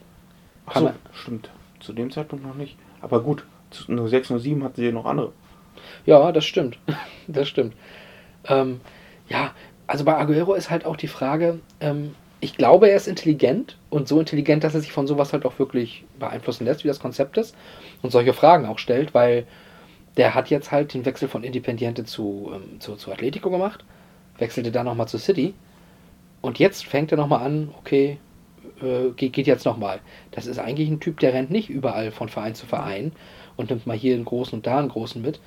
Achso, 0.65 0.85
Kann 0.85 0.95
stimmt. 1.13 1.49
Zu 1.79 1.93
dem 1.93 2.11
Zeitpunkt 2.11 2.45
noch 2.45 2.55
nicht. 2.55 2.77
Aber 3.01 3.21
gut, 3.21 3.45
zu- 3.71 3.91
nur 3.91 4.09
6, 4.09 4.29
nur 4.31 4.39
7 4.39 4.63
hatten 4.63 4.75
sie 4.81 4.91
noch 4.91 5.05
andere. 5.05 5.31
Ja, 6.05 6.31
das 6.31 6.45
stimmt. 6.45 6.77
Das 7.27 7.47
stimmt. 7.47 7.75
Ähm, 8.47 8.81
ja, 9.27 9.51
also 9.85 10.03
bei 10.03 10.17
Aguero 10.17 10.55
ist 10.55 10.71
halt 10.71 10.83
auch 10.83 10.95
die 10.95 11.07
Frage, 11.07 11.59
ähm, 11.79 12.15
ich 12.41 12.57
glaube, 12.57 12.89
er 12.89 12.95
ist 12.95 13.07
intelligent 13.07 13.77
und 13.91 14.07
so 14.07 14.19
intelligent, 14.19 14.63
dass 14.63 14.73
er 14.73 14.81
sich 14.81 14.91
von 14.91 15.05
sowas 15.05 15.31
halt 15.31 15.45
auch 15.45 15.59
wirklich 15.59 16.05
beeinflussen 16.17 16.65
lässt, 16.65 16.83
wie 16.83 16.87
das 16.87 16.99
Konzept 16.99 17.37
ist 17.37 17.55
und 18.01 18.11
solche 18.11 18.33
Fragen 18.33 18.65
auch 18.65 18.79
stellt, 18.79 19.13
weil 19.13 19.45
der 20.17 20.33
hat 20.33 20.49
jetzt 20.49 20.71
halt 20.71 20.93
den 20.95 21.05
Wechsel 21.05 21.27
von 21.27 21.43
Independiente 21.43 22.03
zu, 22.03 22.51
ähm, 22.55 22.79
zu, 22.79 22.95
zu 22.95 23.11
Atletico 23.11 23.51
gemacht, 23.51 23.85
wechselte 24.39 24.71
dann 24.71 24.85
nochmal 24.85 25.07
zu 25.07 25.17
City 25.17 25.53
und 26.41 26.59
jetzt 26.59 26.85
fängt 26.85 27.11
er 27.11 27.17
nochmal 27.17 27.45
an, 27.45 27.69
okay, 27.77 28.17
äh, 28.81 29.09
geht, 29.15 29.33
geht 29.33 29.47
jetzt 29.47 29.65
nochmal. 29.65 29.99
Das 30.31 30.47
ist 30.47 30.59
eigentlich 30.59 30.89
ein 30.89 30.99
Typ, 30.99 31.19
der 31.19 31.33
rennt 31.33 31.51
nicht 31.51 31.69
überall 31.69 32.11
von 32.11 32.29
Verein 32.29 32.55
zu 32.55 32.65
Verein 32.65 33.11
und 33.57 33.69
nimmt 33.69 33.87
mal 33.87 33.97
hier 33.97 34.15
einen 34.15 34.25
großen 34.25 34.57
und 34.59 34.67
da 34.67 34.79
einen 34.79 34.89
großen 34.89 35.21
mit. 35.21 35.39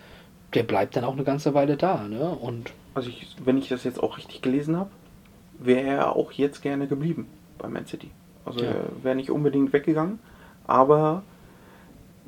Der 0.55 0.65
bleibt 0.65 0.97
dann 0.97 1.05
auch 1.05 1.15
eine 1.15 1.25
ganze 1.25 1.55
Weile 1.55 1.77
da, 1.77 2.07
ne? 2.07 2.29
Und 2.29 2.73
Also 2.95 3.09
ich, 3.09 3.35
wenn 3.43 3.57
ich 3.57 3.69
das 3.69 3.85
jetzt 3.85 4.03
auch 4.03 4.19
richtig 4.19 4.43
gelesen 4.43 4.77
habe, 4.77 4.91
wäre 5.59 5.87
er 5.87 6.17
auch 6.17 6.33
jetzt 6.33 6.61
gerne 6.61 6.87
geblieben 6.87 7.27
bei 7.59 7.69
Man 7.69 7.87
City. 7.87 8.11
Also 8.45 8.61
Ja. 8.61 8.71
er 8.71 8.85
wäre 9.03 9.15
nicht 9.17 9.31
unbedingt 9.31 9.73
weggegangen, 9.73 10.19
aber 10.67 11.23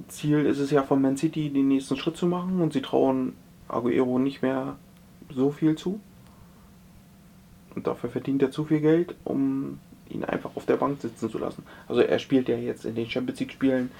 Ziel 0.09 0.47
ist 0.47 0.59
es 0.59 0.71
ja 0.71 0.83
von 0.83 1.03
Man 1.03 1.17
City, 1.17 1.51
den 1.51 1.69
nächsten 1.69 1.97
Schritt 1.97 2.17
zu 2.17 2.27
machen 2.27 2.61
und 2.61 2.73
sie 2.73 2.83
trauen 2.83 3.35
Aguero 3.69 4.19
nicht 4.19 4.43
mehr 4.43 4.77
so 5.35 5.51
viel 5.51 5.77
zu. 5.77 6.01
Und 7.77 7.87
dafür 7.87 8.11
verdient 8.11 8.43
er 8.43 8.51
zu 8.51 8.65
viel 8.65 8.81
Geld, 8.81 9.15
um 9.25 9.79
ihn 10.09 10.25
einfach 10.25 10.51
auf 10.55 10.67
der 10.67 10.77
Bank 10.77 11.01
sitzen 11.01 11.31
zu 11.31 11.39
lassen. 11.39 11.65
Also 11.89 12.01
er 12.03 12.19
spielt 12.19 12.49
ja 12.49 12.57
jetzt 12.57 12.85
in 12.85 12.95
den 12.95 13.09
Champions 13.11 13.41
League 13.41 13.53
Spielen, 13.53 13.91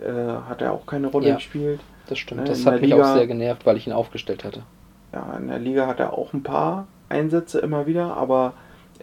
äh, 0.00 0.10
hat 0.12 0.60
er 0.62 0.72
auch 0.72 0.86
keine 0.86 1.08
Rolle 1.08 1.28
Ja. 1.28 1.34
gespielt. 1.36 1.80
das 2.08 2.18
stimmt. 2.18 2.42
Ne, 2.42 2.46
das 2.48 2.60
in 2.60 2.66
hat 2.66 2.80
mich 2.82 2.90
Liga- 2.90 3.10
auch 3.12 3.16
sehr 3.16 3.26
genervt, 3.26 3.64
weil 3.64 3.76
ich 3.78 3.86
ihn 3.86 3.92
aufgestellt 3.94 4.44
hatte. 4.44 4.62
Ja, 5.14 5.36
in 5.38 5.48
der 5.48 5.58
Liga 5.58 5.86
hat 5.86 6.00
er 6.00 6.12
auch 6.12 6.32
ein 6.34 6.42
paar 6.42 6.86
Einsätze 7.08 7.60
immer 7.60 7.86
wieder, 7.86 8.14
aber 8.16 8.52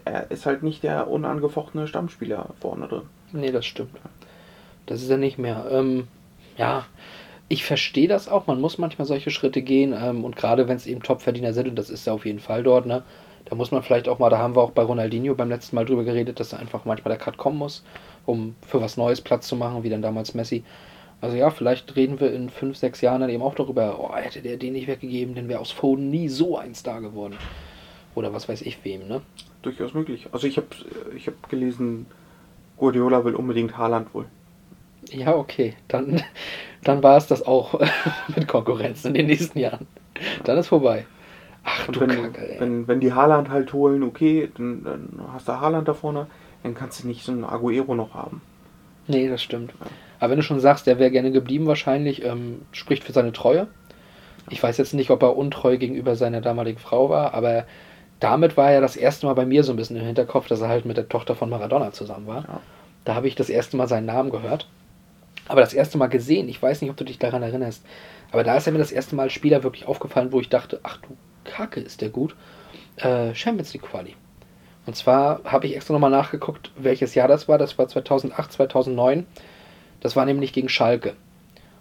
er 0.05 0.29
ist 0.29 0.45
halt 0.45 0.61
nicht 0.61 0.83
der 0.83 1.09
unangefochtene 1.09 1.87
Stammspieler 1.87 2.49
vorne 2.59 2.87
drin. 2.87 3.01
Nee, 3.33 3.51
das 3.51 3.65
stimmt. 3.65 3.97
Das 4.85 5.01
ist 5.01 5.09
er 5.09 5.17
nicht 5.17 5.37
mehr. 5.39 5.65
Ähm, 5.71 6.07
ja, 6.57 6.85
ich 7.47 7.63
verstehe 7.65 8.07
das 8.07 8.27
auch. 8.29 8.45
Man 8.47 8.61
muss 8.61 8.77
manchmal 8.77 9.07
solche 9.07 9.31
Schritte 9.31 9.61
gehen. 9.63 9.93
Ähm, 9.99 10.23
und 10.23 10.35
gerade 10.35 10.67
wenn 10.67 10.77
es 10.77 10.85
eben 10.85 11.01
Topverdiener 11.01 11.53
sind, 11.53 11.67
und 11.69 11.75
das 11.75 11.89
ist 11.89 12.05
ja 12.05 12.13
auf 12.13 12.25
jeden 12.25 12.39
Fall 12.39 12.61
dort, 12.63 12.85
ne? 12.85 13.01
Da 13.45 13.55
muss 13.55 13.71
man 13.71 13.83
vielleicht 13.83 14.07
auch 14.07 14.19
mal, 14.19 14.29
da 14.29 14.37
haben 14.37 14.55
wir 14.55 14.61
auch 14.61 14.71
bei 14.71 14.83
Ronaldinho 14.83 15.35
beim 15.35 15.49
letzten 15.49 15.75
Mal 15.75 15.85
drüber 15.85 16.03
geredet, 16.03 16.39
dass 16.39 16.49
da 16.49 16.57
einfach 16.57 16.85
manchmal 16.85 17.15
der 17.15 17.23
Cut 17.23 17.37
kommen 17.37 17.57
muss, 17.57 17.83
um 18.25 18.55
für 18.65 18.81
was 18.81 18.97
Neues 18.97 19.21
Platz 19.21 19.47
zu 19.47 19.55
machen, 19.55 19.83
wie 19.83 19.89
dann 19.89 20.01
damals 20.01 20.33
Messi. 20.33 20.63
Also 21.21 21.37
ja, 21.37 21.49
vielleicht 21.51 21.95
reden 21.95 22.19
wir 22.19 22.33
in 22.33 22.49
fünf, 22.49 22.77
sechs 22.77 23.01
Jahren 23.01 23.21
dann 23.21 23.29
eben 23.29 23.43
auch 23.43 23.55
darüber, 23.55 23.99
oh, 23.99 24.15
hätte 24.15 24.41
der 24.41 24.57
den 24.57 24.73
nicht 24.73 24.87
weggegeben, 24.87 25.35
dann 25.35 25.47
wäre 25.47 25.59
aus 25.59 25.71
Foden 25.71 26.09
nie 26.09 26.29
so 26.29 26.57
ein 26.57 26.73
Star 26.73 27.01
geworden. 27.01 27.37
Oder 28.15 28.33
was 28.33 28.49
weiß 28.49 28.61
ich 28.63 28.83
wem, 28.83 29.07
ne? 29.07 29.21
Durchaus 29.61 29.93
möglich. 29.93 30.27
Also 30.31 30.47
ich 30.47 30.57
habe 30.57 30.67
ich 31.15 31.27
hab 31.27 31.49
gelesen, 31.49 32.07
Guardiola 32.77 33.23
will 33.23 33.35
unbedingt 33.35 33.77
Haaland 33.77 34.13
wohl. 34.13 34.25
Ja, 35.11 35.35
okay. 35.35 35.75
Dann 35.87 36.21
dann 36.83 37.03
war 37.03 37.17
es 37.17 37.27
das 37.27 37.45
auch 37.45 37.79
mit 38.35 38.47
Konkurrenz 38.47 39.05
in 39.05 39.13
den 39.13 39.27
nächsten 39.27 39.59
Jahren. 39.59 39.87
Dann 40.43 40.57
ist 40.57 40.67
vorbei. 40.67 41.05
Ach 41.63 41.87
Und 41.87 41.95
du 41.95 41.99
wenn, 42.01 42.09
Kacke, 42.09 42.53
ey. 42.53 42.59
wenn, 42.59 42.87
wenn 42.87 42.99
die 42.99 43.13
Haaland 43.13 43.49
halt 43.49 43.71
holen, 43.73 44.03
okay, 44.03 44.51
dann, 44.57 44.83
dann 44.83 45.21
hast 45.33 45.47
du 45.47 45.59
Haaland 45.59 45.87
da 45.87 45.93
vorne, 45.93 46.27
dann 46.63 46.73
kannst 46.73 47.03
du 47.03 47.07
nicht 47.07 47.23
so 47.23 47.31
einen 47.31 47.43
Aguero 47.43 47.95
noch 47.95 48.13
haben. 48.13 48.41
Nee, 49.07 49.29
das 49.29 49.41
stimmt. 49.41 49.73
Aber 50.19 50.31
wenn 50.31 50.37
du 50.37 50.43
schon 50.43 50.59
sagst, 50.59 50.87
der 50.87 50.99
wäre 50.99 51.11
gerne 51.11 51.31
geblieben 51.31 51.65
wahrscheinlich, 51.65 52.23
ähm, 52.23 52.61
spricht 52.71 53.03
für 53.03 53.13
seine 53.13 53.31
Treue. 53.31 53.67
Ich 54.49 54.61
weiß 54.61 54.77
jetzt 54.77 54.93
nicht, 54.93 55.09
ob 55.09 55.21
er 55.23 55.37
untreu 55.37 55.77
gegenüber 55.77 56.15
seiner 56.15 56.41
damaligen 56.41 56.79
Frau 56.79 57.09
war, 57.09 57.33
aber 57.33 57.65
damit 58.19 58.57
war 58.57 58.71
er 58.71 58.81
das 58.81 58.95
erste 58.95 59.25
Mal 59.25 59.33
bei 59.33 59.45
mir 59.45 59.63
so 59.63 59.73
ein 59.73 59.75
bisschen 59.75 59.97
im 59.97 60.05
Hinterkopf, 60.05 60.47
dass 60.47 60.61
er 60.61 60.69
halt 60.69 60.85
mit 60.85 60.97
der 60.97 61.09
Tochter 61.09 61.35
von 61.35 61.49
Maradona 61.49 61.91
zusammen 61.91 62.27
war. 62.27 62.43
Ja. 62.43 62.59
Da 63.05 63.15
habe 63.15 63.27
ich 63.27 63.35
das 63.35 63.49
erste 63.49 63.77
Mal 63.77 63.87
seinen 63.87 64.05
Namen 64.05 64.29
gehört. 64.29 64.67
Aber 65.47 65.61
das 65.61 65.73
erste 65.73 65.97
Mal 65.97 66.07
gesehen, 66.07 66.47
ich 66.49 66.61
weiß 66.61 66.81
nicht, 66.81 66.91
ob 66.91 66.97
du 66.97 67.03
dich 67.03 67.17
daran 67.17 67.41
erinnerst, 67.41 67.83
aber 68.31 68.43
da 68.43 68.55
ist 68.57 68.67
er 68.67 68.73
mir 68.73 68.79
das 68.79 68.91
erste 68.91 69.15
Mal 69.15 69.29
Spieler 69.29 69.63
wirklich 69.63 69.87
aufgefallen, 69.87 70.31
wo 70.31 70.39
ich 70.39 70.49
dachte, 70.49 70.79
ach 70.83 70.97
du 70.97 71.17
Kacke, 71.43 71.79
ist 71.79 72.01
der 72.01 72.09
gut. 72.09 72.35
Äh, 72.97 73.33
Champions 73.33 73.73
League 73.73 73.83
Quali. 73.83 74.15
Und 74.85 74.95
zwar 74.95 75.41
habe 75.43 75.67
ich 75.67 75.75
extra 75.75 75.93
nochmal 75.93 76.09
nachgeguckt, 76.09 76.71
welches 76.77 77.15
Jahr 77.15 77.27
das 77.27 77.47
war. 77.47 77.57
Das 77.57 77.77
war 77.77 77.87
2008, 77.87 78.51
2009. 78.51 79.25
Das 79.99 80.15
war 80.15 80.25
nämlich 80.25 80.53
gegen 80.53 80.69
Schalke. 80.69 81.15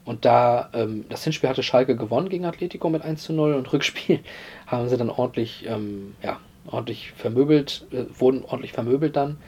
Und 0.05 0.25
da, 0.25 0.71
ähm, 0.73 1.05
das 1.09 1.25
Hinspiel 1.25 1.49
hatte 1.49 1.63
Schalke 1.63 1.97
gewonnen 1.97 2.29
gegen 2.29 2.45
Atletico 2.45 2.89
mit 2.91 3.03
1 3.03 3.23
zu 3.23 3.33
0 3.33 3.55
und 3.55 3.73
Rückspiel 3.73 4.21
haben 4.67 4.89
sie 4.89 4.97
dann 4.97 5.11
ordentlich, 5.11 5.67
ähm, 5.67 6.15
ja, 6.23 6.39
ordentlich 6.67 7.13
vermöbelt, 7.13 7.87
äh, 7.91 8.05
wurden 8.19 8.45
ordentlich 8.45 8.73
vermöbelt 8.73 9.17
dann. 9.17 9.39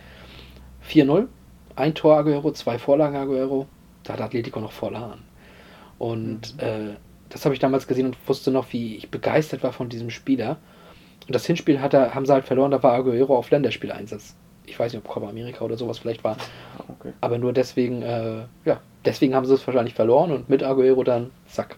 4-0, 0.88 1.26
ein 1.76 1.94
Tor 1.94 2.16
Aguero, 2.16 2.52
zwei 2.52 2.78
Vorlagen 2.78 3.16
Aguero, 3.16 3.66
da 4.02 4.14
hat 4.14 4.20
Atletico 4.20 4.60
noch 4.60 4.72
verloren. 4.72 5.22
Und 5.98 6.60
äh, 6.60 6.96
das 7.32 7.44
habe 7.44 7.54
ich 7.54 7.60
damals 7.60 7.86
gesehen 7.86 8.06
und 8.06 8.16
wusste 8.26 8.50
noch, 8.50 8.72
wie 8.72 8.96
ich 8.96 9.10
begeistert 9.10 9.62
war 9.62 9.72
von 9.72 9.88
diesem 9.88 10.10
Spieler. 10.10 10.58
Und 11.26 11.34
das 11.34 11.46
Hinspiel 11.46 11.80
hat 11.80 11.94
er, 11.94 12.14
haben 12.14 12.26
sie 12.26 12.32
halt 12.32 12.44
verloren, 12.44 12.70
da 12.70 12.82
war 12.82 12.92
Aguero 12.92 13.36
auf 13.36 13.50
Länderspieleinsatz. 13.50 14.36
Ich 14.66 14.78
weiß 14.78 14.92
nicht, 14.92 15.04
ob 15.04 15.10
Copa 15.10 15.28
America 15.28 15.64
oder 15.64 15.76
sowas 15.76 15.98
vielleicht 15.98 16.24
war. 16.24 16.36
Okay. 16.88 17.12
Aber 17.20 17.38
nur 17.38 17.52
deswegen, 17.52 18.02
äh, 18.02 18.42
ja, 18.64 18.80
deswegen 19.04 19.34
haben 19.34 19.46
sie 19.46 19.54
es 19.54 19.66
wahrscheinlich 19.66 19.94
verloren 19.94 20.30
und 20.30 20.48
mit 20.48 20.62
Aguero 20.62 21.02
dann, 21.04 21.30
zack. 21.46 21.76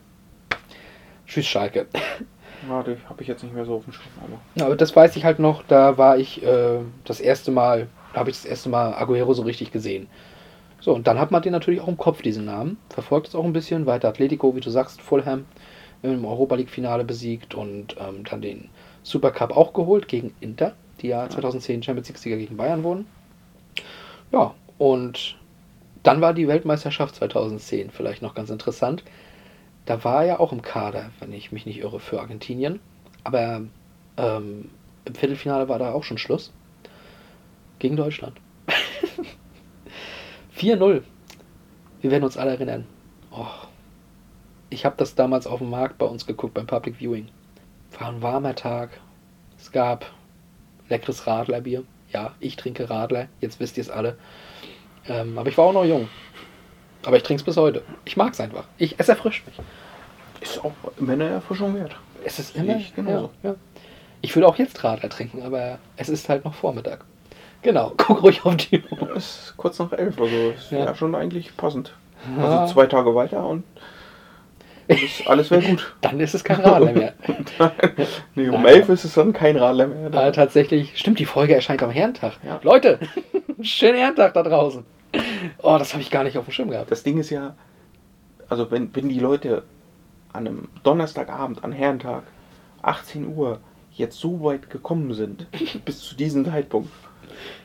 Tschüss, 1.27 1.47
Schalke. 1.47 1.87
Die 2.65 2.97
habe 3.09 3.21
ich 3.21 3.29
jetzt 3.29 3.43
nicht 3.43 3.55
mehr 3.55 3.67
so 3.67 3.75
auf 3.75 3.85
dem 3.85 3.93
Schirm, 3.93 4.07
aber. 4.23 4.41
Ja, 4.55 4.67
aber 4.67 4.77
das 4.77 4.97
weiß 4.97 5.17
ich 5.17 5.25
halt 5.27 5.39
noch, 5.39 5.63
da 5.65 5.99
war 5.99 6.17
ich 6.17 6.43
äh, 6.43 6.79
das 7.05 7.21
erste 7.21 7.51
Mal, 7.51 7.89
da 8.15 8.21
habe 8.21 8.31
ich 8.31 8.37
das 8.37 8.47
erste 8.47 8.71
Mal 8.71 8.95
Aguero 8.95 9.35
so 9.35 9.43
richtig 9.43 9.71
gesehen. 9.71 10.07
So, 10.85 10.93
und 10.93 11.07
dann 11.07 11.19
hat 11.19 11.31
man 11.31 11.41
den 11.41 11.53
natürlich 11.53 11.81
auch 11.81 11.89
im 11.89 11.97
Kopf, 11.97 12.21
diesen 12.21 12.45
Namen. 12.45 12.77
Verfolgt 12.91 13.29
es 13.29 13.35
auch 13.35 13.45
ein 13.45 13.55
bisschen. 13.55 13.87
Weiter 13.87 14.09
Atletico, 14.09 14.55
wie 14.55 14.61
du 14.61 14.69
sagst, 14.69 15.01
Fulham 15.01 15.47
im 16.03 16.27
Europa 16.27 16.57
League-Finale 16.57 17.05
besiegt 17.05 17.55
und 17.55 17.97
ähm, 17.99 18.23
dann 18.25 18.43
den 18.43 18.69
Supercup 19.03 19.57
auch 19.57 19.73
geholt 19.73 20.09
gegen 20.09 20.35
Inter, 20.41 20.75
die 21.01 21.09
ja 21.09 21.27
2010 21.27 21.83
Champions 21.83 22.09
League-Sieger 22.09 22.37
gegen 22.37 22.59
Bayern 22.59 22.85
wurden. 22.85 23.07
Ja, 24.31 24.53
und 24.77 25.39
dann 26.03 26.21
war 26.21 26.35
die 26.35 26.49
Weltmeisterschaft 26.49 27.15
2010 27.15 27.91
vielleicht 27.91 28.21
noch 28.21 28.35
ganz 28.35 28.51
interessant. 28.51 29.05
Da 29.87 30.05
war 30.05 30.21
er 30.21 30.27
ja 30.27 30.39
auch 30.39 30.53
im 30.53 30.61
Kader, 30.61 31.13
wenn 31.19 31.33
ich 31.33 31.51
mich 31.51 31.65
nicht 31.65 31.79
irre, 31.79 31.99
für 31.99 32.21
Argentinien. 32.21 32.79
Aber 33.23 33.63
ähm, 34.19 34.69
im 35.07 35.15
Viertelfinale 35.15 35.67
war 35.67 35.79
da 35.79 35.93
auch 35.93 36.05
schon 36.05 36.19
Schluss. 36.19 36.53
Gegen 37.79 37.97
Deutschland. 37.97 38.39
4-0. 40.65 41.03
Wir 42.01 42.11
werden 42.11 42.25
uns 42.25 42.39
alle 42.39 42.53
erinnern. 42.53 42.87
Oh. 43.31 43.47
Ich 44.71 44.87
habe 44.87 44.97
das 44.97 45.15
damals 45.15 45.47
auf 45.47 45.59
dem 45.59 45.69
Markt 45.69 45.99
bei 45.99 46.07
uns 46.07 46.27
geguckt, 46.27 46.55
beim 46.55 46.67
Public 46.67 46.97
Viewing. 46.97 47.29
War 47.99 48.09
ein 48.09 48.23
warmer 48.23 48.55
Tag. 48.55 48.89
Es 49.59 49.71
gab 49.73 50.07
leckeres 50.89 51.27
Radlerbier. 51.27 51.85
Ja, 52.13 52.33
ich 52.41 52.57
trinke 52.57 52.89
Radler. 52.89 53.29
Jetzt 53.43 53.61
wisst 53.61 53.77
ihr 53.77 53.83
es 53.83 53.91
alle. 53.91 54.17
Ähm, 55.07 55.37
aber 55.37 55.51
ich 55.51 55.59
war 55.59 55.67
auch 55.67 55.75
noch 55.75 55.85
jung. 55.85 56.09
Aber 57.05 57.19
ich 57.19 57.23
trinke 57.25 57.43
es 57.43 57.45
bis 57.45 57.59
heute. 57.59 57.83
Ich 58.07 58.17
mag 58.17 58.33
es 58.33 58.41
einfach. 58.41 58.65
Ich, 58.79 58.95
es 58.97 59.11
erfrischt 59.11 59.47
mich. 59.47 59.61
Ist 60.41 60.65
auch 60.65 60.73
Männererfrischung 60.99 61.75
wert. 61.75 61.95
Es 62.25 62.39
ist 62.39 62.57
immer. 62.57 62.77
ich 62.77 62.95
genauso. 62.95 63.31
Ja, 63.43 63.51
ja. 63.51 63.57
Ich 64.23 64.35
würde 64.35 64.49
auch 64.49 64.57
jetzt 64.57 64.83
Radler 64.83 65.11
trinken, 65.11 65.43
aber 65.43 65.79
es 65.99 66.09
ist 66.09 66.31
halt 66.31 66.47
noch 66.47 66.55
Vormittag. 66.55 67.05
Genau, 67.65 67.93
guck 67.97 68.23
ruhig 68.23 68.45
auf 68.45 68.57
die 68.57 68.83
Uhr. 68.91 69.17
Es 69.17 69.47
ist 69.47 69.57
kurz 69.57 69.79
nach 69.81 69.93
elf, 69.93 70.21
also 70.21 70.51
ist 70.51 70.71
Ja. 70.71 70.79
ja. 70.85 70.95
schon 70.95 71.15
eigentlich 71.17 71.57
passend. 71.57 71.93
Ja. 72.39 72.61
Also 72.61 72.75
zwei 72.75 72.87
Tage 72.87 73.15
weiter 73.15 73.45
und 73.45 73.65
alles, 74.87 75.27
alles 75.27 75.51
wäre 75.51 75.63
gut. 75.63 75.95
Dann 76.03 76.21
ist 76.21 76.35
es 76.35 76.45
kein 76.45 76.61
Radler 76.61 76.93
mehr. 76.93 77.15
nee, 78.35 78.49
um 78.51 78.67
elf 78.67 78.91
ist 78.91 79.05
es 79.05 79.15
dann 79.15 79.33
kein 79.33 79.57
Radler 79.57 79.87
mehr. 79.87 80.07
Aber 80.09 80.31
tatsächlich, 80.31 80.99
stimmt, 80.99 81.19
die 81.19 81.25
Folge 81.25 81.55
erscheint 81.55 81.83
am 81.83 81.89
Herrentag. 81.89 82.35
Ja. 82.45 82.61
Leute, 82.63 82.99
schönen 83.63 83.97
Herrentag 83.97 84.35
da 84.35 84.43
draußen. 84.43 84.85
Oh, 85.63 85.77
das 85.79 85.95
habe 85.95 86.03
ich 86.03 86.11
gar 86.11 86.23
nicht 86.23 86.37
auf 86.37 86.45
dem 86.45 86.53
Schirm 86.53 86.69
gehabt. 86.69 86.91
Das 86.91 87.03
Ding 87.03 87.17
ist 87.19 87.31
ja, 87.31 87.55
also 88.51 88.71
wenn, 88.71 88.95
wenn 88.95 89.09
die 89.09 89.21
Leute 89.21 89.63
an 90.35 90.47
einem 90.47 90.69
Donnerstagabend, 90.83 91.65
an 91.65 91.73
Herrentag, 91.73 92.25
18 92.83 93.35
Uhr, 93.35 93.61
jetzt 93.93 94.19
so 94.19 94.43
weit 94.43 94.69
gekommen 94.69 95.15
sind, 95.15 95.47
bis 95.87 96.01
zu 96.01 96.15
diesem 96.15 96.45
Zeitpunkt, 96.45 96.91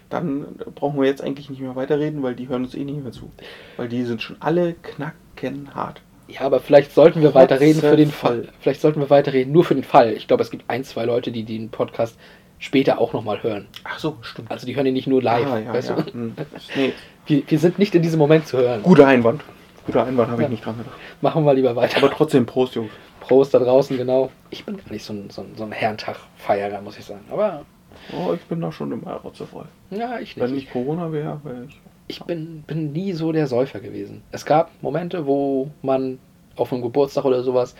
dann 0.09 0.45
brauchen 0.75 0.99
wir 0.99 1.07
jetzt 1.07 1.21
eigentlich 1.23 1.49
nicht 1.49 1.61
mehr 1.61 1.75
weiterreden, 1.75 2.23
weil 2.23 2.35
die 2.35 2.47
hören 2.49 2.63
uns 2.63 2.73
eh 2.75 2.83
nicht 2.83 3.01
mehr 3.03 3.11
zu. 3.11 3.31
Weil 3.77 3.89
die 3.89 4.03
sind 4.03 4.21
schon 4.21 4.37
alle 4.39 4.73
knackenhart. 4.73 6.01
Ja, 6.27 6.41
aber 6.41 6.59
vielleicht 6.59 6.93
sollten 6.93 7.21
wir 7.21 7.33
weiterreden 7.33 7.81
für 7.81 7.95
den 7.97 8.11
Fall. 8.11 8.49
Vielleicht 8.59 8.81
sollten 8.81 8.99
wir 8.99 9.09
weiterreden 9.09 9.51
nur 9.51 9.63
für 9.63 9.73
den 9.75 9.83
Fall. 9.83 10.13
Ich 10.13 10.27
glaube, 10.27 10.43
es 10.43 10.51
gibt 10.51 10.63
ein, 10.69 10.83
zwei 10.83 11.05
Leute, 11.05 11.31
die 11.31 11.43
den 11.43 11.69
Podcast 11.69 12.17
später 12.59 12.99
auch 12.99 13.13
nochmal 13.13 13.41
hören. 13.41 13.67
Ach 13.83 13.97
so, 13.99 14.17
stimmt. 14.21 14.51
Also 14.51 14.67
die 14.67 14.75
hören 14.75 14.85
ihn 14.85 14.93
nicht 14.93 15.07
nur 15.07 15.23
live. 15.23 15.47
Ah, 15.47 15.57
ja, 15.59 15.73
weißt 15.73 15.89
ja. 15.89 15.95
du? 15.95 16.13
Hm. 16.13 16.33
Nee, 16.75 16.93
Wir, 17.25 17.43
wir 17.47 17.57
sind 17.59 17.79
nicht 17.79 17.95
in 17.95 18.01
diesem 18.03 18.19
Moment 18.19 18.45
zu 18.47 18.57
hören. 18.57 18.83
guter 18.83 19.07
Einwand. 19.07 19.41
Guter 19.85 20.05
Einwand, 20.05 20.29
habe 20.29 20.41
Ja. 20.43 20.47
ich 20.47 20.51
nicht 20.51 20.65
dran 20.65 20.77
gedacht. 20.77 20.95
Machen 21.21 21.45
wir 21.45 21.53
lieber 21.55 21.75
weiter. 21.75 21.97
Aber 21.97 22.11
trotzdem, 22.11 22.45
Prost, 22.45 22.75
Jungs. 22.75 22.91
Prost 23.21 23.53
da 23.53 23.59
draußen, 23.59 23.97
genau. 23.97 24.29
Ich 24.51 24.65
bin 24.65 24.77
gar 24.77 24.91
nicht 24.91 25.03
so 25.05 25.13
ein, 25.13 25.29
so 25.31 25.41
ein, 25.41 25.53
so 25.55 25.63
ein 25.63 25.71
Herrentag-Feierer, 25.71 26.81
muss 26.81 26.97
ich 26.99 27.05
sagen. 27.05 27.21
Aber 27.31 27.65
Oh, 28.13 28.33
ich 28.33 28.41
bin 28.43 28.61
da 28.61 28.71
schon 28.71 28.91
immer 28.91 29.13
rotzevoll. 29.13 29.65
ja, 29.91 30.19
ich 30.19 30.35
Wenn 30.37 30.51
nicht. 30.51 30.65
nicht 30.65 30.71
Corona 30.71 31.11
wäre, 31.11 31.39
wäre 31.43 31.65
ich. 31.65 31.79
Ich 32.07 32.23
bin, 32.23 32.63
bin 32.65 32.91
nie 32.91 33.13
so 33.13 33.31
der 33.31 33.47
Säufer 33.47 33.79
gewesen. 33.79 34.23
Es 34.31 34.45
gab 34.45 34.71
Momente, 34.81 35.25
wo 35.27 35.69
man 35.81 36.17
auf 36.55 36.73
einem 36.73 36.81
Geburtstag 36.81 37.25
oder 37.25 37.43
sowas 37.43 37.75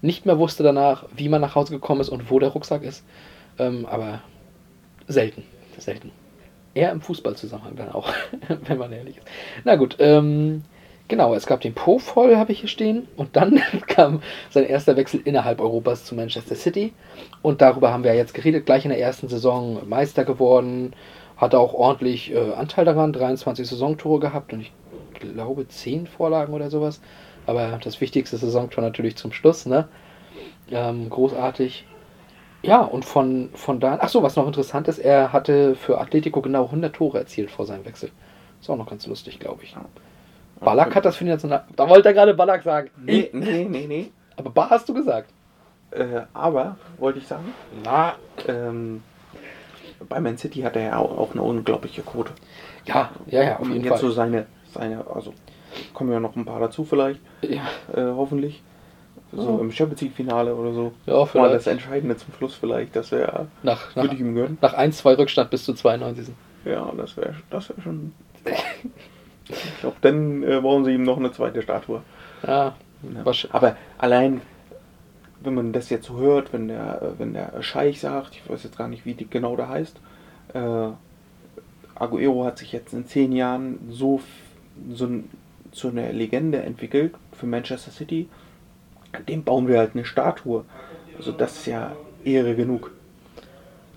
nicht 0.00 0.26
mehr 0.26 0.38
wusste 0.38 0.62
danach, 0.62 1.04
wie 1.16 1.28
man 1.28 1.40
nach 1.40 1.54
Hause 1.54 1.72
gekommen 1.72 2.00
ist 2.00 2.08
und 2.08 2.30
wo 2.30 2.38
der 2.38 2.50
Rucksack 2.50 2.82
ist. 2.82 3.04
Ähm, 3.58 3.86
aber 3.86 4.20
selten. 5.06 5.44
Selten. 5.78 6.10
Eher 6.74 6.92
im 6.92 7.00
Fußballzusammenhang 7.00 7.76
dann 7.76 7.92
auch, 7.92 8.12
wenn 8.66 8.78
man 8.78 8.92
ehrlich 8.92 9.18
ist. 9.18 9.26
Na 9.64 9.76
gut, 9.76 9.96
ähm, 9.98 10.62
genau, 11.08 11.34
es 11.34 11.46
gab 11.46 11.60
den 11.60 11.74
Po 11.74 11.98
voll, 11.98 12.36
habe 12.36 12.52
ich 12.52 12.60
hier 12.60 12.68
stehen. 12.68 13.08
Und 13.16 13.36
dann 13.36 13.60
kam 13.86 14.22
sein 14.50 14.64
erster 14.64 14.96
Wechsel 14.96 15.20
innerhalb 15.24 15.60
Europas 15.60 16.04
zu 16.04 16.14
Manchester 16.14 16.54
City. 16.54 16.92
Und 17.42 17.60
darüber 17.60 17.92
haben 17.92 18.04
wir 18.04 18.12
ja 18.12 18.18
jetzt 18.18 18.34
geredet. 18.34 18.66
Gleich 18.66 18.84
in 18.84 18.90
der 18.90 19.00
ersten 19.00 19.28
Saison 19.28 19.88
Meister 19.88 20.24
geworden. 20.24 20.94
Hatte 21.36 21.58
auch 21.58 21.74
ordentlich 21.74 22.32
äh, 22.32 22.52
Anteil 22.52 22.84
daran. 22.84 23.12
23 23.12 23.66
Saisontore 23.66 24.20
gehabt 24.20 24.52
und 24.52 24.60
ich 24.60 24.72
glaube 25.18 25.66
10 25.66 26.06
Vorlagen 26.06 26.54
oder 26.54 26.70
sowas. 26.70 27.00
Aber 27.46 27.78
das 27.82 28.00
wichtigste 28.00 28.36
Saisontor 28.36 28.82
natürlich 28.82 29.16
zum 29.16 29.32
Schluss, 29.32 29.66
ne? 29.66 29.88
Ähm, 30.70 31.10
großartig. 31.10 31.84
Ja, 32.62 32.80
und 32.80 33.04
von, 33.04 33.50
von 33.52 33.78
da, 33.78 33.98
ach 34.00 34.08
so, 34.08 34.22
was 34.22 34.36
noch 34.36 34.46
interessant 34.46 34.88
ist, 34.88 34.98
er 34.98 35.34
hatte 35.34 35.74
für 35.74 36.00
Atletico 36.00 36.40
genau 36.40 36.64
100 36.64 36.94
Tore 36.94 37.18
erzielt 37.18 37.50
vor 37.50 37.66
seinem 37.66 37.84
Wechsel. 37.84 38.10
Ist 38.58 38.70
auch 38.70 38.76
noch 38.78 38.88
ganz 38.88 39.06
lustig, 39.06 39.38
glaube 39.38 39.64
ich. 39.64 39.76
Ballack 40.64 40.94
hat 40.94 41.04
das 41.04 41.16
für 41.16 41.24
die 41.24 41.30
National... 41.30 41.64
Da 41.76 41.88
wollte 41.88 42.08
er 42.08 42.14
gerade 42.14 42.34
Ballack 42.34 42.62
sagen. 42.62 42.90
Nee, 42.96 43.30
nee, 43.32 43.66
nee, 43.68 43.86
nee. 43.86 44.10
Aber 44.36 44.50
Bar 44.50 44.70
hast 44.70 44.88
du 44.88 44.94
gesagt. 44.94 45.30
Äh, 45.90 46.22
aber, 46.32 46.76
wollte 46.98 47.20
ich 47.20 47.26
sagen, 47.26 47.54
Na. 47.84 48.14
ähm, 48.48 49.02
bei 50.08 50.18
Man 50.20 50.36
City 50.36 50.60
hat 50.62 50.74
er 50.76 50.82
ja 50.82 50.96
auch, 50.98 51.32
eine 51.32 51.42
unglaubliche 51.42 52.02
Quote. 52.02 52.32
Ja, 52.84 53.10
ja, 53.26 53.42
ja, 53.42 53.54
auf 53.56 53.60
Und 53.62 53.72
jeden 53.74 53.84
jetzt 53.84 54.00
so 54.00 54.06
Fall. 54.08 54.14
seine, 54.16 54.46
seine, 54.72 55.06
also 55.06 55.32
kommen 55.92 56.12
ja 56.12 56.20
noch 56.20 56.34
ein 56.36 56.44
paar 56.44 56.60
dazu 56.60 56.84
vielleicht, 56.84 57.20
Ja, 57.42 57.62
äh, 57.94 58.02
hoffentlich. 58.14 58.62
So 59.32 59.54
Ja. 59.56 59.60
im 59.60 59.72
Champions 59.72 60.00
League 60.02 60.14
Finale 60.14 60.54
oder 60.54 60.72
so. 60.72 60.92
ja 61.06 61.14
Mal 61.14 61.26
vielleicht. 61.26 61.54
das 61.54 61.66
Entscheidende 61.68 62.16
zum 62.16 62.34
Schluss 62.34 62.54
vielleicht, 62.54 62.94
das 62.96 63.10
wäre, 63.12 63.46
Nach, 63.62 63.94
nach, 63.94 64.02
würde 64.04 64.14
ich 64.16 64.20
ihm 64.20 64.34
gönnen. 64.34 64.58
nach 64.60 64.74
1, 64.74 64.98
2 64.98 65.14
Rückstand 65.14 65.50
bis 65.50 65.64
zu 65.64 65.74
92. 65.74 66.28
Ja, 66.64 66.90
das 66.96 67.16
wäre 67.16 67.34
das 67.50 67.68
wär 67.70 67.76
schon. 67.82 68.12
ich 69.48 69.80
glaube, 69.80 69.96
dann 70.00 70.42
äh, 70.42 70.60
brauchen 70.60 70.84
sie 70.84 70.92
ihm 70.92 71.02
noch 71.02 71.18
eine 71.18 71.32
zweite 71.32 71.62
Statue. 71.62 72.02
Ja, 72.46 72.74
Ja. 73.02 73.32
Aber 73.50 73.76
allein, 73.98 74.40
wenn 75.40 75.54
man 75.54 75.72
das 75.72 75.90
jetzt 75.90 76.06
so 76.06 76.16
hört, 76.16 76.52
wenn 76.52 76.68
der, 76.68 77.02
äh, 77.02 77.18
wenn 77.18 77.34
der 77.34 77.62
Scheich 77.62 78.00
sagt, 78.00 78.34
ich 78.36 78.48
weiß 78.48 78.64
jetzt 78.64 78.78
gar 78.78 78.88
nicht, 78.88 79.04
wie 79.04 79.14
die 79.14 79.28
genau 79.28 79.56
der 79.56 79.68
heißt, 79.68 79.96
äh, 80.54 80.88
Aguero 81.94 82.44
hat 82.44 82.58
sich 82.58 82.72
jetzt 82.72 82.92
in 82.92 83.06
zehn 83.06 83.32
Jahren 83.32 83.78
so, 83.90 84.20
so, 84.92 85.08
zu 85.70 85.88
einer 85.88 86.12
Legende 86.12 86.62
entwickelt 86.62 87.14
für 87.32 87.46
Manchester 87.46 87.90
City, 87.90 88.28
dem 89.28 89.44
bauen 89.44 89.68
wir 89.68 89.78
halt 89.78 89.92
eine 89.94 90.04
Statue. 90.04 90.64
Also 91.16 91.32
das 91.32 91.56
ist 91.58 91.66
ja 91.66 91.94
Ehre 92.24 92.54
genug. 92.56 92.92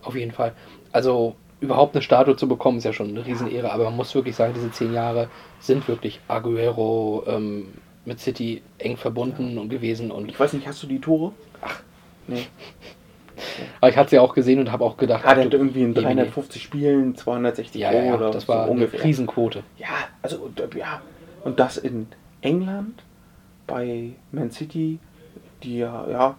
Auf 0.02 0.16
jeden 0.16 0.32
Fall. 0.32 0.54
Also 0.92 1.36
überhaupt 1.60 1.96
eine 1.96 2.02
Statue 2.02 2.36
zu 2.36 2.48
bekommen, 2.48 2.78
ist 2.78 2.84
ja 2.84 2.94
schon 2.94 3.10
eine 3.10 3.26
Riesenehre, 3.26 3.72
aber 3.72 3.86
man 3.86 3.96
muss 3.96 4.14
wirklich 4.14 4.36
sagen, 4.36 4.54
diese 4.56 4.72
zehn 4.72 4.94
Jahre 4.94 5.30
sind 5.60 5.88
wirklich 5.88 6.20
Aguero 6.28 7.24
ähm, 7.28 7.74
mit 8.06 8.20
City 8.20 8.62
eng 8.78 8.98
verbunden 8.98 9.58
und 9.58 9.70
gewesen. 9.70 10.12
Und 10.12 10.30
Ich 10.30 10.40
weiß 10.40 10.54
nicht, 10.54 10.68
hast 10.68 10.82
du 10.84 10.88
die 10.88 11.00
Tore? 11.00 11.34
Ach, 11.62 11.82
nee. 12.28 12.44
aber 13.82 13.90
ich 13.90 13.98
hatte 13.98 14.12
sie 14.12 14.16
ja 14.18 14.22
auch 14.22 14.34
gesehen 14.34 14.60
und 14.60 14.72
habe 14.72 14.84
auch 14.86 14.98
gedacht, 14.98 15.24
Ah, 15.26 15.36
der 15.36 15.46
hat 15.46 15.54
irgendwie 15.54 15.82
in 15.82 15.96
Emine. 15.96 16.04
350 16.26 16.62
Spielen 16.62 17.16
260 17.16 17.82
Ja, 17.82 17.92
Tore 17.92 18.06
ja, 18.06 18.16
oder 18.16 18.32
das 18.32 18.48
war 18.48 18.58
so 18.58 18.62
eine 18.64 18.72
ungefähr. 18.72 19.04
Riesenquote. 19.04 19.64
Ja, 19.78 19.88
also 20.22 20.50
äh, 20.58 20.78
ja, 20.78 21.02
und 21.44 21.60
das 21.60 21.78
in 21.78 22.08
England 22.42 23.04
bei 23.66 24.12
Man 24.32 24.52
City, 24.52 25.00
die 25.64 25.80
ja, 25.80 26.08
ja 26.10 26.36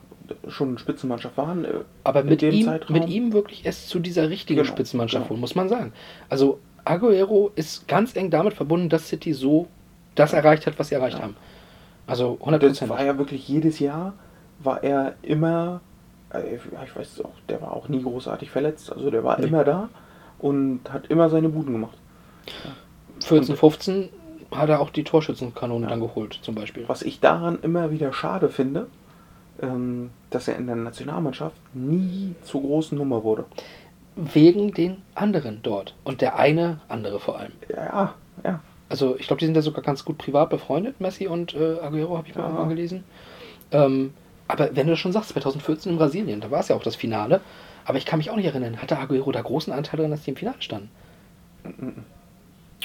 schon 0.49 0.69
eine 0.71 0.79
Spitzenmannschaft 0.79 1.37
waren. 1.37 1.65
äh, 1.65 1.69
Aber 2.05 2.23
mit 2.25 2.43
dem 2.43 2.53
ihm, 2.55 2.65
Zeitraum. 2.67 2.99
mit 2.99 3.09
ihm 3.09 3.33
wirklich 3.33 3.65
erst 3.67 3.89
zu 3.89 3.99
dieser 3.99 4.29
richtigen 4.31 4.61
Genau, 4.63 4.71
Spitzenmannschaft 4.73 5.25
genau. 5.25 5.31
holen, 5.31 5.41
muss 5.41 5.55
man 5.55 5.69
sagen. 5.69 5.93
Also 6.29 6.59
Aguero 6.85 7.51
ist 7.55 7.87
ganz 7.89 8.17
eng 8.17 8.31
damit 8.31 8.55
verbunden, 8.55 8.89
dass 8.89 9.09
City 9.09 9.33
so 9.33 9.67
das 10.15 10.33
erreicht 10.33 10.67
hat, 10.67 10.79
was 10.79 10.89
sie 10.89 10.95
erreicht 10.95 11.19
Ja. 11.19 11.25
haben. 11.25 11.37
Also 12.07 12.39
Das 12.41 12.47
100%. 12.47 12.89
war 12.89 13.05
ja 13.05 13.19
wirklich 13.19 13.47
jedes 13.49 13.79
Jahr, 13.79 14.15
war 14.61 14.83
er 14.83 15.15
immer, 15.23 15.81
äh, 16.33 16.39
ja, 16.73 16.83
ich 16.85 16.97
weiß 16.97 17.13
es 17.19 17.25
auch, 17.25 17.35
der 17.49 17.61
war 17.61 17.73
auch 17.75 17.89
nie 17.89 18.03
großartig 18.03 18.51
verletzt. 18.51 18.91
Also 18.93 19.11
der 19.11 19.23
war 19.25 19.39
Nee. 19.39 19.47
immer 19.49 19.65
da 19.65 19.89
und 20.39 20.81
hat 20.91 21.07
immer 21.09 21.29
seine 21.29 21.49
Buden 21.51 21.73
gemacht. 21.75 21.97
14, 23.21 23.57
15 23.57 24.09
hat 24.51 24.69
er 24.71 24.81
auch 24.81 24.91
die 24.91 25.05
Torschützenkanone 25.05 25.85
Ja. 25.85 25.91
dann 25.91 26.01
geholt, 26.01 26.39
zum 26.43 26.55
Beispiel. 26.55 26.85
Was 26.87 27.03
ich 27.03 27.21
daran 27.21 27.59
immer 27.63 27.91
wieder 27.91 28.13
schade 28.13 28.49
finde, 28.49 28.87
ähm, 29.63 30.11
dass 30.31 30.49
er 30.49 30.57
in 30.57 30.67
der 30.67 30.77
Nationalmannschaft 30.77 31.57
nie 31.75 32.35
zur 32.43 32.63
großen 32.63 32.97
Nummer 32.97 33.23
wurde. 33.25 33.45
Wegen 34.17 34.73
den 34.73 34.99
anderen 35.15 35.61
dort. 35.63 35.95
Und 36.05 36.21
der 36.21 36.39
eine 36.39 36.81
andere 36.89 37.21
vor 37.21 37.39
allem. 37.39 37.53
Ja, 37.69 38.15
ja. 38.45 38.61
Also 38.89 39.17
ich 39.19 39.27
glaube, 39.27 39.39
die 39.41 39.47
sind 39.47 39.55
ja 39.55 39.63
sogar 39.63 39.83
ganz 39.83 40.05
gut 40.05 40.19
privat 40.19 40.51
befreundet, 40.51 41.01
Messi 41.01 41.27
und 41.27 41.55
äh, 41.55 41.79
Aguero, 41.81 42.17
habe 42.17 42.27
ich 42.29 42.35
mal 42.35 42.43
Ja. 42.43 42.47
irgendwann 42.49 42.69
gelesen. 42.71 43.05
Ähm, 43.71 44.15
aber 44.49 44.75
wenn 44.75 44.87
du 44.87 44.93
das 44.95 44.99
schon 44.99 45.13
sagst, 45.13 45.29
2014 45.31 45.93
in 45.93 45.99
Brasilien, 45.99 46.41
da 46.41 46.51
war 46.51 46.61
es 46.61 46.69
ja 46.69 46.75
auch 46.77 46.83
das 46.83 46.97
Finale. 46.97 47.41
Aber 47.85 47.99
ich 47.99 48.07
kann 48.07 48.19
mich 48.19 48.31
auch 48.31 48.37
nicht 48.37 48.47
erinnern, 48.47 48.79
hatte 48.83 48.99
Aguero 48.99 49.31
da 49.31 49.41
großen 49.43 49.73
Anteil 49.73 49.99
daran, 49.99 50.11
dass 50.11 50.23
die 50.23 50.31
im 50.31 50.37
Finale 50.37 50.57
standen? 50.61 50.91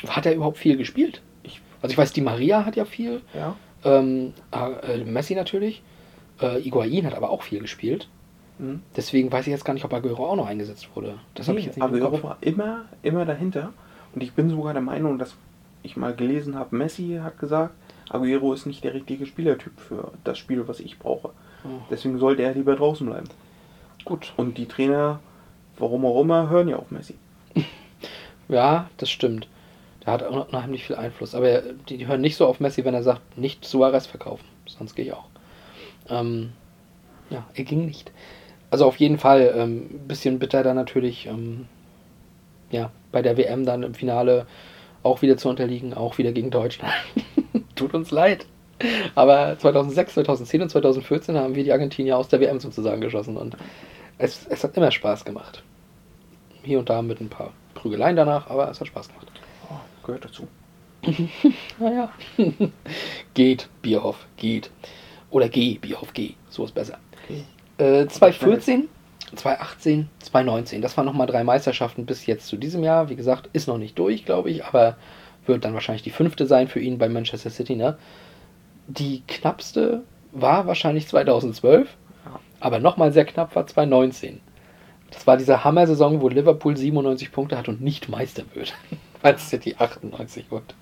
Hat 0.08 0.26
er 0.26 0.34
überhaupt 0.36 0.58
viel 0.58 0.78
gespielt? 0.78 1.22
Ich- 1.44 1.62
also 1.82 1.92
ich 1.94 1.98
weiß, 1.98 2.14
die 2.14 2.22
Maria 2.22 2.66
hat 2.66 2.76
ja 2.76 2.86
viel, 2.86 3.22
ja. 3.34 3.56
ähm, 3.86 4.34
äh, 4.52 4.98
Messi 5.04 5.36
natürlich, 5.36 5.82
äh, 6.40 6.60
Higuain 6.60 7.06
hat 7.06 7.16
aber 7.16 7.30
auch 7.30 7.44
viel 7.44 7.60
gespielt. 7.60 8.08
Mhm. 8.60 8.82
Deswegen 8.96 9.32
weiß 9.32 9.48
ich 9.48 9.52
jetzt 9.52 9.66
gar 9.66 9.74
nicht, 9.74 9.86
ob 9.86 9.94
Aguero 9.94 10.28
auch 10.30 10.36
noch 10.36 10.48
eingesetzt 10.48 10.90
wurde. 10.96 11.16
Das 11.36 11.48
habe 11.48 11.60
ich 11.60 11.66
jetzt 11.66 11.78
nicht 11.78 11.86
im 11.88 11.94
Aguero 11.94 12.12
Kopf. 12.12 12.24
war 12.24 12.38
immer, 12.42 12.86
immer 13.02 13.26
dahinter. 13.26 13.74
Und 14.14 14.22
ich 14.22 14.34
bin 14.34 14.50
sogar 14.50 14.74
der 14.74 14.82
Meinung, 14.82 15.18
dass 15.18 15.36
ich 15.82 15.98
mal 15.98 16.14
gelesen 16.16 16.56
habe, 16.56 16.76
Messi 16.76 17.20
hat 17.24 17.40
gesagt, 17.40 17.74
Aguero 18.10 18.54
ist 18.54 18.66
nicht 18.66 18.84
der 18.84 18.94
richtige 18.94 19.26
Spielertyp 19.26 19.74
für 19.80 20.12
das 20.24 20.38
Spiel, 20.38 20.68
was 20.68 20.80
ich 20.80 21.00
brauche. 21.00 21.30
Oh. 21.64 21.70
Deswegen 21.90 22.20
sollte 22.20 22.44
er 22.44 22.54
lieber 22.54 22.76
draußen 22.76 23.08
bleiben. 23.08 23.28
Gut. 24.06 24.34
Und 24.38 24.58
die 24.58 24.68
Trainer, 24.68 25.20
warum 25.78 26.06
auch 26.06 26.22
immer, 26.22 26.50
hören 26.50 26.68
ja 26.68 26.76
auf 26.78 26.92
Messi. 26.92 27.16
Ja, 28.50 28.90
das 28.98 29.10
stimmt. 29.10 29.48
Der 30.06 30.14
hat 30.14 30.22
un- 30.30 30.42
unheimlich 30.42 30.86
viel 30.86 30.98
Einfluss. 30.98 31.34
Aber 31.34 31.62
die, 31.62 31.98
die 31.98 32.08
hören 32.08 32.22
nicht 32.22 32.36
so 32.36 32.46
auf 32.46 32.60
Messi, 32.60 32.84
wenn 32.84 32.94
er 32.94 33.04
sagt, 33.04 33.38
nicht 33.38 33.64
Suarez 33.66 34.06
verkaufen. 34.06 34.44
Sonst 34.66 34.96
gehe 34.96 35.06
ich 35.06 35.14
auch. 35.14 35.26
Ähm, 36.10 36.52
ja, 37.30 37.46
er 37.54 37.64
ging 37.64 37.86
nicht. 37.86 38.12
Also 38.70 38.86
auf 38.86 38.98
jeden 38.98 39.18
Fall 39.18 39.52
ein 39.54 39.60
ähm, 39.60 40.08
bisschen 40.08 40.40
bitter 40.40 40.64
dann 40.64 40.76
natürlich, 40.76 41.28
ähm, 41.28 41.68
ja, 42.72 42.92
bei 43.12 43.22
der 43.22 43.38
WM 43.38 43.66
dann 43.66 43.84
im 43.84 43.94
Finale 43.94 44.48
auch 45.04 45.22
wieder 45.22 45.38
zu 45.38 45.50
unterliegen, 45.50 45.94
auch 45.94 46.18
wieder 46.18 46.32
gegen 46.32 46.50
Deutschland. 46.50 46.94
Tut 47.76 47.94
uns 47.94 48.12
leid. 48.12 48.46
Aber 49.16 49.58
2006, 49.58 50.16
2010 50.16 50.62
und 50.64 50.70
2014 50.70 51.38
haben 51.38 51.56
wir 51.56 51.64
die 51.64 51.72
Argentinier 51.72 52.18
aus 52.18 52.28
der 52.28 52.40
WM 52.40 52.60
sozusagen 52.60 53.02
geschossen 53.02 53.38
und 53.38 53.56
es, 54.18 54.46
es 54.48 54.64
hat 54.64 54.76
immer 54.78 54.92
Spaß 54.92 55.26
gemacht. 55.26 55.64
Hier 56.64 56.80
und 56.80 56.90
da 56.90 57.02
mit 57.02 57.22
ein 57.22 57.30
paar 57.30 57.52
Prügeleien 57.76 58.16
danach, 58.16 58.50
aber 58.50 58.70
es 58.70 58.80
hat 58.80 58.88
Spaß 58.88 59.10
gemacht. 59.10 59.28
Oh, 59.70 59.76
gehört 60.06 60.26
dazu. 60.26 60.48
Naja. 61.80 62.10
geht, 63.34 63.70
Bierhoff, 63.82 64.26
geht. 64.38 64.72
Oder 65.34 65.50
geh, 65.50 65.80
Bierhoff, 65.80 66.14
geh. 66.14 66.36
So 66.48 66.64
ist 66.64 66.76
besser. 66.76 67.00
Okay. 67.24 67.44
Äh, 67.80 68.06
2014, 68.08 68.88
2018, 69.36 70.08
2019. 70.20 70.82
Das 70.84 70.96
waren 70.96 71.08
nochmal 71.08 71.26
drei 71.26 71.44
Meisterschaften 71.44 72.06
bis 72.06 72.28
jetzt 72.28 72.46
zu 72.46 72.56
diesem 72.56 72.84
Jahr. 72.84 73.10
Wie 73.10 73.16
gesagt, 73.16 73.50
ist 73.52 73.68
noch 73.68 73.80
nicht 73.80 73.98
durch, 73.98 74.26
glaube 74.26 74.52
ich, 74.52 74.64
aber 74.64 74.96
wird 75.48 75.66
dann 75.66 75.74
wahrscheinlich 75.74 76.04
die 76.04 76.12
fünfte 76.12 76.46
sein 76.46 76.68
für 76.68 76.80
ihn 76.80 77.00
bei 77.00 77.10
Manchester 77.10 77.50
City. 77.50 77.76
Ne? 77.76 77.98
Die 78.88 79.24
knappste 79.28 80.04
war 80.34 80.68
wahrscheinlich 80.68 81.08
2012, 81.08 81.90
Ja. 82.26 82.40
aber 82.60 82.78
nochmal 82.78 83.12
sehr 83.12 83.26
knapp 83.26 83.56
war 83.56 83.66
2019. 83.66 84.40
Das 85.10 85.26
war 85.26 85.38
diese 85.38 85.64
Hammer-Saison, 85.64 86.22
wo 86.22 86.30
Liverpool 86.30 86.78
97 86.78 87.32
Punkte 87.32 87.58
hat 87.58 87.68
und 87.70 87.82
nicht 87.82 88.08
Meister 88.08 88.44
wird, 88.54 88.76
weil 89.24 89.40
City 89.40 89.76
98 89.80 90.52
wird. 90.52 90.76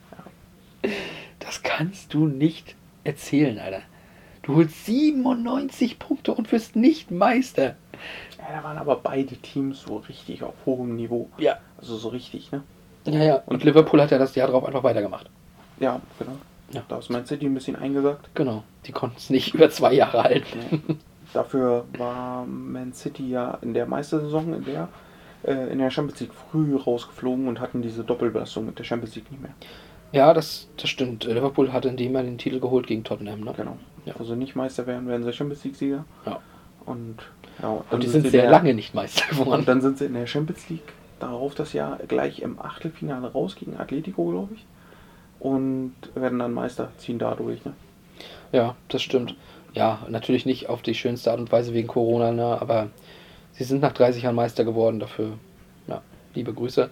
Das 1.40 1.64
kannst 1.64 2.14
du 2.14 2.28
nicht 2.28 2.76
erzählen, 3.06 3.58
Alter. 3.58 3.82
Du 4.44 4.56
holst 4.56 4.86
97 4.86 6.00
Punkte 6.00 6.34
und 6.34 6.52
wirst 6.52 6.76
nicht 6.76 7.12
Meister. 7.12 7.76
Ja, 8.38 8.58
da 8.58 8.64
waren 8.64 8.78
aber 8.78 8.96
beide 8.96 9.36
Teams 9.36 9.82
so 9.84 9.98
richtig 9.98 10.44
auf 10.44 10.54
hohem 10.66 10.96
Niveau. 10.96 11.30
Ja. 11.38 11.58
Also 11.78 11.98
so 11.98 12.10
richtig, 12.10 12.52
ne? 12.52 12.64
Ja, 13.06 13.24
ja. 13.24 13.44
Und 13.46 13.64
Liverpool 13.64 14.02
hat 14.02 14.12
ja 14.12 14.18
das 14.18 14.36
Jahr 14.36 14.48
drauf 14.48 14.66
einfach 14.66 14.84
weitergemacht. 14.84 15.30
Ja, 15.80 16.02
genau. 16.18 16.34
Ja. 16.72 16.84
Da 16.88 16.98
ist 17.00 17.10
Man 17.10 17.26
City 17.26 17.46
ein 17.46 17.54
bisschen 17.54 17.76
eingesagt. 17.76 18.30
Genau. 18.34 18.64
Die 18.86 18.92
konnten 18.92 19.18
es 19.18 19.30
nicht 19.30 19.54
über 19.54 19.70
zwei 19.70 19.94
Jahre 19.94 20.24
halten. 20.24 20.60
Nee. 20.72 20.96
Dafür 21.34 21.86
war 21.98 22.46
Man 22.46 22.94
City 22.94 23.30
ja 23.30 23.58
in 23.62 23.74
der 23.74 23.86
Meistersaison, 23.86 24.54
in 24.54 24.66
der 24.66 24.90
äh, 25.44 25.72
in 25.72 25.80
der 25.80 25.90
Champions 25.90 26.20
League 26.20 26.34
früh 26.34 26.76
rausgeflogen 26.76 27.48
und 27.48 27.60
hatten 27.60 27.82
diese 27.82 28.04
Doppelbelastung 28.04 28.66
mit 28.66 28.80
der 28.80 28.84
Champions 28.84 29.16
League 29.16 29.32
nicht 29.32 29.42
mehr. 29.42 29.54
Ja, 30.12 30.34
das, 30.34 30.68
das 30.78 30.90
stimmt. 30.90 31.24
Liverpool 31.24 31.72
hatte 31.72 31.88
in 31.88 31.98
dem 31.98 32.14
Jahr 32.14 32.24
den 32.24 32.38
Titel 32.38 32.60
geholt 32.60 32.88
gegen 32.88 33.04
Tottenham, 33.04 33.42
ne? 33.42 33.54
Genau. 33.56 33.78
Ja. 34.06 34.16
Also 34.18 34.36
nicht 34.36 34.56
Meister 34.56 34.88
werden, 34.88 35.08
werden 35.08 35.24
sie 35.24 35.34
Champions 35.34 35.64
League 35.64 35.76
Sieger. 35.76 36.06
Ja. 36.26 36.40
Und 36.86 37.18
ja, 37.62 37.70
und 37.70 37.92
Und 37.92 38.04
die 38.04 38.08
sind 38.08 38.26
in 38.26 38.32
sehr 38.32 38.42
der- 38.44 38.52
lange 38.52 38.74
nicht 38.74 38.94
Meister 38.96 39.24
Und 39.32 39.38
geworden. 39.40 39.64
dann 39.66 39.82
sind 39.82 39.98
sie 40.00 40.06
in 40.06 40.14
der 40.14 40.26
Champions 40.28 40.68
League 40.70 40.94
darauf 41.20 41.54
das 41.54 41.74
Jahr 41.74 42.00
gleich 42.08 42.40
im 42.42 42.60
Achtelfinale 42.60 43.32
raus 43.32 43.56
gegen 43.56 43.78
Atletico, 43.78 44.26
glaube 44.26 44.56
ich. 44.56 44.66
Und 45.40 45.94
werden 46.16 46.40
dann 46.40 46.54
Meister, 46.54 46.90
ziehen 46.98 47.20
dadurch. 47.20 47.64
Ne? 47.66 47.74
Ja, 48.52 48.76
das 48.90 49.02
stimmt. 49.04 49.36
Ja, 49.74 50.00
natürlich 50.10 50.46
nicht 50.46 50.68
auf 50.70 50.82
die 50.82 50.96
schönste 50.96 51.32
Art 51.32 51.40
und 51.40 51.52
Weise 51.52 51.74
wegen 51.74 51.88
Corona, 51.88 52.32
ne? 52.32 52.60
aber 52.62 52.90
sie 53.54 53.64
sind 53.64 53.82
nach 53.82 53.94
30 53.94 54.24
Jahren 54.24 54.36
Meister 54.36 54.64
geworden. 54.66 55.00
Dafür, 55.00 55.34
ja, 55.88 56.02
liebe 56.34 56.54
Grüße. 56.54 56.90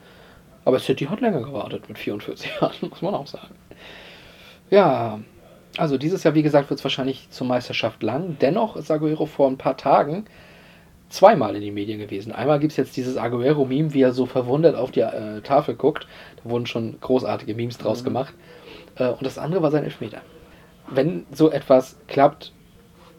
Aber 0.65 0.79
City 0.79 1.05
hat 1.05 1.21
länger 1.21 1.41
gewartet 1.41 1.87
mit 1.89 1.97
44 1.97 2.51
Jahren, 2.61 2.73
muss 2.89 3.01
man 3.01 3.15
auch 3.15 3.27
sagen. 3.27 3.55
Ja, 4.69 5.19
also 5.79 5.97
dieses 5.97 6.23
Jahr, 6.23 6.35
wie 6.35 6.43
gesagt, 6.43 6.69
wird 6.69 6.79
es 6.79 6.83
wahrscheinlich 6.83 7.29
zur 7.29 7.47
Meisterschaft 7.47 8.03
lang. 8.03 8.37
Dennoch 8.41 8.75
ist 8.75 8.91
Aguero 8.91 9.25
vor 9.25 9.47
ein 9.47 9.57
paar 9.57 9.77
Tagen 9.77 10.25
zweimal 11.09 11.55
in 11.55 11.61
die 11.61 11.71
Medien 11.71 11.99
gewesen. 11.99 12.31
Einmal 12.31 12.59
gibt 12.59 12.71
es 12.71 12.77
jetzt 12.77 12.95
dieses 12.97 13.17
Aguero-Meme, 13.17 13.93
wie 13.93 14.01
er 14.01 14.13
so 14.13 14.25
verwundert 14.25 14.75
auf 14.75 14.91
die 14.91 15.01
äh, 15.01 15.41
Tafel 15.41 15.75
guckt. 15.75 16.05
Da 16.43 16.49
wurden 16.49 16.65
schon 16.65 16.99
großartige 17.01 17.55
Memes 17.55 17.77
draus 17.77 18.03
gemacht. 18.03 18.33
Äh, 18.95 19.07
und 19.07 19.23
das 19.23 19.37
andere 19.37 19.61
war 19.63 19.71
sein 19.71 19.83
Elfmeter. 19.83 20.21
Wenn 20.89 21.25
so 21.31 21.49
etwas 21.49 21.97
klappt, 22.07 22.51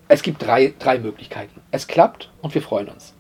es 0.09 0.23
gibt 0.23 0.43
drei, 0.43 0.75
drei 0.79 0.99
Möglichkeiten. 0.99 1.61
Es 1.71 1.87
klappt 1.87 2.31
und 2.43 2.55
wir 2.55 2.63
freuen 2.63 2.89
uns. 2.89 3.15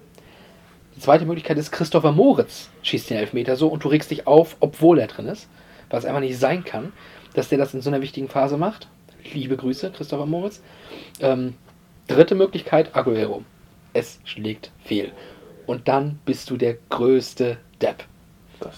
Die 0.97 1.01
zweite 1.01 1.25
Möglichkeit 1.25 1.57
ist, 1.57 1.71
Christopher 1.71 2.12
Moritz 2.12 2.69
schießt 2.83 3.11
den 3.11 3.17
Elfmeter 3.17 3.57
so 3.57 3.69
und 3.69 3.85
du 3.85 3.89
regst 3.89 4.11
dich 4.11 4.27
auf, 4.27 4.57
obwohl 4.61 4.99
er 4.99 5.07
drin 5.07 5.27
ist. 5.27 5.49
Was 5.89 6.05
einfach 6.05 6.21
nicht 6.21 6.39
sein 6.39 6.65
kann, 6.65 6.93
dass 7.35 7.49
der 7.49 7.59
das 7.59 7.75
in 7.75 7.81
so 7.81 7.91
einer 7.91 8.03
wichtigen 8.03 8.29
Phase 8.29 8.57
macht. 8.57 8.89
Liebe 9.33 9.57
Grüße, 9.57 9.91
Christopher 9.91 10.27
Moritz. 10.27 10.63
Ähm, 11.21 11.55
dritte 12.07 12.35
Möglichkeit, 12.35 12.95
Aguero. 12.97 13.45
Es 13.93 14.21
schlägt 14.25 14.71
fehl. 14.85 15.13
Und 15.67 15.89
dann 15.89 16.19
bist 16.25 16.51
du 16.51 16.57
der 16.57 16.77
größte 16.89 17.59
Depp. 17.81 18.05
Das, 18.61 18.77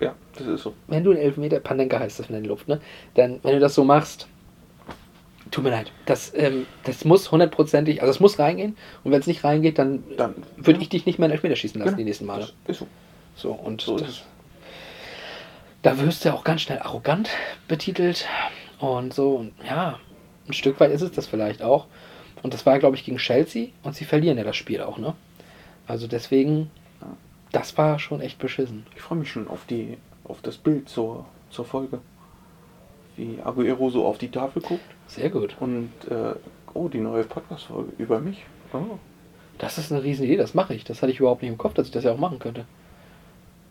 ja, 0.00 0.14
das 0.36 0.46
ist 0.46 0.62
so. 0.62 0.74
Wenn 0.88 1.04
du 1.04 1.10
einen 1.10 1.20
Elfmeter, 1.20 1.60
Panenka 1.60 1.98
heißt 1.98 2.18
das 2.18 2.26
in 2.28 2.34
der 2.34 2.42
Luft, 2.42 2.68
ne? 2.68 2.80
Dann, 3.14 3.40
wenn 3.42 3.54
du 3.54 3.60
das 3.60 3.74
so 3.74 3.84
machst, 3.84 4.26
tut 5.50 5.62
mir 5.64 5.70
leid. 5.70 5.92
Das, 6.06 6.32
ähm, 6.34 6.66
das 6.84 7.04
muss 7.04 7.30
hundertprozentig, 7.30 8.00
also 8.02 8.10
es 8.10 8.20
muss 8.20 8.38
reingehen. 8.38 8.76
Und 9.04 9.12
wenn 9.12 9.20
es 9.20 9.26
nicht 9.26 9.44
reingeht, 9.44 9.78
dann, 9.78 10.02
Dann 10.16 10.34
würde 10.56 10.80
ich 10.80 10.88
dich 10.88 11.06
nicht 11.06 11.18
mehr 11.18 11.26
einen 11.26 11.32
Elfmeter 11.34 11.56
schießen 11.56 11.78
lassen 11.80 11.92
Ja, 11.92 11.96
die 11.96 12.04
nächsten 12.04 12.26
Male. 12.26 12.48
Das 12.66 12.76
ist 12.76 12.78
so. 12.80 12.86
So, 13.36 13.52
und 13.52 13.80
So 13.80 13.96
ist 13.96 14.02
das, 14.02 14.10
es. 14.10 14.24
da 15.82 15.98
wirst 16.00 16.24
du 16.24 16.28
ja 16.30 16.34
auch 16.34 16.44
ganz 16.44 16.62
schnell 16.62 16.78
arrogant 16.80 17.30
betitelt 17.68 18.26
und 18.78 19.14
so. 19.14 19.36
Und 19.36 19.52
ja, 19.66 19.98
ein 20.46 20.52
Stück 20.52 20.80
weit 20.80 20.90
ist 20.90 21.02
es 21.02 21.12
das 21.12 21.26
vielleicht 21.26 21.62
auch. 21.62 21.86
Und 22.42 22.52
das 22.52 22.66
war, 22.66 22.78
glaube 22.78 22.96
ich, 22.96 23.04
gegen 23.04 23.16
Chelsea 23.16 23.68
und 23.82 23.94
sie 23.94 24.04
verlieren 24.04 24.36
ja 24.36 24.44
das 24.44 24.56
Spiel 24.56 24.82
auch, 24.82 24.98
ne? 24.98 25.14
Also 25.86 26.06
deswegen, 26.06 26.70
das 27.52 27.76
war 27.78 27.98
schon 27.98 28.20
echt 28.20 28.38
beschissen. 28.38 28.86
Ich 28.94 29.02
freue 29.02 29.18
mich 29.18 29.30
schon 29.30 29.48
auf 29.48 29.64
die 29.66 29.96
auf 30.24 30.40
das 30.42 30.56
Bild 30.56 30.88
zur, 30.88 31.26
zur 31.50 31.64
Folge. 31.64 32.00
Wie 33.16 33.38
Aguero 33.44 33.90
so 33.90 34.06
auf 34.06 34.18
die 34.18 34.30
Tafel 34.30 34.62
guckt 34.62 34.80
Sehr 35.06 35.30
gut. 35.30 35.56
und 35.60 35.90
äh, 36.10 36.34
oh, 36.72 36.88
die 36.88 36.98
neue 36.98 37.24
Podcast-Folge 37.24 37.92
über 37.98 38.18
mich. 38.20 38.44
Oh. 38.72 38.98
Das 39.58 39.78
ist 39.78 39.92
eine 39.92 40.02
riesen 40.02 40.24
Idee, 40.24 40.36
das 40.36 40.54
mache 40.54 40.74
ich. 40.74 40.84
Das 40.84 41.00
hatte 41.00 41.12
ich 41.12 41.20
überhaupt 41.20 41.42
nicht 41.42 41.50
im 41.50 41.58
Kopf, 41.58 41.74
dass 41.74 41.86
ich 41.86 41.92
das 41.92 42.04
ja 42.04 42.12
auch 42.12 42.18
machen 42.18 42.40
könnte. 42.40 42.64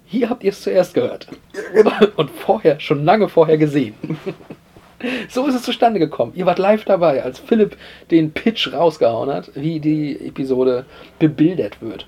Hier 0.06 0.30
habt 0.30 0.44
ihr 0.44 0.52
es 0.52 0.62
zuerst 0.62 0.94
gehört. 0.94 1.28
Und 2.16 2.30
vorher, 2.32 2.80
schon 2.80 3.04
lange 3.04 3.28
vorher 3.28 3.58
gesehen. 3.58 3.96
So 5.30 5.46
ist 5.48 5.56
es 5.56 5.64
zustande 5.64 6.00
gekommen. 6.00 6.34
Ihr 6.36 6.46
wart 6.46 6.60
live 6.60 6.86
dabei, 6.86 7.24
als 7.24 7.40
Philipp 7.40 7.78
den 8.12 8.32
Pitch 8.32 8.72
rausgehauen 8.72 9.30
hat, 9.30 9.52
wie 9.56 9.80
die 9.80 10.28
Episode 10.28 10.86
bebildert 11.20 11.82
wird. 11.82 12.08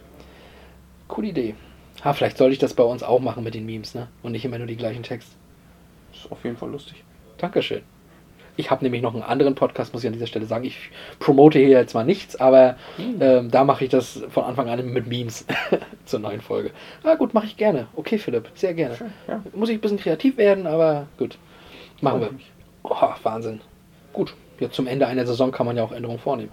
Coole 1.08 1.28
Idee. 1.28 1.56
Ha, 2.04 2.14
vielleicht 2.14 2.38
sollte 2.38 2.54
ich 2.54 2.60
das 2.60 2.74
bei 2.74 2.84
uns 2.84 3.04
auch 3.04 3.20
machen 3.20 3.44
mit 3.44 3.56
den 3.56 3.66
Memes, 3.66 3.96
ne? 3.96 4.08
Und 4.24 4.32
nicht 4.34 4.46
immer 4.46 4.58
nur 4.58 4.68
die 4.68 4.76
gleichen 4.76 5.04
Texte. 5.04 5.36
Ist 6.14 6.32
auf 6.32 6.44
jeden 6.44 6.58
Fall 6.58 6.70
lustig. 6.70 7.04
Dankeschön. 7.38 7.82
Ich 8.58 8.72
habe 8.72 8.86
nämlich 8.86 9.02
noch 9.02 9.14
einen 9.14 9.24
anderen 9.24 9.56
Podcast, 9.56 9.92
muss 9.94 10.04
ich 10.04 10.08
an 10.08 10.14
dieser 10.14 10.28
Stelle 10.28 10.46
sagen. 10.46 10.64
Ich 10.64 10.90
promote 11.20 11.60
hier 11.60 11.70
jetzt 11.70 11.94
mal 11.94 12.06
nichts, 12.06 12.38
aber 12.38 12.78
ähm, 13.20 13.52
da 13.52 13.66
mache 13.66 13.84
ich 13.84 13.90
das 13.90 14.24
von 14.30 14.46
Anfang 14.46 14.70
an 14.70 14.86
mit 14.94 15.08
Memes 15.08 15.46
zur 16.06 16.20
neuen 16.22 16.40
Folge. 16.40 16.72
Ah, 17.04 17.16
gut, 17.16 17.34
mache 17.34 17.48
ich 17.48 17.58
gerne. 17.58 17.88
Okay, 17.96 18.18
Philipp, 18.18 18.50
sehr 18.56 18.74
gerne. 18.74 18.96
ja. 19.28 19.44
Muss 19.54 19.70
ich 19.70 19.78
ein 19.78 19.82
bisschen 19.82 20.00
kreativ 20.00 20.38
werden, 20.38 20.68
aber 20.68 21.08
gut. 21.18 21.38
Machen 22.02 22.22
wir. 22.22 22.32
mich. 22.32 22.55
Oh, 22.90 23.14
Wahnsinn. 23.24 23.62
Gut, 24.14 24.36
jetzt 24.60 24.76
zum 24.76 24.88
Ende 24.88 25.07
einer 25.07 25.26
Saison 25.26 25.52
kann 25.52 25.66
man 25.66 25.76
ja 25.76 25.84
auch 25.84 25.91
Änderungen 25.91 26.20
vornehmen. 26.20 26.52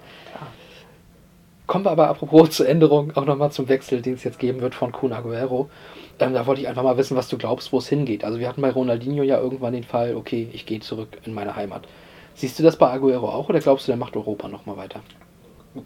Kommen 1.66 1.84
wir 1.84 1.90
aber 1.90 2.08
apropos 2.08 2.50
zur 2.50 2.68
Änderung 2.68 3.14
auch 3.16 3.24
nochmal 3.24 3.52
zum 3.52 3.68
Wechsel, 3.68 4.02
den 4.02 4.14
es 4.14 4.24
jetzt 4.24 4.38
geben 4.38 4.60
wird 4.60 4.74
von 4.74 4.92
Kun 4.92 5.12
Aguero. 5.12 5.70
Ähm, 6.18 6.34
da 6.34 6.46
wollte 6.46 6.60
ich 6.60 6.68
einfach 6.68 6.82
mal 6.82 6.96
wissen, 6.96 7.16
was 7.16 7.28
du 7.28 7.38
glaubst, 7.38 7.72
wo 7.72 7.78
es 7.78 7.88
hingeht. 7.88 8.24
Also 8.24 8.38
wir 8.38 8.48
hatten 8.48 8.62
bei 8.62 8.70
Ronaldinho 8.70 9.22
ja 9.22 9.38
irgendwann 9.38 9.72
den 9.72 9.84
Fall, 9.84 10.16
okay, 10.16 10.48
ich 10.52 10.66
gehe 10.66 10.80
zurück 10.80 11.18
in 11.24 11.34
meine 11.34 11.54
Heimat. 11.54 11.86
Siehst 12.34 12.58
du 12.58 12.62
das 12.62 12.76
bei 12.76 12.90
Aguero 12.90 13.28
auch 13.28 13.48
oder 13.48 13.60
glaubst 13.60 13.86
du, 13.86 13.92
der 13.92 13.98
macht 13.98 14.16
Europa 14.16 14.48
nochmal 14.48 14.76
weiter? 14.76 15.00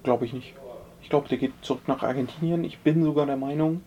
Glaube 0.02 0.24
ich 0.24 0.32
nicht. 0.32 0.54
Ich 1.02 1.10
glaube, 1.10 1.28
der 1.28 1.38
geht 1.38 1.52
zurück 1.62 1.86
nach 1.88 2.02
Argentinien. 2.02 2.64
Ich 2.64 2.78
bin 2.78 3.02
sogar 3.02 3.26
der 3.26 3.36
Meinung, 3.36 3.82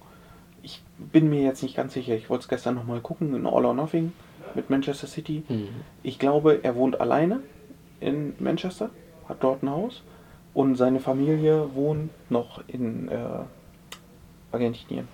ich 0.62 0.82
bin 0.98 1.30
mir 1.30 1.42
jetzt 1.42 1.64
nicht 1.64 1.76
ganz 1.76 1.94
sicher. 1.94 2.16
Ich 2.16 2.30
wollte 2.30 2.44
es 2.44 2.48
gestern 2.50 2.76
nochmal 2.76 3.00
gucken 3.00 3.34
in 3.34 3.46
All 3.48 3.66
or 3.66 3.74
Nothing 3.74 4.14
mit 4.56 4.70
Manchester 4.70 5.08
City. 5.08 5.44
Mhm. 5.48 5.68
Ich 6.04 6.20
glaube, 6.20 6.60
er 6.64 6.76
wohnt 6.76 7.00
alleine 7.00 7.42
in 8.00 8.34
Manchester, 8.40 8.90
hat 9.28 9.38
dort 9.42 9.64
ein 9.64 9.70
Haus 9.70 10.04
und 10.54 10.76
seine 10.76 11.00
Familie 11.00 11.76
wohnt 11.76 12.10
noch 12.30 12.62
in 12.68 13.08
äh, 13.10 13.16
Argentinien. 14.52 15.08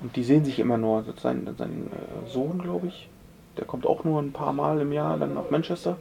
Und 0.00 0.14
die 0.16 0.22
sehen 0.22 0.44
sich 0.44 0.58
immer 0.58 0.78
nur. 0.78 1.04
Sein, 1.20 1.48
sein 1.58 1.90
äh, 1.90 2.30
Sohn, 2.30 2.60
glaube 2.62 2.86
ich, 2.86 3.08
der 3.56 3.64
kommt 3.64 3.86
auch 3.86 4.04
nur 4.04 4.20
ein 4.22 4.32
paar 4.32 4.52
Mal 4.52 4.80
im 4.80 4.92
Jahr 4.92 5.18
dann 5.18 5.34
nach 5.34 5.50
Manchester. 5.50 5.96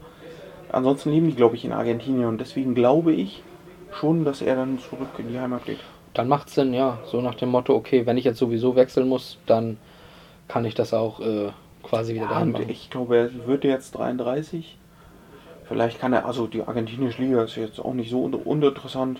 Ansonsten 0.72 1.12
leben 1.12 1.28
die, 1.28 1.36
glaube 1.36 1.56
ich, 1.56 1.66
in 1.66 1.72
Argentinien 1.72 2.28
und 2.28 2.40
deswegen 2.40 2.76
glaube 2.76 3.14
ich 3.14 3.42
schon, 3.94 4.26
dass 4.26 4.42
er 4.42 4.56
dann 4.56 4.80
zurück 4.80 5.08
in 5.18 5.30
die 5.30 5.40
Heimat 5.40 5.66
geht. 5.66 5.80
Dann 6.14 6.28
macht 6.28 6.50
es 6.50 6.56
Sinn, 6.56 6.74
ja, 6.74 7.00
so 7.06 7.22
nach 7.22 7.36
dem 7.36 7.50
Motto, 7.50 7.74
okay, 7.76 8.06
wenn 8.06 8.18
ich 8.18 8.26
jetzt 8.26 8.38
sowieso 8.38 8.76
wechseln 8.76 9.08
muss, 9.08 9.38
dann 9.46 9.78
kann 10.48 10.66
ich 10.66 10.76
das 10.76 10.94
auch 10.94 11.20
äh, 11.20 11.52
quasi 11.90 12.14
wieder 12.14 12.26
Ja, 12.30 12.46
machen. 12.46 12.70
ich 12.70 12.90
glaube, 12.90 13.18
er 13.18 13.48
wird 13.48 13.64
jetzt 13.64 13.92
33. 13.98 14.78
Vielleicht 15.68 16.00
kann 16.00 16.14
er, 16.14 16.26
also 16.26 16.48
die 16.48 16.62
argentinische 16.62 17.22
Liga 17.22 17.44
ist 17.44 17.56
jetzt 17.56 17.80
auch 17.80 17.94
nicht 17.94 18.10
so 18.10 18.24
un 18.24 18.34
uninteressant. 18.34 19.20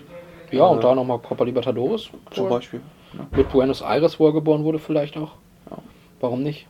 Ja, 0.50 0.64
und 0.66 0.78
Äh, 0.78 0.82
da 0.82 0.94
nochmal 0.94 1.18
Copa 1.18 1.44
Libertadores. 1.44 2.08
Zum 2.30 2.44
wohl. 2.44 2.50
Beispiel. 2.50 2.80
Ja. 3.12 3.26
Mit 3.36 3.50
Buenos 3.50 3.82
Aires, 3.82 4.18
wo 4.18 4.26
er 4.26 4.32
geboren 4.32 4.64
wurde, 4.64 4.78
vielleicht 4.78 5.16
auch. 5.16 5.32
Ja. 5.70 5.78
Warum 6.20 6.42
nicht? 6.42 6.66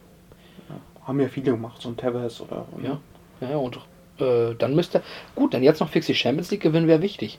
Haben 1.05 1.20
ja 1.20 1.29
viele 1.29 1.53
gemacht, 1.53 1.81
so 1.81 1.89
ein 1.89 1.97
Tevez 1.97 2.41
oder. 2.41 2.66
Ja. 2.83 2.99
Ja, 3.41 3.51
ja, 3.51 3.57
und 3.57 3.79
äh, 4.19 4.55
dann 4.59 4.75
müsste. 4.75 5.01
Gut, 5.37 5.55
dann 5.55 5.62
jetzt 5.62 5.81
noch 5.81 5.89
fix 5.89 6.07
die 6.07 6.15
Champions 6.15 6.51
League 6.51 6.61
gewinnen, 6.62 6.89
wäre 6.89 7.03
wichtig. 7.03 7.39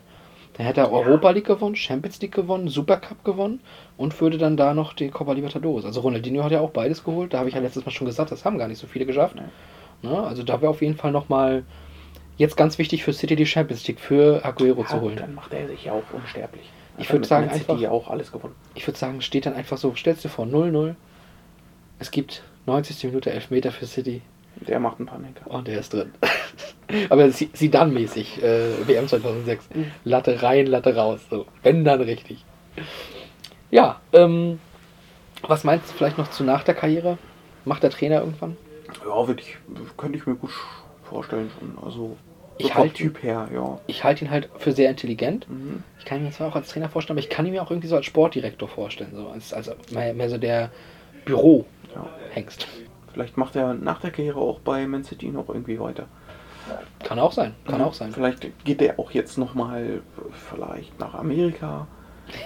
Dann 0.59 0.65
hätte 0.67 0.81
er 0.81 0.91
Europa 0.91 1.29
League 1.29 1.45
gewonnen, 1.47 1.77
Champions 1.77 2.19
League 2.19 2.33
gewonnen, 2.35 2.67
Supercup 2.67 3.23
gewonnen 3.23 3.61
und 3.95 4.19
würde 4.19 4.37
dann 4.37 4.57
da 4.57 4.73
noch 4.73 4.91
die 4.91 5.07
Copa 5.07 5.31
Libertadores. 5.31 5.85
Also 5.85 6.01
Ronaldinho 6.01 6.43
hat 6.43 6.51
ja 6.51 6.59
auch 6.59 6.71
beides 6.71 7.05
geholt. 7.05 7.33
Da 7.33 7.39
habe 7.39 7.47
ich 7.47 7.55
ja 7.55 7.61
letztes 7.61 7.85
Mal 7.85 7.93
schon 7.93 8.05
gesagt, 8.07 8.29
das 8.33 8.43
haben 8.43 8.57
gar 8.57 8.67
nicht 8.67 8.77
so 8.77 8.85
viele 8.85 9.05
geschafft. 9.05 9.37
Ne? 10.01 10.21
Also 10.21 10.43
da 10.43 10.59
wäre 10.61 10.69
auf 10.69 10.81
jeden 10.81 10.97
Fall 10.97 11.13
nochmal 11.13 11.63
jetzt 12.35 12.57
ganz 12.57 12.77
wichtig 12.77 13.05
für 13.05 13.13
City 13.13 13.37
die 13.37 13.45
Champions 13.45 13.87
League 13.87 14.01
für 14.01 14.43
Aguero 14.43 14.83
zu 14.83 14.97
Ja, 14.97 15.01
holen. 15.01 15.15
dann 15.15 15.33
macht 15.33 15.53
er 15.53 15.65
sich 15.65 15.85
ja 15.85 15.93
auch 15.93 16.03
unsterblich. 16.11 16.69
Ich 16.97 17.05
Hat 17.05 17.13
würd 17.13 17.21
mit 17.21 17.29
sagen, 17.29 17.47
City 17.51 17.59
einfach- 17.61 17.79
ja 17.79 17.91
auch 17.91 18.09
alles 18.09 18.29
gewonnen. 18.33 18.55
Ich 18.75 18.85
würde 18.85 18.99
sagen, 18.99 19.21
steht 19.21 19.45
dann 19.45 19.53
einfach 19.53 19.77
so, 19.77 19.95
stellst 19.95 20.25
dir 20.25 20.29
vor 20.29 20.45
0-0. 20.45 20.95
Es 21.99 22.11
gibt 22.11 22.43
90. 22.65 23.05
Minute 23.07 23.31
Elfmeter 23.31 23.71
für 23.71 23.85
City 23.85 24.21
Der 24.55 24.79
macht 24.79 24.99
ein 24.99 25.05
paar 25.05 25.19
Lenker. 25.19 25.49
und 25.49 25.67
der 25.67 25.79
ist 25.79 25.93
drin. 25.93 26.11
Aber 27.09 27.29
sie, 27.31 27.69
dann 27.69 27.93
mäßig, 27.93 28.41
äh, 28.43 28.87
WM 28.87 29.07
2006. 29.07 29.69
Latte 30.03 30.41
rein, 30.41 30.65
Latte 30.67 30.95
raus. 30.95 31.21
So. 31.29 31.45
Wenn 31.63 31.85
dann 31.85 32.01
richtig. 32.01 32.43
Ja, 33.71 33.99
ähm, 34.13 34.59
was 35.43 35.63
meinst 35.63 35.89
du 35.89 35.93
vielleicht 35.93 36.17
noch 36.17 36.29
zu 36.29 36.43
nach 36.43 36.63
der 36.63 36.73
Karriere? 36.75 37.17
Macht 37.65 37.83
der 37.83 37.89
Trainer 37.91 38.19
irgendwann? 38.21 38.57
Ja, 39.05 39.27
würde 39.27 39.41
ich, 39.41 39.57
könnte 39.97 40.17
ich 40.17 40.25
mir 40.25 40.35
gut 40.35 40.51
vorstellen 41.03 41.49
schon. 41.59 41.77
Also, 41.83 42.17
Ich 42.57 42.67
so 42.69 42.75
halte- 42.75 42.95
Typ 42.95 43.21
her, 43.23 43.47
ja. 43.53 43.79
Ich 43.87 44.03
halte 44.03 44.25
ihn 44.25 44.31
halt 44.31 44.49
für 44.57 44.71
sehr 44.71 44.89
intelligent. 44.89 45.47
Mhm. 45.49 45.83
Ich 45.99 46.05
kann 46.05 46.17
ihn 46.17 46.23
mir 46.25 46.31
zwar 46.31 46.47
auch 46.47 46.55
als 46.55 46.69
Trainer 46.69 46.89
vorstellen, 46.89 47.17
aber 47.17 47.23
ich 47.23 47.29
kann 47.29 47.45
ihn 47.45 47.51
mir 47.51 47.61
auch 47.61 47.69
irgendwie 47.71 47.87
so 47.87 47.95
als 47.95 48.07
Sportdirektor 48.07 48.67
vorstellen. 48.67 49.11
So 49.13 49.27
als, 49.29 49.53
als 49.53 49.69
mehr, 49.91 50.13
mehr 50.15 50.29
so 50.29 50.37
der 50.37 50.71
Büro-Hengst. 51.25 52.61
Ja. 52.63 52.88
Vielleicht 53.19 53.35
macht 53.35 53.57
er 53.57 53.73
nach 53.73 53.99
der 53.99 54.11
Karriere 54.11 54.39
auch 54.39 54.59
bei 54.59 54.87
Man 54.87 55.03
City 55.03 55.27
noch 55.27 55.49
irgendwie 55.49 55.77
weiter. 55.77 56.05
Kann 57.03 57.19
auch 57.19 57.33
sein, 57.33 57.53
kann 57.67 57.81
auch 57.81 57.93
sein. 57.93 58.13
Vielleicht 58.13 58.63
geht 58.63 58.81
er 58.81 58.97
auch 58.97 59.11
jetzt 59.11 59.37
nochmal 59.37 59.99
vielleicht 60.49 60.97
nach 61.01 61.15
Amerika. 61.15 61.85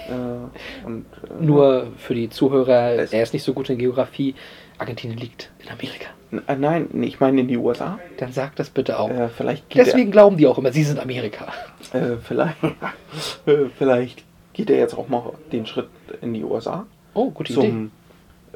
Äh, 0.08 0.84
und, 0.84 1.04
äh, 1.30 1.44
Nur 1.44 1.92
für 1.96 2.14
die 2.16 2.28
Zuhörer, 2.28 2.72
er 3.12 3.22
ist 3.22 3.32
nicht 3.34 3.44
so 3.44 3.52
gut 3.52 3.70
in 3.70 3.78
Geografie. 3.78 4.34
Argentinien 4.78 5.16
liegt 5.16 5.52
in 5.60 5.68
Amerika. 5.68 6.06
N- 6.32 6.42
äh, 6.48 6.56
Nein, 6.56 6.88
ich 7.04 7.20
meine 7.20 7.40
in 7.42 7.46
die 7.46 7.56
USA. 7.56 8.00
Dann 8.16 8.32
sagt 8.32 8.58
das 8.58 8.68
bitte 8.68 8.98
auch. 8.98 9.10
Äh, 9.10 9.28
vielleicht 9.28 9.72
Deswegen 9.76 10.10
glauben 10.10 10.36
die 10.38 10.48
auch 10.48 10.58
immer, 10.58 10.72
sie 10.72 10.82
sind 10.82 10.98
Amerika. 10.98 11.52
er, 11.92 12.14
äh, 12.14 12.16
vielleicht, 12.16 12.56
äh, 13.46 13.66
vielleicht 13.78 14.24
geht 14.54 14.70
er 14.70 14.78
jetzt 14.78 14.94
auch 14.98 15.06
mal 15.08 15.34
den 15.52 15.66
Schritt 15.66 15.86
in 16.20 16.34
die 16.34 16.42
USA 16.42 16.84
Oh, 17.12 17.30
gute 17.30 17.52
Idee. 17.52 17.60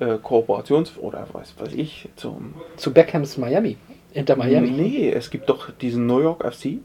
Äh, 0.01 0.15
Kooperations- 0.23 0.99
oder 0.99 1.27
was 1.33 1.59
weiß 1.59 1.73
ich, 1.75 2.09
zum 2.17 2.55
Zu 2.77 2.93
Beckhams 2.93 3.37
Miami. 3.39 3.77
Inter 4.13 4.37
Miami. 4.37 4.71
Nee, 4.71 5.11
es 5.11 5.31
gibt 5.31 5.49
doch 5.49 5.71
diesen 5.71 6.07
New 6.07 6.21
York 6.21 6.43
FC. 6.45 6.79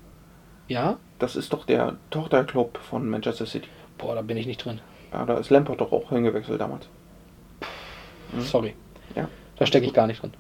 Ja? 0.68 0.98
Das 1.20 1.36
ist 1.36 1.54
doch 1.54 1.66
der 1.66 1.96
Tochterclub 2.10 2.78
von 2.78 3.10
Manchester 3.10 3.46
City. 3.46 3.68
Boah, 3.98 4.16
da 4.16 4.22
bin 4.22 4.38
ich 4.38 4.46
nicht 4.46 4.64
drin. 4.64 4.80
Ja, 5.12 5.26
da 5.26 5.38
ist 5.38 5.50
Lampard 5.50 5.80
doch 5.80 5.92
auch 5.92 6.10
hingewechselt 6.10 6.60
damals. 6.60 6.88
Sorry. 8.40 8.74
Ja. 9.16 9.30
Da 9.58 9.66
stecke 9.66 9.86
ich 9.86 9.94
gar 9.94 10.08
nicht 10.08 10.22
drin. 10.22 10.32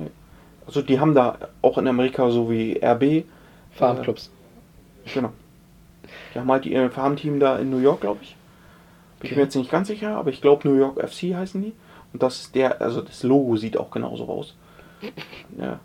Also 0.65 0.81
die 0.81 0.99
haben 0.99 1.13
da 1.13 1.37
auch 1.61 1.77
in 1.77 1.87
Amerika 1.87 2.29
so 2.31 2.49
wie 2.49 2.79
RB, 2.83 3.25
Farmclubs. 3.71 4.31
genau. 5.13 5.31
Die 6.33 6.39
haben 6.39 6.51
halt 6.51 6.65
ihr 6.65 6.89
Farmteam 6.89 7.39
da 7.39 7.57
in 7.59 7.69
New 7.69 7.77
York, 7.79 8.01
glaube 8.01 8.19
ich. 8.23 8.35
Bin 9.19 9.25
ich 9.27 9.31
Okay. 9.31 9.35
mir 9.35 9.43
jetzt 9.43 9.55
nicht 9.55 9.71
ganz 9.71 9.87
sicher, 9.87 10.17
aber 10.17 10.31
ich 10.31 10.41
glaube 10.41 10.67
New 10.67 10.75
York 10.75 10.99
FC 10.99 11.35
heißen 11.35 11.61
die. 11.61 11.73
Und 12.13 12.21
das 12.23 12.41
ist 12.41 12.55
der, 12.55 12.81
also 12.81 13.01
das 13.01 13.23
Logo 13.23 13.57
sieht 13.57 13.77
auch 13.77 13.91
genauso 13.91 14.27
aus. 14.29 14.55
Ja, 15.59 15.79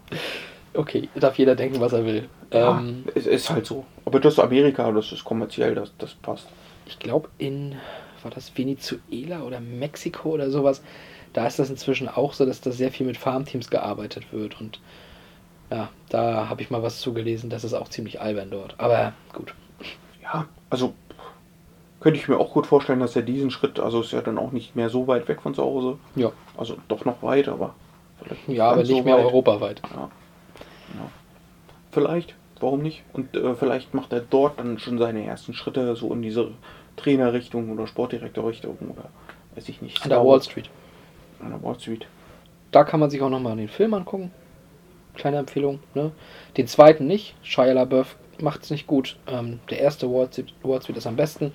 Okay, 0.74 1.08
darf 1.14 1.36
jeder 1.38 1.56
denken, 1.56 1.80
was 1.80 1.92
er 1.92 2.04
will. 2.04 2.28
ja 2.52 2.78
Ähm, 2.78 3.04
es 3.14 3.26
ist 3.26 3.50
halt 3.50 3.66
so. 3.66 3.84
Aber 4.04 4.20
das 4.20 4.34
ist 4.34 4.38
Amerika, 4.38 4.90
das 4.92 5.10
ist 5.12 5.24
kommerziell, 5.24 5.74
das, 5.74 5.92
das 5.98 6.14
passt. 6.14 6.46
ich 6.86 6.98
glaube 6.98 7.28
in, 7.38 7.74
war 8.22 8.30
das 8.30 8.56
Venezuela 8.56 9.42
oder 9.42 9.60
Mexiko 9.60 10.30
oder 10.30 10.50
sowas, 10.50 10.82
da 11.32 11.46
ist 11.46 11.58
das 11.58 11.70
inzwischen 11.70 12.08
auch 12.08 12.32
so, 12.32 12.46
dass 12.46 12.60
da 12.60 12.70
sehr 12.70 12.90
viel 12.92 13.06
mit 13.06 13.16
Farmteams 13.16 13.70
gearbeitet 13.70 14.32
wird 14.32 14.60
und 14.60 14.80
ja, 15.70 15.90
da 16.08 16.48
habe 16.48 16.62
ich 16.62 16.70
mal 16.70 16.82
was 16.82 17.00
zugelesen, 17.00 17.50
das 17.50 17.64
ist 17.64 17.74
auch 17.74 17.88
ziemlich 17.88 18.20
albern 18.20 18.50
dort. 18.50 18.74
Aber 18.78 19.12
gut. 19.34 19.54
Ja, 20.22 20.46
also 20.70 20.94
könnte 22.00 22.18
ich 22.18 22.28
mir 22.28 22.38
auch 22.38 22.52
gut 22.52 22.66
vorstellen, 22.66 23.00
dass 23.00 23.16
er 23.16 23.22
diesen 23.22 23.50
Schritt, 23.50 23.80
also 23.80 24.00
ist 24.00 24.12
ja 24.12 24.20
dann 24.20 24.38
auch 24.38 24.52
nicht 24.52 24.76
mehr 24.76 24.88
so 24.88 25.06
weit 25.06 25.28
weg 25.28 25.42
von 25.42 25.54
zu 25.54 25.62
Hause. 25.62 25.98
Ja, 26.14 26.32
Also 26.56 26.76
doch 26.88 27.04
noch 27.04 27.22
weit, 27.22 27.48
aber 27.48 27.74
vielleicht 28.22 28.48
ja 28.48 28.70
aber 28.70 28.76
nicht 28.78 28.88
so 28.88 29.02
mehr 29.02 29.16
weit. 29.16 29.24
europaweit. 29.24 29.82
Ja. 29.94 30.02
ja. 30.94 31.10
Vielleicht, 31.90 32.34
warum 32.60 32.82
nicht? 32.82 33.02
Und 33.12 33.34
äh, 33.36 33.54
vielleicht 33.54 33.94
macht 33.94 34.12
er 34.12 34.20
dort 34.20 34.58
dann 34.58 34.78
schon 34.78 34.98
seine 34.98 35.24
ersten 35.24 35.54
Schritte 35.54 35.96
so 35.96 36.12
in 36.12 36.22
diese 36.22 36.52
Trainerrichtung 36.96 37.70
oder 37.70 37.86
Sportdirektorrichtung 37.86 38.76
oder 38.80 39.08
weiß 39.54 39.68
ich 39.68 39.82
nicht. 39.82 40.02
An 40.02 40.10
der. 40.10 40.24
Wall 40.24 40.42
Street. 40.42 40.70
An 41.40 41.50
der 41.50 41.62
Wall 41.62 41.78
Street. 41.78 42.06
Da 42.70 42.84
kann 42.84 43.00
man 43.00 43.10
sich 43.10 43.22
auch 43.22 43.30
nochmal 43.30 43.56
den 43.56 43.68
Film 43.68 43.94
angucken. 43.94 44.30
Kleine 45.14 45.38
Empfehlung. 45.38 45.80
Ne? 45.94 46.12
Den 46.56 46.66
zweiten 46.68 47.06
nicht. 47.06 47.34
Shia 47.42 47.72
LaBeouf 47.72 48.16
macht 48.40 48.62
es 48.62 48.70
nicht 48.70 48.86
gut. 48.86 49.16
Ähm, 49.26 49.58
der 49.70 49.80
erste 49.80 50.08
Wall 50.12 50.28
Street, 50.30 50.54
Wall 50.62 50.80
Street 50.82 50.96
ist 50.96 51.06
am 51.06 51.16
besten. 51.16 51.52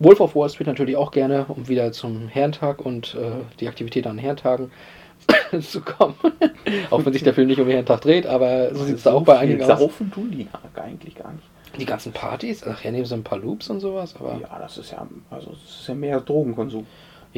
Wolf 0.00 0.20
of 0.20 0.34
Wall 0.34 0.48
Street 0.48 0.66
natürlich 0.66 0.96
auch 0.96 1.10
gerne, 1.12 1.44
um 1.48 1.68
wieder 1.68 1.92
zum 1.92 2.26
Herrentag 2.28 2.84
und 2.84 3.14
äh, 3.14 3.32
die 3.60 3.68
Aktivität 3.68 4.06
an 4.06 4.18
Herrentagen 4.18 4.70
zu 5.60 5.82
kommen. 5.82 6.14
auch 6.90 7.04
wenn 7.04 7.12
sich 7.12 7.22
der 7.22 7.34
Film 7.34 7.48
nicht 7.48 7.60
um 7.60 7.66
den 7.66 7.72
Herrentag 7.72 8.00
dreht, 8.00 8.26
aber 8.26 8.74
so 8.74 8.84
sieht 8.84 8.96
es 8.96 9.02
da 9.02 9.12
auch 9.12 9.22
bei 9.24 9.38
einigen 9.38 9.62
aus. 9.62 9.78
Saufen 9.78 10.10
tun 10.10 10.30
die 10.30 10.48
eigentlich 10.74 11.14
gar 11.14 11.32
nicht. 11.32 11.44
Die 11.78 11.84
ganzen 11.86 12.12
Partys, 12.12 12.66
ach 12.66 12.82
ja, 12.82 12.90
nehmen 12.90 13.04
sie 13.04 13.14
ein 13.14 13.22
paar 13.22 13.38
Loops 13.38 13.68
und 13.70 13.80
sowas, 13.80 14.16
aber 14.18 14.32
ja. 14.34 14.40
Ja, 14.40 14.58
das 14.58 14.78
ist 14.78 14.90
ja, 14.90 15.06
also 15.30 15.50
das 15.50 15.80
ist 15.80 15.86
ja 15.86 15.94
mehr 15.94 16.20
Drogenkonsum. 16.20 16.86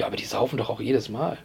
aber 0.00 0.16
die 0.16 0.24
saufen 0.24 0.56
doch 0.56 0.70
auch 0.70 0.80
jedes 0.80 1.08
Mal. 1.08 1.36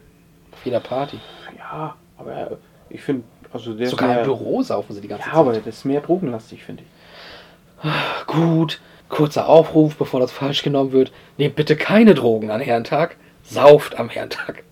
Auf 0.53 0.65
jeder 0.65 0.79
Party. 0.79 1.19
Ja, 1.57 1.95
aber 2.17 2.57
ich 2.89 3.01
finde, 3.01 3.23
also 3.51 3.73
der 3.73 3.89
Sogar 3.89 4.09
mehr, 4.09 4.19
im 4.19 4.25
Büro 4.25 4.61
saufen 4.61 4.93
sie 4.93 5.01
die 5.01 5.07
ganze 5.07 5.27
Ja, 5.27 5.33
aber 5.33 5.53
Zeit. 5.53 5.65
das 5.65 5.77
ist 5.79 5.85
mehr 5.85 6.01
drogenlastig, 6.01 6.63
finde 6.63 6.83
ich. 6.83 8.27
Gut, 8.27 8.79
kurzer 9.09 9.47
Aufruf, 9.47 9.95
bevor 9.95 10.19
das 10.19 10.31
falsch 10.31 10.63
genommen 10.63 10.91
wird. 10.91 11.11
Nehmt 11.37 11.55
bitte 11.55 11.75
keine 11.75 12.13
Drogen 12.13 12.51
an 12.51 12.61
Herrentag. 12.61 13.17
Sauft 13.43 13.97
am 13.97 14.09
Herrentag. 14.09 14.63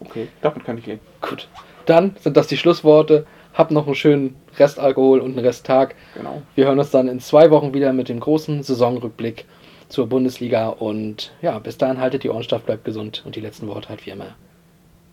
Okay, 0.00 0.28
damit 0.40 0.64
kann 0.64 0.78
ich 0.78 0.86
leben. 0.86 1.00
Gut. 1.20 1.48
Dann 1.86 2.16
sind 2.20 2.36
das 2.36 2.46
die 2.46 2.56
Schlussworte. 2.56 3.26
Habt 3.52 3.72
noch 3.72 3.86
einen 3.86 3.96
schönen 3.96 4.36
Restalkohol 4.58 5.20
und 5.20 5.32
einen 5.36 5.44
Resttag. 5.44 5.94
Genau. 6.14 6.42
Wir 6.54 6.66
hören 6.66 6.78
uns 6.78 6.90
dann 6.90 7.08
in 7.08 7.20
zwei 7.20 7.50
Wochen 7.50 7.74
wieder 7.74 7.92
mit 7.92 8.08
dem 8.08 8.20
großen 8.20 8.62
Saisonrückblick 8.62 9.44
zur 9.88 10.08
Bundesliga. 10.08 10.68
Und 10.68 11.32
ja, 11.42 11.58
bis 11.58 11.76
dahin 11.76 12.00
haltet 12.00 12.22
die 12.22 12.30
Ohrenstaff, 12.30 12.62
bleibt 12.62 12.84
gesund. 12.84 13.22
Und 13.26 13.36
die 13.36 13.40
letzten 13.40 13.66
Worte 13.66 13.88
halt 13.88 14.06
wie 14.06 14.10
immer. 14.10 14.36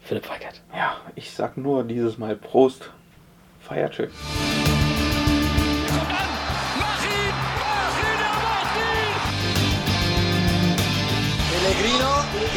Philipp 0.01 0.29
Weigert. 0.29 0.61
Ja, 0.73 0.97
ich 1.15 1.31
sag 1.31 1.57
nur 1.57 1.83
dieses 1.83 2.17
Mal 2.17 2.35
Prost. 2.35 2.91
Feiert 3.59 3.95
schön. 3.95 4.09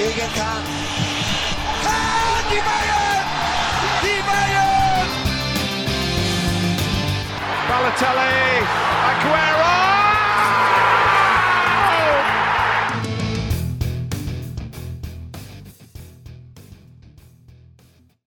Gegen 0.00 0.32
Kahn. 0.34 0.64
Ah, 1.84 2.40
die! 2.48 4.20
Balotelli, 7.68 8.64
Aguero! 9.10 9.79